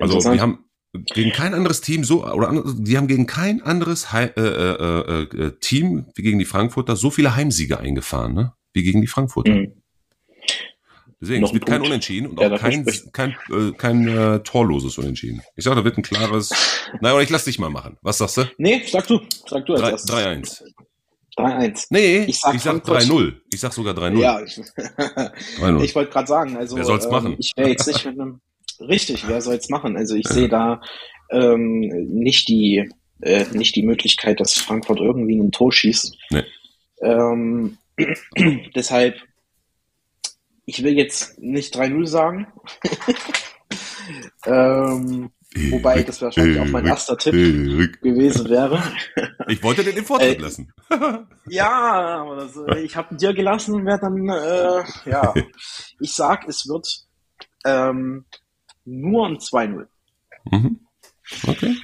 Also 0.00 0.18
wir 0.24 0.40
haben 0.40 0.64
gegen 0.92 1.32
kein 1.32 1.54
anderes 1.54 1.80
Team 1.80 2.04
so 2.04 2.24
oder 2.26 2.62
die 2.78 2.96
haben 2.98 3.06
gegen 3.08 3.26
kein 3.26 3.62
anderes 3.62 4.12
Hei- 4.12 4.32
äh, 4.36 4.40
äh, 4.40 5.00
äh, 5.22 5.22
äh, 5.46 5.52
Team 5.60 6.06
wie 6.14 6.22
gegen 6.22 6.38
die 6.38 6.44
Frankfurter 6.44 6.96
so 6.96 7.10
viele 7.10 7.34
Heimsiege 7.34 7.78
eingefahren, 7.80 8.34
ne? 8.34 8.52
Wie 8.74 8.82
gegen 8.82 9.00
die 9.00 9.06
Frankfurter. 9.06 9.52
Mhm. 9.52 9.72
Deswegen 11.20 11.44
es 11.44 11.52
wird 11.52 11.62
ein 11.62 11.66
kein 11.66 11.78
Punkt, 11.78 11.86
Unentschieden 11.90 12.26
und 12.30 12.40
der 12.40 12.52
auch 12.52 12.58
kein 12.58 12.84
kein 13.12 13.30
äh, 13.50 13.70
kein 13.76 14.08
äh, 14.08 14.40
torloses 14.40 14.98
Unentschieden. 14.98 15.40
Ich 15.56 15.64
sag, 15.64 15.76
da 15.76 15.84
wird 15.84 15.96
ein 15.96 16.02
klares. 16.02 16.50
Na, 17.00 17.12
oder 17.14 17.22
ich 17.22 17.30
lass 17.30 17.44
dich 17.44 17.58
mal 17.60 17.70
machen. 17.70 17.96
Was 18.02 18.18
sagst 18.18 18.36
du? 18.38 18.44
Nee, 18.58 18.82
sag 18.86 19.06
du, 19.06 19.20
sag 19.46 19.64
du 19.66 19.74
als 19.74 20.04
Drei- 20.04 20.32
erstes. 20.34 20.64
3-1. 20.66 20.72
3-1. 21.38 21.86
Nee, 21.90 22.24
Ich 22.24 22.40
sag 22.40 22.54
ich 22.56 22.60
sag 22.62 22.84
Frankfurt. 22.84 23.02
3-0. 23.04 23.34
Ich 23.54 23.60
sag 23.60 23.72
sogar 23.72 23.94
3-0. 23.94 24.18
Ja, 24.20 24.40
ich, 24.42 24.52
3-0. 25.60 25.80
ich 25.84 25.94
wollte 25.94 26.10
gerade 26.12 26.26
sagen, 26.26 26.56
also 26.56 26.76
Wer 26.76 26.84
soll's 26.84 27.04
ähm, 27.06 27.10
machen? 27.12 27.36
ich 27.38 27.52
wäre 27.56 27.70
jetzt 27.70 27.86
nicht 27.86 28.04
mit 28.04 28.20
einem 28.20 28.40
richtig, 28.88 29.28
wer 29.28 29.40
soll's 29.40 29.68
machen? 29.68 29.96
Also 29.96 30.14
ich 30.14 30.28
sehe 30.28 30.48
da 30.48 30.80
ähm, 31.30 31.80
nicht 32.08 32.48
die 32.48 32.90
äh, 33.22 33.46
nicht 33.52 33.76
die 33.76 33.84
Möglichkeit, 33.84 34.40
dass 34.40 34.54
Frankfurt 34.54 35.00
irgendwie 35.00 35.38
ein 35.38 35.52
Tor 35.52 35.72
schießt. 35.72 36.16
Nee. 36.30 36.44
Ähm, 37.00 37.78
deshalb, 38.74 39.16
ich 40.66 40.82
will 40.82 40.96
jetzt 40.96 41.38
nicht 41.40 41.74
3-0 41.74 42.06
sagen. 42.06 42.46
ähm, 44.46 45.30
wobei 45.70 46.02
das 46.02 46.20
wahrscheinlich 46.20 46.58
auch 46.60 46.66
mein 46.66 46.86
erster 46.86 47.16
Tipp 47.16 47.32
gewesen 48.02 48.48
wäre. 48.48 48.82
Ich 49.48 49.62
wollte 49.62 49.84
dir 49.84 49.92
den 49.92 50.04
Vortritt 50.04 50.38
Äh, 50.38 50.42
lassen. 50.42 50.72
Ja, 51.48 52.24
äh, 52.68 52.80
ich 52.80 52.96
habe 52.96 53.14
dir 53.16 53.34
gelassen, 53.34 53.84
wer 53.84 53.98
dann, 53.98 54.28
äh, 54.28 55.10
ja. 55.10 55.34
Ich 56.00 56.12
sag, 56.12 56.48
es 56.48 56.68
wird 56.68 57.06
ähm, 57.64 58.24
nur 58.84 59.26
ein 59.26 59.38
2-0. 59.38 59.86
Mhm. 60.50 60.80
Okay. 61.46 61.76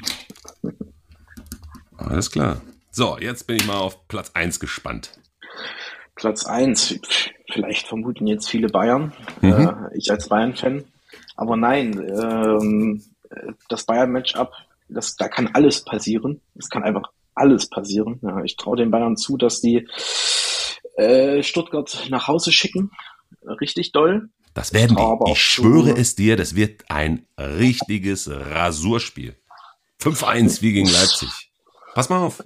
Alles 1.96 2.30
klar. 2.30 2.60
So, 2.90 3.18
jetzt 3.18 3.46
bin 3.46 3.56
ich 3.56 3.66
mal 3.66 3.78
auf 3.78 4.08
Platz 4.08 4.30
1 4.34 4.60
gespannt. 4.60 5.18
Platz 6.14 6.44
1, 6.46 6.98
vielleicht 7.52 7.86
vermuten 7.86 8.26
jetzt 8.26 8.48
viele 8.48 8.68
Bayern, 8.68 9.12
Mhm. 9.40 9.52
äh, 9.52 9.96
ich 9.96 10.10
als 10.10 10.28
Bayern-Fan. 10.28 10.84
Aber 11.36 11.56
nein, 11.56 11.92
ähm, 12.08 13.04
das 13.68 13.84
Bayern-Matchup, 13.84 14.52
da 14.88 15.28
kann 15.28 15.48
alles 15.48 15.84
passieren. 15.84 16.40
Es 16.56 16.68
kann 16.70 16.82
einfach 16.82 17.10
alles 17.34 17.68
passieren. 17.68 18.18
Ja, 18.22 18.42
ich 18.42 18.56
traue 18.56 18.76
den 18.76 18.90
Bayern 18.90 19.16
zu, 19.16 19.36
dass 19.36 19.60
die 19.60 19.86
äh, 20.96 21.42
Stuttgart 21.44 22.06
nach 22.10 22.26
Hause 22.26 22.50
schicken. 22.50 22.90
Richtig 23.60 23.92
doll. 23.92 24.30
Das 24.58 24.72
werden 24.72 24.96
die. 24.96 25.30
Ich 25.30 25.40
schwöre 25.40 25.96
es 25.96 26.16
dir, 26.16 26.36
das 26.36 26.56
wird 26.56 26.82
ein 26.88 27.24
richtiges 27.38 28.28
Rasurspiel. 28.28 29.36
5-1 30.02 30.62
wie 30.62 30.72
gegen 30.72 30.88
Leipzig. 30.88 31.28
Pass 31.94 32.08
mal 32.08 32.24
auf. 32.24 32.42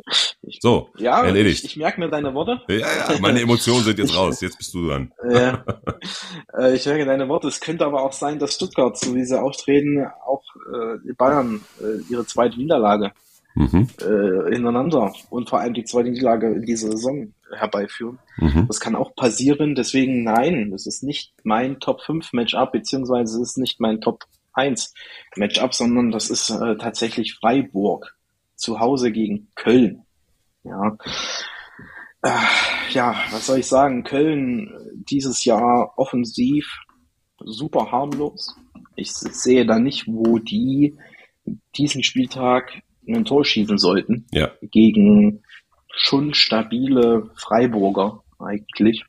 So, 0.60 0.90
Ja, 0.98 1.24
erledigt. 1.24 1.64
ich, 1.64 1.70
ich 1.70 1.76
merke 1.78 2.01
mir 2.01 2.10
deine 2.10 2.34
Worte. 2.34 2.60
ja, 2.68 2.76
ja, 2.76 3.18
meine 3.18 3.40
Emotionen 3.40 3.82
sind 3.82 3.98
jetzt 3.98 4.14
raus. 4.16 4.43
Jetzt 4.43 4.59
bist 4.59 4.74
du 4.74 4.86
dran. 4.89 5.10
Ja. 5.30 5.64
äh, 6.59 6.74
ich 6.74 6.84
merke 6.84 7.06
deine 7.06 7.28
Worte. 7.30 7.48
Es 7.48 7.60
könnte 7.60 7.86
aber 7.86 8.02
auch 8.02 8.12
sein, 8.12 8.39
dass 8.39 8.56
Stuttgart, 8.56 8.98
so 8.98 9.14
wie 9.14 9.24
sie 9.24 9.40
auftreten, 9.40 10.06
auch 10.26 10.43
äh, 10.70 11.12
Bayern 11.14 11.62
äh, 11.80 12.02
ihre 12.12 12.26
zweite 12.26 12.59
Niederlage 12.59 13.12
Mhm, 13.54 13.88
äh, 14.00 14.54
hintereinander 14.54 15.12
und 15.28 15.50
vor 15.50 15.60
allem 15.60 15.74
die 15.74 15.84
zweite 15.84 16.10
Niederlage 16.10 16.48
in 16.52 16.62
dieser 16.62 16.90
Saison 16.92 17.34
herbeiführen. 17.54 18.18
mhm. 18.38 18.66
Das 18.66 18.80
kann 18.80 18.96
auch 18.96 19.14
passieren. 19.14 19.74
Deswegen 19.74 20.24
nein, 20.24 20.70
das 20.70 20.86
ist 20.86 21.02
nicht 21.02 21.34
mein 21.44 21.78
Top 21.78 22.00
5 22.02 22.32
Matchup, 22.32 22.72
beziehungsweise 22.72 23.36
es 23.40 23.50
ist 23.50 23.58
nicht 23.58 23.80
mein 23.80 24.00
Top 24.00 24.24
1 24.54 24.94
Matchup, 25.36 25.74
sondern 25.74 26.10
das 26.10 26.30
ist 26.30 26.50
äh, 26.50 26.76
tatsächlich 26.76 27.34
Freiburg 27.34 28.16
zu 28.56 28.80
Hause 28.80 29.12
gegen 29.12 29.48
Köln. 29.54 30.04
Ja. 30.64 30.96
Äh, 32.22 32.30
ja, 32.90 33.16
was 33.30 33.46
soll 33.46 33.58
ich 33.58 33.66
sagen? 33.66 34.04
Köln 34.04 34.68
äh, 34.68 35.04
dieses 35.10 35.44
Jahr 35.44 35.92
offensiv 35.96 36.66
super 37.44 37.90
harmlos. 37.90 38.56
Ich 38.94 39.12
sehe 39.12 39.66
da 39.66 39.78
nicht, 39.78 40.06
wo 40.06 40.38
die 40.38 40.96
diesen 41.74 42.04
Spieltag 42.04 42.82
ein 43.06 43.24
Tor 43.24 43.44
schießen 43.44 43.78
sollten 43.78 44.26
Ja, 44.32 44.50
gegen 44.62 45.42
schon 45.94 46.34
stabile 46.34 47.30
Freiburger 47.36 48.22
eigentlich. 48.38 49.04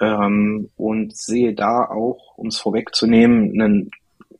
Ähm, 0.00 0.70
und 0.76 1.16
sehe 1.16 1.54
da 1.54 1.84
auch, 1.84 2.36
um 2.36 2.48
es 2.48 2.58
vorwegzunehmen, 2.58 3.60
einen 3.60 3.90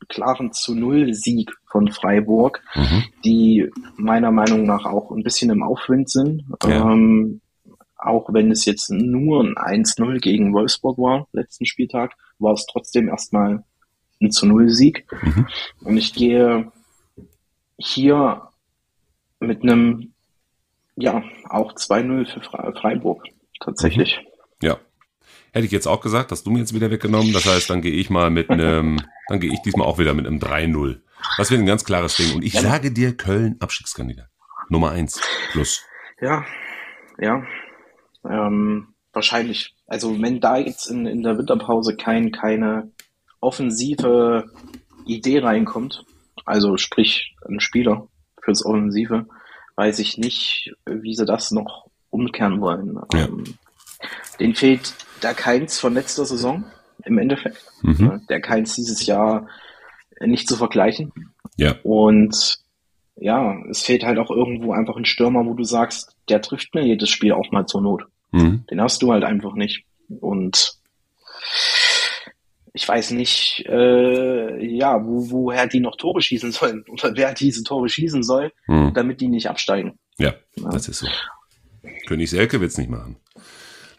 klaren 0.09 0.51
zu 0.51 0.75
Null 0.75 1.13
Sieg 1.13 1.51
von 1.71 1.91
Freiburg, 1.91 2.61
mhm. 2.75 3.03
die 3.23 3.69
meiner 3.95 4.31
Meinung 4.31 4.65
nach 4.65 4.85
auch 4.85 5.11
ein 5.11 5.23
bisschen 5.23 5.49
im 5.49 5.63
Aufwind 5.63 6.09
sind. 6.09 6.43
Ja. 6.63 6.91
Ähm, 6.91 7.41
auch 7.97 8.33
wenn 8.33 8.51
es 8.51 8.65
jetzt 8.65 8.89
nur 8.91 9.41
ein 9.41 9.55
1-0 9.83 10.19
gegen 10.19 10.53
Wolfsburg 10.53 10.97
war, 10.97 11.27
letzten 11.31 11.65
Spieltag, 11.65 12.15
war 12.37 12.53
es 12.53 12.65
trotzdem 12.65 13.07
erstmal 13.07 13.63
ein 14.21 14.31
zu 14.31 14.45
Null 14.45 14.69
Sieg. 14.69 15.05
Mhm. 15.21 15.47
Und 15.83 15.97
ich 15.97 16.13
gehe 16.13 16.71
hier 17.77 18.49
mit 19.43 19.63
einem, 19.63 20.13
ja, 20.95 21.23
auch 21.49 21.73
2-0 21.73 22.25
für 22.33 22.39
Fre- 22.41 22.79
Freiburg 22.79 23.23
tatsächlich. 23.59 24.19
ja. 24.61 24.77
Hätte 25.55 25.67
ich 25.67 25.71
jetzt 25.71 25.85
auch 25.85 26.01
gesagt, 26.01 26.31
hast 26.31 26.47
du 26.47 26.49
mir 26.51 26.57
jetzt 26.59 26.73
wieder 26.73 26.89
weggenommen. 26.89 27.31
Das 27.31 27.45
heißt, 27.45 27.69
dann 27.69 27.83
gehe 27.83 27.91
ich 27.91 28.09
mal 28.09 28.31
mit 28.31 28.49
einem, 28.49 28.99
dann 29.27 29.39
gehe 29.39 29.53
ich 29.53 29.61
diesmal 29.61 29.85
auch 29.87 29.99
wieder 29.99 30.15
mit 30.15 30.25
einem 30.25 30.39
3-0. 30.39 30.99
Das 31.37 31.51
wird 31.51 31.59
ein 31.61 31.67
ganz 31.67 31.85
klares 31.85 32.15
Ding. 32.17 32.33
Und 32.35 32.43
ich 32.43 32.53
sage 32.53 32.91
dir, 32.91 33.15
Köln 33.15 33.57
Abstiegskandidat. 33.59 34.29
Nummer 34.69 34.89
1 34.89 35.21
plus. 35.51 35.83
Ja, 36.19 36.43
ja. 37.19 37.43
Ähm, 38.27 38.87
wahrscheinlich. 39.11 39.75
Also 39.85 40.19
wenn 40.23 40.39
da 40.39 40.57
jetzt 40.57 40.87
in, 40.87 41.05
in 41.05 41.21
der 41.21 41.37
Winterpause 41.37 41.95
kein, 41.97 42.31
keine 42.31 42.91
offensive 43.39 44.45
Idee 45.05 45.39
reinkommt, 45.39 46.03
also 46.45 46.77
sprich 46.77 47.35
ein 47.47 47.59
Spieler 47.59 48.07
fürs 48.43 48.65
Offensive, 48.65 49.25
weiß 49.75 49.99
ich 49.99 50.17
nicht, 50.17 50.73
wie 50.85 51.15
sie 51.15 51.25
das 51.25 51.51
noch 51.51 51.87
umkehren 52.09 52.61
wollen. 52.61 52.99
Ja. 53.13 53.25
Ähm, 53.25 53.43
den 54.39 54.55
fehlt 54.55 54.93
der 55.21 55.33
Keins 55.33 55.79
von 55.79 55.93
letzter 55.93 56.25
Saison 56.25 56.63
im 57.05 57.17
Endeffekt. 57.17 57.63
Mhm. 57.81 58.21
Der 58.29 58.41
Keins 58.41 58.75
dieses 58.75 59.05
Jahr 59.05 59.47
nicht 60.19 60.47
zu 60.47 60.55
vergleichen. 60.55 61.11
Ja. 61.57 61.75
Und 61.83 62.59
ja, 63.15 63.57
es 63.69 63.81
fehlt 63.81 64.03
halt 64.03 64.19
auch 64.19 64.31
irgendwo 64.31 64.73
einfach 64.73 64.95
ein 64.95 65.05
Stürmer, 65.05 65.45
wo 65.45 65.53
du 65.53 65.63
sagst, 65.63 66.15
der 66.29 66.41
trifft 66.41 66.73
mir 66.73 66.85
jedes 66.85 67.09
Spiel 67.09 67.31
auch 67.31 67.51
mal 67.51 67.65
zur 67.65 67.81
Not. 67.81 68.05
Mhm. 68.31 68.65
Den 68.69 68.81
hast 68.81 69.01
du 69.01 69.11
halt 69.11 69.23
einfach 69.23 69.53
nicht. 69.53 69.85
Und 70.19 70.73
ich 72.73 72.87
weiß 72.87 73.11
nicht, 73.11 73.63
äh, 73.67 74.65
ja, 74.65 74.99
wo, 75.05 75.29
woher 75.29 75.67
die 75.67 75.79
noch 75.79 75.95
Tore 75.95 76.21
schießen 76.21 76.51
sollen 76.51 76.83
oder 76.89 77.11
wer 77.15 77.33
diese 77.33 77.63
Tore 77.63 77.87
schießen 77.89 78.23
soll, 78.23 78.51
Mhm. 78.67 78.93
damit 78.93 79.21
die 79.21 79.27
nicht 79.27 79.47
absteigen. 79.49 79.97
Ja, 80.17 80.33
das 80.55 80.87
ist 80.87 80.99
so. 80.99 81.07
König 82.07 82.29
Selke 82.29 82.59
wird's 82.61 82.77
nicht 82.77 82.89
machen. 82.89 83.17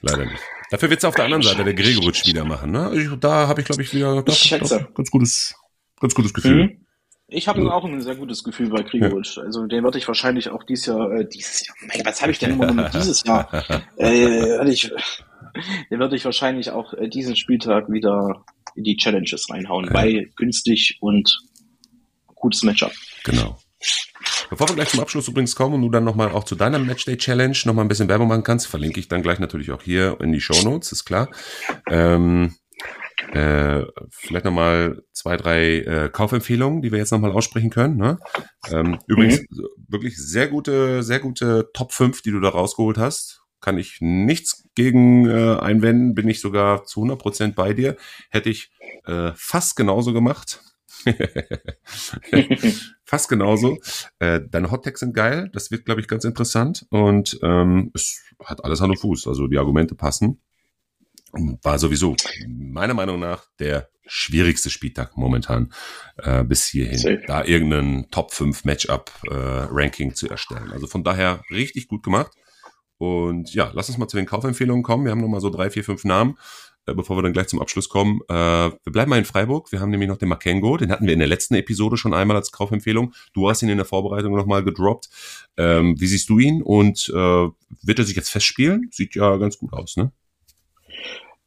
Leider 0.00 0.24
nicht. 0.26 0.42
Dafür 0.70 0.90
wird's 0.90 1.04
auf 1.04 1.14
der 1.14 1.24
anderen 1.26 1.42
Seite 1.42 1.64
der 1.64 1.74
Gregoritsch 1.74 2.26
wieder 2.26 2.44
machen. 2.44 2.70
Ne? 2.72 2.90
Ich, 2.94 3.08
da 3.20 3.46
habe 3.48 3.60
ich, 3.60 3.66
glaube 3.66 3.82
ich, 3.82 3.92
wieder 3.94 4.22
Ich 4.26 4.34
schätze. 4.38 4.86
ganz 4.94 5.10
gutes, 5.10 5.54
ganz 6.00 6.14
gutes 6.14 6.32
Gefühl. 6.34 6.64
Mhm. 6.64 6.80
Ich 7.28 7.48
habe 7.48 7.72
auch 7.72 7.84
ein 7.84 8.00
sehr 8.02 8.16
gutes 8.16 8.44
Gefühl 8.44 8.68
bei 8.68 8.82
Krigovic. 8.82 9.38
Also 9.38 9.66
den 9.66 9.82
werde 9.82 9.96
ich 9.98 10.06
wahrscheinlich 10.06 10.50
auch 10.50 10.62
dieses 10.62 10.86
Jahr, 10.86 11.10
äh, 11.12 11.26
dieses 11.26 11.66
Jahr, 11.66 11.74
mein, 11.88 12.04
was 12.04 12.20
habe 12.20 12.32
ich 12.32 12.38
denn 12.38 12.50
immer 12.52 12.66
noch 12.66 12.74
mit 12.74 12.94
dieses 12.94 13.24
Jahr? 13.24 13.48
Äh, 13.98 14.68
ich, 14.68 14.90
den 15.90 15.98
werde 16.00 16.16
ich 16.16 16.24
wahrscheinlich 16.24 16.70
auch 16.70 16.92
äh, 16.94 17.08
diesen 17.08 17.34
Spieltag 17.36 17.90
wieder 17.90 18.44
die 18.76 18.96
Challenges 18.96 19.48
reinhauen, 19.50 19.88
weil 19.92 20.30
günstig 20.36 20.98
und 21.00 21.40
gutes 22.34 22.62
Matchup. 22.62 22.92
Genau. 23.24 23.58
Bevor 24.50 24.68
wir 24.68 24.74
gleich 24.74 24.88
zum 24.88 25.00
Abschluss 25.00 25.28
übrigens 25.28 25.56
kommen 25.56 25.74
und 25.74 25.82
du 25.82 25.90
dann 25.90 26.04
nochmal 26.04 26.30
auch 26.30 26.44
zu 26.44 26.54
deiner 26.54 26.78
Matchday 26.78 27.16
Challenge 27.16 27.56
nochmal 27.64 27.84
ein 27.84 27.88
bisschen 27.88 28.08
Werbung 28.08 28.28
machen 28.28 28.42
kannst, 28.42 28.66
verlinke 28.66 29.00
ich 29.00 29.08
dann 29.08 29.22
gleich 29.22 29.38
natürlich 29.38 29.70
auch 29.70 29.82
hier 29.82 30.18
in 30.20 30.32
die 30.32 30.40
Show 30.40 30.60
Notes, 30.62 30.92
ist 30.92 31.04
klar. 31.04 31.28
Ähm, 31.90 32.54
äh, 33.32 33.84
vielleicht 34.10 34.44
nochmal 34.44 35.02
zwei, 35.12 35.36
drei 35.36 35.78
äh, 35.78 36.10
Kaufempfehlungen, 36.10 36.82
die 36.82 36.92
wir 36.92 36.98
jetzt 36.98 37.10
nochmal 37.10 37.32
aussprechen 37.32 37.70
können. 37.70 37.96
Ne? 37.96 38.18
Ähm, 38.70 38.98
übrigens 39.06 39.44
wirklich 39.88 40.16
sehr 40.16 40.48
gute, 40.48 41.02
sehr 41.02 41.20
gute 41.20 41.70
Top 41.72 41.92
5, 41.92 42.22
die 42.22 42.30
du 42.30 42.40
da 42.40 42.50
rausgeholt 42.50 42.98
hast. 42.98 43.43
Kann 43.64 43.78
ich 43.78 43.96
nichts 44.00 44.68
gegen 44.74 45.26
äh, 45.26 45.56
einwenden, 45.58 46.14
bin 46.14 46.28
ich 46.28 46.42
sogar 46.42 46.84
zu 46.84 47.02
100% 47.02 47.54
bei 47.54 47.72
dir. 47.72 47.96
Hätte 48.28 48.50
ich 48.50 48.70
äh, 49.06 49.32
fast 49.34 49.74
genauso 49.74 50.12
gemacht. 50.12 50.60
Fast 53.04 53.30
genauso. 53.30 53.78
Äh, 54.18 54.40
deine 54.50 54.70
Hot-Tags 54.70 55.00
sind 55.00 55.14
geil. 55.14 55.48
Das 55.54 55.70
wird, 55.70 55.86
glaube 55.86 56.02
ich, 56.02 56.08
ganz 56.08 56.24
interessant. 56.24 56.84
Und 56.90 57.38
ähm, 57.42 57.90
es 57.94 58.22
hat 58.44 58.62
alles 58.62 58.82
Hand 58.82 58.90
und 58.90 58.98
Fuß. 58.98 59.26
Also 59.28 59.46
die 59.46 59.56
Argumente 59.56 59.94
passen. 59.94 60.42
War 61.62 61.78
sowieso 61.78 62.16
meiner 62.46 62.92
Meinung 62.94 63.18
nach 63.18 63.46
der 63.58 63.88
schwierigste 64.06 64.68
Spieltag 64.68 65.16
momentan 65.16 65.72
äh, 66.18 66.44
bis 66.44 66.66
hierhin, 66.66 66.98
Safe. 66.98 67.22
da 67.26 67.44
irgendeinen 67.44 68.10
Top 68.10 68.34
5 68.34 68.66
Matchup 68.66 69.10
äh, 69.30 69.34
Ranking 69.34 70.14
zu 70.14 70.28
erstellen. 70.28 70.70
Also 70.70 70.86
von 70.86 71.02
daher 71.02 71.42
richtig 71.50 71.88
gut 71.88 72.02
gemacht. 72.02 72.30
Und 73.04 73.52
ja, 73.54 73.70
lass 73.74 73.88
uns 73.88 73.98
mal 73.98 74.08
zu 74.08 74.16
den 74.16 74.26
Kaufempfehlungen 74.26 74.82
kommen. 74.82 75.04
Wir 75.04 75.12
haben 75.12 75.20
noch 75.20 75.28
mal 75.28 75.40
so 75.40 75.50
drei, 75.50 75.68
vier, 75.70 75.84
fünf 75.84 76.04
Namen, 76.04 76.38
äh, 76.86 76.94
bevor 76.94 77.16
wir 77.16 77.22
dann 77.22 77.32
gleich 77.32 77.48
zum 77.48 77.60
Abschluss 77.60 77.88
kommen. 77.88 78.20
Äh, 78.28 78.34
wir 78.34 78.92
bleiben 78.92 79.10
mal 79.10 79.18
in 79.18 79.24
Freiburg. 79.24 79.72
Wir 79.72 79.80
haben 79.80 79.90
nämlich 79.90 80.08
noch 80.08 80.16
den 80.16 80.28
Makengo. 80.28 80.76
Den 80.76 80.90
hatten 80.90 81.06
wir 81.06 81.12
in 81.12 81.18
der 81.18 81.28
letzten 81.28 81.54
Episode 81.54 81.96
schon 81.96 82.14
einmal 82.14 82.36
als 82.36 82.50
Kaufempfehlung. 82.50 83.12
Du 83.34 83.48
hast 83.48 83.62
ihn 83.62 83.68
in 83.68 83.76
der 83.76 83.86
Vorbereitung 83.86 84.34
noch 84.34 84.46
mal 84.46 84.64
gedroppt. 84.64 85.08
Ähm, 85.56 86.00
wie 86.00 86.06
siehst 86.06 86.28
du 86.28 86.38
ihn? 86.38 86.62
Und 86.62 87.10
äh, 87.14 87.48
wird 87.82 87.98
er 87.98 88.04
sich 88.04 88.16
jetzt 88.16 88.30
festspielen? 88.30 88.88
Sieht 88.90 89.14
ja 89.14 89.36
ganz 89.36 89.58
gut 89.58 89.72
aus, 89.72 89.96
ne? 89.96 90.12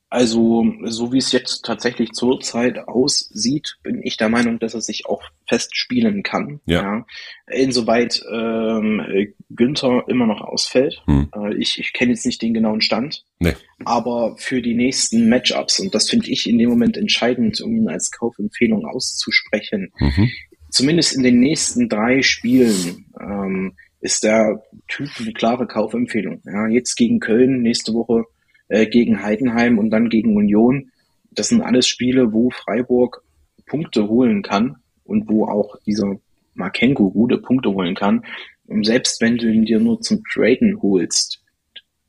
Also, 0.10 0.66
so 0.86 1.12
wie 1.12 1.18
es 1.18 1.34
jetzt 1.34 1.66
tatsächlich 1.66 2.14
zurzeit 2.14 2.88
aussieht, 2.88 3.76
bin 3.84 4.02
ich 4.02 4.16
der 4.16 4.30
Meinung, 4.30 4.58
dass 4.58 4.74
er 4.74 4.80
sich 4.80 5.06
auch 5.06 5.22
festspielen 5.50 6.24
kann. 6.24 6.62
Ja. 6.66 7.06
Insoweit 7.52 8.24
ähm, 8.32 9.02
Günther 9.50 10.06
immer 10.08 10.26
noch 10.26 10.40
ausfällt. 10.40 11.02
Hm. 11.08 11.30
Äh, 11.36 11.56
ich 11.58 11.78
ich 11.80 11.92
kenne 11.92 12.12
jetzt 12.12 12.26
nicht 12.26 12.42
den 12.42 12.54
genauen 12.54 12.80
Stand. 12.80 13.26
Nee. 13.40 13.56
Aber 13.84 14.36
für 14.38 14.62
die 14.62 14.76
nächsten 14.76 15.28
Matchups, 15.28 15.80
und 15.82 15.94
das 15.94 16.10
finde 16.10 16.30
ich 16.30 16.48
in 16.50 16.58
dem 16.58 16.70
Moment 16.70 16.96
entscheidend, 16.96 17.60
um 17.60 17.76
ihn 17.76 17.90
als 17.90 18.10
Kaufempfehlung 18.12 18.86
auszusprechen, 18.86 19.92
Mhm. 20.00 20.30
zumindest 20.72 21.16
in 21.18 21.24
den 21.24 21.40
nächsten 21.42 21.90
drei 21.90 22.22
Spielen 22.22 23.06
ähm, 23.20 23.74
ist 24.00 24.24
der 24.24 24.64
Typ 24.88 25.10
eine 25.20 25.34
klare 25.34 25.68
Kaufempfehlung. 25.68 26.42
Ja, 26.46 26.68
jetzt 26.68 26.96
gegen 26.96 27.20
Köln, 27.20 27.62
nächste 27.62 27.94
Woche 27.94 28.24
äh, 28.70 28.86
gegen 28.88 29.24
Heidenheim 29.24 29.78
und 29.78 29.90
dann 29.90 30.10
gegen 30.10 30.36
Union. 30.36 30.92
Das 31.32 31.50
sind 31.50 31.62
alles 31.62 31.88
Spiele, 31.88 32.34
wo 32.34 32.50
Freiburg 32.50 33.24
Punkte 33.66 34.08
holen 34.08 34.42
kann 34.42 34.78
und 35.04 35.30
wo 35.30 35.46
auch 35.46 35.76
dieser 35.86 36.16
Markenko 36.54 37.12
gute 37.12 37.38
Punkte 37.38 37.72
holen 37.72 37.96
kann. 37.96 38.26
Und 38.66 38.86
selbst 38.86 39.22
wenn 39.22 39.38
du 39.38 39.48
ihn 39.48 39.66
dir 39.66 39.80
nur 39.80 40.02
zum 40.02 40.22
Traden 40.34 40.82
holst, 40.82 41.44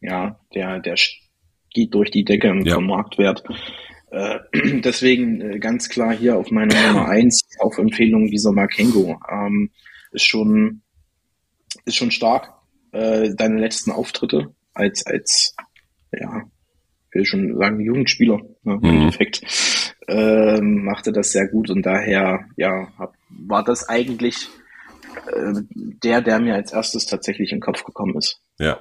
ja, 0.00 0.38
der, 0.54 0.80
der 0.80 0.96
geht 1.70 1.94
durch 1.94 2.10
die 2.10 2.24
Decke 2.24 2.48
im 2.48 2.64
Ja. 2.64 2.80
Marktwert. 2.80 3.44
Äh, 4.10 4.38
deswegen 4.80 5.40
äh, 5.40 5.58
ganz 5.58 5.88
klar 5.88 6.14
hier 6.14 6.36
auf 6.36 6.50
meiner 6.50 6.74
Nummer 6.88 7.08
eins 7.08 7.42
auf 7.60 7.78
Empfehlung 7.78 8.28
dieser 8.28 8.52
Markengo. 8.52 9.18
Ähm, 9.30 9.70
ist 10.12 10.24
schon, 10.24 10.82
ist 11.84 11.96
schon 11.96 12.10
stark. 12.10 12.54
Äh, 12.92 13.34
deine 13.36 13.60
letzten 13.60 13.90
Auftritte 13.90 14.54
als, 14.72 15.04
als, 15.06 15.54
ja, 16.12 16.42
will 17.12 17.24
schon 17.24 17.56
sagen, 17.56 17.80
Jugendspieler 17.80 18.38
ne, 18.62 18.74
im 18.74 18.80
Mhm. 18.80 18.84
Endeffekt, 19.02 19.42
ähm, 20.08 20.84
machte 20.84 21.12
das 21.12 21.32
sehr 21.32 21.48
gut 21.48 21.70
und 21.70 21.82
daher, 21.84 22.44
ja, 22.56 22.88
hab, 22.98 23.14
war 23.28 23.62
das 23.64 23.88
eigentlich 23.88 24.48
äh, 25.32 25.52
der, 25.74 26.20
der 26.22 26.38
mir 26.40 26.54
als 26.54 26.72
erstes 26.72 27.06
tatsächlich 27.06 27.50
in 27.52 27.56
den 27.58 27.62
Kopf 27.62 27.84
gekommen 27.84 28.16
ist. 28.16 28.40
Ja. 28.58 28.78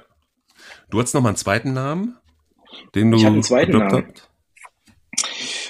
Du 0.90 1.00
hast 1.00 1.14
noch 1.14 1.20
mal 1.22 1.30
einen 1.30 1.36
zweiten 1.36 1.72
Namen, 1.72 2.16
den 2.94 3.10
du 3.10 3.18
Ich 3.18 3.24
hab 3.24 3.32
einen 3.32 3.42
zweiten 3.42 3.78
Namen. 3.78 4.06
hast? 4.08 4.30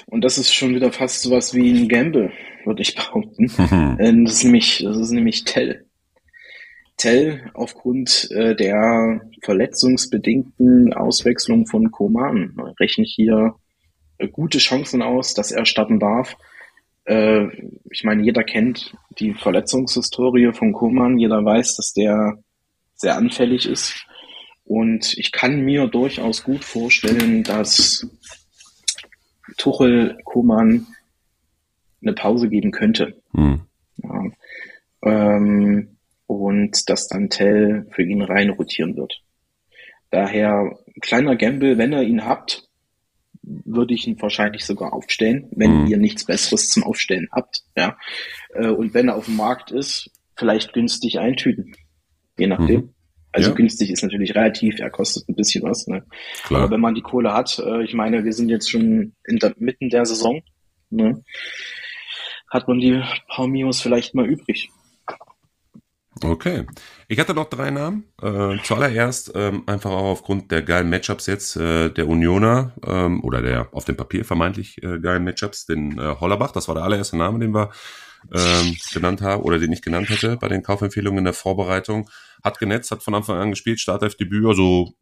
Und 0.07 0.21
das 0.23 0.37
ist 0.37 0.53
schon 0.53 0.73
wieder 0.75 0.91
fast 0.91 1.21
sowas 1.21 1.53
wie 1.53 1.71
ein 1.71 1.87
Gamble, 1.87 2.31
würde 2.65 2.81
ich 2.81 2.95
behaupten. 2.95 3.51
Mhm. 3.57 3.97
Äh, 3.99 4.23
Das 4.23 4.33
ist 4.35 4.43
nämlich, 4.43 4.81
das 4.83 4.97
ist 4.97 5.11
nämlich 5.11 5.43
Tell. 5.43 5.85
Tell 6.99 7.49
aufgrund 7.53 8.29
äh, 8.31 8.57
der 8.57 9.21
verletzungsbedingten 9.41 10.93
Auswechslung 10.93 11.65
von 11.65 11.91
Koman 11.91 12.53
ne, 12.57 12.75
rechne 12.77 13.05
ich 13.05 13.13
hier 13.15 13.55
äh, 14.17 14.27
gute 14.27 14.57
Chancen 14.57 15.01
aus, 15.01 15.33
dass 15.33 15.53
er 15.53 15.65
starten 15.65 16.01
darf. 16.01 16.35
Äh, 17.05 17.45
ich 17.89 18.03
meine, 18.03 18.21
jeder 18.21 18.43
kennt 18.43 18.97
die 19.17 19.33
Verletzungshistorie 19.33 20.51
von 20.51 20.73
Koman, 20.73 21.17
jeder 21.17 21.43
weiß, 21.45 21.77
dass 21.77 21.93
der 21.93 22.37
sehr 22.95 23.15
anfällig 23.15 23.65
ist. 23.65 24.05
Und 24.65 25.17
ich 25.17 25.31
kann 25.31 25.61
mir 25.61 25.87
durchaus 25.87 26.43
gut 26.43 26.65
vorstellen, 26.65 27.43
dass 27.43 28.05
Tuchel 29.55 30.17
Koman 30.25 30.85
eine 32.01 32.11
Pause 32.11 32.49
geben 32.49 32.71
könnte. 32.71 33.21
Mhm. 33.31 33.61
Ja. 34.03 34.23
Ähm, 35.03 35.95
und 36.29 36.87
dass 36.91 37.07
dann 37.07 37.29
Tell 37.31 37.87
für 37.89 38.03
ihn 38.03 38.21
rein 38.21 38.51
rotieren 38.51 38.95
wird. 38.95 39.19
Daher 40.11 40.77
kleiner 41.01 41.35
Gamble, 41.35 41.79
wenn 41.79 41.91
ihr 41.91 42.03
ihn 42.03 42.23
habt, 42.23 42.69
würde 43.41 43.95
ich 43.95 44.05
ihn 44.05 44.21
wahrscheinlich 44.21 44.63
sogar 44.63 44.93
aufstellen, 44.93 45.47
wenn 45.55 45.81
Mhm. 45.83 45.87
ihr 45.87 45.97
nichts 45.97 46.25
Besseres 46.25 46.69
zum 46.69 46.83
Aufstellen 46.83 47.27
habt. 47.31 47.63
Ja. 47.75 47.97
Äh, 48.53 48.67
Und 48.67 48.93
wenn 48.93 49.07
er 49.07 49.15
auf 49.15 49.25
dem 49.25 49.37
Markt 49.37 49.71
ist, 49.71 50.11
vielleicht 50.37 50.73
günstig 50.73 51.17
eintüten. 51.19 51.73
Je 52.37 52.45
nachdem. 52.45 52.81
Mhm. 52.81 52.93
Also 53.31 53.49
Ja. 53.49 53.55
günstig 53.55 53.89
ist 53.89 54.03
natürlich 54.03 54.35
relativ, 54.35 54.79
er 54.79 54.91
kostet 54.91 55.27
ein 55.29 55.35
bisschen 55.35 55.63
was. 55.63 55.87
Ne? 55.87 56.05
Klar. 56.43 56.61
Aber 56.63 56.71
wenn 56.71 56.81
man 56.81 56.93
die 56.93 57.01
Kohle 57.01 57.33
hat, 57.33 57.57
äh, 57.57 57.83
ich 57.83 57.93
meine, 57.95 58.23
wir 58.23 58.33
sind 58.33 58.49
jetzt 58.49 58.69
schon 58.69 59.15
in 59.25 59.37
der, 59.37 59.55
mitten 59.57 59.89
der 59.89 60.05
Saison, 60.05 60.41
ne? 60.91 61.23
hat 62.51 62.67
man 62.67 62.79
die 62.79 63.01
paar 63.27 63.47
Mios 63.47 63.81
vielleicht 63.81 64.13
mal 64.15 64.27
übrig. 64.27 64.69
Okay. 66.23 66.65
Ich 67.07 67.19
hatte 67.19 67.33
noch 67.33 67.49
drei 67.49 67.71
Namen. 67.71 68.05
Äh, 68.21 68.57
zuallererst 68.63 69.31
ähm, 69.35 69.63
einfach 69.67 69.91
auch 69.91 70.11
aufgrund 70.11 70.51
der 70.51 70.61
geilen 70.61 70.89
Matchups 70.89 71.27
jetzt 71.27 71.55
äh, 71.55 71.89
der 71.89 72.07
Unioner 72.07 72.73
ähm, 72.85 73.23
oder 73.23 73.41
der 73.41 73.69
auf 73.71 73.85
dem 73.85 73.95
Papier 73.95 74.25
vermeintlich 74.25 74.83
äh, 74.83 74.99
geilen 74.99 75.23
Matchups, 75.23 75.65
den 75.65 75.97
äh, 75.97 76.15
Hollerbach, 76.19 76.51
das 76.51 76.67
war 76.67 76.75
der 76.75 76.83
allererste 76.83 77.17
Name, 77.17 77.39
den 77.39 77.53
wir 77.53 77.71
ähm, 78.33 78.75
genannt 78.91 79.21
haben 79.21 79.43
oder 79.43 79.59
den 79.59 79.71
ich 79.71 79.81
genannt 79.81 80.09
hatte 80.09 80.37
bei 80.37 80.49
den 80.49 80.63
Kaufempfehlungen 80.63 81.19
in 81.19 81.25
der 81.25 81.33
Vorbereitung. 81.33 82.09
Hat 82.43 82.59
genetzt, 82.59 82.91
hat 82.91 83.03
von 83.03 83.15
Anfang 83.15 83.37
an 83.37 83.51
gespielt, 83.51 83.79
Startelf-Debüt, 83.79 84.45
also 84.45 84.93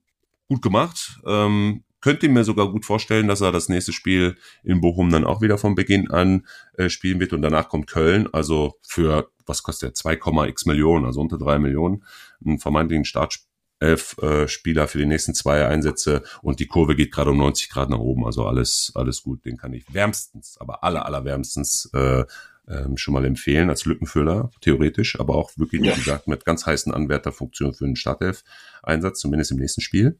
gut 0.47 0.61
gemacht. 0.61 1.19
Ähm, 1.25 1.83
könnte 1.99 2.29
mir 2.29 2.43
sogar 2.43 2.71
gut 2.71 2.85
vorstellen, 2.85 3.27
dass 3.27 3.41
er 3.41 3.51
das 3.51 3.69
nächste 3.69 3.91
Spiel 3.91 4.35
in 4.63 4.81
Bochum 4.81 5.09
dann 5.09 5.25
auch 5.25 5.41
wieder 5.41 5.57
von 5.57 5.75
Beginn 5.75 6.11
an 6.11 6.45
äh, 6.77 6.89
spielen 6.89 7.19
wird 7.19 7.33
und 7.33 7.41
danach 7.41 7.69
kommt 7.69 7.87
Köln. 7.87 8.29
Also 8.31 8.75
für, 8.87 9.29
was 9.47 9.63
kostet 9.63 10.05
der, 10.05 10.13
2,x 10.13 10.67
Millionen, 10.67 11.05
also 11.05 11.21
unter 11.21 11.37
drei 11.37 11.59
Millionen, 11.59 12.03
einen 12.45 12.59
vermeintlichen 12.59 13.05
Startelf-Spieler 13.05 14.87
für 14.87 14.97
die 14.97 15.05
nächsten 15.05 15.33
zwei 15.33 15.65
Einsätze 15.67 16.23
und 16.41 16.59
die 16.59 16.67
Kurve 16.67 16.95
geht 16.95 17.11
gerade 17.11 17.31
um 17.31 17.37
90 17.37 17.69
Grad 17.69 17.89
nach 17.89 17.99
oben, 17.99 18.25
also 18.25 18.45
alles, 18.45 18.91
alles 18.95 19.23
gut, 19.23 19.45
den 19.45 19.57
kann 19.57 19.73
ich 19.73 19.93
wärmstens, 19.93 20.57
aber 20.59 20.83
aller, 20.83 21.05
aller 21.05 21.25
wärmstens 21.25 21.89
äh, 21.93 22.25
ähm, 22.67 22.97
schon 22.97 23.13
mal 23.13 23.25
empfehlen 23.25 23.69
als 23.69 23.85
Lückenfüller, 23.85 24.51
theoretisch, 24.61 25.19
aber 25.19 25.35
auch 25.35 25.51
wirklich, 25.57 25.81
wie 25.81 25.93
gesagt, 25.93 26.27
mit 26.27 26.45
ganz 26.45 26.65
heißen 26.65 26.93
Anwärterfunktionen 26.93 27.73
für 27.73 27.85
einen 27.85 27.95
Startelf-Einsatz, 27.95 29.19
zumindest 29.19 29.51
im 29.51 29.57
nächsten 29.57 29.81
Spiel. 29.81 30.19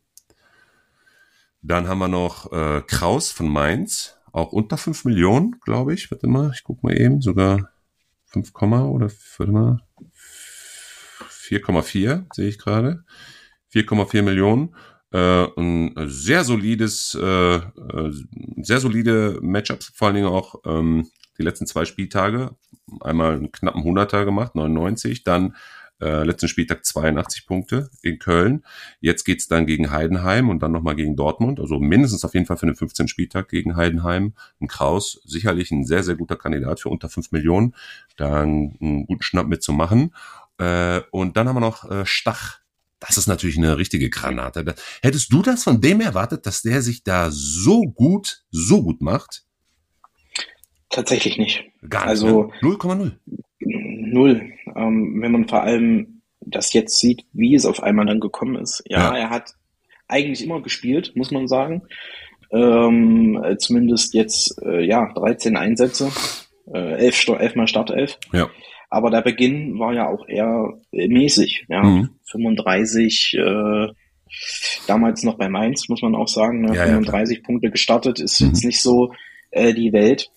Dann 1.62 1.88
haben 1.88 2.00
wir 2.00 2.08
noch 2.08 2.52
äh, 2.52 2.82
Kraus 2.88 3.32
von 3.32 3.50
Mainz, 3.50 4.16
auch 4.32 4.54
unter 4.54 4.78
5 4.78 5.06
Millionen, 5.06 5.60
glaube 5.64 5.94
ich. 5.94 6.12
Warte 6.12 6.28
mal, 6.28 6.52
ich 6.54 6.64
guck 6.64 6.84
mal 6.84 6.98
eben, 6.98 7.22
sogar 7.22 7.70
5, 8.28 8.54
oder 8.62 9.10
warte 9.38 9.52
mal, 9.52 9.82
4,4 11.48 12.26
sehe 12.34 12.48
ich 12.50 12.60
gerade. 12.60 13.04
4,4 13.74 14.22
Millionen. 14.22 14.76
Äh, 15.12 15.48
ein 15.58 15.94
sehr 16.08 16.44
solides, 16.44 17.16
äh, 17.16 17.56
äh, 17.56 18.12
sehr 18.58 18.80
solide 18.80 19.40
Matchups, 19.42 19.92
vor 19.96 20.08
allen 20.08 20.16
Dingen 20.16 20.28
auch 20.28 20.56
ähm, 20.66 21.10
die 21.38 21.44
letzten 21.44 21.66
zwei 21.66 21.86
Spieltage. 21.86 22.56
Einmal 23.02 23.34
einen 23.34 23.52
knappen 23.52 23.84
100er 23.84 24.26
gemacht, 24.26 24.56
99, 24.56 25.24
dann 25.24 25.56
äh, 26.00 26.24
letzten 26.24 26.48
Spieltag 26.48 26.86
82 26.86 27.48
Punkte 27.48 27.90
in 28.02 28.20
Köln. 28.20 28.64
Jetzt 29.00 29.24
geht's 29.24 29.48
dann 29.48 29.66
gegen 29.66 29.92
Heidenheim 29.92 30.50
und 30.50 30.62
dann 30.62 30.72
nochmal 30.72 30.96
gegen 30.96 31.16
Dortmund. 31.16 31.60
Also 31.60 31.80
mindestens 31.80 32.24
auf 32.24 32.34
jeden 32.34 32.46
Fall 32.46 32.58
für 32.58 32.66
den 32.68 32.76
15. 32.76 33.08
Spieltag 33.08 33.50
gegen 33.50 33.76
Heidenheim. 33.76 34.34
Ein 34.62 34.68
Kraus, 34.68 35.22
sicherlich 35.26 35.72
ein 35.72 35.86
sehr, 35.86 36.04
sehr 36.04 36.16
guter 36.16 36.36
Kandidat 36.36 36.80
für 36.80 36.90
unter 36.90 37.10
5 37.10 37.32
Millionen, 37.32 37.74
da 38.16 38.42
einen, 38.42 38.78
einen 38.80 39.06
guten 39.08 39.24
Schnapp 39.24 39.48
mitzumachen. 39.48 40.14
Äh, 40.60 41.02
und 41.12 41.38
dann 41.38 41.48
haben 41.48 41.56
wir 41.56 41.62
noch 41.62 41.90
äh, 41.90 42.06
Stach. 42.06 42.60
Das 43.00 43.18
ist 43.18 43.28
natürlich 43.28 43.58
eine 43.58 43.78
richtige 43.78 44.10
Granate. 44.10 44.76
Hättest 45.02 45.32
du 45.32 45.42
das 45.44 45.64
von 45.64 45.82
dem 45.82 46.02
erwartet, 46.02 46.46
dass 46.48 46.64
der 46.64 46.82
sich 46.82 47.04
da 47.04 47.30
so 47.32 47.84
gut, 47.84 48.44
so 48.50 48.82
gut 48.82 49.02
macht? 49.02 49.44
Tatsächlich 50.90 51.38
nicht. 51.38 51.64
Gar 51.88 52.02
nicht. 52.02 52.10
Also- 52.10 52.44
ne? 52.46 52.54
0,0. 53.62 54.12
Null. 54.14 54.52
Ähm, 54.76 55.22
wenn 55.22 55.32
man 55.32 55.48
vor 55.48 55.64
allem 55.64 56.22
das 56.42 56.74
jetzt 56.74 57.00
sieht, 57.00 57.26
wie 57.34 57.56
es 57.56 57.66
auf 57.66 57.84
einmal 57.84 58.06
dann 58.06 58.20
gekommen 58.20 58.56
ist. 58.56 58.84
Ja, 58.88 59.14
Ja. 59.14 59.18
er 59.18 59.30
hat 59.30 59.54
eigentlich 60.08 60.44
immer 60.44 60.62
gespielt, 60.62 61.14
muss 61.16 61.32
man 61.32 61.48
sagen. 61.48 61.82
Ähm, 62.52 63.42
äh, 63.44 63.58
zumindest 63.58 64.14
jetzt, 64.14 64.62
äh, 64.64 64.82
ja, 64.86 65.12
13 65.14 65.58
Einsätze, 65.58 66.10
äh, 66.74 66.94
11, 66.94 67.16
Sto- 67.16 67.36
11 67.36 67.56
mal 67.56 67.68
Startelf. 67.68 68.18
Ja. 68.32 68.50
Aber 68.90 69.10
der 69.12 69.22
Beginn 69.22 69.78
war 69.80 69.94
ja 69.94 70.08
auch 70.08 70.28
eher 70.30 70.74
äh, 70.94 71.10
mäßig, 71.10 71.66
ja. 71.68 71.84
Mhm. 71.84 72.10
35, 72.32 73.34
äh, 73.38 73.88
damals 74.88 75.24
noch 75.24 75.38
bei 75.38 75.50
Mainz, 75.50 75.90
muss 75.90 76.02
man 76.02 76.16
auch 76.16 76.28
sagen, 76.30 76.62
ne? 76.62 76.70
Ja, 76.70 76.86
ja, 76.86 76.94
35 76.94 77.44
Punkte 77.44 77.70
gestartet, 77.70 78.20
ist 78.22 78.40
Mhm. 78.40 78.48
jetzt 78.48 78.64
nicht 78.64 78.82
so 78.82 79.14
äh, 79.52 79.74
die 79.74 79.92
Welt. 79.92 80.30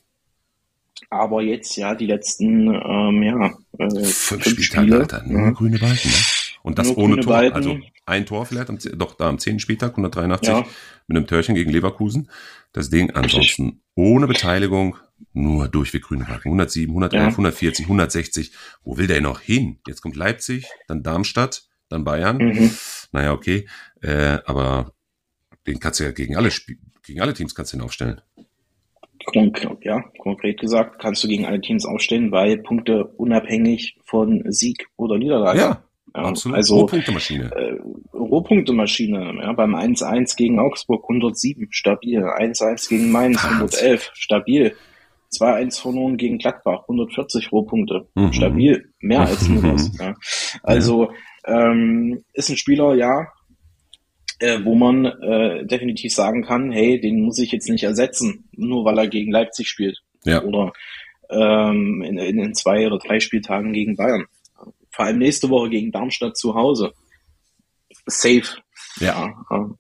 Aber 1.09 1.43
jetzt, 1.43 1.77
ja, 1.77 1.94
die 1.94 2.06
letzten, 2.06 2.68
ähm, 2.68 3.22
ja, 3.22 3.47
äh, 3.78 3.90
Fünf, 3.90 4.14
fünf 4.14 4.44
Spieltage, 4.44 4.62
Spiele. 4.62 4.98
Alter. 5.01 5.22
Nur 5.27 5.40
ja. 5.40 5.51
grüne 5.51 5.78
Balken, 5.78 6.09
ne? 6.09 6.16
Und 6.62 6.78
das 6.78 6.89
Nur 6.89 6.98
ohne 6.98 7.20
Tor. 7.20 7.32
Balken. 7.35 7.56
Also 7.56 7.78
ein 8.05 8.27
Tor 8.27 8.44
vielleicht, 8.44 8.68
am, 8.68 8.78
doch 8.97 9.14
da 9.14 9.28
am 9.28 9.39
10. 9.39 9.60
Spieltag, 9.60 9.93
183 9.93 10.48
Ja. 10.48 10.66
mit 11.06 11.16
einem 11.16 11.27
Törchen 11.27 11.55
gegen 11.55 11.70
Leverkusen. 11.70 12.31
Das 12.72 12.90
Ding 12.90 13.10
ansonsten 13.12 13.81
ohne 13.94 14.27
Beteiligung, 14.27 14.97
nur 15.32 15.68
durchweg 15.68 16.02
grüne 16.02 16.24
Balken. 16.24 16.48
107, 16.48 16.90
111, 16.90 17.22
Ja. 17.22 17.28
140, 17.28 17.86
160. 17.86 18.52
Wo 18.85 18.98
will 18.98 19.06
der 19.06 19.20
noch 19.20 19.40
hin? 19.40 19.78
Jetzt 19.86 20.02
kommt 20.02 20.16
Leipzig, 20.16 20.66
dann 20.86 21.02
Darmstadt, 21.02 21.64
dann 21.89 22.05
Bayern. 22.05 22.36
Mhm. 22.39 22.70
Naja, 23.12 23.32
okay. 23.32 23.66
Äh, 24.02 24.39
aber 24.44 24.93
den 25.66 25.81
kannst 25.81 26.01
du 26.01 26.05
ja 26.05 26.10
gegen 26.12 26.36
alle 26.36 26.51
Spie 26.51 26.78
gegen 27.02 27.20
alle 27.22 27.35
Teams 27.35 27.55
kannst 27.55 27.72
du 27.72 27.77
ihn 27.77 27.82
aufstellen. 27.82 28.20
Ja, 29.82 30.02
konkret 30.19 30.61
gesagt, 30.61 30.98
kannst 30.98 31.23
du 31.24 31.28
gegen 31.28 31.47
alle 31.47 31.61
Teams 31.61 31.85
aufstellen, 31.86 32.31
weil 32.32 32.59
Punkte 32.59 33.05
unabhängig 33.16 33.97
von 34.05 34.44
Sieg 34.48 34.86
oder 34.97 35.19
Niederlage. 35.19 35.59
Ja, 35.59 35.82
absolut. 36.12 36.57
Also 36.57 36.81
Rohpunktemaschine. 36.81 37.51
äh, 37.55 37.77
Rohpunktemaschine, 38.16 39.35
ja, 39.43 39.52
beim 39.52 39.74
1-1 39.74 40.36
gegen 40.36 40.59
Augsburg 40.59 41.05
107, 41.05 41.69
stabil. 41.70 42.23
1-1 42.24 42.89
gegen 42.89 43.11
Mainz 43.12 43.43
Wahnsinn. 43.44 43.59
111, 43.61 44.11
stabil. 44.15 44.77
2-1 45.32 45.81
verloren 45.81 46.16
gegen 46.16 46.39
Gladbach, 46.39 46.82
140 46.89 47.52
Rohpunkte, 47.52 48.09
Mhm. 48.16 48.32
stabil, 48.32 48.93
mehr 49.01 49.20
als 49.20 49.48
nur 49.48 49.62
das. 49.62 49.90
Ja. 50.01 50.15
Also 50.65 51.12
ähm, 51.47 52.24
ist 52.32 52.51
ein 52.51 52.57
Spieler, 52.57 52.94
ja, 52.94 53.28
äh, 54.40 54.64
wo 54.64 54.74
man 54.74 55.04
äh, 55.04 55.64
definitiv 55.66 56.12
sagen 56.14 56.42
kann, 56.44 56.72
hey, 56.72 57.00
den 57.00 57.20
muss 57.22 57.38
ich 57.38 57.52
jetzt 57.52 57.68
nicht 57.68 57.84
ersetzen, 57.84 58.48
nur 58.52 58.84
weil 58.84 58.98
er 58.98 59.08
gegen 59.08 59.30
Leipzig 59.30 59.68
spielt 59.68 59.98
Ja. 60.24 60.42
oder 60.42 60.72
ähm, 61.30 62.02
in, 62.02 62.18
in 62.18 62.36
den 62.38 62.54
zwei 62.54 62.86
oder 62.86 62.98
drei 62.98 63.20
Spieltagen 63.20 63.72
gegen 63.72 63.96
Bayern. 63.96 64.26
Vor 64.90 65.04
allem 65.04 65.18
nächste 65.18 65.48
Woche 65.50 65.70
gegen 65.70 65.92
Darmstadt 65.92 66.36
zu 66.36 66.54
Hause. 66.54 66.92
Safe. 68.06 68.42
Ja. 68.98 69.44
ähm, 69.50 69.76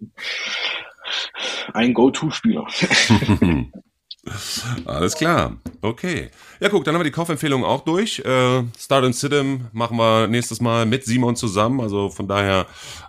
ein 1.72 1.92
Go-To-Spieler. 1.94 2.66
Alles 4.84 5.16
klar. 5.16 5.56
Okay. 5.82 6.28
Ja, 6.60 6.68
guck, 6.68 6.84
dann 6.84 6.94
haben 6.94 7.00
wir 7.00 7.04
die 7.04 7.10
Kaufempfehlung 7.10 7.64
auch 7.64 7.84
durch. 7.84 8.18
Äh, 8.18 8.64
Start 8.78 9.04
and 9.04 9.14
Sidem 9.14 9.68
machen 9.72 9.96
wir 9.96 10.26
nächstes 10.26 10.60
Mal 10.60 10.84
mit 10.84 11.04
Simon 11.04 11.36
zusammen. 11.36 11.80
Also 11.80 12.10
von 12.10 12.28
daher 12.28 12.66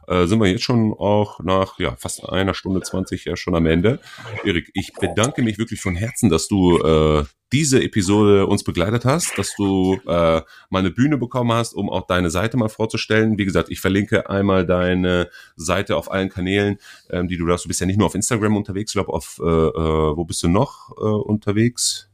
äh, 0.08 0.26
sind 0.26 0.40
wir 0.40 0.48
jetzt 0.48 0.64
schon 0.64 0.94
auch 0.94 1.42
nach 1.42 1.78
ja, 1.80 1.96
fast 1.98 2.24
einer 2.30 2.54
Stunde 2.54 2.82
20 2.82 3.26
ja 3.26 3.36
schon 3.36 3.56
am 3.56 3.66
Ende. 3.66 4.00
Erik, 4.46 4.72
ich 4.74 4.94
bedanke 4.94 5.42
mich 5.42 5.58
wirklich 5.58 5.82
von 5.82 5.98
Herzen, 5.98 6.30
dass 6.30 6.48
du 6.48 6.78
äh, 6.78 7.26
diese 7.52 7.84
Episode 7.84 8.48
uns 8.48 8.64
begleitet 8.64 9.04
hast, 9.04 9.38
dass 9.38 9.54
du 9.58 9.96
äh, 10.08 10.42
mal 10.70 10.80
eine 10.80 10.92
Bühne 10.92 11.18
bekommen 11.18 11.52
hast, 11.52 11.74
um 11.74 11.90
auch 11.90 12.08
deine 12.08 12.30
Seite 12.30 12.56
mal 12.56 12.70
vorzustellen. 12.70 13.38
Wie 13.38 13.46
gesagt, 13.46 13.70
ich 13.70 13.82
verlinke 13.82 14.30
einmal 14.30 14.66
deine 14.66 15.30
Seite 15.58 15.98
auf 15.98 16.10
allen 16.10 16.30
Kanälen, 16.30 16.78
ähm, 17.10 17.28
die 17.28 17.36
du 17.36 17.46
da 17.46 17.54
hast. 17.54 17.66
Du 17.66 17.68
bist 17.68 17.82
ja 17.82 17.86
nicht 17.86 17.98
nur 17.98 18.08
auf 18.08 18.16
Instagram 18.16 18.56
unterwegs, 18.56 18.92
ich 18.92 18.94
glaube 18.94 19.12
auf, 19.12 19.42
äh, 19.44 19.46
äh, 19.46 20.18
wo 20.18 20.24
bist 20.24 20.42
du 20.44 20.48
noch 20.48 20.96
äh, 20.98 21.02
unterwegs? 21.02 22.11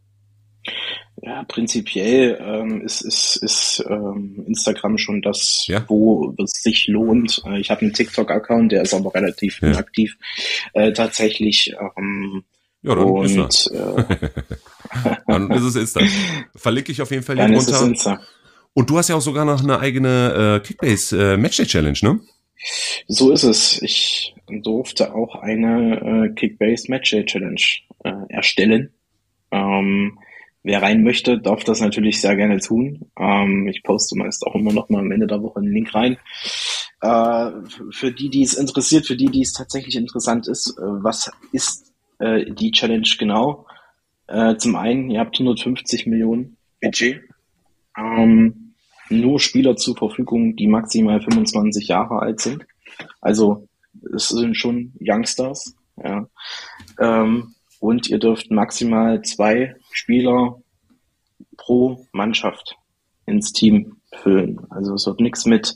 Ja, 1.21 1.43
prinzipiell 1.45 2.37
ähm, 2.39 2.81
ist, 2.81 3.01
ist, 3.01 3.37
ist 3.37 3.83
ähm, 3.89 4.43
Instagram 4.47 4.97
schon 4.97 5.21
das, 5.23 5.65
ja. 5.67 5.83
wo 5.87 6.35
es 6.37 6.61
sich 6.61 6.87
lohnt. 6.87 7.41
Äh, 7.45 7.59
ich 7.59 7.71
habe 7.71 7.81
einen 7.81 7.93
TikTok-Account, 7.93 8.71
der 8.71 8.83
ist 8.83 8.93
aber 8.93 9.13
relativ 9.15 9.61
ja. 9.61 9.69
inaktiv. 9.69 10.15
Äh, 10.73 10.93
tatsächlich. 10.93 11.73
Ähm, 11.97 12.43
ja, 12.83 12.93
dann 12.93 13.05
und, 13.05 13.25
ist 13.25 13.71
äh, 13.71 14.03
Dann 15.27 15.51
ist 15.51 15.63
es 15.63 15.75
Insta. 15.75 16.01
Verlinke 16.55 16.91
ich 16.91 17.01
auf 17.01 17.11
jeden 17.11 17.23
Fall 17.23 17.35
hier 17.35 17.57
drunter. 17.57 18.21
Und 18.73 18.89
du 18.89 18.97
hast 18.97 19.09
ja 19.09 19.15
auch 19.15 19.21
sogar 19.21 19.43
noch 19.43 19.63
eine 19.63 19.79
eigene 19.79 20.61
äh, 20.61 20.65
Kickbase 20.65 21.33
äh, 21.33 21.37
Matchday 21.37 21.65
Challenge, 21.65 21.97
ne? 22.01 22.19
So 23.07 23.31
ist 23.31 23.43
es. 23.43 23.81
Ich 23.81 24.35
durfte 24.47 25.13
auch 25.13 25.35
eine 25.35 26.29
äh, 26.29 26.33
Kickbase 26.35 26.85
Matchday 26.89 27.25
Challenge 27.25 27.61
äh, 28.03 28.11
erstellen. 28.29 28.93
Ähm, 29.51 30.19
wer 30.67 30.81
rein 30.81 31.01
möchte, 31.01 31.39
darf 31.39 31.63
das 31.63 31.79
natürlich 31.79 32.19
sehr 32.19 32.35
gerne 32.35 32.59
tun. 32.59 33.09
Ähm, 33.17 33.69
ich 33.69 33.83
poste 33.83 34.17
meist 34.17 34.45
auch 34.45 34.53
immer 34.53 34.73
noch 34.73 34.89
mal 34.89 34.99
am 34.99 35.11
Ende 35.11 35.25
der 35.25 35.41
Woche 35.41 35.59
einen 35.59 35.71
Link 35.71 35.95
rein. 35.95 36.17
Äh, 37.01 37.51
für 37.91 38.11
die, 38.11 38.29
die 38.29 38.43
es 38.43 38.53
interessiert, 38.53 39.07
für 39.07 39.15
die, 39.15 39.27
die 39.27 39.41
es 39.41 39.53
tatsächlich 39.53 39.95
interessant 39.95 40.47
ist, 40.47 40.77
äh, 40.77 40.81
was 40.81 41.31
ist 41.53 41.93
äh, 42.19 42.51
die 42.51 42.71
Challenge 42.71 43.07
genau? 43.17 43.65
Äh, 44.27 44.57
zum 44.57 44.75
einen, 44.75 45.09
ihr 45.09 45.21
habt 45.21 45.35
150 45.35 46.05
Millionen 46.05 46.57
Budget. 46.81 47.21
Ähm, 47.97 48.73
nur 49.09 49.39
Spieler 49.39 49.77
zur 49.77 49.95
Verfügung, 49.95 50.57
die 50.57 50.67
maximal 50.67 51.21
25 51.21 51.87
Jahre 51.87 52.19
alt 52.19 52.41
sind. 52.41 52.65
Also 53.21 53.69
es 54.13 54.27
sind 54.27 54.57
schon 54.57 54.91
Youngsters. 54.99 55.75
Ja. 56.03 56.27
Ähm, 56.99 57.55
und 57.79 58.09
ihr 58.09 58.19
dürft 58.19 58.51
maximal 58.51 59.21
zwei 59.21 59.76
Spieler 59.97 60.61
pro 61.57 62.05
Mannschaft 62.11 62.75
ins 63.25 63.51
Team 63.51 63.97
füllen. 64.13 64.59
Also 64.69 64.93
es 64.93 65.05
wird 65.05 65.19
nichts 65.19 65.45
mit, 65.45 65.75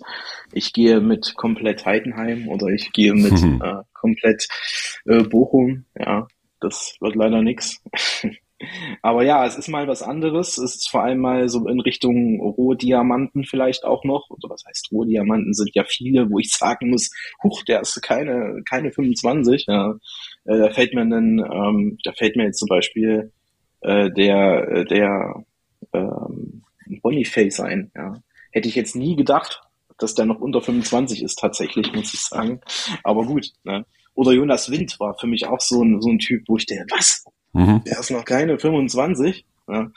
ich 0.54 0.74
gehe 0.74 1.02
mit 1.02 1.36
komplett 1.36 1.86
Heidenheim 1.86 2.48
oder 2.48 2.68
ich 2.68 2.92
gehe 2.94 3.14
mit 3.14 3.42
mhm. 3.42 3.62
äh, 3.64 3.84
komplett 3.94 4.48
äh, 5.06 5.24
Bochum. 5.24 5.86
Ja, 5.98 6.28
das 6.60 6.96
wird 7.02 7.16
leider 7.16 7.42
nichts. 7.42 7.84
Aber 9.02 9.24
ja, 9.24 9.46
es 9.46 9.58
ist 9.58 9.70
mal 9.70 9.88
was 9.88 10.04
anderes. 10.04 10.58
Es 10.60 10.76
ist 10.76 10.90
vor 10.90 11.04
allem 11.04 11.20
mal 11.20 11.50
so 11.50 11.68
in 11.68 11.80
Richtung 11.80 12.40
Rohdiamanten 12.40 13.44
vielleicht 13.44 13.84
auch 13.84 14.04
noch. 14.04 14.30
Oder 14.30 14.50
was 14.50 14.64
heißt 14.68 14.90
Rohdiamanten 14.92 15.54
sind 15.54 15.72
ja 15.74 15.84
viele, 15.84 16.30
wo 16.30 16.38
ich 16.38 16.52
sagen 16.52 16.92
muss, 16.92 17.10
huch, 17.44 17.64
der 17.64 17.82
ist 17.82 18.00
keine, 18.04 18.62
keine 18.70 18.92
25. 18.92 19.66
Ja. 19.68 19.96
Äh, 20.46 20.58
da 20.60 20.70
fällt 20.70 20.94
mir 20.94 21.08
dann, 21.08 21.40
ähm, 21.40 21.98
da 22.04 22.14
fällt 22.14 22.36
mir 22.36 22.46
jetzt 22.46 22.60
zum 22.60 22.68
Beispiel 22.68 23.32
äh, 23.82 24.12
der, 24.12 24.68
äh, 24.70 24.86
der 24.86 25.44
ähm, 25.94 26.64
Boniface 27.02 27.60
ein. 27.60 27.92
Ja. 27.96 28.22
Hätte 28.52 28.68
ich 28.68 28.76
jetzt 28.76 28.96
nie 28.96 29.16
gedacht, 29.16 29.62
dass 29.98 30.16
der 30.16 30.26
noch 30.26 30.40
unter 30.40 30.62
25 30.62 31.24
ist, 31.24 31.40
tatsächlich, 31.40 31.94
muss 31.94 32.14
ich 32.14 32.22
sagen. 32.22 32.62
Aber 33.04 33.26
gut, 33.26 33.52
ne? 33.64 33.86
Oder 34.14 34.34
Jonas 34.34 34.70
Wind 34.70 35.00
war 35.00 35.16
für 35.18 35.28
mich 35.28 35.48
auch 35.48 35.62
so 35.62 35.84
ein, 35.84 36.02
so 36.02 36.10
ein 36.10 36.20
Typ, 36.20 36.44
wo 36.48 36.58
ich 36.58 36.66
denke, 36.66 36.86
was? 36.90 37.24
Mhm. 37.54 37.84
Der 37.86 38.00
ist 38.00 38.12
noch 38.12 38.26
keine 38.26 38.60
25. 38.60 39.46
Ja. 39.70 39.92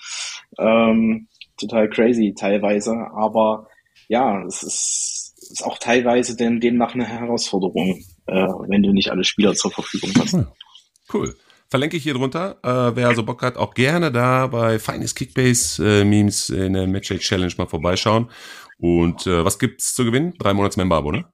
Ähm, 0.59 1.29
total 1.57 1.89
crazy 1.89 2.35
teilweise, 2.37 2.93
aber 3.15 3.69
ja, 4.09 4.45
es 4.45 4.63
ist, 4.63 5.35
ist 5.51 5.65
auch 5.65 5.79
teilweise 5.79 6.37
denn 6.37 6.61
demnach 6.61 6.95
eine 6.95 7.07
Herausforderung, 7.07 8.05
äh, 8.27 8.47
wenn 8.69 8.83
du 8.83 8.93
nicht 8.93 9.11
alle 9.11 9.25
Spieler 9.25 9.55
zur 9.55 9.71
Verfügung 9.71 10.13
hast. 10.19 10.39
Cool. 11.13 11.37
Verlinke 11.69 11.97
ich 11.97 12.03
hier 12.03 12.15
drunter. 12.15 12.59
Äh, 12.63 12.97
wer 12.97 13.09
also 13.09 13.25
Bock 13.25 13.43
hat, 13.43 13.57
auch 13.57 13.75
gerne 13.75 14.13
da 14.13 14.47
bei 14.47 14.79
Feines 14.79 15.15
Kickbase 15.15 16.01
äh, 16.01 16.05
Memes 16.05 16.51
in 16.51 16.75
der 16.75 16.87
Matchday 16.87 17.19
Challenge 17.19 17.53
mal 17.59 17.67
vorbeischauen. 17.67 18.31
Und 18.79 19.27
äh, 19.27 19.45
was 19.45 19.59
gibt's 19.59 19.95
zu 19.95 20.05
gewinnen? 20.05 20.35
Drei 20.39 20.53
Monats 20.53 20.77
Member-Abo, 20.77 21.13
ne? 21.13 21.25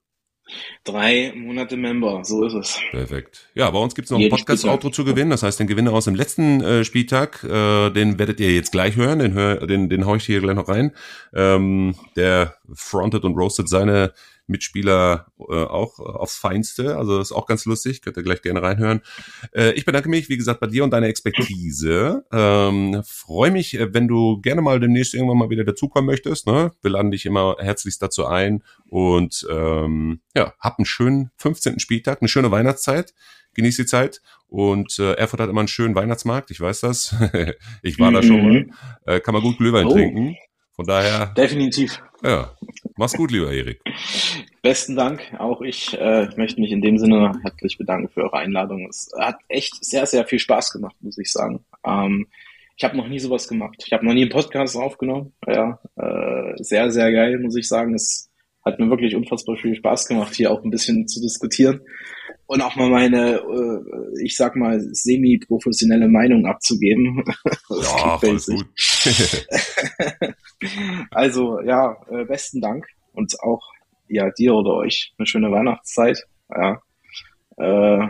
Drei 0.83 1.33
Monate 1.35 1.77
Member, 1.77 2.23
so 2.23 2.43
ist 2.43 2.53
es. 2.53 2.79
Perfekt. 2.91 3.49
Ja, 3.53 3.69
bei 3.69 3.79
uns 3.79 3.95
gibt's 3.95 4.11
noch 4.11 4.19
ein 4.19 4.29
Podcast-Outro 4.29 4.89
zu 4.89 5.05
gewinnen. 5.05 5.29
Das 5.29 5.43
heißt, 5.43 5.59
den 5.59 5.67
Gewinner 5.67 5.93
aus 5.93 6.05
dem 6.05 6.15
letzten 6.15 6.61
äh, 6.61 6.83
Spieltag, 6.83 7.43
äh, 7.43 7.89
den 7.91 8.19
werdet 8.19 8.39
ihr 8.39 8.53
jetzt 8.53 8.71
gleich 8.71 8.95
hören. 8.95 9.19
Den, 9.19 9.33
hör, 9.33 9.65
den, 9.65 9.89
den 9.89 10.05
hau 10.05 10.15
ich 10.15 10.25
hier 10.25 10.41
gleich 10.41 10.55
noch 10.55 10.67
rein. 10.67 10.91
Ähm, 11.33 11.95
der 12.15 12.55
frontet 12.73 13.23
und 13.23 13.37
roastet 13.37 13.69
seine 13.69 14.13
Mitspieler 14.51 15.27
äh, 15.39 15.63
auch 15.63 15.99
aufs 15.99 16.37
Feinste. 16.37 16.97
Also 16.97 17.19
ist 17.19 17.31
auch 17.31 17.45
ganz 17.45 17.65
lustig, 17.65 18.01
könnt 18.01 18.17
ihr 18.17 18.23
gleich 18.23 18.41
gerne 18.41 18.61
reinhören. 18.61 19.01
Äh, 19.53 19.71
ich 19.71 19.85
bedanke 19.85 20.09
mich, 20.09 20.29
wie 20.29 20.37
gesagt, 20.37 20.59
bei 20.59 20.67
dir 20.67 20.83
und 20.83 20.91
deiner 20.91 21.07
Expertise. 21.07 22.25
Ähm, 22.31 23.01
Freue 23.05 23.51
mich, 23.51 23.73
äh, 23.73 23.93
wenn 23.93 24.07
du 24.07 24.39
gerne 24.41 24.61
mal 24.61 24.79
demnächst 24.79 25.13
irgendwann 25.13 25.37
mal 25.37 25.49
wieder 25.49 25.63
dazukommen 25.63 26.05
möchtest. 26.05 26.45
Ne? 26.47 26.71
Wir 26.81 26.91
laden 26.91 27.11
dich 27.11 27.25
immer 27.25 27.55
herzlichst 27.59 28.01
dazu 28.01 28.25
ein 28.25 28.63
und 28.87 29.47
ähm, 29.49 30.21
ja, 30.35 30.53
hab 30.59 30.77
einen 30.77 30.85
schönen 30.85 31.31
15. 31.37 31.79
Spieltag, 31.79 32.21
eine 32.21 32.29
schöne 32.29 32.51
Weihnachtszeit. 32.51 33.13
Genieß 33.53 33.75
die 33.75 33.85
Zeit 33.85 34.21
und 34.47 34.97
äh, 34.99 35.13
Erfurt 35.13 35.41
hat 35.41 35.49
immer 35.49 35.61
einen 35.61 35.67
schönen 35.67 35.95
Weihnachtsmarkt, 35.95 36.51
ich 36.51 36.61
weiß 36.61 36.81
das. 36.81 37.15
ich 37.81 37.99
war 37.99 38.11
mhm. 38.11 38.15
da 38.15 38.23
schon 38.23 38.43
mal. 38.43 38.65
Äh, 39.05 39.19
kann 39.19 39.33
man 39.33 39.43
gut 39.43 39.57
Glühwein 39.57 39.87
oh. 39.87 39.93
trinken. 39.93 40.35
Von 40.75 40.85
daher. 40.85 41.27
Definitiv. 41.37 42.01
Ja. 42.23 42.51
Mach's 42.95 43.13
gut, 43.13 43.31
lieber 43.31 43.51
Erik. 43.51 43.81
Besten 44.61 44.95
Dank. 44.95 45.21
Auch 45.39 45.61
ich 45.61 45.97
äh, 45.99 46.29
möchte 46.37 46.61
mich 46.61 46.71
in 46.71 46.81
dem 46.81 46.97
Sinne 46.97 47.33
herzlich 47.43 47.77
bedanken 47.77 48.09
für 48.09 48.23
eure 48.23 48.37
Einladung. 48.37 48.87
Es 48.87 49.11
hat 49.17 49.37
echt 49.47 49.83
sehr, 49.83 50.05
sehr 50.05 50.25
viel 50.25 50.39
Spaß 50.39 50.71
gemacht, 50.71 50.95
muss 51.01 51.17
ich 51.17 51.31
sagen. 51.31 51.65
Ähm, 51.85 52.27
ich 52.77 52.83
habe 52.83 52.97
noch 52.97 53.07
nie 53.07 53.19
sowas 53.19 53.47
gemacht. 53.47 53.83
Ich 53.85 53.93
habe 53.93 54.05
noch 54.05 54.13
nie 54.13 54.21
einen 54.21 54.31
Podcast 54.31 54.75
aufgenommen. 54.75 55.33
Ja, 55.47 55.79
äh, 55.97 56.53
sehr, 56.57 56.91
sehr 56.91 57.11
geil, 57.11 57.39
muss 57.39 57.55
ich 57.55 57.67
sagen. 57.67 57.93
Es 57.93 58.29
hat 58.63 58.79
mir 58.79 58.89
wirklich 58.89 59.15
unfassbar 59.15 59.57
viel 59.57 59.75
Spaß 59.75 60.07
gemacht, 60.07 60.35
hier 60.35 60.51
auch 60.51 60.63
ein 60.63 60.69
bisschen 60.71 61.07
zu 61.07 61.21
diskutieren 61.21 61.81
und 62.51 62.61
auch 62.61 62.75
mal 62.75 62.89
meine, 62.89 63.37
äh, 63.37 64.23
ich 64.25 64.35
sag 64.35 64.57
mal, 64.57 64.77
semi-professionelle 64.81 66.09
Meinung 66.09 66.45
abzugeben. 66.45 67.23
ja, 67.69 68.17
voll 68.17 68.39
gut. 68.39 68.65
also 71.11 71.61
ja, 71.61 71.95
äh, 72.09 72.25
besten 72.25 72.59
Dank 72.59 72.87
und 73.13 73.41
auch 73.41 73.71
ja 74.09 74.29
dir 74.31 74.53
oder 74.53 74.73
euch 74.73 75.13
eine 75.17 75.27
schöne 75.27 75.49
Weihnachtszeit. 75.49 76.27
Ja, 76.53 76.81
äh, 77.55 78.07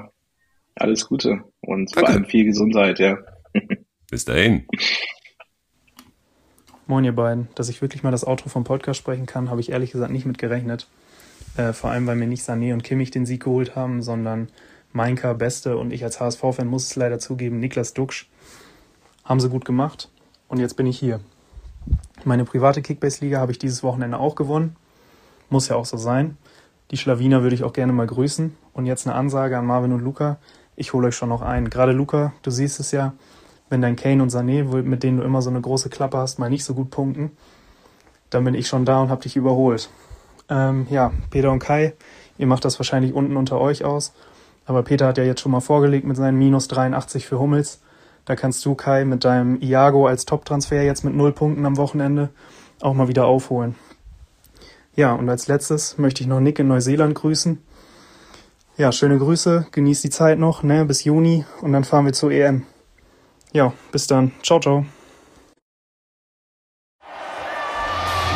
alles 0.74 1.08
Gute 1.08 1.44
und 1.62 1.96
Danke. 1.96 2.00
vor 2.00 2.10
allem 2.10 2.26
viel 2.26 2.46
Gesundheit. 2.46 2.98
Ja. 2.98 3.20
Bis 4.10 4.26
dahin. 4.26 4.66
Moin 6.88 7.06
ihr 7.06 7.14
beiden, 7.14 7.48
dass 7.54 7.70
ich 7.70 7.84
wirklich 7.84 8.02
mal 8.02 8.10
das 8.10 8.26
Outro 8.26 8.50
vom 8.50 8.64
Podcast 8.64 8.98
sprechen 8.98 9.28
kann, 9.28 9.52
habe 9.52 9.62
ich 9.62 9.70
ehrlich 9.70 9.92
gesagt 9.92 10.12
nicht 10.12 10.26
mit 10.26 10.40
gerechnet. 10.40 10.88
Äh, 11.58 11.74
vor 11.74 11.92
allem, 11.92 12.08
weil 12.08 12.16
mir 12.16 12.28
nicht 12.28 12.48
Sané 12.48 12.74
und 12.74 12.84
Kimmich 12.84 13.12
den 13.12 13.26
Sieg 13.26 13.44
geholt 13.44 13.76
haben, 13.76 14.02
sondern 14.02 14.48
Mainka, 14.94 15.34
Beste 15.34 15.78
und 15.78 15.92
ich 15.92 16.04
als 16.04 16.20
HSV-Fan 16.20 16.68
muss 16.68 16.86
es 16.86 16.96
leider 16.96 17.20
zugeben, 17.20 17.60
Niklas 17.60 17.94
Duxch. 17.94 18.30
Haben 19.24 19.40
sie 19.40 19.50
gut 19.50 19.66
gemacht 19.66 20.10
und 20.48 20.60
jetzt 20.60 20.76
bin 20.76 20.86
ich 20.86 20.98
hier. 20.98 21.20
Meine 22.24 22.46
private 22.46 22.82
Kickbase-Liga 22.82 23.40
habe 23.40 23.52
ich 23.52 23.60
dieses 23.60 23.84
Wochenende 23.84 24.20
auch 24.20 24.36
gewonnen. 24.36 24.76
Muss 25.50 25.68
ja 25.68 25.76
auch 25.76 25.86
so 25.86 25.98
sein. 25.98 26.38
Die 26.92 26.98
Schlawiner 26.98 27.42
würde 27.42 27.56
ich 27.56 27.64
auch 27.64 27.74
gerne 27.74 27.94
mal 27.94 28.08
grüßen. 28.08 28.56
Und 28.74 28.86
jetzt 28.86 29.08
eine 29.08 29.16
Ansage 29.16 29.58
an 29.58 29.66
Marvin 29.66 29.94
und 29.94 30.02
Luca. 30.02 30.38
Ich 30.76 30.94
hole 30.94 31.08
euch 31.08 31.16
schon 31.16 31.30
noch 31.30 31.42
ein. 31.42 31.70
Gerade 31.70 31.94
Luca, 31.94 32.34
du 32.42 32.52
siehst 32.52 32.80
es 32.80 32.92
ja, 32.92 33.14
wenn 33.70 33.82
dein 33.82 33.96
Kane 33.96 34.22
und 34.22 34.32
Sané, 34.32 34.64
mit 34.84 35.04
denen 35.04 35.18
du 35.18 35.24
immer 35.24 35.42
so 35.42 35.50
eine 35.50 35.62
große 35.62 35.90
Klappe 35.90 36.18
hast, 36.18 36.40
mal 36.40 36.50
nicht 36.50 36.66
so 36.66 36.74
gut 36.74 36.90
punkten, 36.90 37.32
dann 38.30 38.44
bin 38.44 38.54
ich 38.54 38.68
schon 38.68 38.86
da 38.86 39.02
und 39.02 39.10
habe 39.10 39.22
dich 39.22 39.36
überholt. 39.36 39.90
Ähm, 40.52 40.86
ja, 40.90 41.12
Peter 41.32 41.52
und 41.52 41.60
Kai, 41.60 41.94
ihr 42.38 42.46
macht 42.46 42.66
das 42.66 42.78
wahrscheinlich 42.78 43.14
unten 43.14 43.38
unter 43.38 43.60
euch 43.60 43.84
aus. 43.84 44.14
Aber 44.66 44.84
Peter 44.84 45.08
hat 45.08 45.18
ja 45.18 45.24
jetzt 45.24 45.42
schon 45.42 45.52
mal 45.52 45.62
vorgelegt 45.62 46.06
mit 46.06 46.18
seinen 46.18 46.38
minus 46.38 46.68
83 46.68 47.26
für 47.26 47.40
Hummels. 47.40 47.82
Da 48.26 48.36
kannst 48.36 48.64
du, 48.66 48.76
Kai, 48.76 49.06
mit 49.06 49.24
deinem 49.24 49.60
Iago 49.62 50.06
als 50.06 50.26
Top-Transfer 50.26 50.84
jetzt 50.84 51.04
mit 51.04 51.16
null 51.16 51.32
Punkten 51.32 51.66
am 51.66 51.78
Wochenende 51.78 52.30
auch 52.82 52.94
mal 52.94 53.08
wieder 53.08 53.26
aufholen. 53.26 53.76
Ja, 54.96 55.14
und 55.14 55.30
als 55.30 55.48
letztes 55.48 55.98
möchte 55.98 56.22
ich 56.22 56.28
noch 56.28 56.40
Nick 56.40 56.60
in 56.60 56.68
Neuseeland 56.68 57.16
grüßen. 57.16 57.60
Ja, 58.78 58.92
schöne 58.92 59.18
Grüße, 59.18 59.68
genießt 59.72 60.04
die 60.04 60.10
Zeit 60.10 60.40
noch, 60.40 60.64
ne, 60.64 60.86
bis 60.86 61.04
Juni 61.04 61.46
und 61.62 61.72
dann 61.72 61.84
fahren 61.84 62.06
wir 62.06 62.14
zur 62.14 62.32
EM. 62.32 62.64
Ja, 63.54 63.74
bis 63.92 64.08
dann. 64.08 64.32
Ciao, 64.44 64.60
ciao. 64.60 64.86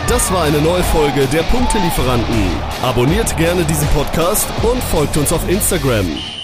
Das 0.07 0.31
war 0.31 0.43
eine 0.43 0.61
neue 0.61 0.83
Folge 0.83 1.25
der 1.25 1.41
Punktelieferanten. 1.43 2.35
Abonniert 2.83 3.35
gerne 3.37 3.63
diesen 3.65 3.87
Podcast 3.87 4.47
und 4.61 4.83
folgt 4.83 5.17
uns 5.17 5.33
auf 5.33 5.49
Instagram. 5.49 6.34